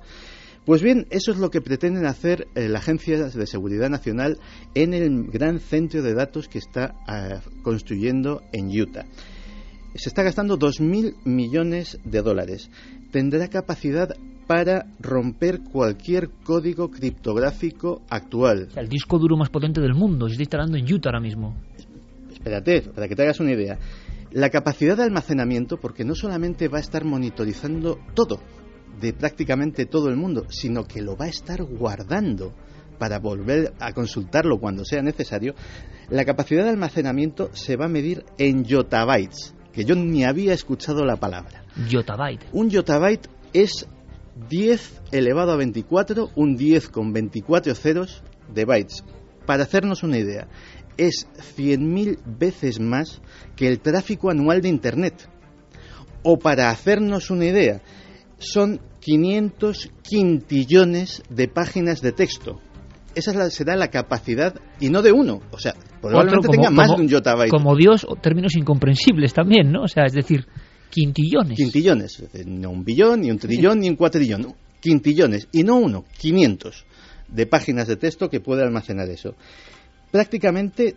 Pues 0.66 0.82
bien, 0.82 1.06
eso 1.12 1.32
es 1.32 1.38
lo 1.38 1.52
que 1.52 1.62
pretenden 1.62 2.08
hacer 2.08 2.48
eh, 2.56 2.68
la 2.68 2.80
Agencia 2.80 3.24
de 3.24 3.46
Seguridad 3.46 3.88
Nacional 3.88 4.40
en 4.74 4.96
el 4.96 5.26
gran 5.28 5.60
centro 5.60 6.02
de 6.02 6.16
datos 6.16 6.48
que 6.48 6.58
está 6.58 6.96
eh, 7.08 7.40
construyendo 7.62 8.42
en 8.52 8.70
Utah. 8.70 9.06
Se 9.94 10.10
está 10.10 10.24
gastando 10.24 10.58
2.000 10.58 11.24
millones 11.24 12.00
de 12.04 12.22
dólares. 12.22 12.72
Tendrá 13.16 13.48
capacidad 13.48 14.10
para 14.46 14.88
romper 15.00 15.62
cualquier 15.62 16.32
código 16.44 16.92
criptográfico 16.92 18.02
actual. 18.10 18.68
El 18.76 18.90
disco 18.90 19.18
duro 19.18 19.38
más 19.38 19.48
potente 19.50 19.80
del 19.80 19.94
mundo 19.94 20.28
se 20.28 20.34
está 20.34 20.44
instalando 20.44 20.76
en 20.76 20.94
Utah 20.94 21.12
ahora 21.12 21.22
mismo 21.22 21.56
espérate, 22.34 22.82
para 22.94 23.08
que 23.08 23.16
te 23.16 23.24
hagas 23.24 23.40
una 23.40 23.54
idea. 23.54 23.80
La 24.34 24.50
capacidad 24.50 24.98
de 24.98 25.04
almacenamiento, 25.04 25.78
porque 25.78 26.04
no 26.04 26.14
solamente 26.14 26.68
va 26.68 26.80
a 26.80 26.82
estar 26.82 27.06
monitorizando 27.06 28.00
todo, 28.14 28.42
de 29.00 29.14
prácticamente 29.14 29.86
todo 29.86 30.10
el 30.10 30.18
mundo, 30.18 30.48
sino 30.50 30.84
que 30.84 31.02
lo 31.02 31.16
va 31.16 31.26
a 31.26 31.30
estar 31.30 31.64
guardando 31.64 32.54
para 33.00 33.20
volver 33.20 33.72
a 33.80 33.94
consultarlo 33.94 34.60
cuando 34.60 34.84
sea 34.84 35.02
necesario, 35.02 35.56
la 36.10 36.26
capacidad 36.26 36.66
de 36.66 36.72
almacenamiento 36.72 37.50
se 37.54 37.78
va 37.78 37.86
a 37.86 37.88
medir 37.88 38.26
en 38.38 38.66
yotabytes, 38.66 39.56
que 39.76 39.84
yo 39.84 39.94
ni 39.96 40.24
había 40.24 40.54
escuchado 40.54 41.06
la 41.06 41.18
palabra. 41.18 41.66
Yotabyte. 41.90 42.46
Un 42.54 42.70
yotabyte 42.70 43.28
es 43.52 43.88
10 44.50 45.02
elevado 45.12 45.52
a 45.52 45.58
24, 45.58 46.32
un 46.36 46.56
10 46.56 46.90
con 46.90 47.12
24 47.12 47.76
ceros 47.76 48.24
de 48.54 48.64
bytes. 48.64 49.04
Para 49.46 49.64
hacernos 49.64 50.02
una 50.04 50.18
idea, 50.18 50.48
es 50.98 51.28
100.000 51.58 52.20
veces 52.26 52.80
más 52.80 53.22
que 53.58 53.68
el 53.68 53.82
tráfico 53.82 54.30
anual 54.30 54.62
de 54.62 54.70
Internet. 54.70 55.30
O 56.24 56.40
para 56.40 56.70
hacernos 56.70 57.30
una 57.30 57.46
idea, 57.46 57.82
son 58.38 58.80
500 59.02 59.92
quintillones 60.02 61.22
de 61.30 61.48
páginas 61.50 62.02
de 62.02 62.14
texto. 62.14 62.62
Esa 63.16 63.32
es 63.32 63.38
la, 63.38 63.50
será 63.50 63.76
la 63.76 63.90
capacidad, 63.90 64.54
y 64.80 64.90
no 64.90 65.02
de 65.02 65.12
uno. 65.12 65.40
O 65.52 65.58
sea, 65.58 65.74
probablemente 66.02 66.50
tenga 66.50 66.70
más 66.70 66.90
de 66.90 67.02
un 67.02 67.08
yotabyte. 67.08 67.50
Como 67.50 67.76
Dios, 67.76 68.06
términos 68.22 68.56
incomprensibles 68.56 69.34
también, 69.34 69.72
¿no? 69.72 69.84
O 69.84 69.88
sea, 69.88 70.06
es 70.06 70.14
decir, 70.14 70.46
quintillones. 70.90 71.58
Quintillones. 71.58 72.24
No 72.46 72.72
un 72.72 72.84
billón, 72.84 73.22
ni 73.22 73.32
un 73.32 73.40
trillón, 73.40 73.80
ni 73.80 73.90
un 73.90 73.96
cuatrillón. 73.96 74.54
Quintillones. 74.82 75.48
Y 75.52 75.64
no 75.64 75.78
uno, 75.78 76.06
500 76.20 76.86
de 77.28 77.46
páginas 77.48 77.88
de 77.88 77.96
texto 77.96 78.30
que 78.30 78.40
puede 78.40 78.64
almacenar 78.64 79.10
eso. 79.10 79.36
Prácticamente 80.12 80.96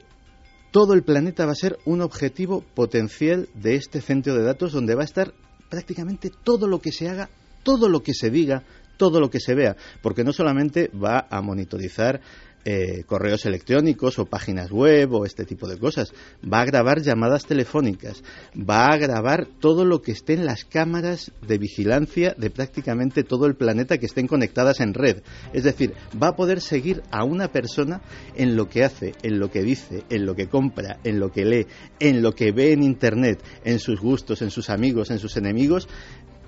todo 0.71 0.95
el 0.95 1.03
planeta 1.03 1.47
va 1.47 1.53
a 1.53 1.57
ser 1.57 1.79
un 1.85 2.03
objetivo 2.03 2.63
potencial 2.75 3.49
de 3.55 3.75
este 3.77 4.01
centro 4.01 4.35
de 4.35 4.43
datos 4.43 4.73
donde 4.73 4.95
va 4.95 5.03
a 5.03 5.07
estar 5.07 5.33
prácticamente 5.71 6.31
todo 6.45 6.67
lo 6.67 6.81
que 6.81 6.93
se 6.93 7.09
haga, 7.09 7.31
todo 7.63 7.89
lo 7.89 8.03
que 8.03 8.15
se 8.15 8.31
diga, 8.31 8.63
todo 8.99 9.21
lo 9.21 9.31
que 9.31 9.41
se 9.41 9.55
vea, 9.55 9.77
porque 10.03 10.25
no 10.25 10.35
solamente 10.35 10.91
va 10.95 11.27
a 11.31 11.41
monitorizar 11.41 12.21
eh, 12.65 13.05
correos 13.07 13.47
electrónicos 13.47 14.19
o 14.19 14.27
páginas 14.27 14.71
web 14.71 15.15
o 15.15 15.25
este 15.25 15.47
tipo 15.47 15.67
de 15.69 15.79
cosas. 15.79 16.13
Va 16.45 16.61
a 16.61 16.65
grabar 16.67 17.01
llamadas 17.01 17.47
telefónicas, 17.47 18.23
va 18.55 18.89
a 18.89 18.99
grabar 18.99 19.47
todo 19.59 19.87
lo 19.87 20.03
que 20.03 20.13
esté 20.13 20.35
en 20.35 20.45
las 20.45 20.67
cámaras 20.67 21.33
de 21.47 21.57
vigilancia 21.57 22.35
de 22.37 22.51
prácticamente 22.51 23.23
todo 23.23 23.47
el 23.47 23.55
planeta 23.55 23.97
que 23.97 24.05
estén 24.05 24.27
conectadas 24.27 24.81
en 24.81 24.93
red. 24.93 25.23
Es 25.55 25.65
decir, 25.65 25.95
va 26.21 26.29
a 26.29 26.37
poder 26.37 26.61
seguir 26.61 27.03
a 27.11 27.25
una 27.25 27.49
persona 27.49 28.03
en 28.35 28.55
lo 28.55 28.69
que 28.69 28.85
hace, 28.85 29.15
en 29.23 29.39
lo 29.39 29.51
que 29.51 29.63
dice, 29.63 30.03
en 30.11 30.27
lo 30.27 30.35
que 30.35 30.49
compra, 30.49 30.99
en 31.05 31.21
lo 31.21 31.31
que 31.31 31.47
lee, 31.47 31.67
en 32.01 32.21
lo 32.21 32.35
que 32.35 32.53
ve 32.53 32.73
en 32.73 32.83
Internet, 32.83 33.43
en 33.65 33.79
sus 33.79 33.99
gustos, 33.99 34.43
en 34.43 34.51
sus 34.51 34.69
amigos, 34.69 35.11
en 35.11 35.21
sus 35.21 35.39
enemigos, 35.39 35.89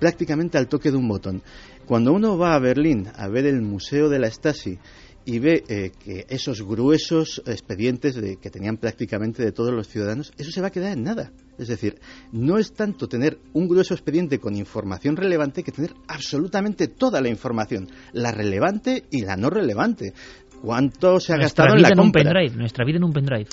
prácticamente 0.01 0.57
al 0.57 0.67
toque 0.67 0.89
de 0.89 0.97
un 0.97 1.07
botón. 1.07 1.43
Cuando 1.85 2.11
uno 2.11 2.35
va 2.35 2.55
a 2.55 2.59
Berlín 2.59 3.07
a 3.15 3.27
ver 3.27 3.45
el 3.45 3.61
Museo 3.61 4.09
de 4.09 4.17
la 4.17 4.31
Stasi 4.31 4.79
y 5.25 5.37
ve 5.37 5.63
eh, 5.67 5.91
que 6.03 6.25
esos 6.27 6.63
gruesos 6.63 7.43
expedientes 7.45 8.15
de, 8.15 8.37
que 8.37 8.49
tenían 8.49 8.77
prácticamente 8.77 9.43
de 9.43 9.51
todos 9.51 9.71
los 9.71 9.87
ciudadanos, 9.87 10.33
eso 10.39 10.49
se 10.49 10.59
va 10.59 10.67
a 10.67 10.71
quedar 10.71 10.93
en 10.93 11.03
nada. 11.03 11.31
Es 11.59 11.67
decir, 11.67 11.99
no 12.31 12.57
es 12.57 12.73
tanto 12.73 13.07
tener 13.07 13.37
un 13.53 13.67
grueso 13.67 13.93
expediente 13.93 14.39
con 14.39 14.55
información 14.55 15.15
relevante 15.15 15.61
que 15.61 15.71
tener 15.71 15.93
absolutamente 16.07 16.87
toda 16.87 17.21
la 17.21 17.29
información, 17.29 17.87
la 18.11 18.31
relevante 18.31 19.03
y 19.11 19.21
la 19.21 19.37
no 19.37 19.51
relevante. 19.51 20.15
¿Cuánto 20.63 21.19
se 21.19 21.33
ha 21.33 21.37
gastado 21.37 21.75
en 21.75 21.83
la 21.83 21.91
compra? 21.91 22.03
Un 22.03 22.11
pendrive, 22.11 22.55
nuestra 22.55 22.85
vida 22.85 22.97
en 22.97 23.03
un 23.03 23.13
pendrive. 23.13 23.49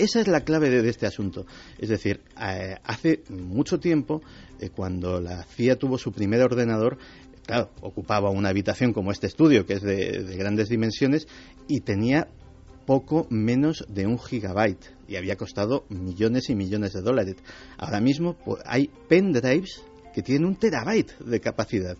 Esa 0.00 0.20
es 0.20 0.28
la 0.28 0.40
clave 0.40 0.70
de, 0.70 0.88
este 0.88 1.06
asunto. 1.06 1.44
Es 1.78 1.90
decir, 1.90 2.22
eh, 2.40 2.76
hace 2.84 3.22
mucho 3.28 3.78
tiempo, 3.78 4.22
eh, 4.60 4.70
cuando 4.70 5.20
la 5.20 5.42
CIA 5.42 5.76
tuvo 5.76 5.98
su 5.98 6.12
primer 6.12 6.42
ordenador, 6.42 6.98
claro, 7.46 7.70
ocupaba 7.80 8.30
una 8.30 8.50
habitación 8.50 8.92
como 8.92 9.10
este 9.10 9.26
estudio, 9.26 9.66
que 9.66 9.74
es 9.74 9.82
de, 9.82 10.36
grandes 10.36 10.68
dimensiones, 10.68 11.26
y 11.66 11.80
tenía 11.80 12.28
poco 12.86 13.26
menos 13.30 13.84
de 13.88 14.06
un 14.06 14.18
gigabyte 14.18 14.84
y 15.08 15.16
había 15.16 15.36
costado 15.36 15.84
millones 15.88 16.50
y 16.50 16.54
millones 16.54 16.92
de 16.92 17.02
dólares. 17.02 17.36
Ahora 17.78 18.00
mismo 18.00 18.34
pues, 18.44 18.62
hay 18.66 18.90
pendrives 19.08 19.82
que 20.12 20.22
tienen 20.22 20.46
un 20.46 20.56
terabyte 20.56 21.18
de 21.20 21.40
capacidad 21.40 21.96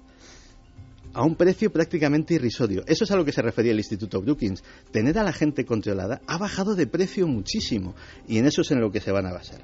a 1.13 1.25
un 1.25 1.35
precio 1.35 1.73
prácticamente 1.73 2.35
irrisorio. 2.35 2.85
Eso 2.87 3.05
es 3.05 3.11
a 3.11 3.17
lo 3.17 3.25
que 3.25 3.33
se 3.33 3.43
refería 3.43 3.73
el 3.73 3.79
Instituto 3.79 4.21
Brookings. 4.21 4.63
Tener 4.93 5.19
a 5.19 5.25
la 5.25 5.33
gente 5.33 5.65
controlada 5.65 6.21
ha 6.27 6.39
bajado 6.39 6.75
de 6.75 6.87
precio 6.87 7.27
muchísimo 7.27 7.95
y 8.29 8.39
en 8.39 8.47
eso 8.47 8.63
es 8.63 8.71
en 8.71 8.81
lo 8.81 8.91
que 8.91 9.01
se 9.01 9.13
van 9.13 9.27
a 9.27 9.33
basar. 9.33 9.61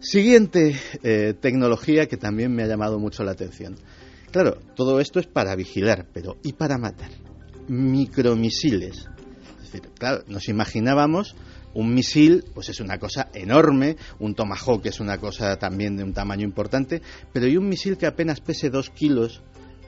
Siguiente 0.00 0.80
eh, 1.02 1.34
tecnología 1.38 2.06
que 2.06 2.16
también 2.16 2.54
me 2.54 2.62
ha 2.62 2.66
llamado 2.66 2.98
mucho 2.98 3.22
la 3.22 3.32
atención. 3.32 3.76
Claro, 4.32 4.56
todo 4.74 4.98
esto 4.98 5.20
es 5.20 5.26
para 5.26 5.54
vigilar, 5.54 6.06
pero 6.12 6.38
¿y 6.42 6.54
para 6.54 6.78
matar? 6.78 7.10
Micromisiles. 7.68 9.08
Es 9.58 9.72
decir, 9.72 9.90
claro, 9.98 10.24
nos 10.26 10.48
imaginábamos 10.48 11.36
un 11.74 11.92
misil, 11.92 12.44
pues 12.54 12.70
es 12.70 12.80
una 12.80 12.98
cosa 12.98 13.28
enorme, 13.34 13.96
un 14.18 14.34
tomahawk 14.34 14.86
es 14.86 15.00
una 15.00 15.18
cosa 15.18 15.58
también 15.58 15.96
de 15.96 16.04
un 16.04 16.14
tamaño 16.14 16.44
importante, 16.44 17.02
pero 17.32 17.46
¿y 17.46 17.58
un 17.58 17.68
misil 17.68 17.98
que 17.98 18.06
apenas 18.06 18.40
pese 18.40 18.70
dos 18.70 18.88
kilos 18.88 19.42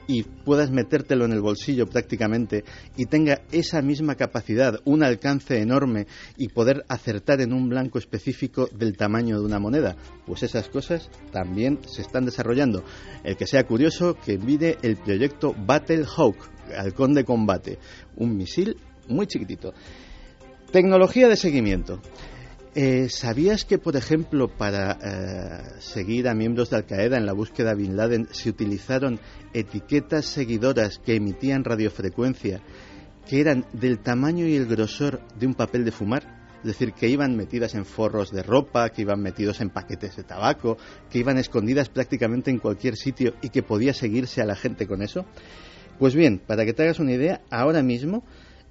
y 0.07 0.23
puedas 0.23 0.71
metértelo 0.71 1.25
en 1.25 1.31
el 1.31 1.41
bolsillo 1.41 1.87
prácticamente 1.87 2.63
y 2.97 3.05
tenga 3.05 3.41
esa 3.51 3.81
misma 3.81 4.15
capacidad, 4.15 4.79
un 4.85 5.03
alcance 5.03 5.59
enorme 5.59 6.07
y 6.37 6.49
poder 6.49 6.83
acertar 6.87 7.41
en 7.41 7.53
un 7.53 7.69
blanco 7.69 7.99
específico 7.99 8.67
del 8.73 8.97
tamaño 8.97 9.39
de 9.39 9.45
una 9.45 9.59
moneda, 9.59 9.95
pues 10.25 10.43
esas 10.43 10.69
cosas 10.69 11.09
también 11.31 11.79
se 11.87 12.01
están 12.01 12.25
desarrollando. 12.25 12.83
El 13.23 13.37
que 13.37 13.47
sea 13.47 13.63
curioso, 13.63 14.15
que 14.15 14.37
mire 14.37 14.77
el 14.81 14.97
proyecto 14.97 15.55
Battle 15.65 16.05
Hawk, 16.05 16.37
halcón 16.77 17.13
de 17.13 17.23
combate, 17.23 17.79
un 18.15 18.35
misil 18.35 18.77
muy 19.07 19.27
chiquitito. 19.27 19.73
Tecnología 20.71 21.27
de 21.27 21.35
seguimiento. 21.35 22.01
Eh, 22.75 23.07
¿Sabías 23.09 23.65
que, 23.65 23.77
por 23.77 23.95
ejemplo, 23.95 24.47
para 24.47 24.93
eh, 24.93 25.79
seguir 25.79 26.27
a 26.27 26.33
miembros 26.33 26.71
de 26.71 26.77
Al 26.77 26.85
Qaeda 26.85 27.17
en 27.17 27.27
la 27.27 27.33
búsqueda 27.33 27.69
de 27.69 27.75
Bin 27.75 27.95
Laden 27.95 28.27
se 28.31 28.49
utilizaron 28.49 29.19
etiquetas 29.53 30.25
seguidoras 30.25 30.97
que 30.97 31.15
emitían 31.15 31.63
radiofrecuencia 31.63 32.61
que 33.27 33.39
eran 33.39 33.65
del 33.73 33.99
tamaño 33.99 34.47
y 34.47 34.55
el 34.55 34.65
grosor 34.65 35.21
de 35.37 35.45
un 35.45 35.53
papel 35.53 35.85
de 35.85 35.91
fumar? 35.91 36.43
Es 36.59 36.67
decir, 36.67 36.93
que 36.93 37.09
iban 37.09 37.35
metidas 37.35 37.75
en 37.75 37.85
forros 37.85 38.31
de 38.31 38.41
ropa, 38.41 38.89
que 38.89 39.01
iban 39.01 39.21
metidos 39.21 39.61
en 39.61 39.69
paquetes 39.69 40.15
de 40.15 40.23
tabaco, 40.23 40.77
que 41.11 41.19
iban 41.19 41.37
escondidas 41.37 41.89
prácticamente 41.89 42.51
en 42.51 42.57
cualquier 42.57 42.95
sitio 42.95 43.35
y 43.41 43.49
que 43.49 43.63
podía 43.63 43.93
seguirse 43.93 44.41
a 44.41 44.45
la 44.45 44.55
gente 44.55 44.87
con 44.87 45.01
eso. 45.01 45.25
Pues 45.99 46.15
bien, 46.15 46.39
para 46.39 46.65
que 46.65 46.73
te 46.73 46.83
hagas 46.83 46.99
una 46.99 47.11
idea, 47.11 47.41
ahora 47.51 47.83
mismo 47.83 48.23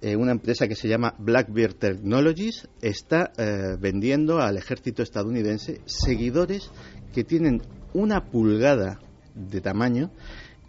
eh, 0.02 0.16
una 0.16 0.32
empresa 0.32 0.66
que 0.66 0.74
se 0.74 0.88
llama 0.88 1.14
Blackbeard 1.18 1.74
Technologies 1.74 2.68
está 2.80 3.32
eh, 3.38 3.76
vendiendo 3.78 4.40
al 4.40 4.56
ejército 4.56 5.02
estadounidense 5.02 5.80
seguidores 5.86 6.70
que 7.14 7.22
tienen 7.22 7.62
una 7.94 8.24
pulgada 8.24 8.98
de 9.34 9.60
tamaño 9.60 10.10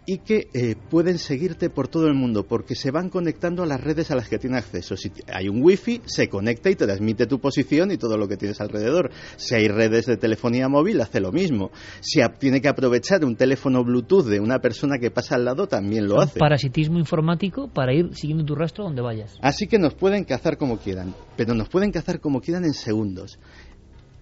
y 0.06 0.18
que 0.18 0.48
eh, 0.52 0.76
pueden 0.90 1.18
seguirte 1.18 1.70
por 1.70 1.88
todo 1.88 2.06
el 2.06 2.14
mundo 2.14 2.46
porque 2.46 2.74
se 2.74 2.90
van 2.90 3.08
conectando 3.08 3.62
a 3.62 3.66
las 3.66 3.80
redes 3.80 4.10
a 4.10 4.16
las 4.16 4.28
que 4.28 4.38
tiene 4.38 4.58
acceso. 4.58 4.96
Si 4.96 5.10
hay 5.32 5.48
un 5.48 5.62
wifi, 5.62 6.02
se 6.04 6.28
conecta 6.28 6.70
y 6.70 6.74
te 6.74 6.86
transmite 6.86 7.26
tu 7.26 7.38
posición 7.38 7.90
y 7.90 7.96
todo 7.96 8.16
lo 8.16 8.28
que 8.28 8.36
tienes 8.36 8.60
alrededor. 8.60 9.10
Si 9.36 9.54
hay 9.54 9.68
redes 9.68 10.06
de 10.06 10.16
telefonía 10.16 10.68
móvil, 10.68 11.00
hace 11.00 11.20
lo 11.20 11.32
mismo. 11.32 11.70
Si 12.00 12.20
tiene 12.38 12.60
que 12.60 12.68
aprovechar 12.68 13.24
un 13.24 13.36
teléfono 13.36 13.84
Bluetooth 13.84 14.26
de 14.26 14.40
una 14.40 14.58
persona 14.58 14.98
que 14.98 15.10
pasa 15.10 15.36
al 15.36 15.44
lado, 15.44 15.66
también 15.66 16.06
lo 16.06 16.20
hace. 16.20 16.38
Parasitismo 16.38 16.98
informático 16.98 17.68
para 17.68 17.94
ir 17.94 18.14
siguiendo 18.14 18.44
tu 18.44 18.54
rastro 18.54 18.84
donde 18.84 19.02
vayas. 19.02 19.34
Así 19.40 19.66
que 19.66 19.78
nos 19.78 19.94
pueden 19.94 20.24
cazar 20.24 20.58
como 20.58 20.78
quieran, 20.78 21.14
pero 21.36 21.54
nos 21.54 21.68
pueden 21.68 21.90
cazar 21.90 22.20
como 22.20 22.40
quieran 22.40 22.64
en 22.64 22.74
segundos. 22.74 23.38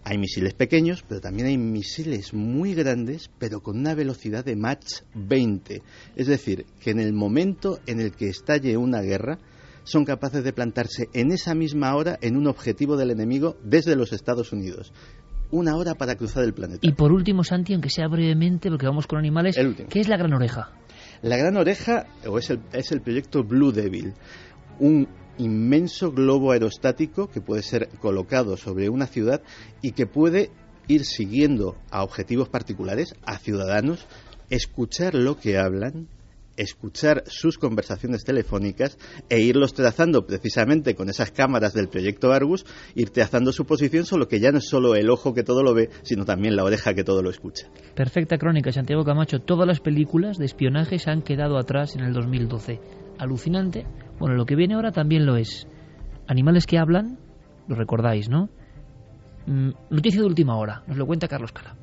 Hay 0.05 0.19
misiles 0.19 0.55
pequeños, 0.55 1.05
pero 1.09 1.21
también 1.21 1.47
hay 1.47 1.59
misiles 1.59 2.35
muy 2.35 2.75
grandes, 2.75 3.31
pero 3.39 3.61
con 3.61 3.79
una 3.79 3.95
velocidad 3.95 4.45
de 4.45 4.57
Mach 4.57 5.03
20. 5.15 5.83
Es 6.17 6.27
decir, 6.27 6.67
que 6.81 6.91
en 6.91 6.99
el 6.99 7.13
momento 7.13 7.79
en 7.87 8.01
el 8.01 8.13
que 8.13 8.29
estalle 8.29 8.77
una 8.77 9.01
guerra, 9.01 9.39
son 9.85 10.05
capaces 10.05 10.45
de 10.45 10.53
plantarse 10.53 11.09
en 11.13 11.33
esa 11.33 11.55
misma 11.55 11.95
hora 11.95 12.19
en 12.21 12.37
un 12.37 12.47
objetivo 12.47 12.97
del 12.97 13.11
enemigo 13.11 13.57
desde 13.65 13.97
los 13.97 14.13
Estados 14.13 14.53
Unidos. 14.53 14.93
Una 15.51 15.77
hora 15.77 15.95
para 15.95 16.17
cruzar 16.17 16.45
el 16.45 16.55
planeta. 16.55 16.81
Y 16.83 16.93
por 16.93 17.13
último, 17.13 17.45
Santi, 17.45 17.75
aunque 17.75 17.91
sea 17.91 18.09
brevemente, 18.09 18.71
porque 18.71 18.87
vamos 18.87 19.07
con 19.07 19.19
animales, 19.19 19.59
¿qué 19.89 20.01
es 20.01 20.09
la 20.09 20.17
gran 20.17 20.33
oreja? 20.33 20.71
La 21.21 21.37
gran 21.37 21.57
oreja, 21.57 22.07
o 22.27 22.39
es 22.39 22.51
el, 22.51 22.61
es 22.73 22.91
el 22.91 23.03
proyecto 23.03 23.45
Blue 23.45 23.71
Devil, 23.71 24.15
un 24.81 25.07
inmenso 25.39 26.13
globo 26.13 26.53
aerostático 26.53 27.29
que 27.29 27.41
puede 27.41 27.63
ser 27.63 27.89
colocado 28.01 28.57
sobre 28.57 28.89
una 28.89 29.07
ciudad 29.07 29.43
y 29.81 29.93
que 29.93 30.07
puede 30.07 30.51
ir 30.89 31.05
siguiendo 31.05 31.77
a 31.91 32.03
objetivos 32.03 32.49
particulares, 32.49 33.15
a 33.25 33.39
ciudadanos, 33.39 34.07
escuchar 34.51 35.15
lo 35.15 35.39
que 35.39 35.59
hablan 35.59 36.09
escuchar 36.57 37.25
sus 37.27 37.59
conversaciones 37.59 38.25
telefónicas 38.25 38.99
e 39.29 39.41
irlos 39.41 39.75
trazando 39.75 40.27
precisamente 40.27 40.95
con 40.95 41.09
esas 41.09 41.31
cámaras 41.31 41.75
del 41.75 41.89
proyecto 41.89 42.33
Argus, 42.33 42.65
ir 42.95 43.11
trazando 43.11 43.53
su 43.53 43.65
posición, 43.65 44.05
solo 44.05 44.29
que 44.29 44.41
ya 44.41 44.53
no 44.53 44.59
es 44.59 44.69
solo 44.69 44.95
el 44.95 45.11
ojo 45.11 45.35
que 45.35 45.43
todo 45.43 45.63
lo 45.63 45.75
ve, 45.75 45.91
sino 46.03 46.25
también 46.25 46.57
la 46.57 46.65
oreja 46.65 46.95
que 46.95 47.05
todo 47.05 47.23
lo 47.23 47.31
escucha. 47.31 47.69
Perfecta 47.95 48.39
crónica, 48.39 48.73
Santiago 48.73 49.05
Camacho. 49.05 49.41
Todas 49.41 49.67
las 49.67 49.81
películas 49.81 50.39
de 50.39 50.47
espionaje 50.47 50.99
se 50.99 51.11
han 51.11 51.23
quedado 51.23 51.59
atrás 51.59 51.97
en 51.97 52.03
el 52.03 52.13
2012. 52.13 53.02
Alucinante. 53.23 53.87
Bueno, 54.19 54.35
lo 54.35 54.45
que 54.45 54.57
viene 54.57 54.75
ahora 54.75 54.91
también 54.91 55.27
lo 55.27 55.37
es. 55.37 55.69
Animales 56.27 56.67
que 56.67 56.77
hablan, 56.77 57.19
lo 57.69 57.77
recordáis, 57.77 58.29
¿no? 58.29 58.49
Mm, 59.47 59.71
noticia 59.91 60.21
de 60.21 60.27
última 60.27 60.57
hora, 60.57 60.83
nos 60.89 60.97
lo 60.97 61.07
cuenta 61.07 61.29
Carlos 61.29 61.53
Cala. 61.53 61.77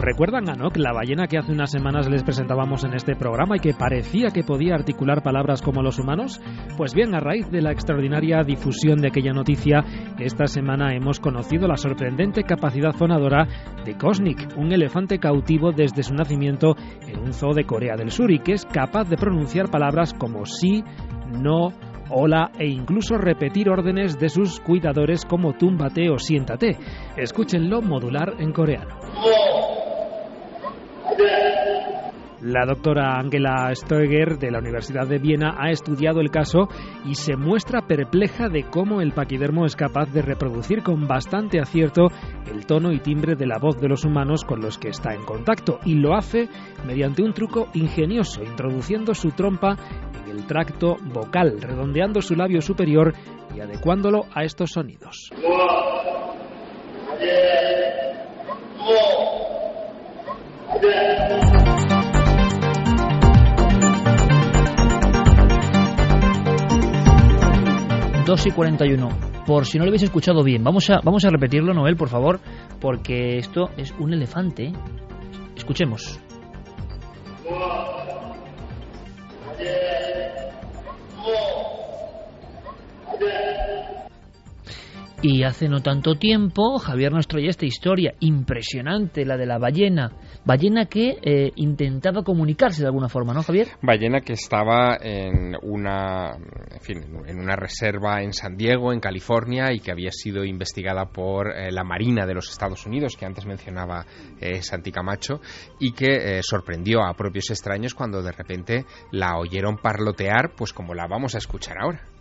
¿Recuerdan 0.00 0.48
a 0.48 0.54
Nock, 0.54 0.76
la 0.76 0.92
ballena 0.92 1.26
que 1.26 1.38
hace 1.38 1.50
unas 1.50 1.72
semanas 1.72 2.08
les 2.08 2.22
presentábamos 2.22 2.84
en 2.84 2.94
este 2.94 3.16
programa 3.16 3.56
y 3.56 3.60
que 3.60 3.74
parecía 3.74 4.30
que 4.30 4.44
podía 4.44 4.76
articular 4.76 5.24
palabras 5.24 5.60
como 5.60 5.82
los 5.82 5.98
humanos? 5.98 6.40
Pues 6.76 6.94
bien, 6.94 7.16
a 7.16 7.20
raíz 7.20 7.50
de 7.50 7.60
la 7.60 7.72
extraordinaria 7.72 8.44
difusión 8.44 9.00
de 9.00 9.08
aquella 9.08 9.32
noticia, 9.32 9.84
esta 10.20 10.46
semana 10.46 10.94
hemos 10.94 11.18
conocido 11.18 11.66
la 11.66 11.76
sorprendente 11.76 12.44
capacidad 12.44 12.92
fonadora 12.92 13.48
de 13.84 13.96
Kosnik, 13.96 14.56
un 14.56 14.72
elefante 14.72 15.18
cautivo 15.18 15.72
desde 15.72 16.04
su 16.04 16.14
nacimiento 16.14 16.76
en 17.08 17.18
un 17.18 17.32
zoo 17.32 17.52
de 17.52 17.64
Corea 17.64 17.96
del 17.96 18.12
Sur 18.12 18.30
y 18.30 18.38
que 18.38 18.52
es 18.52 18.66
capaz 18.66 19.08
de 19.08 19.16
pronunciar 19.16 19.68
palabras 19.68 20.14
como 20.14 20.46
sí, 20.46 20.84
no, 21.26 21.72
hola 22.08 22.52
e 22.56 22.68
incluso 22.68 23.18
repetir 23.18 23.68
órdenes 23.68 24.16
de 24.16 24.28
sus 24.28 24.60
cuidadores 24.60 25.24
como 25.24 25.54
túmbate 25.54 26.08
o 26.08 26.18
siéntate. 26.18 26.76
Escúchenlo 27.16 27.82
modular 27.82 28.34
en 28.38 28.52
coreano. 28.52 28.96
La 32.42 32.64
doctora 32.64 33.18
Angela 33.18 33.74
Stoeger 33.74 34.38
de 34.38 34.52
la 34.52 34.60
Universidad 34.60 35.08
de 35.08 35.18
Viena 35.18 35.56
ha 35.58 35.70
estudiado 35.70 36.20
el 36.20 36.30
caso 36.30 36.68
y 37.04 37.14
se 37.14 37.36
muestra 37.36 37.82
perpleja 37.82 38.48
de 38.48 38.62
cómo 38.62 39.00
el 39.00 39.12
paquidermo 39.12 39.66
es 39.66 39.74
capaz 39.74 40.06
de 40.12 40.22
reproducir 40.22 40.84
con 40.84 41.08
bastante 41.08 41.58
acierto 41.60 42.06
el 42.48 42.64
tono 42.64 42.92
y 42.92 43.00
timbre 43.00 43.34
de 43.34 43.46
la 43.46 43.58
voz 43.58 43.80
de 43.80 43.88
los 43.88 44.04
humanos 44.04 44.44
con 44.44 44.60
los 44.60 44.78
que 44.78 44.90
está 44.90 45.14
en 45.14 45.24
contacto 45.24 45.80
y 45.84 45.94
lo 45.94 46.14
hace 46.14 46.48
mediante 46.86 47.24
un 47.24 47.32
truco 47.32 47.68
ingenioso, 47.74 48.40
introduciendo 48.44 49.14
su 49.14 49.30
trompa 49.30 49.76
en 50.24 50.30
el 50.30 50.46
tracto 50.46 50.96
vocal, 51.12 51.60
redondeando 51.60 52.22
su 52.22 52.36
labio 52.36 52.60
superior 52.60 53.14
y 53.52 53.60
adecuándolo 53.60 54.26
a 54.32 54.44
estos 54.44 54.70
sonidos. 54.70 55.30
2 68.28 68.46
y 68.46 68.50
41. 68.50 69.08
Por 69.46 69.64
si 69.64 69.78
no 69.78 69.84
lo 69.86 69.88
habéis 69.88 70.02
escuchado 70.02 70.44
bien, 70.44 70.62
vamos 70.62 70.90
a, 70.90 71.00
vamos 71.02 71.24
a 71.24 71.30
repetirlo, 71.30 71.72
Noel, 71.72 71.96
por 71.96 72.10
favor, 72.10 72.40
porque 72.78 73.38
esto 73.38 73.70
es 73.78 73.94
un 73.98 74.12
elefante. 74.12 74.70
Escuchemos. 75.56 76.20
Y 85.22 85.42
hace 85.44 85.70
no 85.70 85.80
tanto 85.80 86.16
tiempo, 86.16 86.78
Javier 86.78 87.12
nos 87.12 87.28
traía 87.28 87.48
esta 87.48 87.64
historia 87.64 88.12
impresionante, 88.20 89.24
la 89.24 89.38
de 89.38 89.46
la 89.46 89.56
ballena. 89.56 90.12
Ballena 90.44 90.86
que 90.86 91.18
eh, 91.22 91.52
intentaba 91.56 92.22
comunicarse 92.22 92.82
de 92.82 92.88
alguna 92.88 93.08
forma, 93.08 93.32
¿no, 93.34 93.42
Javier? 93.42 93.68
Ballena 93.82 94.20
que 94.20 94.32
estaba 94.32 94.96
en 95.00 95.56
una, 95.62 96.36
en, 96.36 96.80
fin, 96.80 97.04
en 97.26 97.38
una 97.38 97.56
reserva 97.56 98.22
en 98.22 98.32
San 98.32 98.56
Diego, 98.56 98.92
en 98.92 99.00
California, 99.00 99.72
y 99.72 99.80
que 99.80 99.90
había 99.92 100.10
sido 100.10 100.44
investigada 100.44 101.06
por 101.06 101.50
eh, 101.50 101.70
la 101.70 101.84
Marina 101.84 102.26
de 102.26 102.34
los 102.34 102.50
Estados 102.50 102.86
Unidos, 102.86 103.16
que 103.16 103.26
antes 103.26 103.46
mencionaba 103.46 104.06
eh, 104.40 104.62
Santi 104.62 104.92
Camacho, 104.92 105.40
y 105.78 105.92
que 105.92 106.40
sorprendió 106.42 107.02
a 107.02 107.14
propios 107.14 107.50
extraños 107.50 107.94
cuando 107.94 108.22
de 108.22 108.32
repente 108.32 108.84
la 109.12 109.38
oyeron 109.38 109.78
parlotear, 109.78 110.52
pues 110.56 110.72
como 110.72 110.94
la 110.94 111.06
vamos 111.06 111.34
a 111.34 111.38
escuchar 111.38 111.76
ahora. 111.80 112.17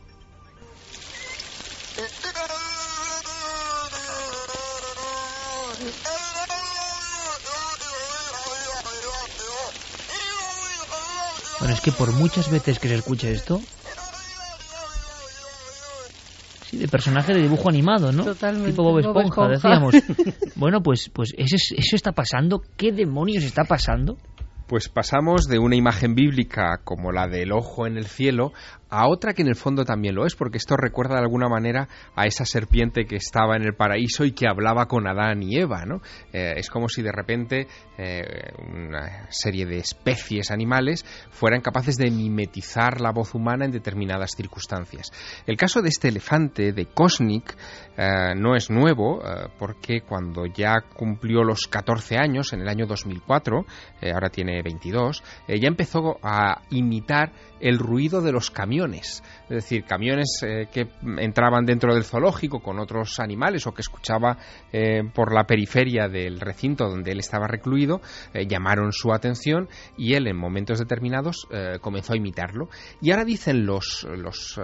Bueno, 11.60 11.74
es 11.74 11.82
que 11.82 11.92
por 11.92 12.14
muchas 12.14 12.50
veces 12.52 12.80
que 12.80 12.88
se 12.88 12.96
escuche 12.96 13.32
esto, 13.32 13.60
sí, 16.70 16.78
de 16.78 16.88
personaje 16.88 17.34
de 17.34 17.42
dibujo 17.42 17.70
animado, 17.70 18.12
¿no? 18.12 18.24
Totalmente. 18.26 18.72
Tipo 18.72 18.84
Bob 18.84 19.02
Bob 19.02 19.22
Esponja, 19.22 19.48
decíamos. 19.50 19.96
bueno, 20.56 20.82
pues, 20.82 21.10
pues 21.14 21.34
eso, 21.38 21.56
es- 21.56 21.74
eso 21.78 21.96
está 21.96 22.12
pasando. 22.12 22.62
¿Qué 22.78 22.92
demonios 22.92 23.44
está 23.44 23.64
pasando? 23.64 24.18
Pues 24.68 24.90
pasamos 24.90 25.44
de 25.46 25.60
una 25.60 25.78
imagen 25.78 26.14
bíblica 26.14 26.82
como 26.84 27.14
la 27.14 27.28
del 27.28 27.54
ojo 27.54 27.88
en 27.88 27.98
el 27.98 28.06
cielo 28.06 28.52
a 28.90 29.08
otra 29.08 29.34
que 29.34 29.42
en 29.42 29.50
el 29.50 29.56
fondo 29.56 29.86
también 29.86 30.16
lo 30.16 30.26
es, 30.26 30.36
porque 30.36 30.58
esto 30.58 30.76
recuerda 30.78 31.16
de 31.16 31.22
alguna 31.22 31.50
manera 31.50 31.88
a 32.16 32.26
esa 32.26 32.46
serpiente 32.46 33.06
que 33.06 33.16
estaba 33.16 33.56
en 33.56 33.64
el 33.64 33.76
paraíso 33.76 34.26
y 34.26 34.32
que 34.32 34.48
hablaba 34.48 34.88
con 34.88 35.08
Adán 35.08 35.44
y 35.44 35.58
Eva, 35.58 35.86
¿no? 35.86 36.02
Eh, 36.34 36.54
es 36.58 36.70
como 36.70 36.90
si 36.90 37.02
de 37.02 37.12
repente 37.12 37.68
eh, 37.98 38.24
una 38.60 39.28
serie 39.30 39.66
de 39.66 39.78
especies 39.78 40.52
animales 40.52 41.06
fueran 41.32 41.62
capaces 41.62 41.98
de 41.98 42.10
mimetizar 42.12 43.02
la 43.02 43.12
voz 43.12 43.36
humana 43.36 43.66
en 43.66 43.72
determinadas 43.72 44.32
circunstancias. 44.36 45.12
El 45.46 45.58
caso 45.58 45.82
de 45.82 45.90
este 45.90 46.10
elefante, 46.10 46.72
de 46.74 46.86
Kosnik, 46.86 47.56
eh, 47.98 48.34
no 48.36 48.56
es 48.56 48.70
nuevo, 48.70 49.22
porque 49.58 50.02
cuando 50.02 50.46
ya 50.46 50.82
cumplió 50.96 51.44
los 51.44 51.68
14 51.68 52.18
años, 52.18 52.54
en 52.54 52.62
el 52.62 52.68
año 52.68 52.86
2004, 52.86 53.66
eh, 54.02 54.12
ahora 54.12 54.30
tiene 54.30 54.62
22, 54.62 55.24
eh, 55.48 55.60
ya 55.60 55.68
empezó 55.68 56.18
a 56.22 56.62
imitar 56.70 57.32
el 57.60 57.80
ruido 57.80 58.22
de 58.22 58.32
los 58.32 58.52
camiones, 58.52 58.77
es 58.86 59.22
decir, 59.50 59.84
camiones 59.86 60.42
eh, 60.44 60.68
que 60.72 60.88
entraban 61.18 61.66
dentro 61.66 61.94
del 61.94 62.04
zoológico 62.04 62.60
con 62.60 62.80
otros 62.80 63.20
animales 63.20 63.66
o 63.66 63.74
que 63.74 63.82
escuchaba 63.82 64.38
eh, 64.72 65.02
por 65.14 65.34
la 65.34 65.46
periferia 65.46 66.08
del 66.08 66.40
recinto 66.40 66.90
donde 66.90 67.12
él 67.12 67.20
estaba 67.20 67.48
recluido, 67.48 68.02
eh, 68.34 68.46
llamaron 68.48 68.92
su 68.92 69.12
atención 69.12 69.68
y 69.98 70.14
él 70.14 70.28
en 70.28 70.38
momentos 70.38 70.80
determinados 70.80 71.48
comenzó 71.82 72.14
a 72.14 72.18
imitarlo. 72.18 72.70
Y 73.02 73.12
ahora 73.12 73.24
dicen 73.24 73.66
los, 73.66 74.06
los 74.16 74.60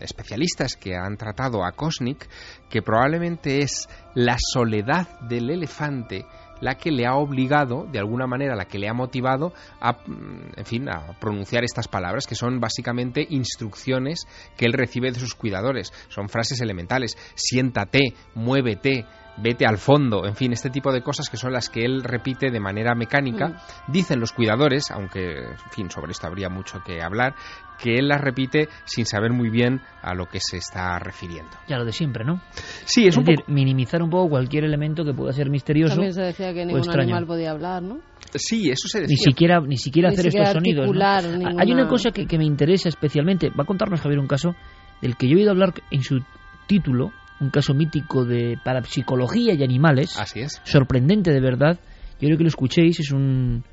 especialistas 0.00 0.76
que 0.76 0.94
han 0.96 1.16
tratado 1.16 1.64
a 1.64 1.72
Kosnik 1.72 2.28
que 2.68 2.82
probablemente 2.82 3.58
es 3.58 3.88
la 4.14 4.36
soledad 4.38 5.20
del 5.20 5.50
elefante 5.50 6.24
la 6.60 6.76
que 6.76 6.90
le 6.90 7.06
ha 7.06 7.14
obligado, 7.14 7.86
de 7.90 7.98
alguna 7.98 8.26
manera, 8.26 8.54
la 8.54 8.66
que 8.66 8.78
le 8.78 8.88
ha 8.88 8.94
motivado 8.94 9.52
a, 9.80 9.92
mm, 9.92 10.52
en 10.56 10.66
fin, 10.66 10.88
a 10.88 11.18
pronunciar 11.18 11.64
estas 11.64 11.88
palabras, 11.88 12.26
que 12.26 12.34
son 12.34 12.60
básicamente 12.60 13.26
instrucciones 13.28 14.26
que 14.56 14.66
él 14.66 14.72
recibe 14.72 15.10
de 15.10 15.20
sus 15.20 15.34
cuidadores. 15.34 15.92
Son 16.08 16.28
frases 16.28 16.60
elementales. 16.60 17.16
Siéntate, 17.34 18.14
muévete, 18.34 19.06
vete 19.42 19.66
al 19.66 19.78
fondo, 19.78 20.26
en 20.26 20.34
fin, 20.34 20.52
este 20.52 20.70
tipo 20.70 20.92
de 20.92 21.02
cosas 21.02 21.28
que 21.28 21.36
son 21.36 21.52
las 21.52 21.68
que 21.68 21.84
él 21.84 22.02
repite 22.02 22.50
de 22.50 22.60
manera 22.60 22.94
mecánica. 22.94 23.62
Dicen 23.88 24.20
los 24.20 24.32
cuidadores, 24.32 24.90
aunque, 24.90 25.38
en 25.38 25.70
fin, 25.70 25.90
sobre 25.90 26.12
esto 26.12 26.26
habría 26.26 26.48
mucho 26.48 26.80
que 26.84 27.02
hablar, 27.02 27.34
que 27.78 27.94
él 27.94 28.08
las 28.08 28.20
repite 28.20 28.68
sin 28.84 29.06
saber 29.06 29.32
muy 29.32 29.48
bien 29.50 29.80
a 30.02 30.14
lo 30.14 30.26
que 30.26 30.40
se 30.40 30.58
está 30.58 30.98
refiriendo. 30.98 31.50
Ya 31.68 31.78
lo 31.78 31.84
de 31.84 31.92
siempre, 31.92 32.24
¿no? 32.24 32.40
Sí, 32.84 33.06
es 33.06 33.16
un 33.16 33.24
decir, 33.24 33.44
minimizar 33.46 34.02
un 34.02 34.10
poco 34.10 34.28
cualquier 34.30 34.64
elemento 34.64 35.04
que 35.04 35.14
pueda 35.14 35.32
ser 35.32 35.48
misterioso 35.50 35.94
También 35.94 36.12
se 36.12 36.22
decía 36.22 36.52
que 36.52 36.62
o 36.62 36.66
ningún 36.66 36.80
extraño. 36.80 37.02
animal 37.02 37.26
podía 37.26 37.50
hablar, 37.52 37.82
¿no? 37.82 37.98
Sí, 38.34 38.70
eso 38.70 38.86
se 38.88 39.00
decía. 39.00 39.14
Ni 39.14 39.16
siquiera, 39.16 39.60
ni 39.60 39.76
siquiera 39.76 40.08
Ni 40.10 40.14
hacer 40.14 40.26
siquiera 40.26 40.48
estos 40.48 40.62
sonidos. 40.62 41.56
Hay 41.58 41.72
una 41.72 41.88
cosa 41.88 42.10
que, 42.10 42.26
que 42.26 42.38
me 42.38 42.44
interesa 42.44 42.88
especialmente. 42.88 43.50
Va 43.50 43.64
a 43.64 43.66
contarnos 43.66 44.00
Javier 44.00 44.20
un 44.20 44.28
caso 44.28 44.54
del 45.00 45.16
que 45.16 45.26
yo 45.26 45.34
he 45.34 45.36
oído 45.38 45.50
hablar 45.50 45.72
en 45.90 46.02
su 46.02 46.20
título, 46.66 47.12
un 47.40 47.50
caso 47.50 47.74
mítico 47.74 48.24
de 48.24 48.58
parapsicología 48.62 49.54
y 49.54 49.62
animales. 49.62 50.18
Así 50.18 50.40
es. 50.40 50.60
Sorprendente 50.64 51.32
de 51.32 51.40
verdad. 51.40 51.78
Yo 52.20 52.26
creo 52.26 52.36
que 52.36 52.44
lo 52.44 52.48
escuchéis, 52.48 53.00
es 53.00 53.12
un 53.12 53.64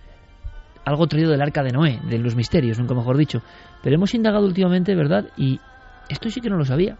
algo 0.85 1.05
traído 1.07 1.31
del 1.31 1.41
arca 1.41 1.63
de 1.63 1.71
Noé, 1.71 1.99
de 2.09 2.17
los 2.17 2.35
misterios, 2.35 2.79
nunca 2.79 2.95
mejor 2.95 3.17
dicho. 3.17 3.41
Pero 3.83 3.95
hemos 3.95 4.13
indagado 4.13 4.45
últimamente, 4.45 4.95
¿verdad? 4.95 5.25
Y 5.35 5.59
esto 6.07 6.29
sí 6.29 6.39
que 6.39 6.49
no 6.49 6.55
lo 6.55 6.63
sabía. 6.63 6.97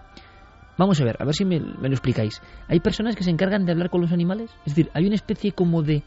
Vamos 0.77 0.99
a 0.99 1.05
ver, 1.05 1.15
a 1.19 1.25
ver 1.25 1.33
si 1.33 1.45
me, 1.45 1.59
me 1.59 1.87
lo 1.87 1.93
explicáis. 1.93 2.41
¿Hay 2.67 2.81
personas 2.81 3.15
que 3.15 3.23
se 3.23 3.31
encargan 3.31 3.65
de 3.65 3.71
hablar 3.71 3.89
con 3.89 4.01
los 4.01 4.11
animales? 4.11 4.51
Es 4.65 4.75
decir, 4.75 4.91
¿hay 4.93 5.05
una 5.05 5.15
especie 5.15 5.53
como 5.53 5.83
de, 5.83 6.03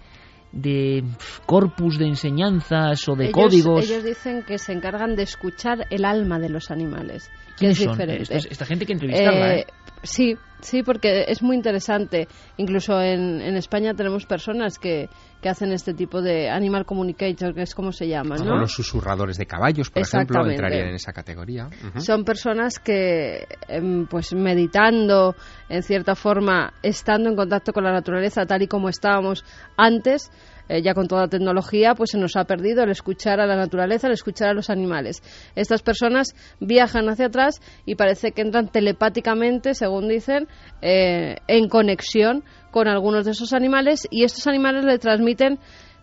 de 0.53 1.05
corpus 1.47 1.99
de 1.99 2.07
enseñanzas 2.07 3.09
o 3.09 3.15
de 3.17 3.25
ellos, 3.25 3.35
códigos? 3.35 3.91
ellos 3.91 4.05
dicen 4.05 4.45
que 4.47 4.59
se 4.59 4.73
encargan 4.73 5.17
de 5.17 5.23
escuchar 5.23 5.87
el 5.91 6.05
alma 6.05 6.39
de 6.39 6.51
los 6.51 6.71
animales. 6.71 7.31
Que 7.61 7.67
¿Quiénes 7.67 7.79
es 7.79 7.85
son? 7.85 7.93
diferente. 7.93 8.23
Esta, 8.37 8.49
esta 8.49 8.67
gente 8.67 8.87
que 8.87 8.93
entrevistarla, 8.95 9.55
Eh, 9.55 9.61
¿eh? 9.61 9.67
Sí, 10.03 10.35
sí, 10.61 10.83
porque 10.83 11.27
es 11.29 11.43
muy 11.43 11.55
interesante. 11.57 12.27
Incluso 12.57 12.99
en, 13.03 13.43
en 13.43 13.55
España 13.57 13.93
tenemos 13.93 14.25
personas 14.25 14.79
que, 14.79 15.11
que 15.43 15.49
hacen 15.51 15.73
este 15.73 15.93
tipo 15.93 16.23
de 16.23 16.49
animal 16.49 16.87
communicator, 16.87 17.55
que 17.55 17.61
es 17.63 17.75
como 17.75 17.93
se 17.93 18.09
llama, 18.09 18.37
¿no? 18.37 18.57
los 18.57 18.73
susurradores 18.73 19.37
de 19.37 19.45
caballos, 19.45 19.91
por 19.91 20.01
ejemplo, 20.03 20.49
entrarían 20.49 20.89
en 20.89 20.95
esa 20.95 21.13
categoría. 21.13 21.69
Son 21.99 22.25
personas 22.25 22.79
que, 22.79 23.47
em, 23.69 24.07
pues 24.07 24.33
meditando, 24.33 25.35
en 25.69 25.83
cierta 25.83 26.15
forma, 26.15 26.73
estando 26.83 27.29
en 27.29 27.37
contacto 27.37 27.75
con 27.75 27.85
la 27.85 27.93
naturaleza 27.93 28.47
tal 28.47 28.63
y 28.63 28.69
como 28.69 28.89
estábamos 28.89 29.45
antes, 29.77 30.31
eh, 30.71 30.83
ya 30.83 30.95
con 30.95 31.09
toda 31.09 31.23
la 31.23 31.29
tecnología, 31.29 31.97
pues 31.97 32.11
se 32.11 32.19
nos 32.19 32.37
ha 32.37 32.45
perdido 32.45 32.85
el 32.85 32.91
escuchar 32.91 33.41
a 33.41 33.47
la 33.47 33.57
naturaleza, 33.57 34.07
el 34.07 34.13
escuchar 34.13 34.51
a 34.51 34.55
los 34.55 34.71
animales. 34.71 35.21
Estas 35.57 35.83
personas 35.83 36.33
viajan 36.61 37.09
hacia 37.09 37.27
atrás 37.27 37.61
y 37.87 37.97
parece 37.97 38.31
que 38.31 38.43
entran 38.43 38.69
telepáticamente, 38.69 39.75
según 39.75 40.07
dicen, 40.07 40.47
eh, 40.81 41.39
en 41.49 41.69
conexión 41.69 42.45
con 42.71 42.87
algunos 42.87 43.25
de 43.25 43.33
esos 43.33 43.53
animales 43.53 44.07
y 44.13 44.23
estos 44.23 44.47
animales 44.47 44.85
le 44.85 44.99
transmiten 44.99 45.59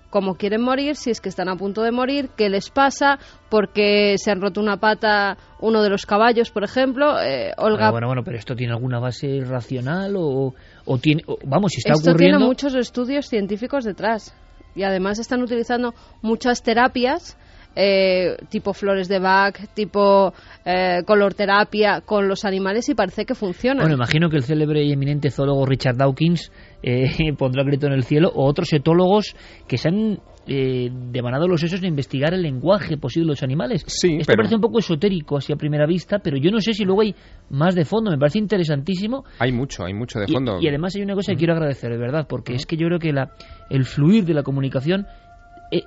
cómo 0.10 0.35
quieren 0.35 0.61
morir, 0.61 0.98
si 0.98 1.11
es 1.11 1.22
que 1.22 1.30
están 1.30 1.48
a 1.48 1.56
punto 1.56 1.81
de 1.81 1.91
morir, 1.91 2.30
qué 2.35 2.49
les 2.49 2.69
pasa, 2.69 3.19
porque 3.49 4.15
se 4.18 4.31
han 4.31 4.41
roto 4.41 4.60
una 4.60 4.77
pata 4.77 5.38
uno 5.61 5.81
de 5.81 5.89
los 5.89 6.06
caballos, 6.06 6.52
por 6.52 6.65
ejemplo. 6.65 7.22
Eh, 7.22 7.53
Olga. 7.57 7.89
Bueno, 7.91 8.07
bueno, 8.07 8.23
pero 8.26 8.38
esto 8.38 8.53
tiene 8.53 8.73
alguna 8.73 8.99
base 8.99 9.41
racional 9.45 10.15
o, 10.18 10.53
o 10.85 10.98
tiene, 10.98 11.23
vamos, 11.45 11.72
si 11.72 11.80
está 11.80 11.94
esto 11.94 12.10
ocurriendo. 12.11 12.39
tiene 12.39 12.49
muchos 12.49 12.76
estudios 12.76 13.27
científicos 13.27 13.85
detrás 13.85 14.35
y 14.78 14.84
además 14.84 15.18
están 15.18 15.41
utilizando 15.41 15.95
muchas 16.22 16.62
terapias. 16.62 17.36
Eh, 17.80 18.38
tipo 18.49 18.74
flores 18.74 19.08
de 19.08 19.20
Bach, 19.20 19.56
tipo 19.76 20.34
eh, 20.66 21.04
color 21.06 21.36
terapia 21.36 22.02
con 22.02 22.28
los 22.28 22.44
animales 22.44 22.90
y 22.90 22.95
parece 22.95 23.24
que 23.24 23.36
funciona. 23.36 23.82
Bueno, 23.82 23.95
imagino 23.95 24.32
que 24.32 24.38
el 24.38 24.44
célebre 24.44 24.84
y 24.84 24.91
eminente 24.91 25.30
zoólogo 25.30 25.64
Richard 25.64 25.95
Dawkins 25.95 26.52
eh, 26.82 27.34
pondrá 27.38 27.64
grito 27.64 27.86
en 27.86 27.94
el 27.94 28.04
cielo 28.04 28.32
o 28.34 28.48
otros 28.48 28.74
etólogos 28.74 29.36
que 29.68 29.78
se 29.78 29.90
han 29.90 30.20
eh, 30.48 30.90
devanado 31.12 31.48
los 31.48 31.60
sesos 31.60 31.82
de 31.82 31.88
investigar 31.88 32.34
el 32.34 32.41
lenguaje 32.41 32.98
posible 32.98 33.26
de 33.26 33.32
los 33.32 33.44
animales. 33.44 33.84
Sí, 33.86 34.18
Esto 34.20 34.34
parece 34.34 34.56
un 34.56 34.62
poco 34.62 34.80
esotérico 34.80 35.38
así 35.38 35.52
a 35.52 35.58
primera 35.58 35.86
vista, 35.86 36.20
pero 36.20 36.38
yo 36.38 36.52
no 36.52 36.62
sé 36.62 36.74
si 36.74 36.86
luego 36.86 37.02
hay 37.02 37.14
más 37.49 37.76
de 37.76 37.84
fondo. 37.84 38.10
Me 38.10 38.18
parece 38.18 38.40
interesantísimo. 38.40 39.26
Hay 39.40 39.52
mucho, 39.52 39.84
hay 39.84 39.94
mucho 39.94 40.20
de 40.20 40.28
fondo. 40.28 40.60
Y, 40.62 40.68
además 40.70 40.95
hay 40.95 41.04
una 41.04 41.16
cosa 41.16 41.34
que 41.34 41.38
quiero 41.38 41.54
agradecer, 41.54 41.91
de 41.91 41.98
verdad, 41.98 42.26
porque 42.30 42.54
es 42.54 42.66
que 42.66 42.78
yo 42.78 42.88
creo 42.88 42.99
que 42.99 43.12
la, 43.12 43.32
el 43.70 43.84
fluir 43.84 44.24
de 44.26 44.34
la 44.34 44.44
comunicación 44.44 45.06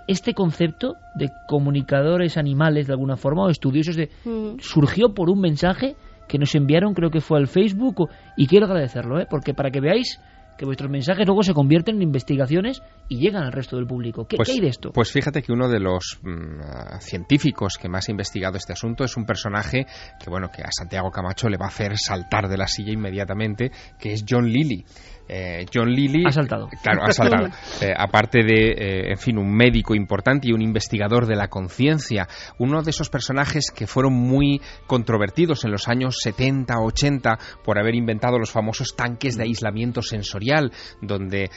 este 0.07 0.35
concepto 0.35 0.97
de 1.15 1.31
comunicadores 1.49 2.37
animales 2.37 2.87
de 2.87 2.93
alguna 2.93 3.17
forma 3.17 3.45
o 3.45 3.51
estudiosos 3.51 3.97
de 3.97 4.11
surgió 4.59 5.15
por 5.15 5.31
un 5.31 5.41
mensaje 5.41 5.97
que 6.29 6.39
nos 6.39 6.55
enviaron 6.55 6.95
creo 6.95 7.11
que 7.11 7.21
fue 7.21 7.39
al 7.39 7.49
Facebook 7.49 8.09
y 8.37 8.47
quiero 8.47 8.67
agradecerlo 8.67 9.21
¿eh? 9.21 9.27
porque 9.29 9.55
para 9.55 9.71
que 9.71 9.81
veáis 9.81 10.21
que 10.61 10.67
vuestros 10.67 10.91
mensajes 10.91 11.27
luego 11.27 11.43
se 11.43 11.55
convierten 11.55 11.97
en 11.97 12.03
investigaciones 12.03 12.83
y 13.09 13.19
llegan 13.19 13.45
al 13.45 13.53
resto 13.53 13.77
del 13.77 13.87
público. 13.87 14.27
¿Qué, 14.27 14.37
pues, 14.37 14.51
hay 14.51 14.61
de 14.61 14.69
esto? 14.69 14.93
Pues 14.93 15.11
fíjate 15.11 15.41
que 15.41 15.53
uno 15.53 15.71
de 15.71 15.81
los 15.81 16.21
mm, 16.23 16.99
científicos 17.01 17.79
que 17.81 17.89
más 17.89 18.07
ha 18.09 18.11
investigado 18.11 18.59
este 18.59 18.75
asunto 18.75 19.03
es 19.03 19.17
un 19.17 19.25
personaje 19.25 19.87
que, 20.23 20.29
bueno, 20.29 20.51
que 20.55 20.61
a 20.61 20.69
Santiago 20.71 21.11
Camacho 21.11 21.49
le 21.49 21.57
va 21.57 21.65
a 21.65 21.69
hacer 21.69 21.97
saltar 21.97 22.47
de 22.47 22.59
la 22.59 22.67
silla 22.67 22.93
inmediatamente, 22.93 23.71
que 23.99 24.13
es 24.13 24.23
John 24.29 24.51
Lilly. 24.51 24.85
Eh, 25.33 25.65
John 25.73 25.89
Lilly. 25.89 26.25
Ha 26.27 26.33
saltado. 26.33 26.69
Claro, 26.83 27.05
ha 27.05 27.13
saltado. 27.13 27.49
Eh, 27.81 27.93
aparte 27.97 28.41
de, 28.43 28.73
eh, 28.73 29.11
en 29.13 29.17
fin, 29.17 29.39
un 29.39 29.55
médico 29.55 29.95
importante 29.95 30.49
y 30.49 30.53
un 30.53 30.61
investigador 30.61 31.27
de 31.27 31.37
la 31.37 31.49
conciencia, 31.49 32.27
uno 32.59 32.83
de 32.83 32.91
esos 32.91 33.09
personajes 33.09 33.71
que 33.71 33.87
fueron 33.87 34.13
muy 34.13 34.61
controvertidos 34.87 35.65
en 35.65 35.71
los 35.71 35.89
años 35.89 36.19
70, 36.21 36.75
80 36.79 37.39
por 37.65 37.79
haber 37.79 37.95
inventado 37.95 38.39
los 38.39 38.51
famosos 38.51 38.95
tanques 38.97 39.37
de 39.37 39.45
aislamiento 39.45 40.03
sensorial, 40.03 40.73
donde 41.01 41.49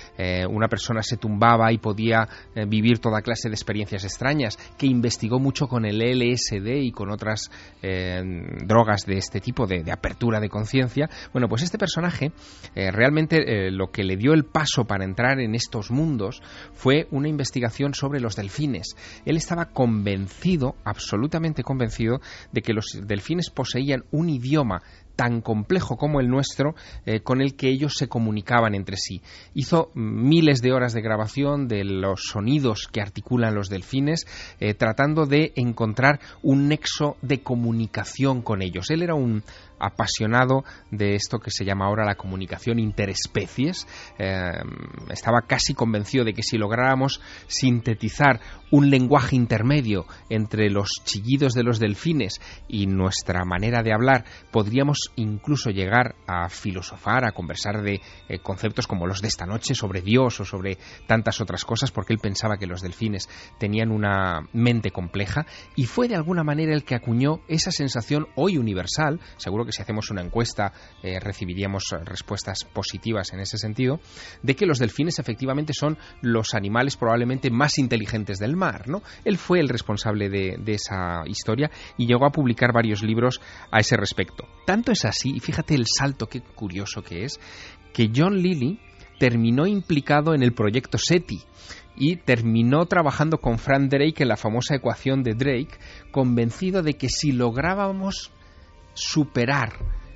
una 0.50 0.68
persona 0.68 1.02
se 1.02 1.18
tumbaba 1.18 1.72
y 1.72 1.78
podía 1.78 2.28
vivir 2.68 3.00
toda 3.00 3.22
clase 3.22 3.50
de 3.50 3.56
experiencias 3.56 4.04
extrañas, 4.04 4.58
que 4.78 4.86
investigó 4.86 5.40
mucho 5.40 5.68
con 5.68 5.86
el 5.86 5.98
LSD 5.98 6.84
y 6.84 6.92
con 6.92 7.12
otras 7.12 7.50
drogas 7.82 9.06
de 9.06 9.18
este 9.18 9.42
tipo, 9.42 9.66
de, 9.66 9.84
de 9.84 9.92
apertura 9.92 10.40
de 10.40 10.50
conciencia. 10.50 11.10
Bueno, 11.34 11.48
pues 11.48 11.64
este 11.64 11.78
personaje 11.78 12.32
realmente 12.76 13.63
lo 13.72 13.92
que 13.92 14.04
le 14.04 14.18
dio 14.18 14.34
el 14.34 14.46
paso 14.46 14.86
para 14.86 15.06
entrar 15.06 15.40
en 15.40 15.56
estos 15.56 15.92
mundos 15.92 16.42
fue 16.74 17.08
una 17.12 17.30
investigación 17.30 17.94
sobre 17.94 18.20
los 18.20 18.36
delfines. 18.36 18.96
Él 19.26 19.38
estaba 19.38 19.66
convencido, 19.66 20.76
absolutamente 20.84 21.64
convencido, 21.64 22.22
de 22.52 22.62
que 22.62 22.74
los 22.74 22.86
delfines 23.06 23.50
poseían 23.50 24.04
un 24.12 24.30
idioma 24.30 24.82
tan 25.16 25.42
complejo 25.42 25.96
como 25.96 26.20
el 26.20 26.28
nuestro 26.28 26.76
eh, 27.06 27.22
con 27.22 27.42
el 27.42 27.56
que 27.56 27.70
ellos 27.70 27.94
se 27.96 28.08
comunicaban 28.08 28.76
entre 28.76 28.98
sí. 28.98 29.22
Hizo 29.54 29.92
miles 29.94 30.62
de 30.62 30.74
horas 30.74 30.94
de 30.94 31.02
grabación 31.02 31.68
de 31.68 31.84
los 31.84 32.24
sonidos 32.24 32.88
que 32.92 33.02
articulan 33.02 33.56
los 33.56 33.70
delfines, 33.70 34.26
eh, 34.60 34.74
tratando 34.74 35.26
de 35.26 35.54
encontrar 35.56 36.20
un 36.42 36.68
nexo 36.68 37.18
de 37.22 37.42
comunicación 37.42 38.42
con 38.42 38.62
ellos. 38.62 38.90
Él 38.90 39.04
era 39.04 39.16
un 39.16 39.44
apasionado 39.86 40.64
de 40.92 41.16
esto 41.16 41.40
que 41.40 41.52
se 41.52 41.66
llama 41.66 41.86
ahora 41.86 42.06
la 42.06 42.16
comunicación 42.16 42.80
interespecies. 42.80 43.88
Eh, 44.18 44.52
estaba 45.10 45.42
casi 45.42 45.74
convencido 45.74 46.24
de 46.24 46.34
que 46.34 46.44
si 46.44 46.58
lográramos 46.58 47.22
sintetizar 47.48 48.40
un 48.72 48.90
lenguaje 48.90 49.36
intermedio 49.36 50.06
entre 50.30 50.70
los 50.70 50.90
chillidos 51.04 51.54
de 51.54 51.64
los 51.64 51.80
delfines 51.80 52.42
y 52.68 52.88
nuestra 52.88 53.46
manera 53.46 53.84
de 53.84 53.94
hablar, 53.94 54.26
podríamos 54.52 55.12
incluso 55.16 55.70
llegar 55.70 56.16
a 56.26 56.50
filosofar, 56.50 57.26
a 57.26 57.34
conversar 57.34 57.84
de 57.84 58.02
eh, 58.30 58.40
conceptos 58.40 58.88
como 58.88 59.06
los 59.06 59.22
de 59.22 59.28
esta 59.28 59.46
noche 59.46 59.76
sobre 59.76 60.02
Dios 60.02 60.40
o 60.40 60.46
sobre 60.46 60.78
tantas 61.06 61.42
otras 61.42 61.66
cosas, 61.66 61.92
porque 61.92 62.14
él 62.14 62.20
pensaba 62.20 62.58
que 62.58 62.66
los 62.66 62.82
delfines 62.82 63.30
tenían 63.60 63.92
una 63.92 64.48
mente 64.54 64.92
compleja 64.92 65.46
y 65.76 65.86
fue 65.86 66.08
de 66.08 66.16
alguna 66.16 66.44
manera 66.44 66.74
el 66.74 66.84
que 66.84 66.96
acuñó 66.96 67.42
esa 67.48 67.72
sensación 67.72 68.28
hoy 68.36 68.58
universal, 68.58 69.20
seguro 69.38 69.66
que 69.66 69.72
si 69.74 69.82
hacemos 69.82 70.10
una 70.12 70.22
encuesta 70.22 70.72
eh, 71.02 71.20
recibiríamos 71.20 71.84
respuestas 72.06 72.64
positivas 72.72 73.34
en 73.34 73.40
ese 73.40 73.58
sentido, 73.58 74.00
de 74.42 74.56
que 74.56 74.66
los 74.66 74.80
delfines 74.80 75.20
efectivamente 75.20 75.74
son 75.74 75.98
los 76.22 76.54
animales 76.54 76.96
probablemente 76.96 77.50
más 77.50 77.78
inteligentes 77.78 78.38
del 78.40 78.56
mar. 78.56 78.88
¿no? 78.88 79.02
Él 79.26 79.38
fue 79.38 79.60
el 79.60 79.70
responsable 79.70 80.30
de, 80.30 80.58
de 80.60 80.74
esa 80.74 81.24
historia 81.26 81.70
y 81.98 82.06
llegó 82.06 82.26
a 82.26 82.32
publicar 82.32 82.72
varios 82.74 83.04
libros 83.04 83.42
a 83.72 83.80
ese 83.80 83.98
respecto. 83.98 84.48
Tanto 84.66 84.92
es 84.92 85.06
así, 85.06 85.34
y 85.36 85.40
fíjate 85.40 85.76
el 85.76 85.86
salto 85.88 86.28
qué 86.28 86.42
curioso 86.42 87.02
que 87.02 87.26
es, 87.26 87.40
que 87.94 88.12
John 88.16 88.38
Lilly 88.38 88.80
terminó 89.20 89.68
implicado 89.68 90.34
en 90.34 90.44
el 90.44 90.54
proyecto 90.54 90.98
SETI, 90.98 91.44
y 91.96 92.18
terminó 92.18 92.86
trabajando 92.86 93.38
con 93.38 93.60
Frank 93.60 93.90
Drake 93.90 94.24
en 94.24 94.28
la 94.28 94.38
famosa 94.38 94.76
ecuación 94.76 95.24
de 95.24 95.36
Drake, 95.36 95.78
convencido 96.12 96.82
de 96.82 96.94
que 96.96 97.10
si 97.10 97.32
lográbamos 97.32 98.32
superar 98.94 99.74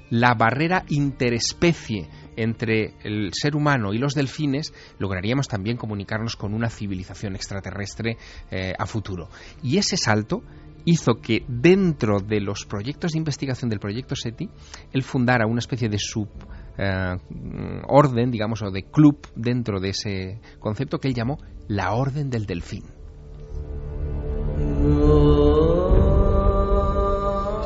la 0.10 0.34
barrera 0.34 0.84
interespecie 0.88 2.08
entre 2.36 2.94
el 3.04 3.32
ser 3.34 3.56
humano 3.56 3.94
y 3.94 3.98
los 3.98 4.14
delfines, 4.14 4.74
lograríamos 5.00 5.48
también 5.48 5.78
comunicarnos 5.78 6.36
con 6.36 6.54
una 6.54 6.70
civilización 6.70 7.36
extraterrestre 7.36 8.18
eh, 8.52 8.74
a 8.78 8.86
futuro. 8.86 9.30
Y 9.64 9.78
ese 9.78 9.98
salto 9.98 10.44
hizo 10.86 11.16
que 11.22 11.44
dentro 11.48 12.20
de 12.20 12.40
los 12.40 12.66
proyectos 12.66 13.12
de 13.12 13.18
investigación 13.18 13.70
del 13.70 13.80
proyecto 13.80 14.16
SETI, 14.16 14.50
él 14.94 15.04
fundara 15.04 15.46
una 15.46 15.60
especie 15.60 15.90
de 15.90 15.98
suborden, 16.00 16.40
eh, 16.78 18.32
digamos, 18.32 18.62
o 18.62 18.72
de 18.72 18.84
club 18.84 19.28
dentro 19.36 19.82
de 19.82 19.90
ese 19.90 20.40
concepto 20.60 21.00
que 21.00 21.10
él 21.10 21.14
llamó 21.14 21.40
la 21.68 21.92
Orden 21.94 22.30
del 22.30 22.46
Delfín. 22.46 22.86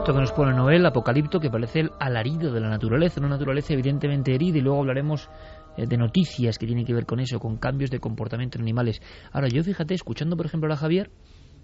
Esto 0.01 0.15
que 0.15 0.19
nos 0.19 0.31
pone 0.31 0.51
Noel, 0.55 0.83
Apocalipto, 0.83 1.39
que 1.39 1.51
parece 1.51 1.81
el 1.81 1.91
alarido 1.99 2.51
de 2.51 2.59
la 2.59 2.69
naturaleza, 2.69 3.19
una 3.19 3.29
naturaleza 3.29 3.73
evidentemente 3.73 4.33
herida, 4.33 4.57
y 4.57 4.61
luego 4.61 4.79
hablaremos 4.79 5.29
eh, 5.77 5.85
de 5.85 5.95
noticias 5.95 6.57
que 6.57 6.65
tienen 6.65 6.85
que 6.85 6.93
ver 6.95 7.05
con 7.05 7.19
eso, 7.19 7.39
con 7.39 7.57
cambios 7.57 7.91
de 7.91 7.99
comportamiento 7.99 8.57
en 8.57 8.63
animales. 8.63 8.99
Ahora, 9.31 9.47
yo 9.47 9.63
fíjate, 9.63 9.93
escuchando 9.93 10.35
por 10.35 10.47
ejemplo 10.47 10.73
a 10.73 10.75
Javier, 10.75 11.11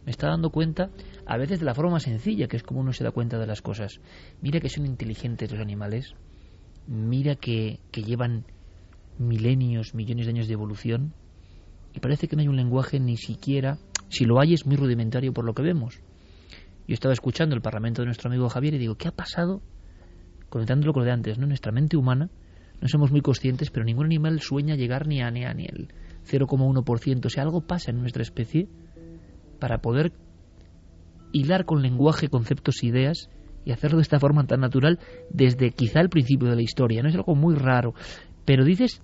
me 0.05 0.11
está 0.11 0.27
dando 0.27 0.51
cuenta 0.51 0.91
a 1.25 1.35
veces 1.35 1.61
de 1.61 1.65
la 1.65 1.73
forma 1.73 1.99
sencilla, 1.99 2.47
que 2.47 2.57
es 2.57 2.61
como 2.61 2.79
uno 2.79 2.93
se 2.93 3.03
da 3.03 3.09
cuenta 3.09 3.39
de 3.39 3.47
las 3.47 3.63
cosas. 3.63 4.01
Mira 4.39 4.59
que 4.59 4.69
son 4.69 4.85
inteligentes 4.85 5.51
los 5.51 5.59
animales, 5.59 6.13
mira 6.85 7.33
que, 7.33 7.79
que 7.89 8.03
llevan 8.03 8.45
milenios, 9.17 9.95
millones 9.95 10.27
de 10.27 10.33
años 10.33 10.47
de 10.47 10.53
evolución, 10.53 11.15
y 11.91 11.99
parece 12.01 12.27
que 12.27 12.35
no 12.35 12.43
hay 12.43 12.49
un 12.49 12.57
lenguaje 12.57 12.99
ni 12.99 13.17
siquiera, 13.17 13.79
si 14.09 14.25
lo 14.25 14.39
hay 14.39 14.53
es 14.53 14.67
muy 14.67 14.75
rudimentario 14.75 15.33
por 15.33 15.43
lo 15.43 15.55
que 15.55 15.63
vemos. 15.63 16.03
Yo 16.87 16.93
estaba 16.93 17.13
escuchando 17.13 17.55
el 17.55 17.61
parlamento 17.61 18.01
de 18.01 18.05
nuestro 18.05 18.29
amigo 18.29 18.49
Javier 18.49 18.75
y 18.75 18.77
digo, 18.77 18.95
¿qué 18.95 19.07
ha 19.07 19.11
pasado? 19.11 19.61
Conectándolo 20.49 20.93
con 20.93 21.01
lo 21.01 21.05
de 21.05 21.11
antes, 21.11 21.37
¿no? 21.37 21.45
Nuestra 21.45 21.71
mente 21.71 21.97
humana, 21.97 22.29
no 22.81 22.87
somos 22.87 23.11
muy 23.11 23.21
conscientes, 23.21 23.69
pero 23.69 23.85
ningún 23.85 24.05
animal 24.05 24.39
sueña 24.39 24.75
llegar 24.75 25.07
ni 25.07 25.21
a, 25.21 25.29
ni 25.29 25.43
a 25.43 25.53
ni 25.53 25.65
el 25.65 25.89
0,1%. 26.29 27.25
O 27.25 27.29
sea, 27.29 27.43
algo 27.43 27.61
pasa 27.61 27.91
en 27.91 27.99
nuestra 27.99 28.21
especie 28.21 28.69
para 29.59 29.79
poder 29.79 30.13
hilar 31.33 31.65
con 31.65 31.81
lenguaje, 31.81 32.29
conceptos, 32.29 32.83
ideas 32.83 33.29
y 33.65 33.71
hacerlo 33.71 33.97
de 33.97 34.03
esta 34.03 34.19
forma 34.19 34.45
tan 34.45 34.61
natural 34.61 34.99
desde 35.29 35.71
quizá 35.71 35.99
el 35.99 36.09
principio 36.09 36.49
de 36.49 36.55
la 36.55 36.61
historia. 36.61 37.03
No 37.03 37.09
es 37.09 37.15
algo 37.15 37.35
muy 37.35 37.55
raro. 37.55 37.93
Pero 38.45 38.63
dices 38.63 39.01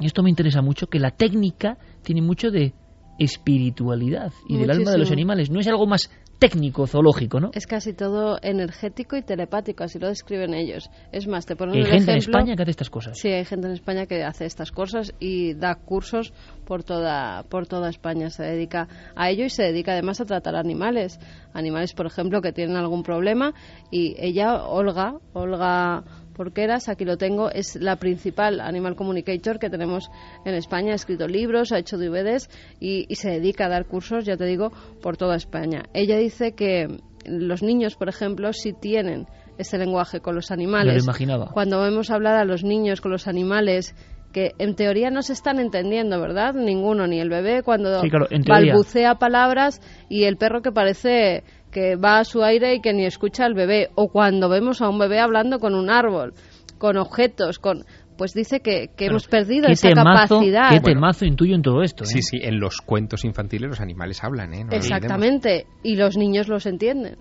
y 0.00 0.06
esto 0.06 0.22
me 0.22 0.30
interesa 0.30 0.62
mucho, 0.62 0.88
que 0.88 0.98
la 0.98 1.10
técnica 1.12 1.78
tiene 2.02 2.22
mucho 2.22 2.50
de 2.50 2.74
espiritualidad 3.18 4.32
y 4.48 4.58
del 4.58 4.70
alma 4.70 4.90
de 4.90 4.98
los 4.98 5.12
animales. 5.12 5.50
No 5.50 5.60
es 5.60 5.68
algo 5.68 5.86
más 5.86 6.10
técnico, 6.48 6.86
zoológico, 6.86 7.40
¿no? 7.40 7.50
Es 7.54 7.66
casi 7.66 7.94
todo 7.94 8.38
energético 8.42 9.16
y 9.16 9.22
telepático, 9.22 9.82
así 9.82 9.98
lo 9.98 10.08
describen 10.08 10.52
ellos. 10.52 10.90
Es 11.10 11.26
más, 11.26 11.46
te 11.46 11.56
ponen 11.56 11.76
¿Hay 11.76 11.84
gente 11.84 12.12
en 12.12 12.18
España 12.18 12.54
que 12.54 12.62
hace 12.62 12.70
estas 12.70 12.90
cosas? 12.90 13.18
Sí, 13.18 13.28
hay 13.28 13.46
gente 13.46 13.66
en 13.66 13.72
España 13.72 14.04
que 14.04 14.22
hace 14.22 14.44
estas 14.44 14.70
cosas 14.70 15.14
y 15.18 15.54
da 15.54 15.74
cursos 15.74 16.34
por 16.66 16.84
toda, 16.84 17.44
por 17.44 17.66
toda 17.66 17.88
España. 17.88 18.28
Se 18.28 18.42
dedica 18.42 18.88
a 19.16 19.30
ello 19.30 19.46
y 19.46 19.50
se 19.50 19.62
dedica 19.62 19.92
además 19.92 20.20
a 20.20 20.26
tratar 20.26 20.54
animales. 20.54 21.18
Animales, 21.54 21.94
por 21.94 22.04
ejemplo, 22.04 22.42
que 22.42 22.52
tienen 22.52 22.76
algún 22.76 23.02
problema 23.02 23.54
y 23.90 24.14
ella, 24.18 24.64
Olga, 24.66 25.14
Olga 25.32 26.04
Porqueras, 26.34 26.88
aquí 26.88 27.04
lo 27.04 27.16
tengo, 27.16 27.50
es 27.50 27.76
la 27.76 27.96
principal 27.96 28.60
animal 28.60 28.96
communicator 28.96 29.58
que 29.58 29.70
tenemos 29.70 30.10
en 30.44 30.54
España. 30.54 30.92
Ha 30.92 30.96
escrito 30.96 31.26
libros, 31.26 31.72
ha 31.72 31.78
hecho 31.78 31.96
DVDs 31.96 32.50
y, 32.80 33.06
y 33.08 33.14
se 33.14 33.30
dedica 33.30 33.66
a 33.66 33.68
dar 33.68 33.86
cursos, 33.86 34.24
ya 34.24 34.36
te 34.36 34.44
digo, 34.44 34.72
por 35.00 35.16
toda 35.16 35.36
España. 35.36 35.84
Ella 35.94 36.18
dice 36.18 36.52
que 36.52 36.98
los 37.26 37.62
niños, 37.62 37.96
por 37.96 38.08
ejemplo, 38.08 38.52
si 38.52 38.72
tienen 38.72 39.26
ese 39.58 39.78
lenguaje 39.78 40.20
con 40.20 40.34
los 40.34 40.50
animales, 40.50 41.06
cuando 41.52 41.80
vemos 41.80 42.10
hablar 42.10 42.34
a 42.34 42.44
los 42.44 42.64
niños 42.64 43.00
con 43.00 43.12
los 43.12 43.28
animales 43.28 43.94
que 44.32 44.50
en 44.58 44.74
teoría 44.74 45.10
no 45.10 45.22
se 45.22 45.32
están 45.32 45.60
entendiendo, 45.60 46.20
¿verdad? 46.20 46.54
Ninguno, 46.54 47.06
ni 47.06 47.20
el 47.20 47.30
bebé 47.30 47.62
cuando 47.62 48.02
balbucea 48.48 49.14
palabras 49.14 49.80
y 50.08 50.24
el 50.24 50.36
perro 50.36 50.60
que 50.60 50.72
parece 50.72 51.44
que 51.74 51.96
va 51.96 52.20
a 52.20 52.24
su 52.24 52.42
aire 52.44 52.76
y 52.76 52.80
que 52.80 52.92
ni 52.92 53.04
escucha 53.04 53.44
al 53.44 53.52
bebé, 53.52 53.90
o 53.96 54.08
cuando 54.08 54.48
vemos 54.48 54.80
a 54.80 54.88
un 54.88 54.98
bebé 54.98 55.18
hablando 55.18 55.58
con 55.58 55.74
un 55.74 55.90
árbol, 55.90 56.32
con 56.78 56.96
objetos, 56.96 57.58
con 57.58 57.84
pues 58.16 58.32
dice 58.32 58.60
que, 58.60 58.90
hemos 58.96 59.26
perdido 59.26 59.66
esa 59.66 59.90
capacidad. 59.90 60.70
¿Qué 60.70 60.78
temazo 60.78 61.24
intuyo 61.24 61.56
en 61.56 61.62
todo 61.62 61.82
esto? 61.82 62.04
¿eh? 62.04 62.06
Sí, 62.06 62.22
sí, 62.22 62.38
en 62.40 62.60
los 62.60 62.76
cuentos 62.76 63.24
infantiles 63.24 63.68
los 63.68 63.80
animales 63.80 64.22
hablan, 64.22 64.54
¿eh? 64.54 64.66
Exactamente, 64.70 65.66
y 65.82 65.96
los 65.96 66.16
niños 66.16 66.46
los 66.46 66.64
entienden. 66.66 67.16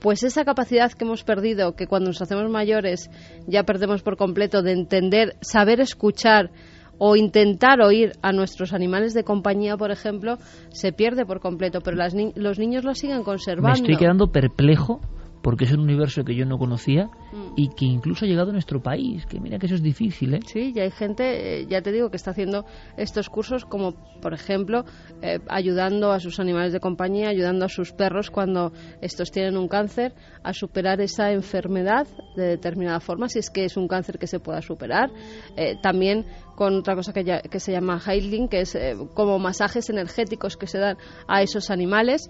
Pues 0.00 0.22
esa 0.22 0.46
capacidad 0.46 0.90
que 0.90 1.04
hemos 1.04 1.22
perdido, 1.22 1.76
que 1.76 1.86
cuando 1.86 2.08
nos 2.08 2.22
hacemos 2.22 2.50
mayores 2.50 3.10
ya 3.46 3.64
perdemos 3.64 4.02
por 4.02 4.16
completo 4.16 4.62
de 4.62 4.72
entender, 4.72 5.36
saber 5.42 5.80
escuchar, 5.80 6.50
o 7.02 7.16
intentar 7.16 7.80
oír 7.80 8.12
a 8.20 8.30
nuestros 8.32 8.74
animales 8.74 9.14
de 9.14 9.24
compañía, 9.24 9.76
por 9.78 9.90
ejemplo, 9.90 10.36
se 10.68 10.92
pierde 10.92 11.24
por 11.24 11.40
completo, 11.40 11.80
pero 11.80 11.96
los 11.96 12.58
niños 12.58 12.84
lo 12.84 12.94
siguen 12.94 13.24
conservando. 13.24 13.80
Me 13.82 13.88
estoy 13.88 13.96
quedando 13.96 14.30
perplejo 14.30 15.00
porque 15.42 15.64
es 15.64 15.72
un 15.72 15.80
universo 15.80 16.24
que 16.24 16.34
yo 16.34 16.44
no 16.44 16.58
conocía 16.58 17.06
mm. 17.06 17.54
y 17.56 17.68
que 17.68 17.86
incluso 17.86 18.24
ha 18.24 18.28
llegado 18.28 18.50
a 18.50 18.52
nuestro 18.52 18.82
país, 18.82 19.24
que 19.26 19.40
mira 19.40 19.58
que 19.58 19.66
eso 19.66 19.74
es 19.74 19.82
difícil, 19.82 20.34
¿eh? 20.34 20.40
Sí, 20.46 20.72
y 20.74 20.80
hay 20.80 20.90
gente, 20.90 21.60
eh, 21.60 21.66
ya 21.66 21.80
te 21.82 21.92
digo, 21.92 22.10
que 22.10 22.16
está 22.16 22.32
haciendo 22.32 22.64
estos 22.96 23.28
cursos 23.28 23.64
como, 23.64 23.94
por 24.20 24.34
ejemplo, 24.34 24.84
eh, 25.22 25.38
ayudando 25.48 26.12
a 26.12 26.20
sus 26.20 26.40
animales 26.40 26.72
de 26.72 26.80
compañía, 26.80 27.28
ayudando 27.28 27.64
a 27.64 27.68
sus 27.68 27.92
perros 27.92 28.30
cuando 28.30 28.72
estos 29.00 29.30
tienen 29.30 29.56
un 29.56 29.68
cáncer 29.68 30.14
a 30.42 30.52
superar 30.52 31.00
esa 31.00 31.32
enfermedad 31.32 32.06
de 32.36 32.44
determinada 32.44 33.00
forma, 33.00 33.28
si 33.28 33.38
es 33.38 33.50
que 33.50 33.64
es 33.64 33.76
un 33.76 33.88
cáncer 33.88 34.18
que 34.18 34.26
se 34.26 34.40
pueda 34.40 34.60
superar. 34.60 35.10
Eh, 35.56 35.76
también 35.82 36.26
con 36.60 36.76
otra 36.76 36.94
cosa 36.94 37.14
que, 37.14 37.24
que 37.50 37.58
se 37.58 37.72
llama 37.72 37.98
healing, 37.98 38.46
que 38.46 38.60
es 38.60 38.78
como 39.14 39.38
masajes 39.38 39.88
energéticos 39.88 40.58
que 40.58 40.66
se 40.66 40.76
dan 40.76 40.98
a 41.26 41.40
esos 41.40 41.70
animales. 41.70 42.28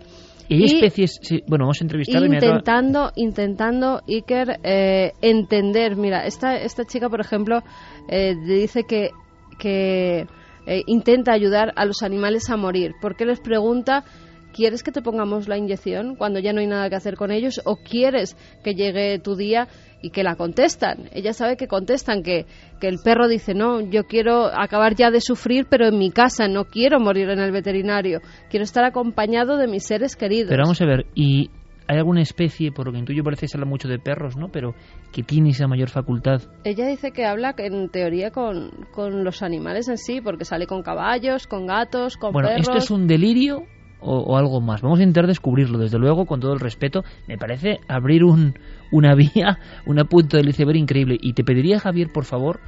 ¿Y 0.48 0.66
especies? 0.66 1.18
bueno, 1.48 1.64
vamos 1.64 1.80
a 1.80 1.84
entrevistar 1.84 2.22
intentando, 2.22 3.10
intentando 3.16 4.02
Iker 4.06 4.60
eh, 4.62 5.14
entender. 5.20 5.96
Mira, 5.96 6.26
esta 6.26 6.54
esta 6.54 6.84
chica, 6.84 7.08
por 7.08 7.20
ejemplo, 7.20 7.64
eh, 8.06 8.36
dice 8.46 8.84
que 8.84 9.10
que 9.58 10.28
eh, 10.66 10.82
intenta 10.86 11.32
ayudar 11.32 11.72
a 11.74 11.84
los 11.84 12.04
animales 12.04 12.50
a 12.50 12.56
morir, 12.56 12.94
porque 13.02 13.24
les 13.26 13.40
pregunta 13.40 14.04
¿Quieres 14.52 14.82
que 14.82 14.92
te 14.92 15.02
pongamos 15.02 15.48
la 15.48 15.56
inyección 15.56 16.16
cuando 16.16 16.38
ya 16.40 16.52
no 16.52 16.60
hay 16.60 16.66
nada 16.66 16.88
que 16.88 16.96
hacer 16.96 17.16
con 17.16 17.30
ellos? 17.30 17.60
¿O 17.64 17.76
quieres 17.76 18.36
que 18.62 18.74
llegue 18.74 19.18
tu 19.18 19.36
día 19.36 19.68
y 20.02 20.10
que 20.10 20.22
la 20.22 20.36
contestan. 20.36 21.08
Ella 21.12 21.32
sabe 21.32 21.56
que 21.56 21.66
contestan, 21.66 22.22
que, 22.22 22.46
que 22.80 22.88
el 22.88 22.98
perro 23.04 23.28
dice, 23.28 23.54
no, 23.54 23.80
yo 23.80 24.04
quiero 24.04 24.46
acabar 24.46 24.94
ya 24.94 25.10
de 25.10 25.20
sufrir, 25.20 25.66
pero 25.68 25.86
en 25.88 25.98
mi 25.98 26.10
casa, 26.10 26.48
no 26.48 26.64
quiero 26.64 27.00
morir 27.00 27.28
en 27.30 27.38
el 27.38 27.52
veterinario, 27.52 28.20
quiero 28.48 28.64
estar 28.64 28.84
acompañado 28.84 29.56
de 29.56 29.66
mis 29.66 29.84
seres 29.84 30.16
queridos. 30.16 30.48
Pero 30.48 30.62
vamos 30.64 30.80
a 30.80 30.86
ver, 30.86 31.06
y 31.14 31.50
hay 31.86 31.98
alguna 31.98 32.22
especie, 32.22 32.72
por 32.72 32.86
lo 32.86 32.92
que 32.92 32.98
intuyo 32.98 33.24
parece 33.24 33.48
se 33.48 33.56
habla 33.56 33.66
mucho 33.66 33.88
de 33.88 33.98
perros, 33.98 34.36
¿no? 34.36 34.48
Pero 34.48 34.74
que 35.12 35.22
tiene 35.22 35.50
esa 35.50 35.66
mayor 35.66 35.88
facultad. 35.88 36.40
Ella 36.64 36.86
dice 36.86 37.10
que 37.10 37.26
habla 37.26 37.54
en 37.58 37.88
teoría 37.90 38.30
con, 38.30 38.70
con 38.92 39.24
los 39.24 39.42
animales 39.42 39.88
en 39.88 39.98
sí, 39.98 40.20
porque 40.20 40.44
sale 40.44 40.66
con 40.66 40.82
caballos, 40.82 41.46
con 41.46 41.66
gatos, 41.66 42.16
con 42.16 42.32
bueno, 42.32 42.48
perros. 42.48 42.66
Bueno, 42.66 42.78
¿esto 42.78 42.94
es 42.94 42.96
un 42.96 43.06
delirio 43.06 43.66
o, 44.00 44.36
algo 44.36 44.60
más. 44.60 44.82
Vamos 44.82 44.98
a 44.98 45.02
intentar 45.02 45.26
descubrirlo, 45.26 45.78
desde 45.78 45.98
luego, 45.98 46.26
con 46.26 46.40
todo 46.40 46.52
el 46.52 46.60
respeto. 46.60 47.04
Me 47.26 47.38
parece 47.38 47.80
abrir 47.88 48.24
un, 48.24 48.54
una 48.90 49.14
vía, 49.16 49.58
una 49.86 50.04
punto 50.04 50.36
del 50.36 50.48
iceberg 50.48 50.78
increíble. 50.78 51.18
Y 51.20 51.32
te 51.34 51.44
pediría, 51.44 51.80
Javier, 51.80 52.10
por 52.12 52.24
favor, 52.24 52.60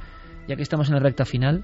ya 0.47 0.55
que 0.55 0.63
estamos 0.63 0.87
en 0.89 0.95
la 0.95 0.99
recta 0.99 1.25
final, 1.25 1.63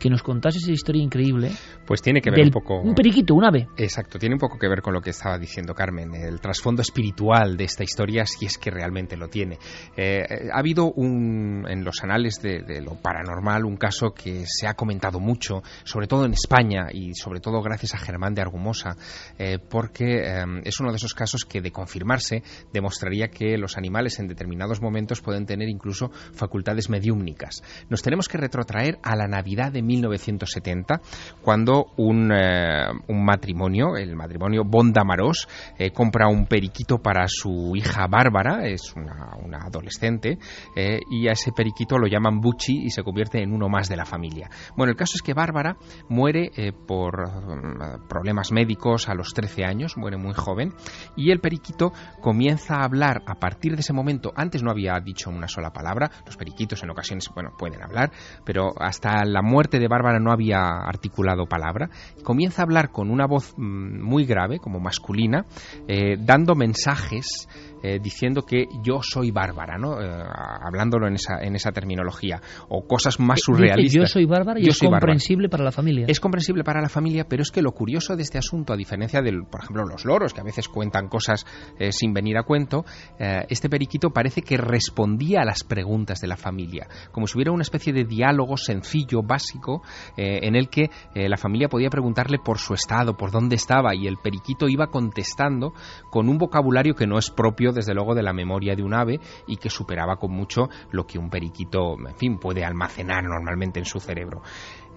que 0.00 0.10
nos 0.10 0.22
contase 0.22 0.58
esa 0.58 0.72
historia 0.72 1.02
increíble. 1.02 1.52
Pues 1.86 2.02
tiene 2.02 2.20
que 2.20 2.30
ver 2.30 2.44
un 2.44 2.50
poco. 2.50 2.80
Un 2.80 2.94
periquito, 2.94 3.34
un 3.34 3.44
ave. 3.44 3.68
Exacto, 3.76 4.18
tiene 4.18 4.34
un 4.34 4.40
poco 4.40 4.58
que 4.58 4.66
ver 4.66 4.80
con 4.80 4.94
lo 4.94 5.00
que 5.00 5.10
estaba 5.10 5.38
diciendo 5.38 5.74
Carmen, 5.74 6.14
el 6.14 6.40
trasfondo 6.40 6.82
espiritual 6.82 7.56
de 7.56 7.64
esta 7.64 7.84
historia, 7.84 8.24
si 8.24 8.46
es 8.46 8.58
que 8.58 8.70
realmente 8.70 9.16
lo 9.16 9.28
tiene. 9.28 9.58
Eh, 9.96 10.48
ha 10.52 10.58
habido 10.58 10.90
un, 10.90 11.66
en 11.68 11.84
los 11.84 12.02
anales 12.02 12.40
de, 12.42 12.80
lo 12.80 12.94
paranormal 12.94 13.64
un 13.64 13.76
caso 13.76 14.12
que 14.12 14.44
se 14.46 14.66
ha 14.66 14.74
comentado 14.74 15.20
mucho, 15.20 15.62
sobre 15.84 16.06
todo 16.06 16.24
en 16.24 16.32
España 16.32 16.86
y 16.90 17.14
sobre 17.14 17.40
todo 17.40 17.60
gracias 17.60 17.94
a 17.94 17.98
Germán 17.98 18.34
de 18.34 18.40
Argumosa, 18.40 18.96
eh, 19.38 19.58
porque 19.58 20.22
eh, 20.22 20.44
es 20.64 20.80
uno 20.80 20.90
de 20.90 20.96
esos 20.96 21.12
casos 21.12 21.44
que, 21.44 21.60
de 21.60 21.70
confirmarse, 21.70 22.42
demostraría 22.72 23.28
que 23.28 23.58
los 23.58 23.76
animales 23.76 24.18
en 24.18 24.28
determinados 24.28 24.80
momentos 24.80 25.20
pueden 25.20 25.44
tener 25.44 25.68
incluso 25.68 26.10
facultades 26.32 26.88
mediúmnicas. 26.88 27.62
Nos 27.90 28.02
tenemos 28.02 28.28
que 28.28 28.38
retrotraer 28.38 28.98
a 29.02 29.14
la 29.14 29.28
Navidad 29.28 29.72
de 29.72 29.82
1970, 29.90 31.00
cuando 31.42 31.86
un, 31.96 32.30
eh, 32.32 32.86
un 33.08 33.24
matrimonio, 33.24 33.96
el 33.96 34.14
matrimonio 34.14 34.62
Bondamarós, 34.64 35.48
eh, 35.78 35.90
compra 35.90 36.28
un 36.28 36.46
periquito 36.46 36.98
para 36.98 37.26
su 37.26 37.72
hija 37.74 38.06
Bárbara, 38.06 38.66
es 38.66 38.94
una, 38.94 39.36
una 39.42 39.58
adolescente, 39.66 40.38
eh, 40.76 41.00
y 41.10 41.28
a 41.28 41.32
ese 41.32 41.52
periquito 41.52 41.98
lo 41.98 42.06
llaman 42.06 42.40
Bucci 42.40 42.84
y 42.84 42.90
se 42.90 43.02
convierte 43.02 43.42
en 43.42 43.52
uno 43.52 43.68
más 43.68 43.88
de 43.88 43.96
la 43.96 44.04
familia. 44.04 44.48
Bueno, 44.76 44.92
el 44.92 44.96
caso 44.96 45.12
es 45.16 45.22
que 45.22 45.34
Bárbara 45.34 45.76
muere 46.08 46.50
por 46.86 47.28
mm, 47.28 48.08
problemas 48.08 48.52
médicos 48.52 49.08
a 49.08 49.14
los 49.14 49.32
13 49.34 49.64
años, 49.64 49.96
muere 49.96 50.16
muy 50.16 50.34
joven, 50.34 50.72
y 51.16 51.30
el 51.30 51.40
periquito 51.40 51.92
comienza 52.20 52.76
a 52.76 52.84
hablar 52.84 53.22
a 53.26 53.34
partir 53.34 53.74
de 53.74 53.80
ese 53.80 53.92
momento. 53.92 54.32
Antes 54.36 54.62
no 54.62 54.70
había 54.70 54.98
dicho 55.00 55.30
una 55.30 55.48
sola 55.48 55.72
palabra, 55.72 56.10
los 56.26 56.36
periquitos 56.36 56.82
en 56.82 56.90
ocasiones, 56.90 57.28
bueno, 57.34 57.52
pueden 57.58 57.82
hablar, 57.82 58.12
pero 58.44 58.70
hasta 58.78 59.24
la 59.24 59.42
muerte 59.42 59.79
de 59.80 59.88
Bárbara 59.88 60.20
no 60.20 60.30
había 60.32 60.60
articulado 60.60 61.46
palabra. 61.46 61.90
Comienza 62.22 62.62
a 62.62 62.64
hablar 62.64 62.90
con 62.90 63.10
una 63.10 63.26
voz 63.26 63.54
mm, 63.56 64.00
muy 64.02 64.24
grave, 64.24 64.58
como 64.58 64.78
masculina, 64.78 65.44
eh, 65.88 66.16
dando 66.18 66.54
mensajes 66.54 67.48
eh, 67.82 67.98
diciendo 67.98 68.42
que 68.42 68.66
yo 68.82 69.00
soy 69.02 69.30
bárbara, 69.30 69.78
¿no? 69.78 70.00
Eh, 70.00 70.06
hablándolo 70.06 71.08
en 71.08 71.14
esa, 71.14 71.40
en 71.40 71.56
esa 71.56 71.72
terminología. 71.72 72.40
O 72.68 72.86
cosas 72.86 73.18
más 73.18 73.40
surrealistas. 73.42 74.02
yo 74.02 74.06
soy 74.06 74.26
bárbara 74.26 74.60
y 74.60 74.68
es 74.68 74.78
comprensible 74.78 75.48
para 75.48 75.64
la 75.64 75.72
familia. 75.72 76.04
Es 76.08 76.20
comprensible 76.20 76.62
para 76.62 76.82
la 76.82 76.88
familia, 76.88 77.24
pero 77.28 77.42
es 77.42 77.50
que 77.50 77.62
lo 77.62 77.72
curioso 77.72 78.16
de 78.16 78.22
este 78.22 78.38
asunto, 78.38 78.72
a 78.72 78.76
diferencia 78.76 79.22
del, 79.22 79.44
por 79.44 79.62
ejemplo, 79.62 79.84
los 79.86 80.04
loros, 80.04 80.34
que 80.34 80.40
a 80.40 80.44
veces 80.44 80.68
cuentan 80.68 81.08
cosas 81.08 81.46
eh, 81.78 81.92
sin 81.92 82.12
venir 82.12 82.36
a 82.36 82.42
cuento, 82.42 82.84
este 83.18 83.68
periquito 83.68 84.10
parece 84.10 84.42
que 84.42 84.56
respondía 84.56 85.40
a 85.42 85.44
las 85.44 85.64
preguntas 85.64 86.20
de 86.20 86.28
la 86.28 86.36
familia, 86.36 86.86
como 87.12 87.26
si 87.26 87.36
hubiera 87.36 87.52
una 87.52 87.62
especie 87.62 87.92
de 87.92 88.04
diálogo 88.04 88.56
sencillo, 88.56 89.22
básico, 89.22 89.82
en 90.16 90.56
el 90.56 90.68
que 90.68 90.90
la 91.14 91.36
familia 91.36 91.68
podía 91.68 91.90
preguntarle 91.90 92.38
por 92.38 92.58
su 92.58 92.74
estado, 92.74 93.16
por 93.16 93.30
dónde 93.30 93.56
estaba, 93.56 93.94
y 93.94 94.06
el 94.06 94.16
periquito 94.16 94.68
iba 94.68 94.88
contestando 94.88 95.72
con 96.10 96.28
un 96.28 96.38
vocabulario 96.38 96.94
que 96.94 97.06
no 97.06 97.18
es 97.18 97.30
propio 97.30 97.69
desde 97.72 97.94
luego, 97.94 98.14
de 98.14 98.22
la 98.22 98.32
memoria 98.32 98.74
de 98.74 98.82
un 98.82 98.94
ave 98.94 99.20
y 99.46 99.56
que 99.56 99.70
superaba 99.70 100.16
con 100.16 100.32
mucho 100.32 100.68
lo 100.92 101.06
que 101.06 101.18
un 101.18 101.30
periquito, 101.30 101.96
en 101.98 102.16
fin, 102.16 102.38
puede 102.38 102.64
almacenar 102.64 103.24
normalmente 103.24 103.78
en 103.78 103.84
su 103.84 104.00
cerebro. 104.00 104.42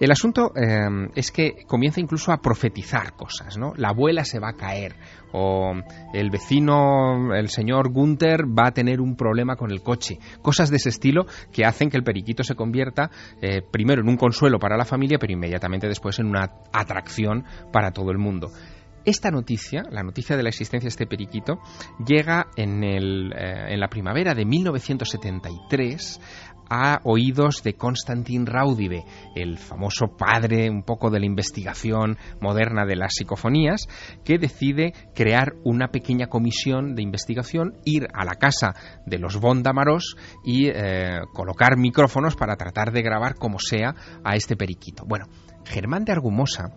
El 0.00 0.10
asunto 0.10 0.52
eh, 0.56 1.08
es 1.14 1.30
que 1.30 1.64
comienza 1.68 2.00
incluso 2.00 2.32
a 2.32 2.38
profetizar 2.38 3.14
cosas, 3.14 3.56
¿no? 3.56 3.72
La 3.76 3.90
abuela 3.90 4.24
se 4.24 4.40
va 4.40 4.48
a 4.48 4.54
caer 4.54 4.96
o 5.32 5.72
el 6.12 6.30
vecino, 6.30 7.32
el 7.34 7.48
señor 7.48 7.92
Gunther, 7.92 8.42
va 8.46 8.68
a 8.68 8.72
tener 8.72 9.00
un 9.00 9.16
problema 9.16 9.54
con 9.54 9.70
el 9.70 9.82
coche. 9.82 10.18
Cosas 10.42 10.70
de 10.70 10.76
ese 10.76 10.88
estilo 10.88 11.26
que 11.52 11.64
hacen 11.64 11.90
que 11.90 11.96
el 11.96 12.02
periquito 12.02 12.42
se 12.42 12.56
convierta 12.56 13.10
eh, 13.40 13.62
primero 13.62 14.02
en 14.02 14.08
un 14.08 14.16
consuelo 14.16 14.58
para 14.58 14.76
la 14.76 14.84
familia, 14.84 15.18
pero 15.18 15.32
inmediatamente 15.32 15.86
después 15.86 16.18
en 16.18 16.26
una 16.26 16.50
atracción 16.72 17.44
para 17.72 17.92
todo 17.92 18.10
el 18.10 18.18
mundo. 18.18 18.50
Esta 19.04 19.30
noticia, 19.30 19.82
la 19.90 20.02
noticia 20.02 20.36
de 20.36 20.42
la 20.42 20.48
existencia 20.48 20.86
de 20.86 20.90
este 20.90 21.06
periquito, 21.06 21.58
llega 22.06 22.46
en, 22.56 22.82
el, 22.82 23.32
eh, 23.32 23.74
en 23.74 23.80
la 23.80 23.88
primavera 23.88 24.34
de 24.34 24.46
1973 24.46 26.20
a 26.70 27.00
oídos 27.04 27.62
de 27.62 27.74
Konstantin 27.74 28.46
Raudive, 28.46 29.04
el 29.34 29.58
famoso 29.58 30.16
padre 30.16 30.70
un 30.70 30.82
poco 30.82 31.10
de 31.10 31.20
la 31.20 31.26
investigación 31.26 32.16
moderna 32.40 32.86
de 32.86 32.96
las 32.96 33.12
psicofonías, 33.14 33.86
que 34.24 34.38
decide 34.38 34.92
crear 35.14 35.54
una 35.64 35.88
pequeña 35.88 36.28
comisión 36.28 36.94
de 36.94 37.02
investigación, 37.02 37.74
ir 37.84 38.08
a 38.12 38.24
la 38.24 38.34
casa 38.36 38.74
de 39.06 39.18
los 39.18 39.38
Bondamaros 39.38 40.16
y 40.44 40.68
eh, 40.68 41.20
colocar 41.32 41.76
micrófonos 41.76 42.36
para 42.36 42.56
tratar 42.56 42.92
de 42.92 43.02
grabar 43.02 43.34
como 43.34 43.58
sea 43.58 43.94
a 44.24 44.34
este 44.34 44.56
periquito. 44.56 45.04
Bueno, 45.06 45.26
Germán 45.64 46.04
de 46.04 46.12
Argumosa 46.12 46.72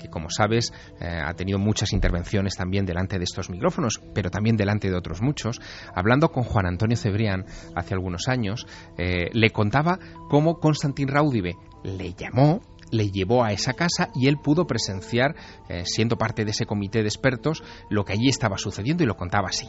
que 0.00 0.08
como 0.08 0.30
sabes 0.30 0.72
eh, 1.00 1.20
ha 1.24 1.34
tenido 1.34 1.58
muchas 1.58 1.92
intervenciones 1.92 2.56
también 2.56 2.86
delante 2.86 3.18
de 3.18 3.24
estos 3.24 3.50
micrófonos, 3.50 4.00
pero 4.14 4.30
también 4.30 4.56
delante 4.56 4.90
de 4.90 4.96
otros 4.96 5.20
muchos, 5.20 5.60
hablando 5.94 6.30
con 6.30 6.44
Juan 6.44 6.66
Antonio 6.66 6.96
Cebrián 6.96 7.44
hace 7.76 7.94
algunos 7.94 8.28
años, 8.28 8.66
eh, 8.96 9.28
le 9.32 9.50
contaba 9.50 9.98
cómo 10.28 10.58
Constantin 10.58 11.08
Raudive 11.08 11.54
le 11.84 12.14
llamó 12.14 12.60
le 12.90 13.10
llevó 13.10 13.44
a 13.44 13.52
esa 13.52 13.74
casa 13.74 14.10
y 14.16 14.26
él 14.26 14.38
pudo 14.42 14.66
presenciar, 14.66 15.36
eh, 15.68 15.84
siendo 15.84 16.16
parte 16.16 16.44
de 16.44 16.50
ese 16.50 16.66
comité 16.66 17.02
de 17.02 17.08
expertos, 17.08 17.62
lo 17.88 18.04
que 18.04 18.14
allí 18.14 18.28
estaba 18.28 18.58
sucediendo 18.58 19.04
y 19.04 19.06
lo 19.06 19.16
contaba 19.16 19.48
así. 19.48 19.68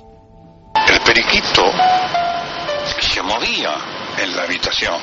El 0.87 0.99
periquito 1.05 1.61
se 3.21 3.27
movía 3.27 3.75
en 4.17 4.35
la 4.35 4.43
habitación. 4.43 4.99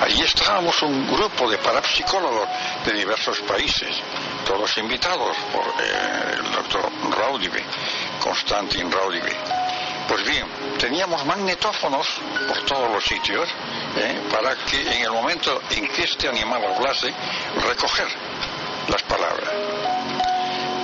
Allí 0.00 0.22
estábamos 0.22 0.80
un 0.82 1.10
grupo 1.10 1.50
de 1.50 1.58
parapsicólogos 1.58 2.48
de 2.84 2.92
diversos 2.92 3.40
países 3.40 3.96
todos 4.44 4.76
invitados 4.78 5.36
por 5.52 5.62
eh, 5.62 6.36
el 6.38 6.52
doctor 6.52 6.90
Raudive, 7.16 7.62
Constantin 8.20 8.90
Raudive. 8.90 9.32
Pues 10.08 10.26
bien, 10.26 10.46
teníamos 10.78 11.24
magnetófonos 11.24 12.06
por 12.48 12.58
todos 12.64 12.90
los 12.90 13.04
sitios 13.04 13.48
eh, 13.96 14.20
para 14.30 14.54
que 14.56 14.82
en 14.82 15.02
el 15.04 15.12
momento 15.12 15.62
en 15.70 15.88
que 15.88 16.02
este 16.02 16.28
animal 16.28 16.62
hablase, 16.64 17.12
recoger 17.66 18.08
las 18.88 19.02
palabras. 19.04 19.48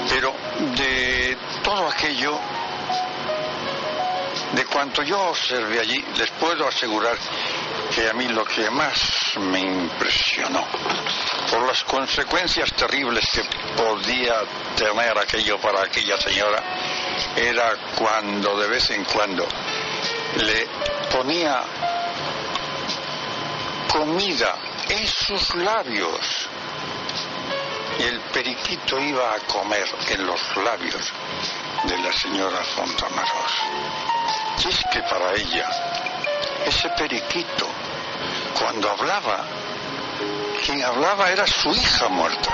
Pero 0.08 0.32
de 0.76 1.36
todo 1.62 1.88
aquello, 1.88 2.38
de 4.58 4.64
cuanto 4.66 5.04
yo 5.04 5.20
observé 5.20 5.78
allí, 5.78 6.04
les 6.16 6.32
puedo 6.32 6.66
asegurar 6.66 7.16
que 7.94 8.08
a 8.08 8.12
mí 8.12 8.26
lo 8.26 8.44
que 8.44 8.68
más 8.70 9.36
me 9.38 9.60
impresionó 9.60 10.66
por 11.48 11.64
las 11.64 11.84
consecuencias 11.84 12.72
terribles 12.72 13.24
que 13.32 13.44
podía 13.80 14.34
tener 14.74 15.16
aquello 15.16 15.60
para 15.60 15.84
aquella 15.84 16.20
señora, 16.20 16.60
era 17.36 17.76
cuando 17.96 18.58
de 18.58 18.66
vez 18.66 18.90
en 18.90 19.04
cuando 19.04 19.46
le 20.38 20.66
ponía 21.12 21.62
comida 23.92 24.56
en 24.88 25.06
sus 25.06 25.54
labios 25.54 26.48
y 28.00 28.02
el 28.02 28.20
periquito 28.32 28.98
iba 28.98 29.34
a 29.34 29.38
comer 29.46 29.86
en 30.08 30.26
los 30.26 30.56
labios 30.56 31.12
de 31.84 31.98
la 31.98 32.12
señora 32.12 32.58
Fontamaros. 32.74 33.52
Que 34.58 35.02
para 35.02 35.34
ella, 35.34 35.68
ese 36.66 36.88
periquito, 36.90 37.66
cuando 38.58 38.90
hablaba, 38.90 39.44
quien 40.66 40.82
hablaba 40.82 41.30
era 41.30 41.46
su 41.46 41.70
hija 41.70 42.08
muerta. 42.08 42.50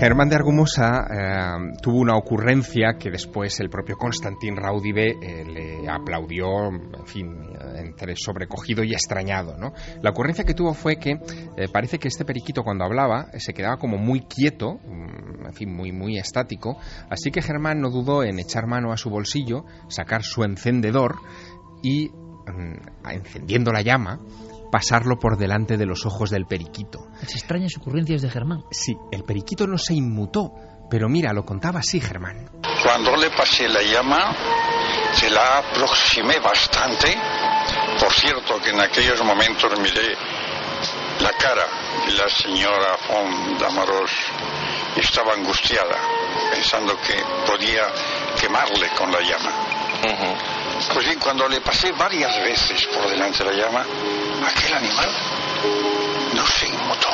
Germán 0.00 0.30
de 0.30 0.36
Argumosa 0.36 1.06
eh, 1.10 1.74
tuvo 1.82 1.98
una 1.98 2.16
ocurrencia 2.16 2.96
que 2.98 3.10
después 3.10 3.60
el 3.60 3.68
propio 3.68 3.98
Constantin 3.98 4.56
Raudive 4.56 5.10
eh, 5.20 5.44
le 5.44 5.90
aplaudió, 5.90 6.68
en 6.68 7.06
fin, 7.06 7.36
entre 7.76 8.16
sobrecogido 8.16 8.82
y 8.82 8.94
extrañado. 8.94 9.54
La 10.00 10.08
ocurrencia 10.08 10.44
que 10.44 10.54
tuvo 10.54 10.72
fue 10.72 10.96
que 10.96 11.20
eh, 11.54 11.68
parece 11.70 11.98
que 11.98 12.08
este 12.08 12.24
periquito 12.24 12.62
cuando 12.62 12.84
hablaba 12.84 13.26
se 13.38 13.52
quedaba 13.52 13.76
como 13.76 13.98
muy 13.98 14.22
quieto, 14.22 14.80
mm, 14.82 15.44
en 15.48 15.52
fin, 15.52 15.70
muy, 15.70 15.92
muy 15.92 16.16
estático, 16.16 16.78
así 17.10 17.30
que 17.30 17.42
Germán 17.42 17.82
no 17.82 17.90
dudó 17.90 18.24
en 18.24 18.38
echar 18.38 18.66
mano 18.66 18.92
a 18.92 18.96
su 18.96 19.10
bolsillo, 19.10 19.66
sacar 19.88 20.22
su 20.22 20.44
encendedor 20.44 21.16
y, 21.82 22.08
mm, 22.08 23.10
encendiendo 23.10 23.70
la 23.70 23.82
llama, 23.82 24.18
pasarlo 24.70 25.18
por 25.18 25.36
delante 25.36 25.76
de 25.76 25.86
los 25.86 26.06
ojos 26.06 26.30
del 26.30 26.46
periquito. 26.46 27.08
Las 27.20 27.34
extrañas 27.34 27.72
ocurrencias 27.76 28.22
de 28.22 28.30
Germán. 28.30 28.62
Sí, 28.70 28.96
el 29.10 29.24
periquito 29.24 29.66
no 29.66 29.78
se 29.78 29.94
inmutó, 29.94 30.52
pero 30.90 31.08
mira, 31.08 31.32
lo 31.32 31.44
contaba 31.44 31.80
así 31.80 32.00
Germán. 32.00 32.50
Cuando 32.82 33.16
le 33.16 33.30
pasé 33.30 33.68
la 33.68 33.82
llama, 33.82 34.34
se 35.12 35.30
la 35.30 35.58
aproximé 35.58 36.38
bastante. 36.40 37.14
Por 37.98 38.12
cierto, 38.12 38.58
que 38.62 38.70
en 38.70 38.80
aquellos 38.80 39.22
momentos 39.24 39.78
miré 39.80 40.14
la 41.20 41.32
cara 41.32 41.66
de 42.06 42.12
la 42.12 42.28
señora 42.28 42.96
von 43.08 43.58
Damaros 43.58 44.10
estaba 44.96 45.34
angustiada, 45.34 45.98
pensando 46.50 46.96
que 47.00 47.14
podía 47.46 47.86
quemarle 48.40 48.88
con 48.96 49.12
la 49.12 49.20
llama. 49.20 50.59
Pues 50.88 51.06
bien, 51.06 51.18
cuando 51.20 51.46
le 51.48 51.60
pasé 51.60 51.92
varias 51.92 52.36
veces 52.42 52.86
por 52.86 53.08
delante 53.08 53.44
de 53.44 53.50
la 53.50 53.56
llama, 53.56 53.84
aquel 54.46 54.74
animal 54.74 55.08
no 56.34 56.46
se 56.46 56.66
inmutó. 56.68 57.08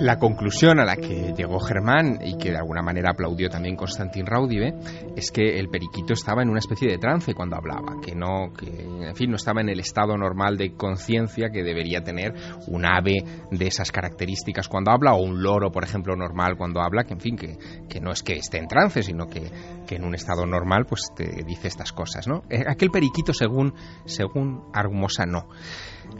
La 0.00 0.16
conclusión 0.18 0.78
a 0.78 0.84
la 0.84 0.94
que 0.94 1.34
llegó 1.36 1.58
Germán 1.58 2.20
y 2.22 2.38
que 2.38 2.50
de 2.50 2.56
alguna 2.56 2.82
manera 2.82 3.10
aplaudió 3.10 3.48
también 3.48 3.74
Constantin 3.74 4.26
Raudive 4.26 4.74
es 5.16 5.32
que 5.32 5.58
el 5.58 5.68
periquito 5.68 6.12
estaba 6.12 6.42
en 6.42 6.50
una 6.50 6.60
especie 6.60 6.88
de 6.88 6.98
trance 6.98 7.34
cuando 7.34 7.56
hablaba, 7.56 8.00
que 8.00 8.14
no, 8.14 8.52
que 8.56 8.68
en 8.68 9.16
fin 9.16 9.30
no 9.30 9.36
estaba 9.36 9.60
en 9.60 9.68
el 9.68 9.80
estado 9.80 10.16
normal 10.16 10.56
de 10.56 10.74
conciencia 10.74 11.50
que 11.50 11.64
debería 11.64 12.02
tener 12.02 12.32
un 12.68 12.86
ave 12.86 13.24
de 13.50 13.66
esas 13.66 13.90
características 13.90 14.68
cuando 14.68 14.92
habla 14.92 15.14
o 15.14 15.22
un 15.22 15.42
loro, 15.42 15.72
por 15.72 15.82
ejemplo, 15.82 16.14
normal 16.14 16.56
cuando 16.56 16.80
habla, 16.80 17.02
que 17.02 17.14
en 17.14 17.20
fin 17.20 17.36
que, 17.36 17.58
que 17.88 18.00
no 18.00 18.12
es 18.12 18.22
que 18.22 18.34
esté 18.34 18.58
en 18.58 18.68
trance, 18.68 19.02
sino 19.02 19.26
que, 19.26 19.50
que 19.84 19.96
en 19.96 20.04
un 20.04 20.14
estado 20.14 20.46
normal 20.46 20.86
pues 20.88 21.10
te 21.16 21.42
dice 21.44 21.66
estas 21.66 21.92
cosas, 21.92 22.28
¿no? 22.28 22.44
Eh, 22.50 22.62
aquel 22.68 22.90
periquito 22.90 23.32
según 23.32 23.74
según 24.04 24.62
Argumosa 24.72 25.26
no. 25.26 25.48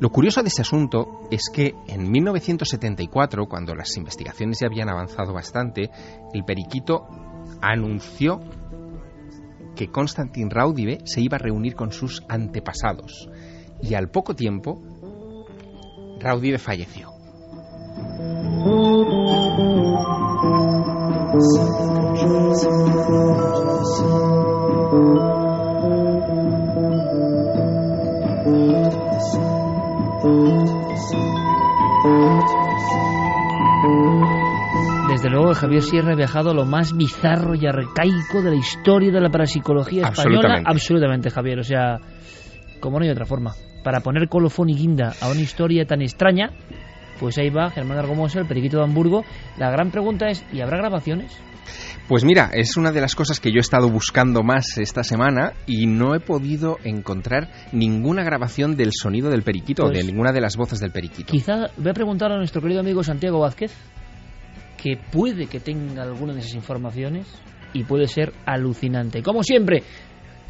Lo 0.01 0.11
curioso 0.11 0.43
de 0.43 0.49
ese 0.49 0.63
asunto 0.63 1.23
es 1.31 1.51
que 1.53 1.75
en 1.89 2.11
1974, 2.11 3.47
cuando 3.47 3.75
las 3.75 3.97
investigaciones 3.97 4.61
ya 4.61 4.69
habían 4.69 4.89
avanzado 4.89 5.33
bastante, 5.33 5.91
el 6.33 6.45
periquito 6.45 7.07
anunció 7.61 8.41
que 9.75 9.91
Constantin 9.91 10.51
Raudive 10.51 10.99
se 11.05 11.21
iba 11.21 11.37
a 11.37 11.39
reunir 11.39 11.75
con 11.75 11.93
sus 11.93 12.25
antepasados. 12.29 13.29
Y 13.81 13.95
al 13.95 14.11
poco 14.11 14.35
tiempo, 14.35 14.81
Raudive 16.21 16.59
falleció. 16.59 17.11
Desde 35.29 35.41
luego, 35.41 35.55
Javier 35.55 35.83
Sierra 35.83 36.13
ha 36.13 36.17
viajado 36.17 36.53
a 36.53 36.55
lo 36.55 36.65
más 36.65 36.97
bizarro 36.97 37.55
y 37.55 37.67
arcaico 37.67 38.41
de 38.41 38.49
la 38.49 38.57
historia 38.57 39.13
de 39.13 39.21
la 39.21 39.29
parapsicología 39.29 40.09
española. 40.09 40.63
Absolutamente. 40.65 41.29
Javier. 41.29 41.59
O 41.59 41.65
sea, 41.65 41.99
como 42.81 42.99
no 42.99 43.05
hay 43.05 43.11
otra 43.11 43.27
forma. 43.27 43.53
Para 43.85 44.01
poner 44.01 44.31
colofón 44.31 44.71
y 44.71 44.75
guinda 44.75 45.13
a 45.21 45.29
una 45.29 45.43
historia 45.43 45.85
tan 45.85 46.01
extraña, 46.01 46.53
pues 47.21 47.37
ahí 47.37 47.51
va 47.51 47.69
Germán 47.69 47.99
Argomosa, 47.99 48.41
el 48.41 48.47
periquito 48.47 48.79
de 48.79 48.85
Hamburgo. 48.85 49.23
La 49.59 49.71
gran 49.71 49.91
pregunta 49.91 50.29
es, 50.29 50.43
¿y 50.51 50.63
habrá 50.63 50.79
grabaciones? 50.79 51.39
Pues 52.09 52.25
mira, 52.25 52.49
es 52.55 52.79
una 52.79 52.91
de 52.91 53.03
las 53.03 53.15
cosas 53.15 53.39
que 53.39 53.51
yo 53.51 53.59
he 53.59 53.61
estado 53.61 53.91
buscando 53.91 54.43
más 54.43 54.79
esta 54.79 55.05
semana 55.05 55.53
y 55.67 55.87
no 55.87 56.15
he 56.15 56.21
podido 56.21 56.79
encontrar 56.85 57.51
ninguna 57.73 58.25
grabación 58.25 58.77
del 58.77 58.93
sonido 58.95 59.29
del 59.29 59.43
periquito, 59.43 59.85
o 59.85 59.91
de 59.91 60.03
ninguna 60.05 60.33
de 60.33 60.41
las 60.41 60.57
voces 60.57 60.81
del 60.81 60.91
periquito. 60.91 61.31
Quizá 61.31 61.67
voy 61.77 61.91
a 61.91 61.93
preguntar 61.93 62.33
a 62.33 62.39
nuestro 62.39 62.63
querido 62.63 62.81
amigo 62.81 63.05
Santiago 63.05 63.41
Vázquez, 63.41 63.77
que 64.81 64.97
puede 64.97 65.47
que 65.47 65.61
tenga 65.61 66.03
alguna 66.03 66.33
de 66.33 66.41
esas 66.41 66.55
informaciones 66.55 67.27
y 67.73 67.85
puede 67.85 68.07
ser 68.07 68.33
alucinante. 68.47 69.23
Como 69.23 69.43
siempre, 69.43 69.83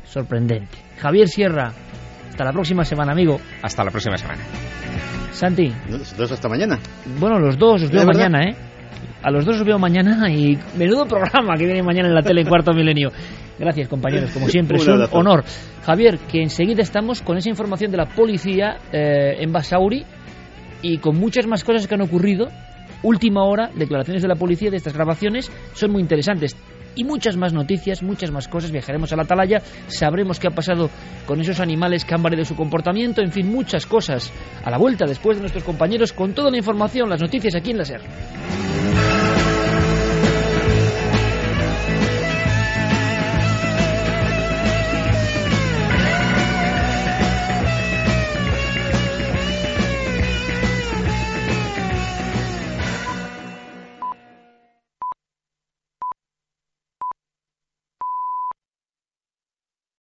sorprendente. 0.05 0.79
Javier 0.99 1.29
Sierra, 1.29 1.73
hasta 2.29 2.45
la 2.45 2.53
próxima 2.53 2.85
semana, 2.85 3.13
amigo. 3.13 3.41
Hasta 3.63 3.83
la 3.83 3.91
próxima 3.91 4.17
semana. 4.17 4.43
Santi. 5.33 5.73
Los 5.89 6.17
dos 6.17 6.33
hasta 6.33 6.49
mañana. 6.49 6.79
Bueno, 7.19 7.39
los 7.39 7.59
dos 7.59 7.83
os 7.83 7.91
veo 7.91 8.05
mañana, 8.05 8.45
¿eh? 8.45 8.57
A 9.23 9.31
los 9.31 9.45
dos 9.45 9.57
os 9.57 9.65
veo 9.65 9.79
mañana 9.79 10.31
y 10.31 10.57
menudo 10.77 11.07
programa 11.07 11.55
que 11.57 11.65
viene 11.65 11.83
mañana 11.83 12.09
en 12.09 12.15
la 12.15 12.23
tele 12.23 12.43
en 12.43 12.49
Cuarto 12.49 12.73
Milenio. 12.73 13.11
Gracias, 13.59 13.89
compañeros, 13.89 14.31
como 14.31 14.49
siempre, 14.49 14.77
es 14.79 14.87
un 14.87 15.09
honor. 15.11 15.43
Javier, 15.85 16.19
que 16.31 16.41
enseguida 16.41 16.83
estamos 16.83 17.23
con 17.23 17.37
esa 17.37 17.49
información 17.49 17.91
de 17.91 17.97
la 17.97 18.07
policía 18.07 18.77
eh, 18.93 19.39
en 19.41 19.53
Basauri 19.53 20.05
y 20.83 20.99
con 20.99 21.19
muchas 21.19 21.47
más 21.47 21.65
cosas 21.65 21.89
que 21.89 21.95
han 21.95 22.03
ocurrido. 22.03 22.49
Última 23.03 23.45
hora, 23.45 23.71
declaraciones 23.75 24.23
de 24.23 24.29
la 24.29 24.35
policía 24.35 24.71
de 24.71 24.77
estas 24.77 24.95
grabaciones 24.95 25.51
son 25.75 25.93
muy 25.93 26.03
interesantes. 26.03 26.57
y 26.97 27.05
muchas 27.05 27.37
más 27.37 27.53
noticias, 27.53 28.03
muchas 28.03 28.33
más 28.33 28.49
cosas. 28.49 28.73
Viajaremos 28.73 29.13
a 29.13 29.17
la 29.17 29.23
atalaya, 29.23 29.63
sabremos 29.87 30.41
qué 30.41 30.49
ha 30.49 30.51
pasado 30.51 30.91
con 31.27 31.41
esos 31.41 31.61
animales 31.61 32.05
que 32.05 32.13
han 32.13 32.25
variado 32.25 32.45
su 32.45 32.57
comportamiento, 32.57 33.23
en 33.23 33.31
fin, 33.31 33.47
muchas 33.47 33.87
cosas. 33.87 34.33
A 34.65 34.71
la 34.71 34.79
vuelta, 34.79 35.05
después 35.07 35.37
de 35.37 35.43
nuestros 35.43 35.63
compañeros, 35.63 36.13
con 36.13 36.35
toda 36.35 36.51
la 36.51 36.57
información, 36.57 37.09
las 37.09 37.21
noticias 37.21 37.55
aquí 37.55 37.71
en 37.71 37.79
la 37.79 37.85
SER. 37.85 38.01